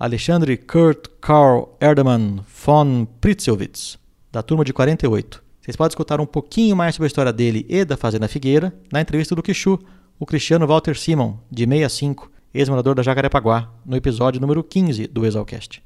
Alexandre 0.00 0.56
Kurt 0.56 1.08
Karl 1.20 1.76
Erdemann 1.78 2.42
von 2.64 3.06
Pritzewitz, 3.20 3.98
da 4.32 4.42
turma 4.42 4.64
de 4.64 4.72
48. 4.72 5.42
Vocês 5.60 5.76
podem 5.76 5.90
escutar 5.90 6.22
um 6.22 6.26
pouquinho 6.26 6.74
mais 6.74 6.94
sobre 6.94 7.04
a 7.04 7.08
história 7.08 7.30
dele 7.30 7.66
e 7.68 7.84
da 7.84 7.98
Fazenda 7.98 8.26
Figueira 8.26 8.74
na 8.90 9.02
entrevista 9.02 9.34
do 9.34 9.42
Quixu, 9.42 9.78
o 10.18 10.24
Cristiano 10.24 10.66
Walter 10.66 10.96
Simon, 10.96 11.36
de 11.50 11.66
65, 11.66 12.30
ex-morador 12.54 12.94
da 12.94 13.02
Jacarepaguá, 13.02 13.70
no 13.84 13.94
episódio 13.94 14.40
número 14.40 14.64
15 14.64 15.06
do 15.06 15.26
Exalcast. 15.26 15.82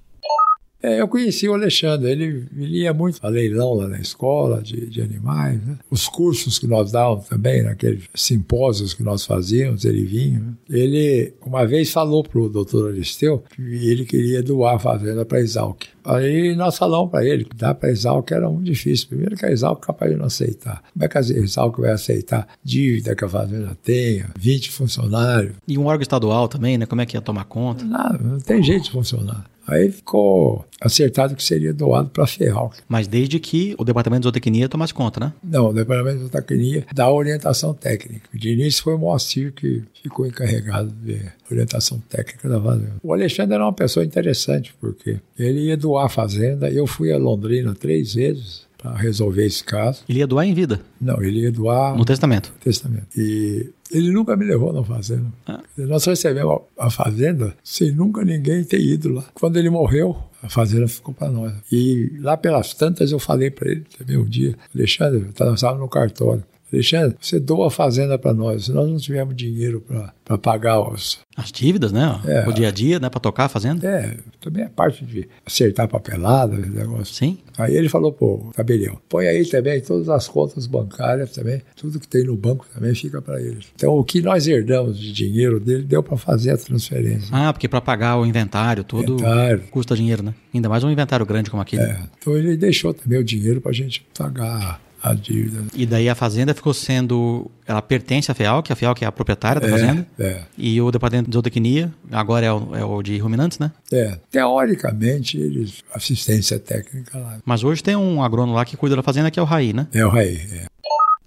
É, 0.84 1.00
eu 1.00 1.08
conheci 1.08 1.48
o 1.48 1.54
Alexandre, 1.54 2.10
ele 2.10 2.44
ele 2.54 2.82
ia 2.82 2.92
muito 2.92 3.18
a 3.22 3.28
leilão 3.30 3.72
lá 3.72 3.88
na 3.88 3.98
escola 3.98 4.60
de, 4.60 4.86
de 4.86 5.00
animais, 5.00 5.58
né? 5.64 5.78
os 5.90 6.06
cursos 6.08 6.58
que 6.58 6.66
nós 6.66 6.92
dávamos 6.92 7.26
também, 7.26 7.62
naqueles 7.62 8.04
simpósios 8.14 8.92
que 8.92 9.02
nós 9.02 9.24
fazíamos, 9.24 9.86
ele 9.86 10.04
vinha. 10.04 10.40
né? 10.40 10.52
Ele 10.68 11.32
uma 11.40 11.66
vez 11.66 11.90
falou 11.90 12.22
para 12.22 12.38
o 12.38 12.50
doutor 12.50 12.90
Aristeu 12.92 13.42
que 13.56 13.62
ele 13.62 14.04
queria 14.04 14.42
doar 14.42 14.74
a 14.74 14.78
fazenda 14.78 15.24
para 15.24 15.40
Exalc. 15.40 15.84
Aí 16.04 16.54
nós 16.54 16.76
falamos 16.76 17.10
para 17.10 17.24
ele 17.24 17.46
que 17.46 17.56
dar 17.56 17.74
para 17.74 17.88
Exalc 17.88 18.30
era 18.30 18.50
muito 18.50 18.66
difícil. 18.66 19.08
Primeiro 19.08 19.36
que 19.36 19.46
a 19.46 19.50
Exalc 19.50 19.82
é 19.82 19.86
capaz 19.86 20.10
de 20.10 20.18
não 20.18 20.26
aceitar. 20.26 20.82
Como 20.92 21.02
é 21.02 21.08
que 21.08 21.16
a 21.16 21.20
Exalc 21.22 21.80
vai 21.80 21.92
aceitar 21.92 22.46
dívida 22.62 23.16
que 23.16 23.24
a 23.24 23.28
fazenda 23.28 23.74
tenha, 23.82 24.28
20 24.38 24.70
funcionários? 24.70 25.54
E 25.66 25.78
um 25.78 25.86
órgão 25.86 26.02
estadual 26.02 26.46
também, 26.46 26.76
né? 26.76 26.84
Como 26.84 27.00
é 27.00 27.06
que 27.06 27.16
ia 27.16 27.22
tomar 27.22 27.44
conta? 27.44 27.86
Nada, 27.86 28.18
não 28.22 28.38
tem 28.38 28.62
jeito 28.62 28.84
de 28.84 28.90
funcionar. 28.90 29.46
Aí 29.66 29.90
ficou 29.90 30.64
acertado 30.80 31.34
que 31.34 31.42
seria 31.42 31.72
doado 31.72 32.10
para 32.10 32.24
a 32.24 32.26
Ferral. 32.26 32.72
Mas 32.88 33.06
desde 33.06 33.38
que 33.38 33.74
o 33.78 33.84
Departamento 33.84 34.22
de 34.22 34.26
Zootecnia 34.26 34.68
tomasse 34.68 34.92
conta, 34.92 35.20
né? 35.20 35.32
Não, 35.42 35.68
o 35.68 35.72
Departamento 35.72 36.18
de 36.18 36.22
Zootecnia 36.24 36.86
dá 36.92 37.10
orientação 37.10 37.72
técnica. 37.72 38.28
De 38.32 38.50
início 38.50 38.82
foi 38.82 38.94
o 38.94 38.98
Moacir 38.98 39.52
que 39.52 39.82
ficou 40.02 40.26
encarregado 40.26 40.90
de 40.90 41.20
orientação 41.50 41.98
técnica 42.08 42.48
da 42.48 42.60
fazenda. 42.60 42.94
O 43.02 43.12
Alexandre 43.12 43.54
era 43.54 43.64
uma 43.64 43.72
pessoa 43.72 44.04
interessante, 44.04 44.74
porque 44.80 45.18
ele 45.38 45.66
ia 45.66 45.76
doar 45.76 46.06
a 46.06 46.10
fazenda. 46.10 46.68
Eu 46.68 46.86
fui 46.86 47.12
a 47.12 47.18
Londrina 47.18 47.74
três 47.74 48.14
vezes 48.14 48.63
para 48.84 48.96
resolver 48.98 49.46
esse 49.46 49.64
caso. 49.64 50.04
Ele 50.06 50.18
ia 50.18 50.26
doar 50.26 50.44
em 50.46 50.52
vida, 50.52 50.78
Não, 51.00 51.22
ele 51.22 51.40
ia 51.40 51.50
doar 51.50 51.96
no 51.96 52.04
testamento. 52.04 52.52
testamento. 52.62 53.06
E 53.16 53.70
ele 53.90 54.10
nunca 54.10 54.36
me 54.36 54.44
levou 54.44 54.74
na 54.74 54.84
fazenda. 54.84 55.24
Ah. 55.46 55.62
Nós 55.78 56.04
recebemos 56.04 56.60
a 56.78 56.90
fazenda 56.90 57.54
sem 57.64 57.90
nunca 57.92 58.22
ninguém 58.22 58.62
ter 58.62 58.78
ido 58.80 59.08
lá. 59.10 59.24
Quando 59.32 59.56
ele 59.56 59.70
morreu, 59.70 60.14
a 60.42 60.50
fazenda 60.50 60.86
ficou 60.86 61.14
para 61.14 61.30
nós. 61.30 61.54
E 61.72 62.12
lá 62.20 62.36
pelas 62.36 62.74
tantas 62.74 63.10
eu 63.10 63.18
falei 63.18 63.50
para 63.50 63.70
ele 63.70 63.84
também 63.96 64.18
um 64.18 64.24
dia, 64.26 64.54
Alexandre, 64.74 65.32
tá- 65.34 65.46
nós 65.46 65.54
estávamos 65.54 65.80
no 65.80 65.88
cartório. 65.88 66.44
Alexandre, 66.74 67.16
você 67.20 67.38
doa 67.38 67.68
a 67.68 67.70
fazenda 67.70 68.18
para 68.18 68.34
nós. 68.34 68.68
Nós 68.68 68.88
não 68.88 68.96
tivemos 68.96 69.34
dinheiro 69.34 69.84
para 70.24 70.38
pagar 70.38 70.80
os. 70.80 71.18
As 71.36 71.50
dívidas, 71.50 71.90
né? 71.90 72.20
É. 72.26 72.48
O 72.48 72.52
dia 72.52 72.68
a 72.68 72.70
dia, 72.70 73.00
né? 73.00 73.08
Para 73.08 73.20
tocar 73.20 73.44
a 73.44 73.48
fazenda. 73.48 73.86
É, 73.88 74.16
também 74.40 74.64
a 74.64 74.70
parte 74.70 75.04
de 75.04 75.28
acertar 75.44 75.88
papelada, 75.88 76.54
esse 76.60 76.70
negócio. 76.70 77.14
Sim. 77.14 77.38
Aí 77.58 77.76
ele 77.76 77.88
falou, 77.88 78.12
pô, 78.12 78.50
tabelião, 78.54 78.98
põe 79.08 79.26
aí 79.26 79.44
também 79.44 79.80
todas 79.80 80.08
as 80.08 80.28
contas 80.28 80.66
bancárias 80.66 81.30
também, 81.30 81.62
tudo 81.76 81.98
que 82.00 82.06
tem 82.08 82.24
no 82.24 82.36
banco 82.36 82.66
também 82.72 82.94
fica 82.94 83.20
para 83.22 83.40
eles. 83.40 83.66
Então 83.74 83.96
o 83.96 84.04
que 84.04 84.20
nós 84.20 84.46
herdamos 84.46 84.98
de 84.98 85.12
dinheiro 85.12 85.60
dele 85.60 85.84
deu 85.84 86.02
para 86.02 86.16
fazer 86.16 86.50
a 86.50 86.56
transferência. 86.56 87.28
Ah, 87.32 87.52
porque 87.52 87.68
para 87.68 87.80
pagar 87.80 88.18
o 88.18 88.26
inventário, 88.26 88.84
tudo 88.84 89.14
Inventário. 89.14 89.62
custa 89.70 89.96
dinheiro, 89.96 90.22
né? 90.22 90.34
Ainda 90.52 90.68
mais 90.68 90.82
um 90.84 90.90
inventário 90.90 91.26
grande 91.26 91.50
como 91.50 91.62
aquele. 91.62 91.82
É, 91.82 91.98
então 92.18 92.36
ele 92.36 92.56
deixou 92.56 92.92
também 92.92 93.18
o 93.18 93.24
dinheiro 93.24 93.60
para 93.60 93.70
a 93.70 93.74
gente 93.74 94.06
pagar 94.16 94.80
a 95.04 95.12
dívida. 95.14 95.62
E 95.74 95.84
daí 95.84 96.08
a 96.08 96.14
fazenda 96.14 96.54
ficou 96.54 96.72
sendo. 96.72 97.50
Ela 97.66 97.82
pertence 97.82 98.30
à 98.30 98.34
FEAL, 98.34 98.62
que 98.62 98.72
a 98.72 98.76
FEAL 98.76 98.94
que 98.94 99.04
é 99.04 99.08
a 99.08 99.12
proprietária 99.12 99.60
da 99.60 99.68
fazenda. 99.68 100.06
É, 100.18 100.40
E 100.56 100.80
o 100.80 100.90
departamento 100.90 101.28
de 101.30 101.34
zootecnia, 101.34 101.92
agora 102.10 102.46
é 102.46 102.52
o, 102.52 102.74
é 102.74 102.84
o 102.84 103.02
de 103.02 103.18
ruminantes, 103.18 103.58
né? 103.58 103.70
é. 103.92 104.18
Teoricamente, 104.30 105.36
eles 105.38 105.82
assistência 105.94 106.58
técnica 106.58 107.18
lá. 107.18 107.38
Mas 107.44 107.62
hoje 107.62 107.82
tem 107.82 107.94
um 107.96 108.22
agrônomo 108.22 108.54
lá 108.56 108.64
que 108.64 108.76
cuida 108.76 108.96
da 108.96 109.02
fazenda, 109.02 109.30
que 109.30 109.38
é 109.38 109.42
o 109.42 109.46
Raí, 109.46 109.72
né? 109.72 109.86
É 109.92 110.04
o 110.06 110.08
Raí, 110.08 110.36
é. 110.52 110.66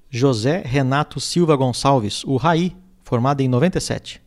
José 0.09 0.63
Renato 0.65 1.19
Silva 1.19 1.55
Gonçalves, 1.55 2.23
o 2.23 2.37
Raí, 2.37 2.75
formado 3.03 3.41
em 3.41 3.47
97. 3.47 4.21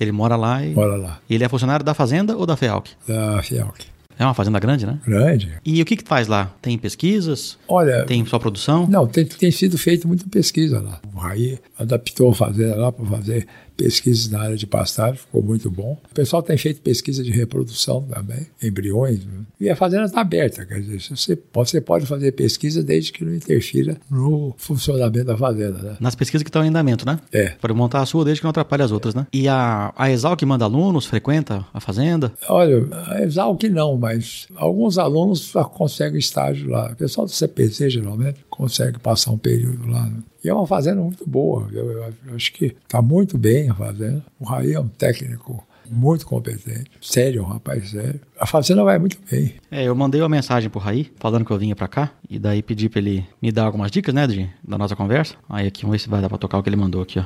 Ele 0.00 0.10
mora 0.12 0.34
lá 0.36 0.64
e. 0.64 0.74
Bora 0.74 0.96
lá, 0.96 1.20
Ele 1.30 1.44
é 1.44 1.48
funcionário 1.48 1.84
da 1.84 1.94
fazenda 1.94 2.36
ou 2.36 2.44
da 2.44 2.56
FEALC? 2.56 2.90
da 3.06 3.40
Fialc. 3.42 3.86
É 4.18 4.24
uma 4.24 4.34
fazenda 4.34 4.58
grande, 4.58 4.86
né? 4.86 4.98
Grande. 5.06 5.52
E 5.64 5.82
o 5.82 5.84
que 5.84 5.96
que 5.96 6.04
faz 6.06 6.28
lá? 6.28 6.52
Tem 6.62 6.78
pesquisas? 6.78 7.58
Olha, 7.66 8.04
Tem 8.04 8.24
só 8.26 8.38
produção? 8.38 8.86
Não, 8.88 9.06
tem, 9.06 9.24
tem 9.24 9.50
sido 9.50 9.76
feita 9.76 10.06
muita 10.06 10.24
pesquisa 10.28 10.80
lá. 10.80 11.00
O 11.12 11.18
Raí 11.18 11.58
adaptou 11.78 12.30
a 12.30 12.34
fazenda 12.34 12.76
lá 12.76 12.92
para 12.92 13.04
fazer 13.06 13.46
pesquisas 13.76 14.28
na 14.28 14.40
área 14.40 14.56
de 14.56 14.66
pastagem, 14.66 15.16
ficou 15.16 15.42
muito 15.42 15.70
bom. 15.70 15.98
O 16.10 16.14
pessoal 16.14 16.42
tem 16.42 16.56
feito 16.56 16.80
pesquisa 16.80 17.22
de 17.22 17.30
reprodução 17.30 18.02
também, 18.02 18.46
embriões. 18.62 19.24
né? 19.24 19.44
E 19.60 19.68
a 19.68 19.76
fazenda 19.76 20.04
está 20.04 20.20
aberta, 20.20 20.64
quer 20.64 20.80
dizer, 20.80 21.16
você 21.16 21.36
pode, 21.36 21.70
você 21.70 21.80
pode 21.80 22.06
fazer 22.06 22.32
pesquisa 22.32 22.82
desde 22.82 23.12
que 23.12 23.24
não 23.24 23.34
interfira 23.34 23.96
no 24.10 24.54
funcionamento 24.56 25.24
da 25.24 25.36
fazenda, 25.36 25.78
né? 25.78 25.96
Nas 26.00 26.14
pesquisas 26.14 26.42
que 26.42 26.48
estão 26.48 26.64
em 26.64 26.68
andamento, 26.68 27.06
né? 27.06 27.18
É. 27.32 27.50
Pode 27.60 27.74
montar 27.74 28.00
a 28.00 28.06
sua 28.06 28.24
desde 28.24 28.40
que 28.40 28.44
não 28.44 28.50
atrapalhe 28.50 28.82
as 28.82 28.92
outras, 28.92 29.14
né? 29.14 29.26
E 29.32 29.48
a, 29.48 29.92
a 29.96 30.10
Exalc 30.10 30.42
manda 30.42 30.64
alunos, 30.64 31.06
frequenta 31.06 31.64
a 31.72 31.80
fazenda? 31.80 32.32
Olha, 32.48 32.86
a 33.08 33.22
Exalc 33.22 33.62
não, 33.64 33.96
mas 33.96 34.46
alguns 34.56 34.98
alunos 34.98 35.50
já 35.52 35.64
conseguem 35.64 36.18
estágio 36.18 36.70
lá. 36.70 36.90
O 36.92 36.96
pessoal 36.96 37.26
do 37.26 37.32
CPC, 37.32 37.90
geralmente, 37.90 38.44
consegue 38.56 38.98
passar 38.98 39.30
um 39.32 39.38
período 39.38 39.86
lá. 39.88 40.04
né? 40.06 40.18
E 40.44 40.48
é 40.48 40.54
uma 40.54 40.66
fazenda 40.66 41.00
muito 41.02 41.28
boa. 41.28 41.68
Eu, 41.72 41.90
eu- 41.90 42.14
eu 42.28 42.34
acho 42.36 42.52
que 42.52 42.66
está 42.66 43.02
muito 43.02 43.36
bem 43.36 43.68
a 43.70 43.74
fazenda. 43.74 44.24
O 44.38 44.44
Raí 44.44 44.72
é 44.72 44.80
um 44.80 44.88
técnico 44.88 45.66
muito 45.90 46.24
competente. 46.26 46.90
Sério, 47.00 47.42
um 47.42 47.46
rapaz 47.46 47.90
sério. 47.90 48.20
A 48.38 48.46
fazenda 48.46 48.82
vai 48.84 48.98
muito 48.98 49.18
bem. 49.30 49.54
É, 49.70 49.84
eu 49.84 49.94
mandei 49.94 50.20
uma 50.20 50.28
mensagem 50.28 50.70
pro 50.70 50.80
Raí, 50.80 51.10
falando 51.18 51.44
que 51.44 51.50
eu 51.50 51.58
vinha 51.58 51.74
pra 51.76 51.88
cá, 51.88 52.10
e 52.30 52.38
daí 52.38 52.62
pedi 52.62 52.88
pra 52.88 53.00
ele 53.00 53.26
me 53.42 53.50
dar 53.52 53.64
algumas 53.64 53.90
dicas, 53.90 54.14
né, 54.14 54.26
de, 54.26 54.48
da 54.66 54.78
nossa 54.78 54.94
conversa. 54.96 55.34
Aí 55.48 55.66
aqui, 55.66 55.82
vamos 55.82 55.96
ver 55.96 56.02
se 56.04 56.08
vai 56.08 56.20
dar 56.22 56.28
pra 56.28 56.38
tocar 56.38 56.58
o 56.58 56.62
que 56.62 56.68
ele 56.68 56.76
mandou 56.76 57.02
aqui, 57.02 57.18
ó. 57.18 57.24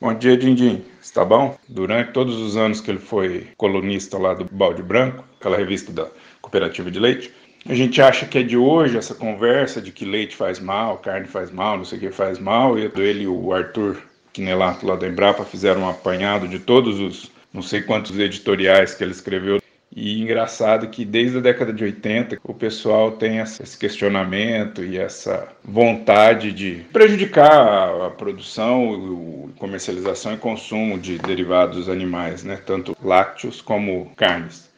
Bom 0.00 0.12
dia, 0.14 0.36
Dindim. 0.36 0.82
Está 1.00 1.24
bom? 1.24 1.56
Durante 1.68 2.12
todos 2.12 2.36
os 2.36 2.56
anos 2.56 2.80
que 2.80 2.90
ele 2.90 2.98
foi 2.98 3.46
colunista 3.56 4.18
lá 4.18 4.34
do 4.34 4.44
Balde 4.50 4.82
Branco, 4.82 5.24
aquela 5.38 5.56
revista 5.56 5.92
da 5.92 6.08
Cooperativa 6.40 6.90
de 6.90 6.98
Leite, 6.98 7.32
a 7.68 7.74
gente 7.74 8.00
acha 8.02 8.26
que 8.26 8.38
é 8.38 8.42
de 8.42 8.56
hoje 8.56 8.96
essa 8.96 9.14
conversa 9.14 9.80
de 9.80 9.92
que 9.92 10.04
leite 10.04 10.34
faz 10.36 10.58
mal, 10.58 10.98
carne 10.98 11.26
faz 11.28 11.50
mal, 11.50 11.76
não 11.76 11.84
sei 11.84 11.98
o 11.98 12.00
que 12.00 12.10
faz 12.10 12.38
mal. 12.38 12.78
E 12.78 12.90
ele 12.96 13.22
e 13.24 13.28
o 13.28 13.52
Arthur 13.52 13.98
Quinelato 14.32 14.86
lá 14.86 14.96
da 14.96 15.06
Embrapa 15.06 15.44
fizeram 15.44 15.82
um 15.82 15.88
apanhado 15.88 16.48
de 16.48 16.58
todos 16.58 16.98
os 16.98 17.30
não 17.52 17.62
sei 17.62 17.82
quantos 17.82 18.18
editoriais 18.18 18.94
que 18.94 19.04
ele 19.04 19.12
escreveu. 19.12 19.60
E 19.94 20.22
engraçado 20.22 20.88
que 20.88 21.04
desde 21.04 21.36
a 21.36 21.40
década 21.42 21.70
de 21.70 21.84
80 21.84 22.38
o 22.42 22.54
pessoal 22.54 23.12
tem 23.12 23.38
esse 23.38 23.76
questionamento 23.78 24.82
e 24.82 24.96
essa 24.98 25.46
vontade 25.62 26.50
de 26.50 26.86
prejudicar 26.92 27.52
a, 27.52 28.06
a 28.06 28.10
produção, 28.10 28.88
o- 28.88 29.50
comercialização 29.58 30.32
e 30.32 30.38
consumo 30.38 30.98
de 30.98 31.18
derivados 31.18 31.90
animais, 31.90 32.42
né? 32.42 32.58
tanto 32.64 32.96
lácteos 33.04 33.60
como 33.60 34.10
carnes. 34.16 34.70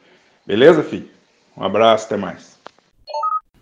Beleza, 0.45 0.83
filho? 0.83 1.09
Um 1.57 1.63
abraço, 1.63 2.07
até 2.07 2.17
mais. 2.17 2.54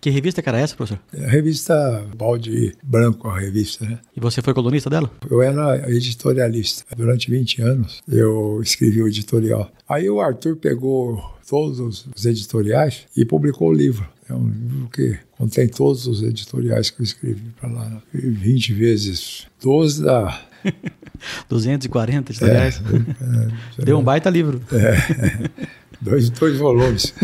Que 0.03 0.09
revista 0.09 0.41
que 0.41 0.49
era 0.49 0.59
essa, 0.59 0.75
professor? 0.75 0.99
A 1.17 1.29
revista 1.29 2.05
Balde 2.17 2.75
Branco, 2.83 3.29
a 3.29 3.39
revista, 3.39 3.85
né? 3.85 3.99
E 4.13 4.19
você 4.19 4.41
foi 4.41 4.53
colunista 4.53 4.89
dela? 4.89 5.09
Eu 5.31 5.41
era 5.41 5.89
editorialista. 5.89 6.83
Durante 6.93 7.31
20 7.31 7.61
anos 7.61 8.01
eu 8.05 8.59
escrevi 8.61 9.01
o 9.01 9.07
editorial. 9.07 9.71
Aí 9.87 10.09
o 10.09 10.19
Arthur 10.19 10.57
pegou 10.57 11.23
todos 11.47 11.79
os- 11.79 12.25
editoriais 12.25 13.05
e 13.15 13.23
publicou 13.23 13.69
o 13.69 13.73
livro. 13.73 14.05
É 14.29 14.33
um 14.33 14.45
livro 14.45 14.89
que 14.93 15.17
contém 15.37 15.69
todos 15.69 16.05
os 16.05 16.21
editoriais 16.21 16.89
que 16.89 16.99
eu 17.01 17.05
escrevi 17.05 17.41
para 17.57 17.69
lá. 17.71 17.85
né? 17.87 18.01
E 18.13 18.27
20 18.29 18.73
vezes 18.73 19.47
12 19.61 20.03
dá. 20.03 20.37
240 21.47 22.33
editoriais. 22.33 22.81
Deu 23.81 23.97
um 23.99 24.03
baita 24.03 24.29
livro. 24.29 24.61
Dois, 26.01 26.29
dois 26.29 26.57
volumes. 26.57 27.13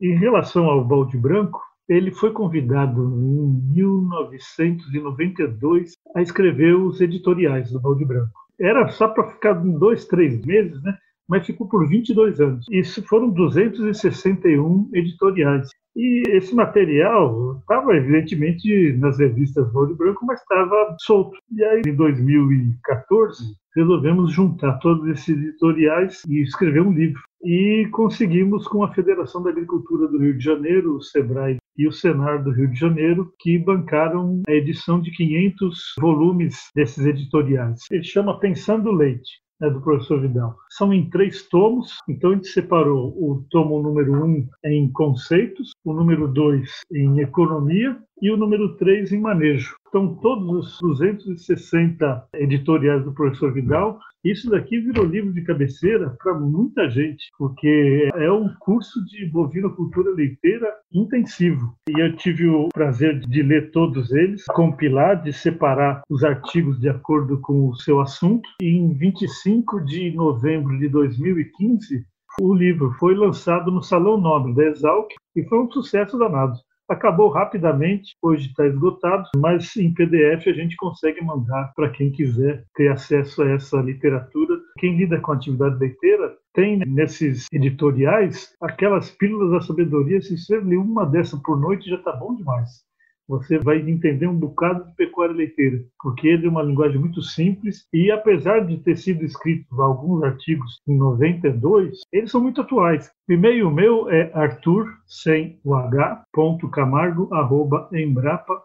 Em 0.00 0.16
relação 0.16 0.64
ao 0.64 0.82
balde 0.82 1.18
branco, 1.18 1.60
ele 1.88 2.10
foi 2.10 2.32
convidado 2.32 3.00
em 3.02 3.74
1992 3.74 5.92
a 6.16 6.22
escrever 6.22 6.74
os 6.74 7.00
editoriais 7.00 7.70
do 7.70 7.80
balde 7.80 8.04
branco. 8.04 8.32
Era 8.58 8.88
só 8.88 9.06
para 9.08 9.30
ficar 9.30 9.52
dois, 9.54 10.04
três 10.06 10.44
meses, 10.44 10.82
né? 10.82 10.98
mas 11.30 11.46
ficou 11.46 11.68
por 11.68 11.88
22 11.88 12.40
anos. 12.40 12.66
Isso 12.70 13.02
foram 13.06 13.30
261 13.30 14.90
editoriais. 14.92 15.68
E 15.94 16.22
esse 16.30 16.54
material 16.54 17.58
estava, 17.60 17.94
evidentemente, 17.94 18.92
nas 18.94 19.18
revistas 19.18 19.72
Ouro 19.74 19.92
e 19.92 19.96
Branco, 19.96 20.26
mas 20.26 20.40
estava 20.40 20.96
solto. 21.00 21.38
E 21.52 21.62
aí, 21.62 21.82
em 21.86 21.94
2014, 21.94 23.44
resolvemos 23.76 24.32
juntar 24.32 24.78
todos 24.78 25.08
esses 25.08 25.36
editoriais 25.36 26.22
e 26.28 26.42
escrever 26.42 26.82
um 26.82 26.92
livro. 26.92 27.22
E 27.42 27.88
conseguimos 27.92 28.68
com 28.68 28.84
a 28.84 28.92
Federação 28.92 29.42
da 29.42 29.50
Agricultura 29.50 30.06
do 30.08 30.18
Rio 30.18 30.36
de 30.36 30.44
Janeiro, 30.44 30.96
o 30.96 31.02
SEBRAE 31.02 31.56
e 31.76 31.88
o 31.88 31.92
Senar 31.92 32.44
do 32.44 32.50
Rio 32.50 32.70
de 32.70 32.78
Janeiro, 32.78 33.32
que 33.38 33.58
bancaram 33.58 34.42
a 34.46 34.52
edição 34.52 35.00
de 35.00 35.10
500 35.10 35.94
volumes 35.98 36.70
desses 36.74 37.06
editoriais. 37.06 37.80
Ele 37.90 38.04
chama 38.04 38.38
Pensando 38.38 38.92
Leite 38.92 39.30
né, 39.60 39.70
do 39.70 39.80
professor 39.80 40.20
Vidal. 40.20 40.56
São 40.70 40.92
em 40.92 41.08
três 41.10 41.48
tomos, 41.48 41.98
então 42.08 42.30
a 42.30 42.34
gente 42.34 42.48
separou 42.48 43.08
o 43.16 43.44
tomo 43.50 43.82
número 43.82 44.24
um 44.24 44.48
em 44.64 44.90
conceitos, 44.90 45.72
o 45.84 45.92
número 45.92 46.26
dois 46.26 46.80
em 46.92 47.20
economia 47.20 47.96
e 48.20 48.30
o 48.30 48.36
número 48.36 48.76
3 48.76 49.12
em 49.12 49.20
manejo. 49.20 49.76
Então, 49.88 50.14
todos 50.16 50.74
os 50.74 50.78
260 50.80 52.28
editoriais 52.34 53.04
do 53.04 53.12
professor 53.12 53.52
Vidal, 53.52 53.98
isso 54.22 54.50
daqui 54.50 54.78
virou 54.78 55.04
livro 55.04 55.32
de 55.32 55.42
cabeceira 55.42 56.14
para 56.22 56.34
muita 56.34 56.88
gente, 56.88 57.28
porque 57.38 58.08
é 58.14 58.30
um 58.30 58.54
curso 58.60 59.04
de 59.06 59.26
bovinocultura 59.26 60.10
leiteira 60.12 60.68
intensivo. 60.92 61.74
E 61.88 61.98
eu 61.98 62.14
tive 62.16 62.46
o 62.46 62.68
prazer 62.68 63.18
de 63.18 63.42
ler 63.42 63.70
todos 63.70 64.12
eles, 64.12 64.44
compilar, 64.44 65.22
de 65.22 65.32
separar 65.32 66.02
os 66.08 66.22
artigos 66.22 66.78
de 66.78 66.88
acordo 66.88 67.40
com 67.40 67.68
o 67.68 67.74
seu 67.74 68.00
assunto. 68.00 68.48
E 68.62 68.66
em 68.66 68.94
25 68.94 69.84
de 69.84 70.14
novembro 70.14 70.78
de 70.78 70.88
2015, 70.88 72.04
o 72.40 72.54
livro 72.54 72.92
foi 72.92 73.14
lançado 73.14 73.70
no 73.72 73.82
Salão 73.82 74.20
Nobre 74.20 74.54
da 74.54 74.64
Exalc 74.64 75.08
e 75.34 75.42
foi 75.48 75.58
um 75.60 75.70
sucesso 75.70 76.16
danado. 76.18 76.54
Acabou 76.90 77.28
rapidamente, 77.28 78.16
hoje 78.20 78.48
está 78.48 78.66
esgotado, 78.66 79.28
mas 79.36 79.76
em 79.76 79.94
PDF 79.94 80.48
a 80.48 80.52
gente 80.52 80.74
consegue 80.74 81.22
mandar 81.22 81.72
para 81.76 81.88
quem 81.88 82.10
quiser 82.10 82.64
ter 82.74 82.88
acesso 82.88 83.42
a 83.42 83.50
essa 83.50 83.76
literatura. 83.76 84.58
Quem 84.76 84.96
lida 84.96 85.20
com 85.20 85.30
atividade 85.30 85.78
leiteira 85.78 86.36
tem 86.52 86.78
nesses 86.80 87.46
editoriais 87.52 88.56
aquelas 88.60 89.08
pílulas 89.08 89.52
da 89.52 89.60
sabedoria. 89.60 90.20
Se 90.20 90.36
você 90.36 90.58
ler 90.58 90.78
uma 90.78 91.06
dessa 91.06 91.40
por 91.44 91.60
noite 91.60 91.88
já 91.88 91.94
está 91.94 92.10
bom 92.10 92.34
demais 92.34 92.89
você 93.30 93.58
vai 93.58 93.78
entender 93.78 94.26
um 94.26 94.36
bocado 94.36 94.84
de 94.84 94.94
pecuária 94.96 95.32
leiteira, 95.32 95.80
porque 96.02 96.26
ele 96.26 96.48
é 96.48 96.50
uma 96.50 96.64
linguagem 96.64 96.98
muito 96.98 97.22
simples 97.22 97.86
e 97.92 98.10
apesar 98.10 98.66
de 98.66 98.76
ter 98.78 98.96
sido 98.96 99.24
escrito 99.24 99.80
alguns 99.80 100.24
artigos 100.24 100.80
em 100.88 100.98
92, 100.98 102.00
eles 102.12 102.28
são 102.32 102.40
muito 102.40 102.60
atuais. 102.60 103.08
O 103.28 103.32
e-mail 103.32 103.70
meu 103.70 104.10
é 104.10 104.32
arthur 104.34 104.92
sem 105.06 105.60
o 105.64 105.76
h, 105.76 106.24
ponto 106.32 106.68
camargo, 106.68 107.32
arroba, 107.32 107.88
embrapa.br. 107.92 108.60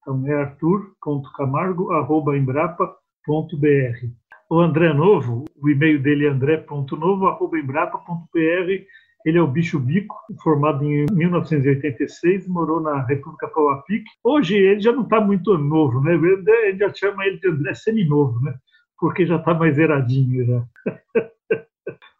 Então 0.00 0.26
é 0.26 0.32
arthur.camargo, 0.32 1.92
arroba, 1.92 2.34
embrapa.br. 2.34 2.98
O 4.50 4.58
André 4.58 4.94
Novo, 4.94 5.44
o 5.54 5.68
e-mail 5.68 6.02
dele 6.02 6.24
é 6.24 6.30
andré.novo, 6.30 7.26
arroba, 7.26 7.58
embrapa.br 7.58 8.86
ele 9.28 9.36
é 9.36 9.42
o 9.42 9.46
Bicho 9.46 9.78
Bico, 9.78 10.16
formado 10.42 10.82
em 10.82 11.04
1986, 11.12 12.48
morou 12.48 12.80
na 12.80 13.04
República 13.04 13.46
Pauapique. 13.48 14.08
Hoje 14.24 14.56
ele 14.56 14.80
já 14.80 14.90
não 14.90 15.02
está 15.02 15.20
muito 15.20 15.58
novo, 15.58 16.00
né? 16.00 16.14
Ele 16.14 16.78
já 16.78 16.92
chama 16.94 17.26
ele 17.26 17.38
de 17.38 17.48
André 17.48 17.74
Seminovo, 17.74 18.40
né? 18.40 18.54
Porque 18.98 19.26
já 19.26 19.36
está 19.36 19.52
mais 19.52 19.78
eradinho 19.78 20.46
já. 20.46 20.64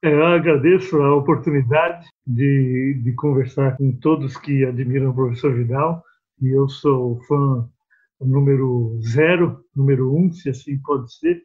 É, 0.00 0.12
eu 0.12 0.24
agradeço 0.24 0.96
a 1.02 1.16
oportunidade 1.16 2.06
de, 2.24 3.00
de 3.02 3.12
conversar 3.14 3.76
com 3.76 3.90
todos 3.90 4.36
que 4.36 4.64
admiram 4.64 5.10
o 5.10 5.14
professor 5.14 5.52
Vidal. 5.52 6.04
E 6.40 6.50
eu 6.50 6.68
sou 6.68 7.20
fã 7.22 7.68
número 8.20 8.96
zero, 9.02 9.60
número 9.74 10.16
um, 10.16 10.30
se 10.30 10.50
assim 10.50 10.78
pode 10.78 11.12
ser. 11.12 11.42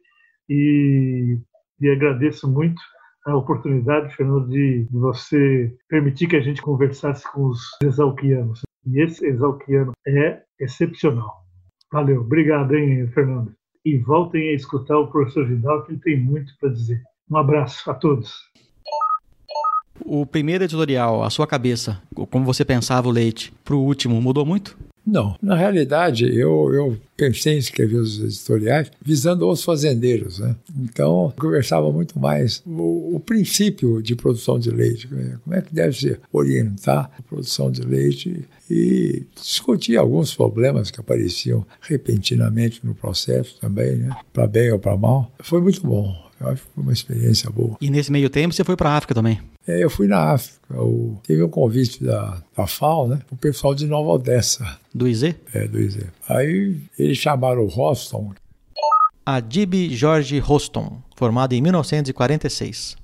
E, 0.48 1.36
e 1.80 1.90
agradeço 1.90 2.48
muito 2.48 2.80
a 3.24 3.36
oportunidade, 3.36 4.14
Fernando, 4.14 4.48
de 4.48 4.86
você 4.90 5.74
permitir 5.88 6.28
que 6.28 6.36
a 6.36 6.40
gente 6.40 6.60
conversasse 6.60 7.30
com 7.32 7.46
os 7.46 7.60
exalquianos. 7.82 8.60
E 8.86 9.00
esse 9.00 9.26
exalquiano 9.26 9.92
é 10.06 10.42
excepcional. 10.60 11.44
Valeu, 11.90 12.20
obrigado, 12.20 12.74
hein, 12.74 13.08
Fernando. 13.08 13.52
E 13.84 13.98
voltem 13.98 14.50
a 14.50 14.54
escutar 14.54 14.98
o 14.98 15.08
professor 15.08 15.46
Vidal, 15.46 15.84
que 15.84 15.92
ele 15.92 16.00
tem 16.00 16.20
muito 16.20 16.52
para 16.58 16.70
dizer. 16.70 17.02
Um 17.30 17.36
abraço 17.36 17.90
a 17.90 17.94
todos. 17.94 18.50
O 20.04 20.26
primeiro 20.26 20.64
editorial, 20.64 21.22
a 21.22 21.30
sua 21.30 21.46
cabeça, 21.46 22.02
como 22.30 22.44
você 22.44 22.64
pensava 22.64 23.08
o 23.08 23.12
leite, 23.12 23.52
para 23.64 23.74
o 23.74 23.82
último, 23.82 24.20
mudou 24.20 24.44
muito? 24.44 24.76
Não, 25.06 25.36
na 25.42 25.54
realidade 25.54 26.24
eu, 26.24 26.72
eu 26.72 26.96
pensei 27.16 27.54
em 27.54 27.58
escrever 27.58 27.96
os 27.96 28.18
editoriais 28.18 28.90
visando 29.04 29.48
os 29.48 29.62
fazendeiros, 29.62 30.38
né? 30.38 30.56
Então 30.80 31.32
conversava 31.38 31.92
muito 31.92 32.18
mais 32.18 32.62
o, 32.66 33.16
o, 33.16 33.20
princípio 33.20 34.02
de 34.02 34.16
produção 34.16 34.58
de 34.58 34.70
leite, 34.70 35.08
como 35.42 35.54
é 35.54 35.60
que 35.60 35.74
deve 35.74 35.96
se 35.96 36.18
orientar 36.32 37.10
a 37.18 37.22
produção 37.22 37.70
de 37.70 37.82
leite 37.82 38.44
e 38.70 39.24
discutir 39.34 39.96
alguns 39.96 40.34
problemas 40.34 40.90
que 40.90 41.00
apareciam 41.00 41.66
repentinamente 41.82 42.80
no 42.84 42.94
processo 42.94 43.58
também, 43.60 43.96
né? 43.96 44.16
Para 44.32 44.46
bem 44.46 44.72
ou 44.72 44.78
para 44.78 44.96
mal. 44.96 45.30
Foi 45.40 45.60
muito 45.60 45.86
bom. 45.86 46.23
Eu 46.40 46.48
acho 46.48 46.62
que 46.62 46.68
foi 46.74 46.82
uma 46.82 46.92
experiência 46.92 47.50
boa. 47.50 47.76
E 47.80 47.90
nesse 47.90 48.10
meio 48.10 48.28
tempo 48.28 48.54
você 48.54 48.64
foi 48.64 48.76
para 48.76 48.90
a 48.90 48.96
África 48.96 49.14
também? 49.14 49.40
É, 49.66 49.82
eu 49.82 49.90
fui 49.90 50.06
na 50.06 50.32
África. 50.32 50.58
Eu, 50.70 51.18
teve 51.26 51.42
um 51.42 51.48
convite 51.48 52.02
da, 52.02 52.42
da 52.56 52.66
FAO, 52.66 53.08
né? 53.08 53.20
O 53.30 53.36
pessoal 53.36 53.74
de 53.74 53.86
Nova 53.86 54.10
Odessa. 54.10 54.78
Do 54.94 55.08
IZ? 55.08 55.34
É, 55.52 55.66
do 55.66 55.80
IZ. 55.80 55.98
Aí 56.28 56.76
eles 56.98 57.18
chamaram 57.18 57.62
o 57.62 57.68
Roston. 57.68 58.32
Adib 59.24 59.90
Jorge 59.90 60.38
Roston, 60.38 61.00
formado 61.16 61.54
em 61.54 61.62
1946 61.62 63.03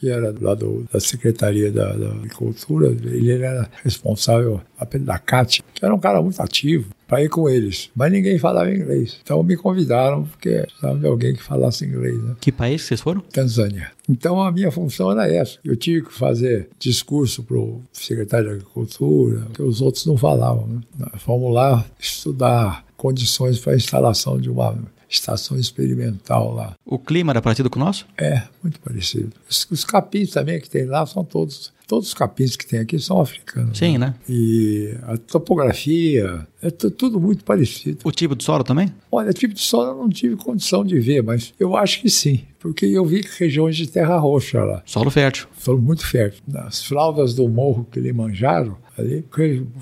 que 0.00 0.08
era 0.08 0.34
lá 0.40 0.54
do, 0.54 0.86
da 0.90 0.98
Secretaria 0.98 1.70
da, 1.70 1.92
da, 1.92 2.08
Agricultura, 2.08 2.88
ele 2.88 3.30
era 3.30 3.70
responsável 3.84 4.62
apenas 4.78 5.06
da 5.06 5.18
CAT, 5.18 5.62
que 5.74 5.84
era 5.84 5.94
um 5.94 5.98
cara 5.98 6.22
muito 6.22 6.40
ativo, 6.40 6.88
para 7.06 7.22
ir 7.22 7.28
com 7.28 7.48
eles. 7.50 7.90
Mas 7.94 8.10
ninguém 8.10 8.38
falava 8.38 8.72
inglês. 8.72 9.18
Então 9.22 9.42
me 9.42 9.56
convidaram, 9.56 10.24
porque 10.24 10.62
precisava 10.62 10.98
de 10.98 11.06
alguém 11.06 11.34
que 11.34 11.42
falasse 11.42 11.84
inglês. 11.84 12.16
Né? 12.22 12.34
Que 12.40 12.50
país 12.50 12.82
vocês 12.82 13.00
foram? 13.00 13.20
Tanzânia. 13.20 13.92
Então 14.08 14.40
a 14.40 14.50
minha 14.50 14.72
função 14.72 15.12
era 15.12 15.30
essa. 15.30 15.58
Eu 15.62 15.76
tive 15.76 16.06
que 16.06 16.14
fazer 16.14 16.70
discurso 16.78 17.42
para 17.42 17.58
o 17.58 17.82
secretário 17.92 18.46
de 18.46 18.54
Agricultura, 18.54 19.46
que 19.52 19.62
os 19.62 19.82
outros 19.82 20.06
não 20.06 20.16
falavam. 20.16 20.66
Né? 20.98 21.06
Fomos 21.18 21.52
lá 21.52 21.84
estudar 21.98 22.86
condições 22.96 23.58
para 23.58 23.74
a 23.74 23.76
instalação 23.76 24.40
de 24.40 24.48
uma 24.48 24.76
estação 25.10 25.58
experimental 25.58 26.54
lá. 26.54 26.74
O 26.86 26.98
clima 26.98 27.32
era 27.32 27.42
parecido 27.42 27.68
com 27.68 27.80
o 27.80 27.84
nosso? 27.84 28.06
É, 28.16 28.44
muito 28.62 28.78
parecido. 28.80 29.32
Os, 29.48 29.66
os 29.70 29.84
capins 29.84 30.30
também 30.30 30.60
que 30.60 30.70
tem 30.70 30.86
lá 30.86 31.04
são 31.04 31.24
todos. 31.24 31.72
Todos 31.88 32.06
os 32.06 32.14
capins 32.14 32.54
que 32.54 32.64
tem 32.64 32.78
aqui 32.78 33.00
são 33.00 33.20
africanos. 33.20 33.76
Sim, 33.76 33.98
né? 33.98 34.06
né? 34.06 34.14
E 34.28 34.94
a 35.02 35.16
topografia, 35.16 36.46
é 36.62 36.70
tudo 36.70 37.20
muito 37.20 37.42
parecido. 37.42 37.98
O 38.04 38.12
tipo 38.12 38.36
de 38.36 38.44
solo 38.44 38.62
também? 38.62 38.94
Olha, 39.10 39.32
tipo 39.32 39.52
de 39.52 39.60
solo 39.60 39.90
eu 39.90 39.96
não 39.96 40.08
tive 40.08 40.36
condição 40.36 40.84
de 40.84 41.00
ver, 41.00 41.20
mas 41.24 41.52
eu 41.58 41.76
acho 41.76 42.00
que 42.00 42.08
sim. 42.08 42.44
Porque 42.60 42.86
eu 42.86 43.04
vi 43.04 43.22
regiões 43.36 43.76
de 43.76 43.88
terra 43.88 44.16
roxa 44.18 44.62
lá. 44.62 44.82
Solo 44.86 45.10
fértil. 45.10 45.48
Solo 45.58 45.82
muito 45.82 46.06
fértil. 46.06 46.40
Nas 46.46 46.84
fraldas 46.84 47.34
do 47.34 47.48
morro 47.48 47.88
que 47.90 47.98
eles 47.98 48.14
manjaram, 48.14 48.76
ali, 49.00 49.24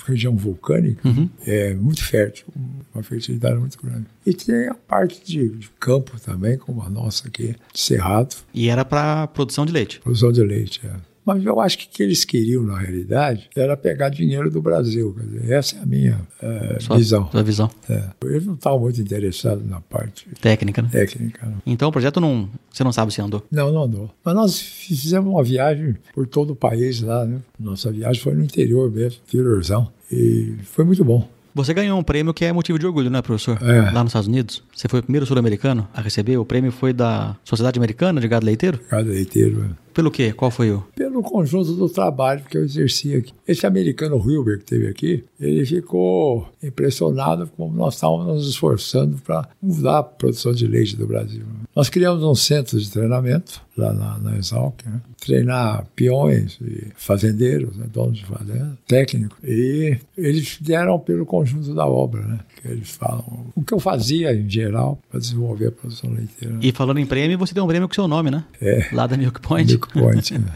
região 0.07 0.37
vulcânica, 0.37 1.07
uhum. 1.07 1.29
é 1.47 1.75
muito 1.75 2.03
fértil, 2.05 2.47
uma 2.95 3.03
fertilidade 3.03 3.59
muito 3.59 3.79
grande. 3.83 4.07
E 4.25 4.33
tem 4.33 4.69
a 4.69 4.75
parte 4.75 5.25
de, 5.25 5.49
de 5.49 5.71
campo 5.79 6.19
também, 6.21 6.57
como 6.57 6.83
a 6.83 6.89
nossa 6.89 7.29
aqui, 7.29 7.55
de 7.73 7.81
cerrado. 7.81 8.37
E 8.53 8.69
era 8.69 8.85
para 8.85 9.27
produção 9.29 9.67
de 9.67 9.73
leite? 9.73 10.01
Produção 10.01 10.33
de 10.33 10.43
leite, 10.43 10.81
é. 10.85 11.08
Mas 11.29 11.45
eu 11.45 11.61
acho 11.61 11.77
que 11.77 11.85
o 11.85 11.89
que 11.91 12.03
eles 12.03 12.25
queriam, 12.25 12.63
na 12.63 12.79
realidade, 12.79 13.51
era 13.55 13.77
pegar 13.77 14.09
dinheiro 14.09 14.51
do 14.51 14.63
Brasil. 14.63 15.15
Dizer, 15.31 15.53
essa 15.53 15.77
é 15.77 15.81
a 15.83 15.85
minha 15.85 16.19
é, 16.41 16.79
sua, 16.81 16.97
visão. 16.97 17.31
Sua 17.31 17.43
visão. 17.43 17.71
É. 17.87 18.03
Eles 18.25 18.47
não 18.47 18.55
estavam 18.55 18.81
muito 18.81 18.99
interessados 18.99 19.63
na 19.69 19.79
parte 19.79 20.27
técnica. 20.41 20.81
Né? 20.81 20.89
Técnica. 20.91 21.45
Não. 21.47 21.61
Então 21.67 21.91
o 21.91 21.93
projeto 21.93 22.19
não. 22.19 22.49
Você 22.73 22.83
não 22.83 22.93
sabe 22.93 23.13
se 23.13 23.21
andou? 23.21 23.45
Não, 23.51 23.71
não 23.71 23.83
andou. 23.83 24.11
Mas 24.25 24.35
nós 24.35 24.59
fizemos 24.59 25.31
uma 25.31 25.45
viagem 25.45 25.97
por 26.15 26.27
todo 26.27 26.55
o 26.55 26.57
país 26.57 27.03
lá. 27.03 27.27
Né? 27.27 27.41
Nossa 27.61 27.93
viagem 27.93 28.23
foi 28.23 28.33
no 28.33 28.43
interior 28.43 28.91
mesmo, 28.91 29.21
interiorzão. 29.29 29.93
E 30.11 30.55
foi 30.63 30.87
muito 30.87 31.05
bom. 31.05 31.29
Você 31.55 31.75
ganhou 31.75 31.99
um 31.99 32.03
prêmio 32.03 32.33
que 32.33 32.45
é 32.45 32.53
motivo 32.53 32.79
de 32.79 32.87
orgulho, 32.87 33.11
né, 33.11 33.21
professor? 33.21 33.59
É. 33.61 33.91
Lá 33.91 34.03
nos 34.03 34.11
Estados 34.11 34.29
Unidos. 34.29 34.63
Você 34.75 34.89
foi 34.89 35.01
o 35.01 35.03
primeiro 35.03 35.27
sul-americano 35.27 35.89
a 35.93 36.01
receber. 36.01 36.39
O 36.39 36.45
prêmio 36.45 36.71
foi 36.71 36.93
da 36.93 37.37
Sociedade 37.45 37.79
Americana 37.79 38.21
de 38.21 38.29
Gado 38.29 38.47
Leiteiro? 38.47 38.81
Gado 38.89 39.11
Leiteiro, 39.11 39.65
é. 39.65 39.88
Pelo 39.99 40.13
quê? 40.13 40.33
Qual 40.33 40.49
foi 40.49 40.71
o? 40.71 40.85
Pelo 40.95 41.25
conjunto 41.25 41.75
do 41.75 41.89
trabalho 41.89 42.45
que 42.49 42.57
eu 42.57 42.63
exerci 42.63 43.17
aqui. 43.17 43.33
Esse 43.49 43.67
americano 43.67 44.17
Hilbert 44.17 44.61
que 44.61 44.67
teve 44.67 44.87
aqui, 44.87 45.25
ele 45.41 45.67
ficou 45.67 46.47
impressionado 46.63 47.51
como 47.57 47.77
nós 47.77 47.95
estávamos 47.95 48.27
nos 48.29 48.49
esforçando 48.49 49.17
para 49.17 49.49
mudar 49.61 49.99
a 49.99 50.03
produção 50.05 50.53
de 50.53 50.69
leite 50.69 50.95
do 50.95 51.05
Brasil. 51.05 51.43
Nós 51.75 51.89
criamos 51.89 52.23
um 52.23 52.35
centro 52.37 52.79
de 52.79 52.89
treinamento 52.89 53.61
lá 53.77 53.93
na, 53.93 54.19
na 54.19 54.37
Exalc, 54.37 54.85
né? 54.87 55.01
treinar 55.21 55.85
peões 55.97 56.59
e 56.61 56.89
fazendeiros, 56.95 57.77
né? 57.77 57.87
donos 57.93 58.19
de 58.19 58.25
fazenda, 58.25 58.79
técnicos. 58.87 59.37
E 59.43 59.97
eles 60.17 60.59
deram 60.61 60.99
pelo 60.99 61.27
conjunto 61.27 61.75
da 61.75 61.87
obra, 61.87 62.23
né? 62.23 62.39
que 62.61 62.69
eles 62.69 62.91
falam. 62.91 63.47
O 63.55 63.63
que 63.63 63.73
eu 63.73 63.81
fazia 63.81 64.35
em 64.35 64.49
geral 64.49 64.99
para 65.11 65.21
desenvolver 65.21 65.69
a 65.69 65.73
produção 65.73 66.11
leiteira. 66.11 66.59
E 66.61 66.73
falando 66.73 66.99
em 66.99 67.07
prêmio, 67.07 67.39
você 67.39 67.55
deu 67.55 67.65
um 67.65 67.69
prêmio 67.69 67.89
com 67.89 67.95
seu 67.95 68.09
nome, 68.09 68.31
né? 68.31 68.45
É. 68.61 68.89
Lá 68.93 69.07
da 69.07 69.17
Milk 69.17 69.41
Point. 69.41 69.71
Milk 69.71 69.88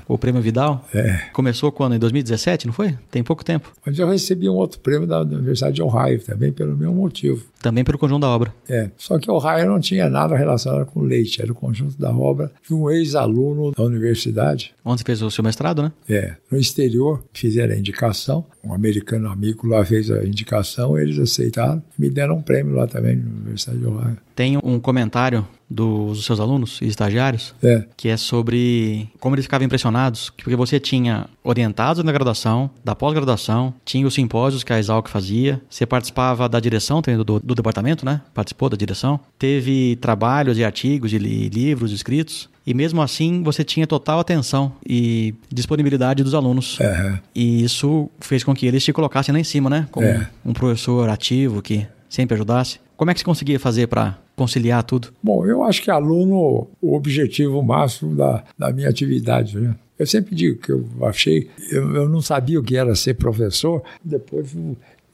O 0.08 0.18
prêmio 0.18 0.42
Vidal. 0.42 0.86
É. 0.94 1.28
Começou 1.32 1.70
quando? 1.72 1.94
Em 1.94 1.98
2017, 1.98 2.66
não 2.66 2.72
foi? 2.72 2.96
Tem 3.10 3.22
pouco 3.22 3.44
tempo. 3.44 3.72
Mas 3.84 3.98
eu 3.98 4.08
recebi 4.08 4.48
um 4.48 4.54
outro 4.54 4.78
prêmio 4.80 5.06
da 5.06 5.20
Universidade 5.20 5.76
de 5.76 5.82
Ohio, 5.82 6.20
também 6.22 6.52
pelo 6.52 6.76
mesmo 6.76 6.94
motivo. 6.94 7.44
Também 7.60 7.84
pelo 7.84 7.98
conjunto 7.98 8.22
da 8.22 8.28
obra. 8.28 8.52
É. 8.68 8.90
Só 8.96 9.18
que 9.18 9.30
Ohio 9.30 9.66
não 9.68 9.80
tinha 9.80 10.08
nada 10.08 10.36
relacionado 10.36 10.86
com 10.86 11.00
leite, 11.00 11.40
era 11.40 11.52
o 11.52 11.54
conjunto 11.54 11.98
da 11.98 12.10
obra 12.10 12.50
de 12.66 12.74
um 12.74 12.90
ex-aluno 12.90 13.70
da 13.70 13.82
universidade. 13.84 14.74
Onde 14.84 15.00
você 15.00 15.04
fez 15.04 15.22
o 15.22 15.30
seu 15.30 15.44
mestrado, 15.44 15.82
né? 15.82 15.92
É. 16.08 16.34
No 16.50 16.58
exterior, 16.58 17.22
fizeram 17.32 17.74
a 17.74 17.78
indicação. 17.78 18.44
Um 18.64 18.74
americano 18.74 19.28
amigo 19.28 19.66
lá 19.66 19.84
fez 19.84 20.10
a 20.10 20.24
indicação, 20.24 20.98
eles 20.98 21.18
aceitaram. 21.18 21.82
Me 21.98 22.10
deram 22.10 22.36
um 22.36 22.42
prêmio 22.42 22.74
lá 22.74 22.86
também 22.86 23.16
na 23.16 23.30
Universidade 23.30 23.78
de 23.78 23.86
Ohio. 23.86 24.16
Tem 24.34 24.56
um 24.62 24.78
comentário 24.80 25.46
dos 25.68 26.24
seus 26.26 26.38
alunos 26.38 26.78
e 26.82 26.86
estagiários 26.86 27.54
É. 27.62 27.84
que 27.96 28.08
é 28.08 28.16
sobre 28.16 29.08
como 29.18 29.34
eles 29.34 29.46
ficavam 29.46 29.64
impressionados, 29.64 30.30
porque 30.36 30.54
você 30.54 30.78
tinha 30.78 31.26
orientados 31.42 32.04
na 32.04 32.12
graduação, 32.12 32.68
da 32.84 32.94
pós-graduação, 32.94 33.72
tinha 33.84 34.06
os 34.06 34.12
simpósios 34.14 34.62
que 34.62 34.72
a 34.72 34.78
Exalc 34.78 35.08
fazia, 35.08 35.60
você 35.70 35.86
participava 35.86 36.48
da 36.48 36.60
direção 36.60 37.00
também 37.00 37.24
do, 37.24 37.40
do 37.40 37.54
departamento, 37.54 38.04
né? 38.04 38.20
Participou 38.34 38.68
da 38.68 38.76
direção, 38.76 39.18
teve 39.38 39.96
trabalhos 39.96 40.58
e 40.58 40.64
artigos 40.64 41.12
e 41.12 41.18
li- 41.18 41.48
livros 41.48 41.90
escritos. 41.92 42.50
E 42.66 42.74
mesmo 42.74 43.00
assim, 43.02 43.42
você 43.42 43.64
tinha 43.64 43.86
total 43.86 44.20
atenção 44.20 44.72
e 44.86 45.34
disponibilidade 45.50 46.22
dos 46.22 46.34
alunos. 46.34 46.78
É. 46.80 47.18
E 47.34 47.64
isso 47.64 48.08
fez 48.20 48.44
com 48.44 48.54
que 48.54 48.66
eles 48.66 48.84
te 48.84 48.92
colocassem 48.92 49.32
lá 49.32 49.40
em 49.40 49.44
cima, 49.44 49.68
né? 49.70 49.88
Como 49.90 50.06
É. 50.06 50.28
um 50.44 50.52
professor 50.52 51.08
ativo 51.08 51.60
que 51.62 51.86
sempre 52.08 52.34
ajudasse. 52.34 52.78
Como 53.02 53.10
é 53.10 53.14
que 53.14 53.18
você 53.18 53.24
conseguia 53.24 53.58
fazer 53.58 53.88
para 53.88 54.16
conciliar 54.36 54.84
tudo? 54.84 55.08
Bom, 55.20 55.44
eu 55.44 55.64
acho 55.64 55.82
que 55.82 55.90
aluno, 55.90 56.68
o 56.80 56.94
objetivo 56.94 57.60
máximo 57.60 58.14
da, 58.14 58.44
da 58.56 58.72
minha 58.72 58.88
atividade, 58.88 59.58
né? 59.58 59.74
Eu 59.98 60.06
sempre 60.06 60.36
digo 60.36 60.60
que 60.60 60.70
eu 60.70 60.86
achei, 61.02 61.50
eu, 61.72 61.96
eu 61.96 62.08
não 62.08 62.22
sabia 62.22 62.60
o 62.60 62.62
que 62.62 62.76
era 62.76 62.94
ser 62.94 63.14
professor, 63.14 63.82
depois 64.04 64.54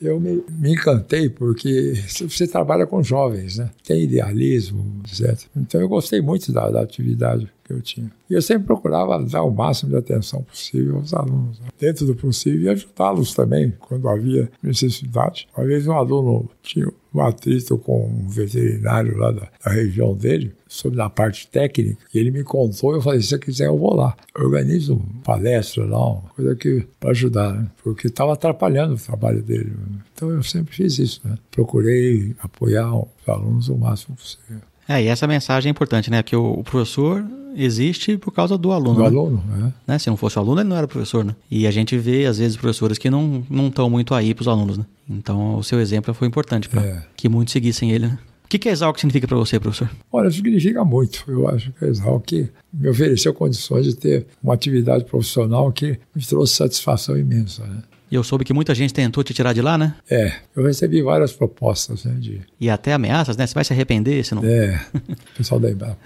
eu- 0.03 0.21
me, 0.21 0.45
me 0.51 0.73
encantei, 0.75 1.31
porque 1.31 1.95
você 2.29 2.47
trabalha 2.47 2.87
com 2.87 3.03
jovens, 3.03 3.57
né? 3.57 3.71
Tem 3.83 4.03
idealismo, 4.03 4.85
etc. 5.07 5.47
Então 5.57 5.81
eu 5.81 5.89
gostei 5.89 6.21
muito 6.21 6.53
da, 6.53 6.69
da 6.71 6.83
atividade 6.83 7.49
que 7.69 7.75
eu 7.75 7.83
tinha. 7.83 8.11
E 8.29 8.35
eu 8.35 8.43
sempre 8.43 8.67
procurava 8.67 9.23
dar 9.23 9.43
o 9.43 9.51
máximo 9.51 9.91
de 9.91 9.97
atenção 9.97 10.43
possível 10.43 10.97
aos 10.97 11.13
alunos, 11.13 11.61
né? 11.61 11.69
dentro 11.79 12.07
do 12.07 12.17
possível, 12.17 12.63
e 12.63 12.69
ajudá-los 12.71 13.35
também, 13.35 13.73
quando 13.79 14.09
havia 14.09 14.51
necessidade. 14.63 15.47
Uma 15.57 15.67
vez 15.67 15.87
um 15.87 15.93
aluno 15.93 16.49
tinha 16.63 16.91
um 17.15 17.21
atrito 17.21 17.79
com 17.79 18.07
um 18.07 18.29
veterinário 18.29 19.17
lá 19.17 19.31
da, 19.31 19.49
da 19.65 19.71
região 19.71 20.15
dele, 20.15 20.53
sobre 20.67 21.01
a 21.01 21.09
parte 21.09 21.49
técnica, 21.49 21.99
e 22.13 22.19
ele 22.19 22.31
me 22.31 22.45
contou, 22.45 22.95
eu 22.95 23.01
falei, 23.01 23.21
se 23.21 23.29
você 23.29 23.39
quiser 23.39 23.67
eu 23.67 23.79
vou 23.79 23.95
lá. 23.95 24.15
Eu 24.37 24.45
organizo 24.45 25.01
palestra 25.25 25.85
lá, 25.85 26.13
uma 26.13 26.29
coisa 26.37 26.55
que 26.55 26.87
para 27.01 27.11
ajudar, 27.11 27.55
né? 27.55 27.71
porque 27.83 28.09
estava 28.09 28.35
atrapalhando 28.35 28.95
o 28.95 28.99
trabalho 28.99 29.43
dele. 29.43 29.71
né? 29.71 30.01
Então 30.15 30.31
eu 30.31 30.43
sempre 30.43 30.75
fiz 30.75 30.99
isso, 30.99 31.21
né? 31.25 31.37
Procurei 31.51 32.35
apoiar 32.41 32.95
os 32.95 33.07
alunos 33.27 33.69
o 33.69 33.77
máximo 33.77 34.17
possível. 34.17 34.61
É, 34.89 35.03
e 35.03 35.07
essa 35.07 35.27
mensagem 35.27 35.69
é 35.69 35.71
importante, 35.71 36.11
né? 36.11 36.23
Que 36.23 36.35
o, 36.35 36.63
professor 36.65 37.25
existe 37.55 38.17
por 38.17 38.33
causa 38.33 38.57
do 38.57 38.73
aluno. 38.73 38.95
Do 38.95 39.01
né? 39.03 39.07
aluno, 39.07 39.45
né? 39.47 39.73
Né? 39.87 39.99
Se 39.99 40.09
não 40.09 40.17
fosse 40.17 40.39
o 40.39 40.41
aluno, 40.41 40.61
ele 40.61 40.69
não 40.69 40.77
era 40.77 40.89
professor, 40.89 41.25
né? 41.25 41.35
E 41.51 41.67
a 41.67 41.71
gente 41.71 41.97
vê, 41.99 42.25
às 42.25 42.39
vezes, 42.39 42.57
professores 42.57 42.97
que 42.97 43.11
não 43.11 43.45
não 43.51 43.69
estão 43.69 43.91
muito 43.91 44.15
aí 44.15 44.33
para 44.33 44.43
os 44.43 44.49
alunos, 44.49 44.79
né? 44.79 44.87
Então, 45.09 45.57
o 45.57 45.63
seu 45.63 45.79
exemplo 45.81 46.15
foi 46.15 46.27
importante 46.27 46.69
para 46.69 46.83
É. 46.83 47.03
que 47.17 47.29
muitos 47.29 47.53
seguissem 47.53 47.91
ele, 47.91 48.07
né? 48.07 48.19
O 48.45 48.49
que, 48.49 48.59
que 48.59 48.67
a 48.67 48.73
Exalc 48.73 48.99
significa 48.99 49.29
para 49.29 49.37
você, 49.37 49.61
professor? 49.61 49.91
Olha, 50.11 50.31
significa 50.31 50.83
muito. 50.83 51.23
Eu 51.29 51.47
acho 51.49 51.71
que 51.73 51.85
a 51.85 51.89
Exalc 51.89 52.33
me 52.73 52.89
ofereceu 52.89 53.35
condições 53.35 53.85
de 53.85 53.95
ter 53.95 54.27
uma 54.43 54.55
atividade 54.55 55.05
profissional 55.05 55.71
que 55.71 55.99
me 56.15 56.25
trouxe 56.27 56.55
satisfação 56.55 57.15
imensa. 57.19 57.63
Né? 57.67 57.83
E 58.11 58.15
eu 58.15 58.25
soube 58.25 58.45
que 58.45 58.53
muita 58.53 58.75
gente 58.75 58.93
tentou 58.93 59.23
te 59.23 59.35
tirar 59.35 59.53
de 59.53 59.61
lá, 59.61 59.77
né? 59.77 59.95
É, 60.11 60.33
eu 60.57 60.65
recebi 60.65 61.03
várias 61.03 61.33
propostas 61.33 62.05
né, 62.05 62.15
de 62.19 62.41
E 62.61 62.71
até 62.71 62.93
ameaças, 62.93 63.37
né? 63.37 63.47
Você 63.47 63.55
vai 63.55 63.65
se 63.65 63.73
arrepender 63.73 64.25
se 64.25 64.35
não... 64.35 64.45
É, 64.45 64.81
o 64.95 65.37
pessoal 65.37 65.61
da 65.61 65.71
Embrapa. 65.71 65.99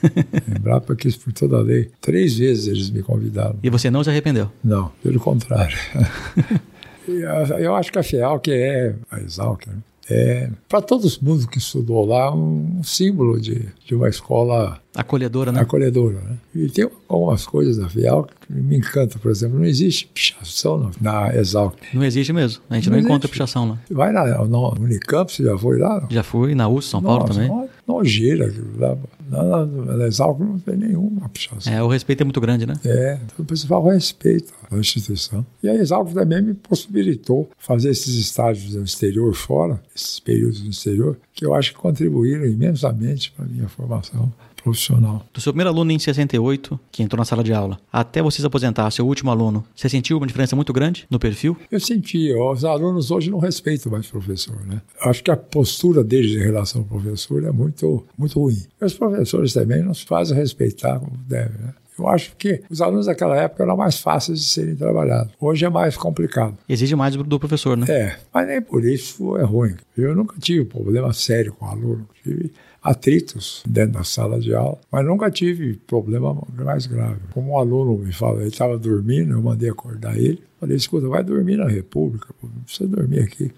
Embrapa 0.48 0.94
quis 0.94 1.16
por 1.16 1.32
toda 1.32 1.56
a 1.56 1.60
lei. 1.60 1.90
Três 2.00 2.36
vezes 2.36 2.66
eles 2.66 2.90
me 2.90 3.02
convidaram. 3.02 3.58
E 3.62 3.70
você 3.70 3.90
não 3.90 4.04
se 4.04 4.10
arrependeu? 4.10 4.50
Não, 4.62 4.92
pelo 5.02 5.18
contrário. 5.18 5.76
Eu 7.08 7.76
acho 7.76 7.92
que 7.92 7.98
a 8.00 8.02
FEAL, 8.02 8.40
que 8.40 8.50
é 8.50 8.94
a 9.10 9.20
Exalc, 9.20 9.64
né, 9.68 9.76
é, 10.08 10.50
para 10.68 10.80
todo 10.80 11.08
mundo 11.20 11.48
que 11.48 11.58
estudou 11.58 12.04
lá, 12.04 12.32
um 12.32 12.82
símbolo 12.82 13.40
de, 13.40 13.66
de 13.84 13.94
uma 13.94 14.08
escola 14.08 14.80
Acolhedora, 14.96 15.52
né? 15.52 15.60
acolhedora. 15.60 16.20
Né? 16.20 16.36
E 16.54 16.68
tem 16.68 16.88
algumas 17.08 17.46
coisas 17.46 17.76
da 17.76 17.88
FEAL 17.88 18.28
que 18.40 18.52
me 18.52 18.76
encantam. 18.76 19.20
Por 19.20 19.30
exemplo, 19.30 19.58
não 19.58 19.66
existe 19.66 20.06
pichação 20.06 20.90
na, 21.00 21.24
na 21.24 21.36
Exalc. 21.36 21.76
Não 21.92 22.04
existe 22.04 22.32
mesmo. 22.32 22.62
A 22.70 22.74
gente 22.76 22.90
não, 22.90 22.96
Não 22.96 23.04
encontra 23.04 23.28
pichação 23.28 23.68
lá. 23.68 23.78
Vai 23.90 24.12
na, 24.12 24.44
na 24.46 24.58
Unicamp, 24.70 25.30
você 25.30 25.44
já 25.44 25.56
foi 25.58 25.78
lá? 25.78 26.06
Já 26.10 26.22
fui 26.22 26.54
na 26.54 26.68
USP, 26.68 26.90
São 26.90 27.02
Paulo 27.02 27.26
Nossa, 27.26 27.34
também. 27.34 27.68
nojeira. 27.86 28.46
aquilo 28.46 28.78
lá. 28.78 28.96
Na, 29.28 29.66
na, 29.66 30.06
Exalc 30.06 30.38
não 30.38 30.58
tem 30.58 30.76
nenhuma 30.76 31.28
pichação. 31.28 31.72
É, 31.72 31.82
o 31.82 31.88
respeito 31.88 32.20
é 32.20 32.24
muito 32.24 32.40
grande, 32.40 32.64
né? 32.64 32.74
É, 32.84 33.18
então 33.24 33.36
o 33.40 33.44
pessoal 33.44 33.84
respeita 33.84 34.52
a 34.70 34.76
instituição. 34.76 35.44
E 35.62 35.68
a 35.68 35.74
Exalc 35.74 36.12
também 36.12 36.40
me 36.42 36.54
possibilitou 36.54 37.50
fazer 37.58 37.90
esses 37.90 38.14
estágios 38.14 38.74
no 38.74 38.84
exterior 38.84 39.34
fora, 39.34 39.82
esses 39.94 40.20
períodos 40.20 40.62
no 40.62 40.70
exterior, 40.70 41.18
que 41.34 41.44
eu 41.44 41.54
acho 41.54 41.72
que 41.72 41.78
contribuíram 41.78 42.46
imensamente 42.46 43.32
para 43.32 43.44
a 43.44 43.48
minha 43.48 43.68
formação 43.68 44.32
profissional. 44.66 45.24
Do 45.32 45.40
seu 45.40 45.52
primeiro 45.52 45.70
aluno 45.70 45.92
em 45.92 45.98
68, 45.98 46.78
que 46.90 47.02
entrou 47.02 47.18
na 47.18 47.24
sala 47.24 47.44
de 47.44 47.52
aula, 47.52 47.78
até 47.92 48.20
você 48.20 48.40
se 48.40 48.46
aposentar, 48.46 48.90
seu 48.90 49.06
último 49.06 49.30
aluno, 49.30 49.64
você 49.74 49.88
sentiu 49.88 50.16
uma 50.16 50.26
diferença 50.26 50.56
muito 50.56 50.72
grande 50.72 51.06
no 51.08 51.20
perfil? 51.20 51.56
Eu 51.70 51.78
senti, 51.78 52.32
os 52.32 52.64
alunos 52.64 53.12
hoje 53.12 53.30
não 53.30 53.38
respeitam 53.38 53.92
mais 53.92 54.08
o 54.08 54.10
professor, 54.10 54.60
né? 54.66 54.82
Acho 55.02 55.22
que 55.22 55.30
a 55.30 55.36
postura 55.36 56.02
deles 56.02 56.32
em 56.32 56.44
relação 56.44 56.80
ao 56.80 56.86
professor 56.88 57.44
é 57.44 57.52
muito, 57.52 58.04
muito 58.18 58.40
ruim. 58.40 58.60
E 58.80 58.84
os 58.84 58.94
professores 58.94 59.52
também 59.52 59.82
não 59.82 59.94
se 59.94 60.04
fazem 60.04 60.36
respeitar 60.36 60.98
como 60.98 61.16
devem, 61.28 61.58
né? 61.58 61.74
Eu 61.98 62.08
acho 62.08 62.36
que 62.36 62.62
os 62.68 62.82
alunos 62.82 63.06
daquela 63.06 63.36
época 63.36 63.62
eram 63.62 63.76
mais 63.76 63.98
fáceis 63.98 64.40
de 64.40 64.44
serem 64.44 64.76
trabalhados. 64.76 65.32
Hoje 65.40 65.64
é 65.64 65.70
mais 65.70 65.96
complicado. 65.96 66.58
Exige 66.68 66.94
mais 66.94 67.16
do, 67.16 67.24
do 67.24 67.38
professor, 67.38 67.74
né? 67.74 67.86
É, 67.88 68.16
mas 68.34 68.46
nem 68.46 68.60
por 68.60 68.84
isso 68.84 69.36
é 69.38 69.44
ruim. 69.44 69.74
Eu 69.96 70.14
nunca 70.14 70.36
tive 70.38 70.66
problema 70.66 71.12
sério 71.14 71.54
com 71.54 71.64
aluno. 71.64 72.06
Tive 72.22 72.52
atritos 72.86 73.62
dentro 73.66 73.94
da 73.94 74.04
sala 74.04 74.38
de 74.38 74.54
aula, 74.54 74.78
mas 74.90 75.04
nunca 75.04 75.28
tive 75.28 75.74
problema 75.74 76.36
mais 76.56 76.86
grave. 76.86 77.20
Como 77.34 77.52
um 77.52 77.58
aluno 77.58 77.98
me 77.98 78.12
fala, 78.12 78.40
ele 78.40 78.48
estava 78.48 78.78
dormindo, 78.78 79.32
eu 79.32 79.42
mandei 79.42 79.68
acordar 79.68 80.16
ele. 80.16 80.40
Falei, 80.60 80.76
escuta, 80.76 81.08
vai 81.08 81.24
dormir 81.24 81.56
na 81.56 81.66
República, 81.66 82.28
não 82.40 82.62
precisa 82.62 82.88
dormir 82.88 83.20
aqui. 83.20 83.50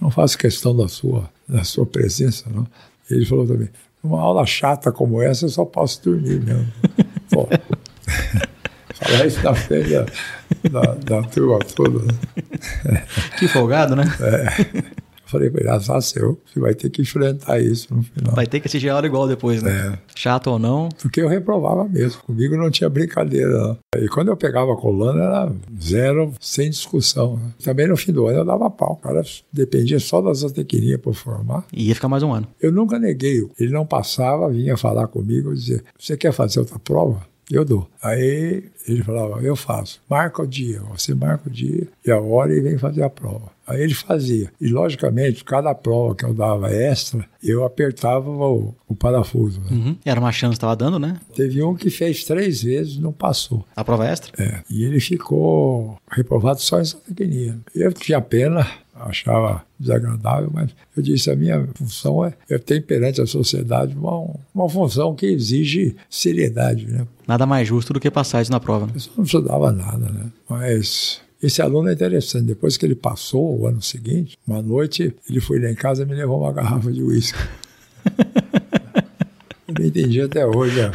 Não 0.00 0.10
faço 0.10 0.38
questão 0.38 0.74
da 0.74 0.88
sua, 0.88 1.28
da 1.46 1.62
sua 1.64 1.84
presença, 1.84 2.48
não. 2.50 2.66
Ele 3.10 3.26
falou 3.26 3.46
também, 3.46 3.68
numa 4.02 4.20
aula 4.20 4.46
chata 4.46 4.90
como 4.90 5.20
essa, 5.20 5.44
eu 5.44 5.50
só 5.50 5.66
posso 5.66 6.02
dormir 6.02 6.40
mesmo. 6.40 6.66
Pô, 7.30 7.46
falar 8.94 9.26
isso 9.26 9.42
na 9.42 9.54
frente 9.54 9.90
da, 9.90 10.06
da, 10.70 10.94
da 10.94 11.22
turma 11.28 11.58
toda, 11.58 12.00
né? 12.00 13.04
Que 13.38 13.46
folgado, 13.48 13.94
né? 13.94 14.04
É. 14.20 15.01
Eu 15.32 15.38
falei 15.38 15.50
com 15.50 15.58
ele, 15.58 15.68
azar 15.70 16.02
seu, 16.02 16.38
você 16.44 16.60
vai 16.60 16.74
ter 16.74 16.90
que 16.90 17.00
enfrentar 17.00 17.58
isso 17.58 17.94
no 17.94 18.02
final. 18.02 18.34
Vai 18.34 18.46
ter 18.46 18.60
que 18.60 18.66
assistir 18.66 18.90
a 18.90 18.94
aula 18.94 19.06
igual 19.06 19.26
depois, 19.26 19.62
né? 19.62 19.94
É. 19.94 19.98
Chato 20.14 20.48
ou 20.48 20.58
não. 20.58 20.90
Porque 21.00 21.22
eu 21.22 21.28
reprovava 21.28 21.88
mesmo, 21.88 22.22
comigo 22.22 22.56
não 22.56 22.70
tinha 22.70 22.90
brincadeira. 22.90 23.50
Não. 23.50 23.78
E 23.96 24.08
quando 24.08 24.28
eu 24.28 24.36
pegava 24.36 24.72
a 24.72 24.76
coluna, 24.76 25.22
era 25.22 25.52
zero, 25.80 26.32
sem 26.40 26.68
discussão. 26.68 27.36
né? 27.36 27.52
Também 27.64 27.88
no 27.88 27.96
fim 27.96 28.12
do 28.12 28.26
ano 28.26 28.40
eu 28.40 28.44
dava 28.44 28.68
pau. 28.70 28.92
O 28.92 28.96
cara 28.96 29.22
dependia 29.52 29.98
só 29.98 30.20
das 30.20 30.38
zootecnias 30.38 31.00
para 31.00 31.12
formar. 31.12 31.64
E 31.72 31.88
ia 31.88 31.94
ficar 31.94 32.08
mais 32.08 32.22
um 32.22 32.32
ano. 32.32 32.46
Eu 32.60 32.70
nunca 32.70 32.98
neguei. 32.98 33.46
Ele 33.58 33.72
não 33.72 33.86
passava, 33.86 34.50
vinha 34.50 34.76
falar 34.76 35.06
comigo 35.06 35.52
e 35.52 35.54
dizia: 35.56 35.82
Você 35.98 36.16
quer 36.16 36.32
fazer 36.32 36.60
outra 36.60 36.78
prova? 36.78 37.22
Eu 37.50 37.64
dou. 37.66 37.86
Aí 38.02 38.64
ele 38.88 39.02
falava, 39.02 39.42
eu 39.42 39.54
faço. 39.54 40.00
Marca 40.08 40.42
o 40.42 40.46
dia. 40.46 40.80
Você 40.96 41.14
marca 41.14 41.48
o 41.48 41.52
dia 41.52 41.86
e 42.06 42.10
a 42.10 42.18
hora 42.18 42.54
e 42.56 42.60
vem 42.60 42.78
fazer 42.78 43.02
a 43.02 43.10
prova. 43.10 43.50
Aí 43.66 43.82
ele 43.82 43.94
fazia. 43.94 44.50
E, 44.60 44.68
logicamente, 44.68 45.44
cada 45.44 45.74
prova 45.74 46.14
que 46.14 46.24
eu 46.24 46.34
dava 46.34 46.70
extra, 46.70 47.24
eu 47.42 47.64
apertava 47.64 48.28
o, 48.28 48.74
o 48.88 48.94
parafuso. 48.94 49.60
Né? 49.60 49.66
Uhum. 49.70 49.96
Era 50.04 50.20
uma 50.20 50.32
chance 50.32 50.52
que 50.52 50.56
estava 50.56 50.76
dando, 50.76 50.98
né? 50.98 51.18
Teve 51.34 51.62
um 51.62 51.74
que 51.74 51.90
fez 51.90 52.24
três 52.24 52.62
vezes 52.62 52.96
e 52.96 53.00
não 53.00 53.12
passou. 53.12 53.64
A 53.74 53.84
prova 53.84 54.06
extra? 54.06 54.32
É. 54.42 54.62
E 54.68 54.84
ele 54.84 55.00
ficou 55.00 55.96
reprovado 56.10 56.60
só 56.60 56.80
em 56.80 56.84
zootecnia. 56.84 57.58
Eu 57.74 57.92
tinha 57.92 58.20
pena, 58.20 58.68
achava 58.94 59.64
desagradável, 59.78 60.50
mas 60.52 60.70
eu 60.96 61.02
disse, 61.02 61.30
a 61.30 61.36
minha 61.36 61.66
função 61.74 62.24
é, 62.24 62.34
eu 62.48 62.58
tenho 62.58 62.82
perante 62.82 63.20
a 63.20 63.26
sociedade 63.26 63.96
uma, 63.96 64.28
uma 64.54 64.68
função 64.68 65.14
que 65.14 65.26
exige 65.26 65.96
seriedade, 66.08 66.86
né? 66.86 67.06
Nada 67.26 67.46
mais 67.46 67.66
justo 67.66 67.92
do 67.92 68.00
que 68.00 68.10
passar 68.10 68.42
isso 68.42 68.52
na 68.52 68.60
prova. 68.60 68.86
Né? 68.86 68.92
Eu 68.96 69.12
não 69.16 69.24
estudava 69.24 69.72
nada, 69.72 70.10
né? 70.10 70.26
Mas 70.48 71.20
esse 71.42 71.60
aluno 71.60 71.88
é 71.88 71.92
interessante. 71.92 72.44
Depois 72.44 72.76
que 72.76 72.86
ele 72.86 72.94
passou, 72.94 73.60
o 73.60 73.66
ano 73.66 73.82
seguinte, 73.82 74.38
uma 74.46 74.62
noite, 74.62 75.14
ele 75.28 75.40
foi 75.40 75.58
lá 75.58 75.68
em 75.68 75.74
casa 75.74 76.04
e 76.04 76.06
me 76.06 76.14
levou 76.14 76.40
uma 76.40 76.52
garrafa 76.52 76.92
de 76.92 77.02
uísque. 77.02 77.38
eu 79.66 79.74
não 79.78 79.84
entendi 79.84 80.20
até 80.20 80.46
hoje. 80.46 80.80
Né? 80.80 80.90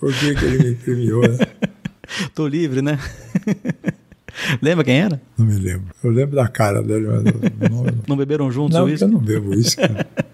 Por 0.00 0.12
que, 0.12 0.34
que 0.34 0.44
ele 0.44 0.70
me 0.70 0.74
premiou, 0.74 1.22
né? 1.22 1.38
Tô 2.34 2.46
livre, 2.48 2.82
né? 2.82 2.98
Lembra 4.62 4.84
quem 4.84 5.00
era? 5.00 5.20
Não 5.36 5.46
me 5.46 5.54
lembro. 5.54 5.94
Eu 6.02 6.10
lembro 6.10 6.36
da 6.36 6.48
cara 6.48 6.82
dele, 6.82 7.06
mas 7.06 7.22
não, 7.70 7.82
não... 7.82 7.94
não 8.08 8.16
beberam 8.16 8.50
juntos 8.50 8.76
não, 8.76 8.88
isso? 8.88 9.04
eu 9.04 9.08
não 9.08 9.20
bebo 9.20 9.54
isso. 9.54 9.76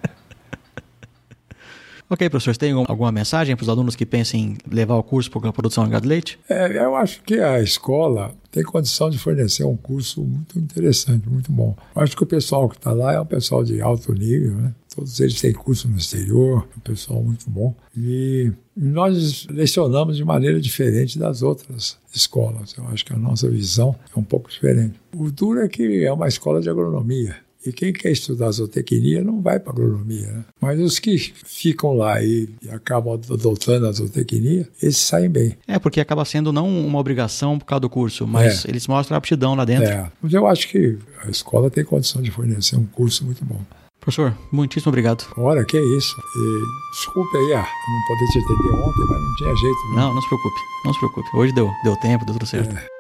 ok, 2.09 2.29
professor, 2.29 2.57
tem 2.57 2.73
alguma 2.73 3.13
mensagem 3.13 3.55
para 3.57 3.63
os 3.63 3.69
alunos 3.69 3.97
que 3.97 4.07
pensem 4.07 4.43
em 4.43 4.75
levar 4.75 4.97
o 4.97 5.03
curso 5.03 5.31
para 5.31 5.49
a 5.49 5.53
produção 5.53 5.89
de 5.89 6.07
leite? 6.07 6.39
É, 6.49 6.79
eu 6.79 6.95
acho 6.97 7.23
que 7.23 7.35
a 7.35 7.61
escola 7.61 8.35
tem 8.51 8.63
condição 8.63 9.11
de 9.11 9.19
fornecer 9.19 9.65
um 9.65 9.77
curso 9.77 10.23
muito 10.23 10.59
interessante, 10.59 11.29
muito 11.29 11.51
bom. 11.51 11.77
Eu 11.95 12.03
acho 12.03 12.17
que 12.17 12.23
o 12.23 12.27
pessoal 12.27 12.69
que 12.69 12.77
está 12.77 12.93
lá 12.93 13.13
é 13.13 13.21
um 13.21 13.27
pessoal 13.27 13.65
de 13.65 13.81
alto 13.81 14.13
nível, 14.13 14.53
né? 14.53 14.75
Todos 14.95 15.19
eles 15.19 15.41
têm 15.41 15.53
curso 15.53 15.89
no 15.89 15.97
exterior, 15.97 16.69
um 16.77 16.81
pessoal 16.81 17.21
muito 17.21 17.51
bom. 17.51 17.75
E 17.97 18.53
nós 18.77 19.45
lecionamos 19.51 20.17
de 20.17 20.25
maneira 20.25 20.61
diferente 20.61 21.19
das 21.19 21.43
outras 21.43 21.99
escolas. 22.13 22.75
Eu 22.79 22.87
acho 22.87 23.05
que 23.05 23.13
a 23.13 23.17
nossa 23.17 23.51
visão 23.51 23.97
é 24.15 24.19
um 24.19 24.23
pouco 24.23 24.49
diferente. 24.49 25.01
O 25.13 25.33
duro 25.33 25.61
é 25.61 25.69
que 25.69 26.05
é 26.05 26.13
uma 26.13 26.29
escola 26.29 26.61
de 26.61 26.71
agronomia. 26.71 27.37
E 27.67 27.73
quem 27.73 27.93
quer 27.93 28.11
estudar 28.11 28.51
zootecnia 28.51 29.25
não 29.25 29.41
vai 29.41 29.59
para 29.59 29.73
agronomia. 29.73 30.27
Né? 30.27 30.45
Mas 30.61 30.79
os 30.81 30.99
que 30.99 31.19
ficam 31.45 31.95
lá 31.95 32.23
e, 32.23 32.49
e 32.63 32.69
acabam 32.71 33.15
adotando 33.15 33.87
a 33.87 33.93
zootecnia, 33.93 34.69
esses 34.83 34.99
saem 34.99 35.31
bem. 35.31 35.57
É, 35.67 35.79
porque 35.79 36.01
acaba 36.01 36.25
sendo 36.25 36.53
não 36.53 36.69
uma 36.69 36.99
obrigação 36.99 37.59
por 37.59 37.65
causa 37.65 37.81
do 37.81 37.91
curso, 37.91 38.27
mas 38.27 38.65
é. 38.65 38.71
eles 38.71 38.87
mostram 38.87 39.17
aptidão 39.17 39.55
lá 39.55 39.65
dentro. 39.65 39.89
É, 39.89 40.11
mas 40.21 40.33
eu 40.33 40.47
acho 40.47 40.69
que 40.69 40.99
a 41.25 41.31
escola 41.31 41.71
tem 41.71 41.85
condição 41.85 42.21
de 42.21 42.31
fornecer 42.31 42.77
um 42.77 42.85
curso 42.85 43.25
muito 43.25 43.45
bom. 43.45 43.61
Professor, 44.05 44.37
muitíssimo 44.53 44.91
obrigado. 44.91 45.25
Ora, 45.35 45.65
que 45.65 45.79
isso. 45.79 46.15
E, 46.37 46.95
desculpe 46.95 47.37
aí, 47.39 47.55
ah, 47.55 47.67
não 47.67 48.07
poder 48.07 48.27
te 48.27 48.39
atender 48.39 48.85
ontem, 48.85 49.07
mas 49.09 49.21
não 49.21 49.35
tinha 49.37 49.57
jeito. 49.57 49.95
Não, 49.95 50.15
não 50.15 50.21
se 50.21 50.29
preocupe, 50.29 50.61
não 50.85 50.93
se 50.93 50.99
preocupe. 50.99 51.29
Hoje 51.35 51.55
deu, 51.55 51.71
deu 51.83 51.97
tempo, 51.97 52.25
deu 52.27 52.35
tudo 52.35 52.47
certo. 52.47 52.77
É. 52.77 52.94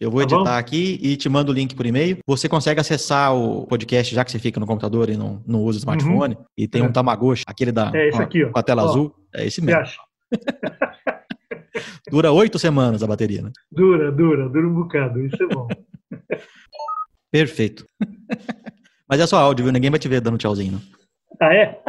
Eu 0.00 0.12
vou 0.12 0.20
tá 0.20 0.24
editar 0.24 0.50
tá 0.52 0.58
aqui 0.58 0.98
e 1.02 1.16
te 1.16 1.28
mando 1.28 1.50
o 1.50 1.54
link 1.54 1.74
por 1.74 1.84
e-mail. 1.84 2.18
Você 2.24 2.48
consegue 2.48 2.80
acessar 2.80 3.34
o 3.34 3.66
podcast 3.66 4.14
já 4.14 4.24
que 4.24 4.30
você 4.30 4.38
fica 4.38 4.60
no 4.60 4.66
computador 4.66 5.10
e 5.10 5.16
não, 5.16 5.42
não 5.44 5.64
usa 5.64 5.78
o 5.78 5.80
smartphone. 5.80 6.36
Uhum. 6.36 6.44
E 6.56 6.68
tem 6.68 6.82
é. 6.82 6.84
um 6.84 6.92
Tamagotchi, 6.92 7.42
aquele 7.48 7.72
da 7.72 7.90
é 7.92 8.08
esse 8.08 8.22
aqui, 8.22 8.44
ó. 8.44 8.52
com 8.52 8.58
a 8.60 8.62
tela 8.62 8.84
ó. 8.84 8.88
azul. 8.88 9.12
É 9.34 9.44
esse 9.44 9.60
mesmo. 9.60 9.82
dura 12.12 12.30
oito 12.30 12.60
semanas 12.60 13.02
a 13.02 13.08
bateria, 13.08 13.42
né? 13.42 13.50
Dura, 13.72 14.12
dura, 14.12 14.48
dura 14.48 14.68
um 14.68 14.74
bocado. 14.74 15.20
Isso 15.20 15.42
é 15.42 15.46
bom. 15.48 15.66
Perfeito. 17.32 17.84
Mas 19.10 19.18
é 19.18 19.26
só 19.26 19.38
áudio, 19.38 19.64
viu? 19.64 19.72
Ninguém 19.72 19.90
vai 19.90 19.98
te 19.98 20.08
ver 20.08 20.20
dando 20.20 20.38
tchauzinho. 20.38 20.72
Não. 20.72 20.80
Ah, 21.40 21.54
é? 21.54 21.80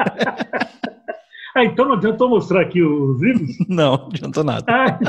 ah, 1.55 1.63
então 1.63 1.85
não 1.85 1.93
adiantou 1.93 2.29
mostrar 2.29 2.61
aqui 2.61 2.81
os 2.81 3.21
livros? 3.21 3.49
Não, 3.67 3.97
não 3.97 4.07
adiantou 4.07 4.43
nada. 4.43 4.65
Ah, 4.67 4.99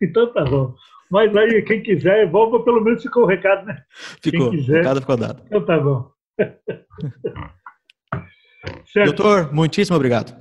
então 0.00 0.32
tá 0.32 0.44
bom. 0.44 0.74
Mas 1.10 1.34
aí, 1.36 1.62
quem 1.62 1.82
quiser, 1.82 2.30
volta, 2.30 2.62
pelo 2.64 2.82
menos 2.82 3.02
ficou 3.02 3.22
o 3.24 3.26
recado, 3.26 3.66
né? 3.66 3.82
Ficou, 4.22 4.50
quem 4.50 4.60
quiser, 4.60 4.74
o 4.74 4.76
recado 4.78 5.00
ficou 5.00 5.16
dado. 5.16 5.42
Então 5.46 5.64
tá 5.64 5.78
bom. 5.78 6.10
Doutor, 9.04 9.52
muitíssimo 9.52 9.96
obrigado. 9.96 10.36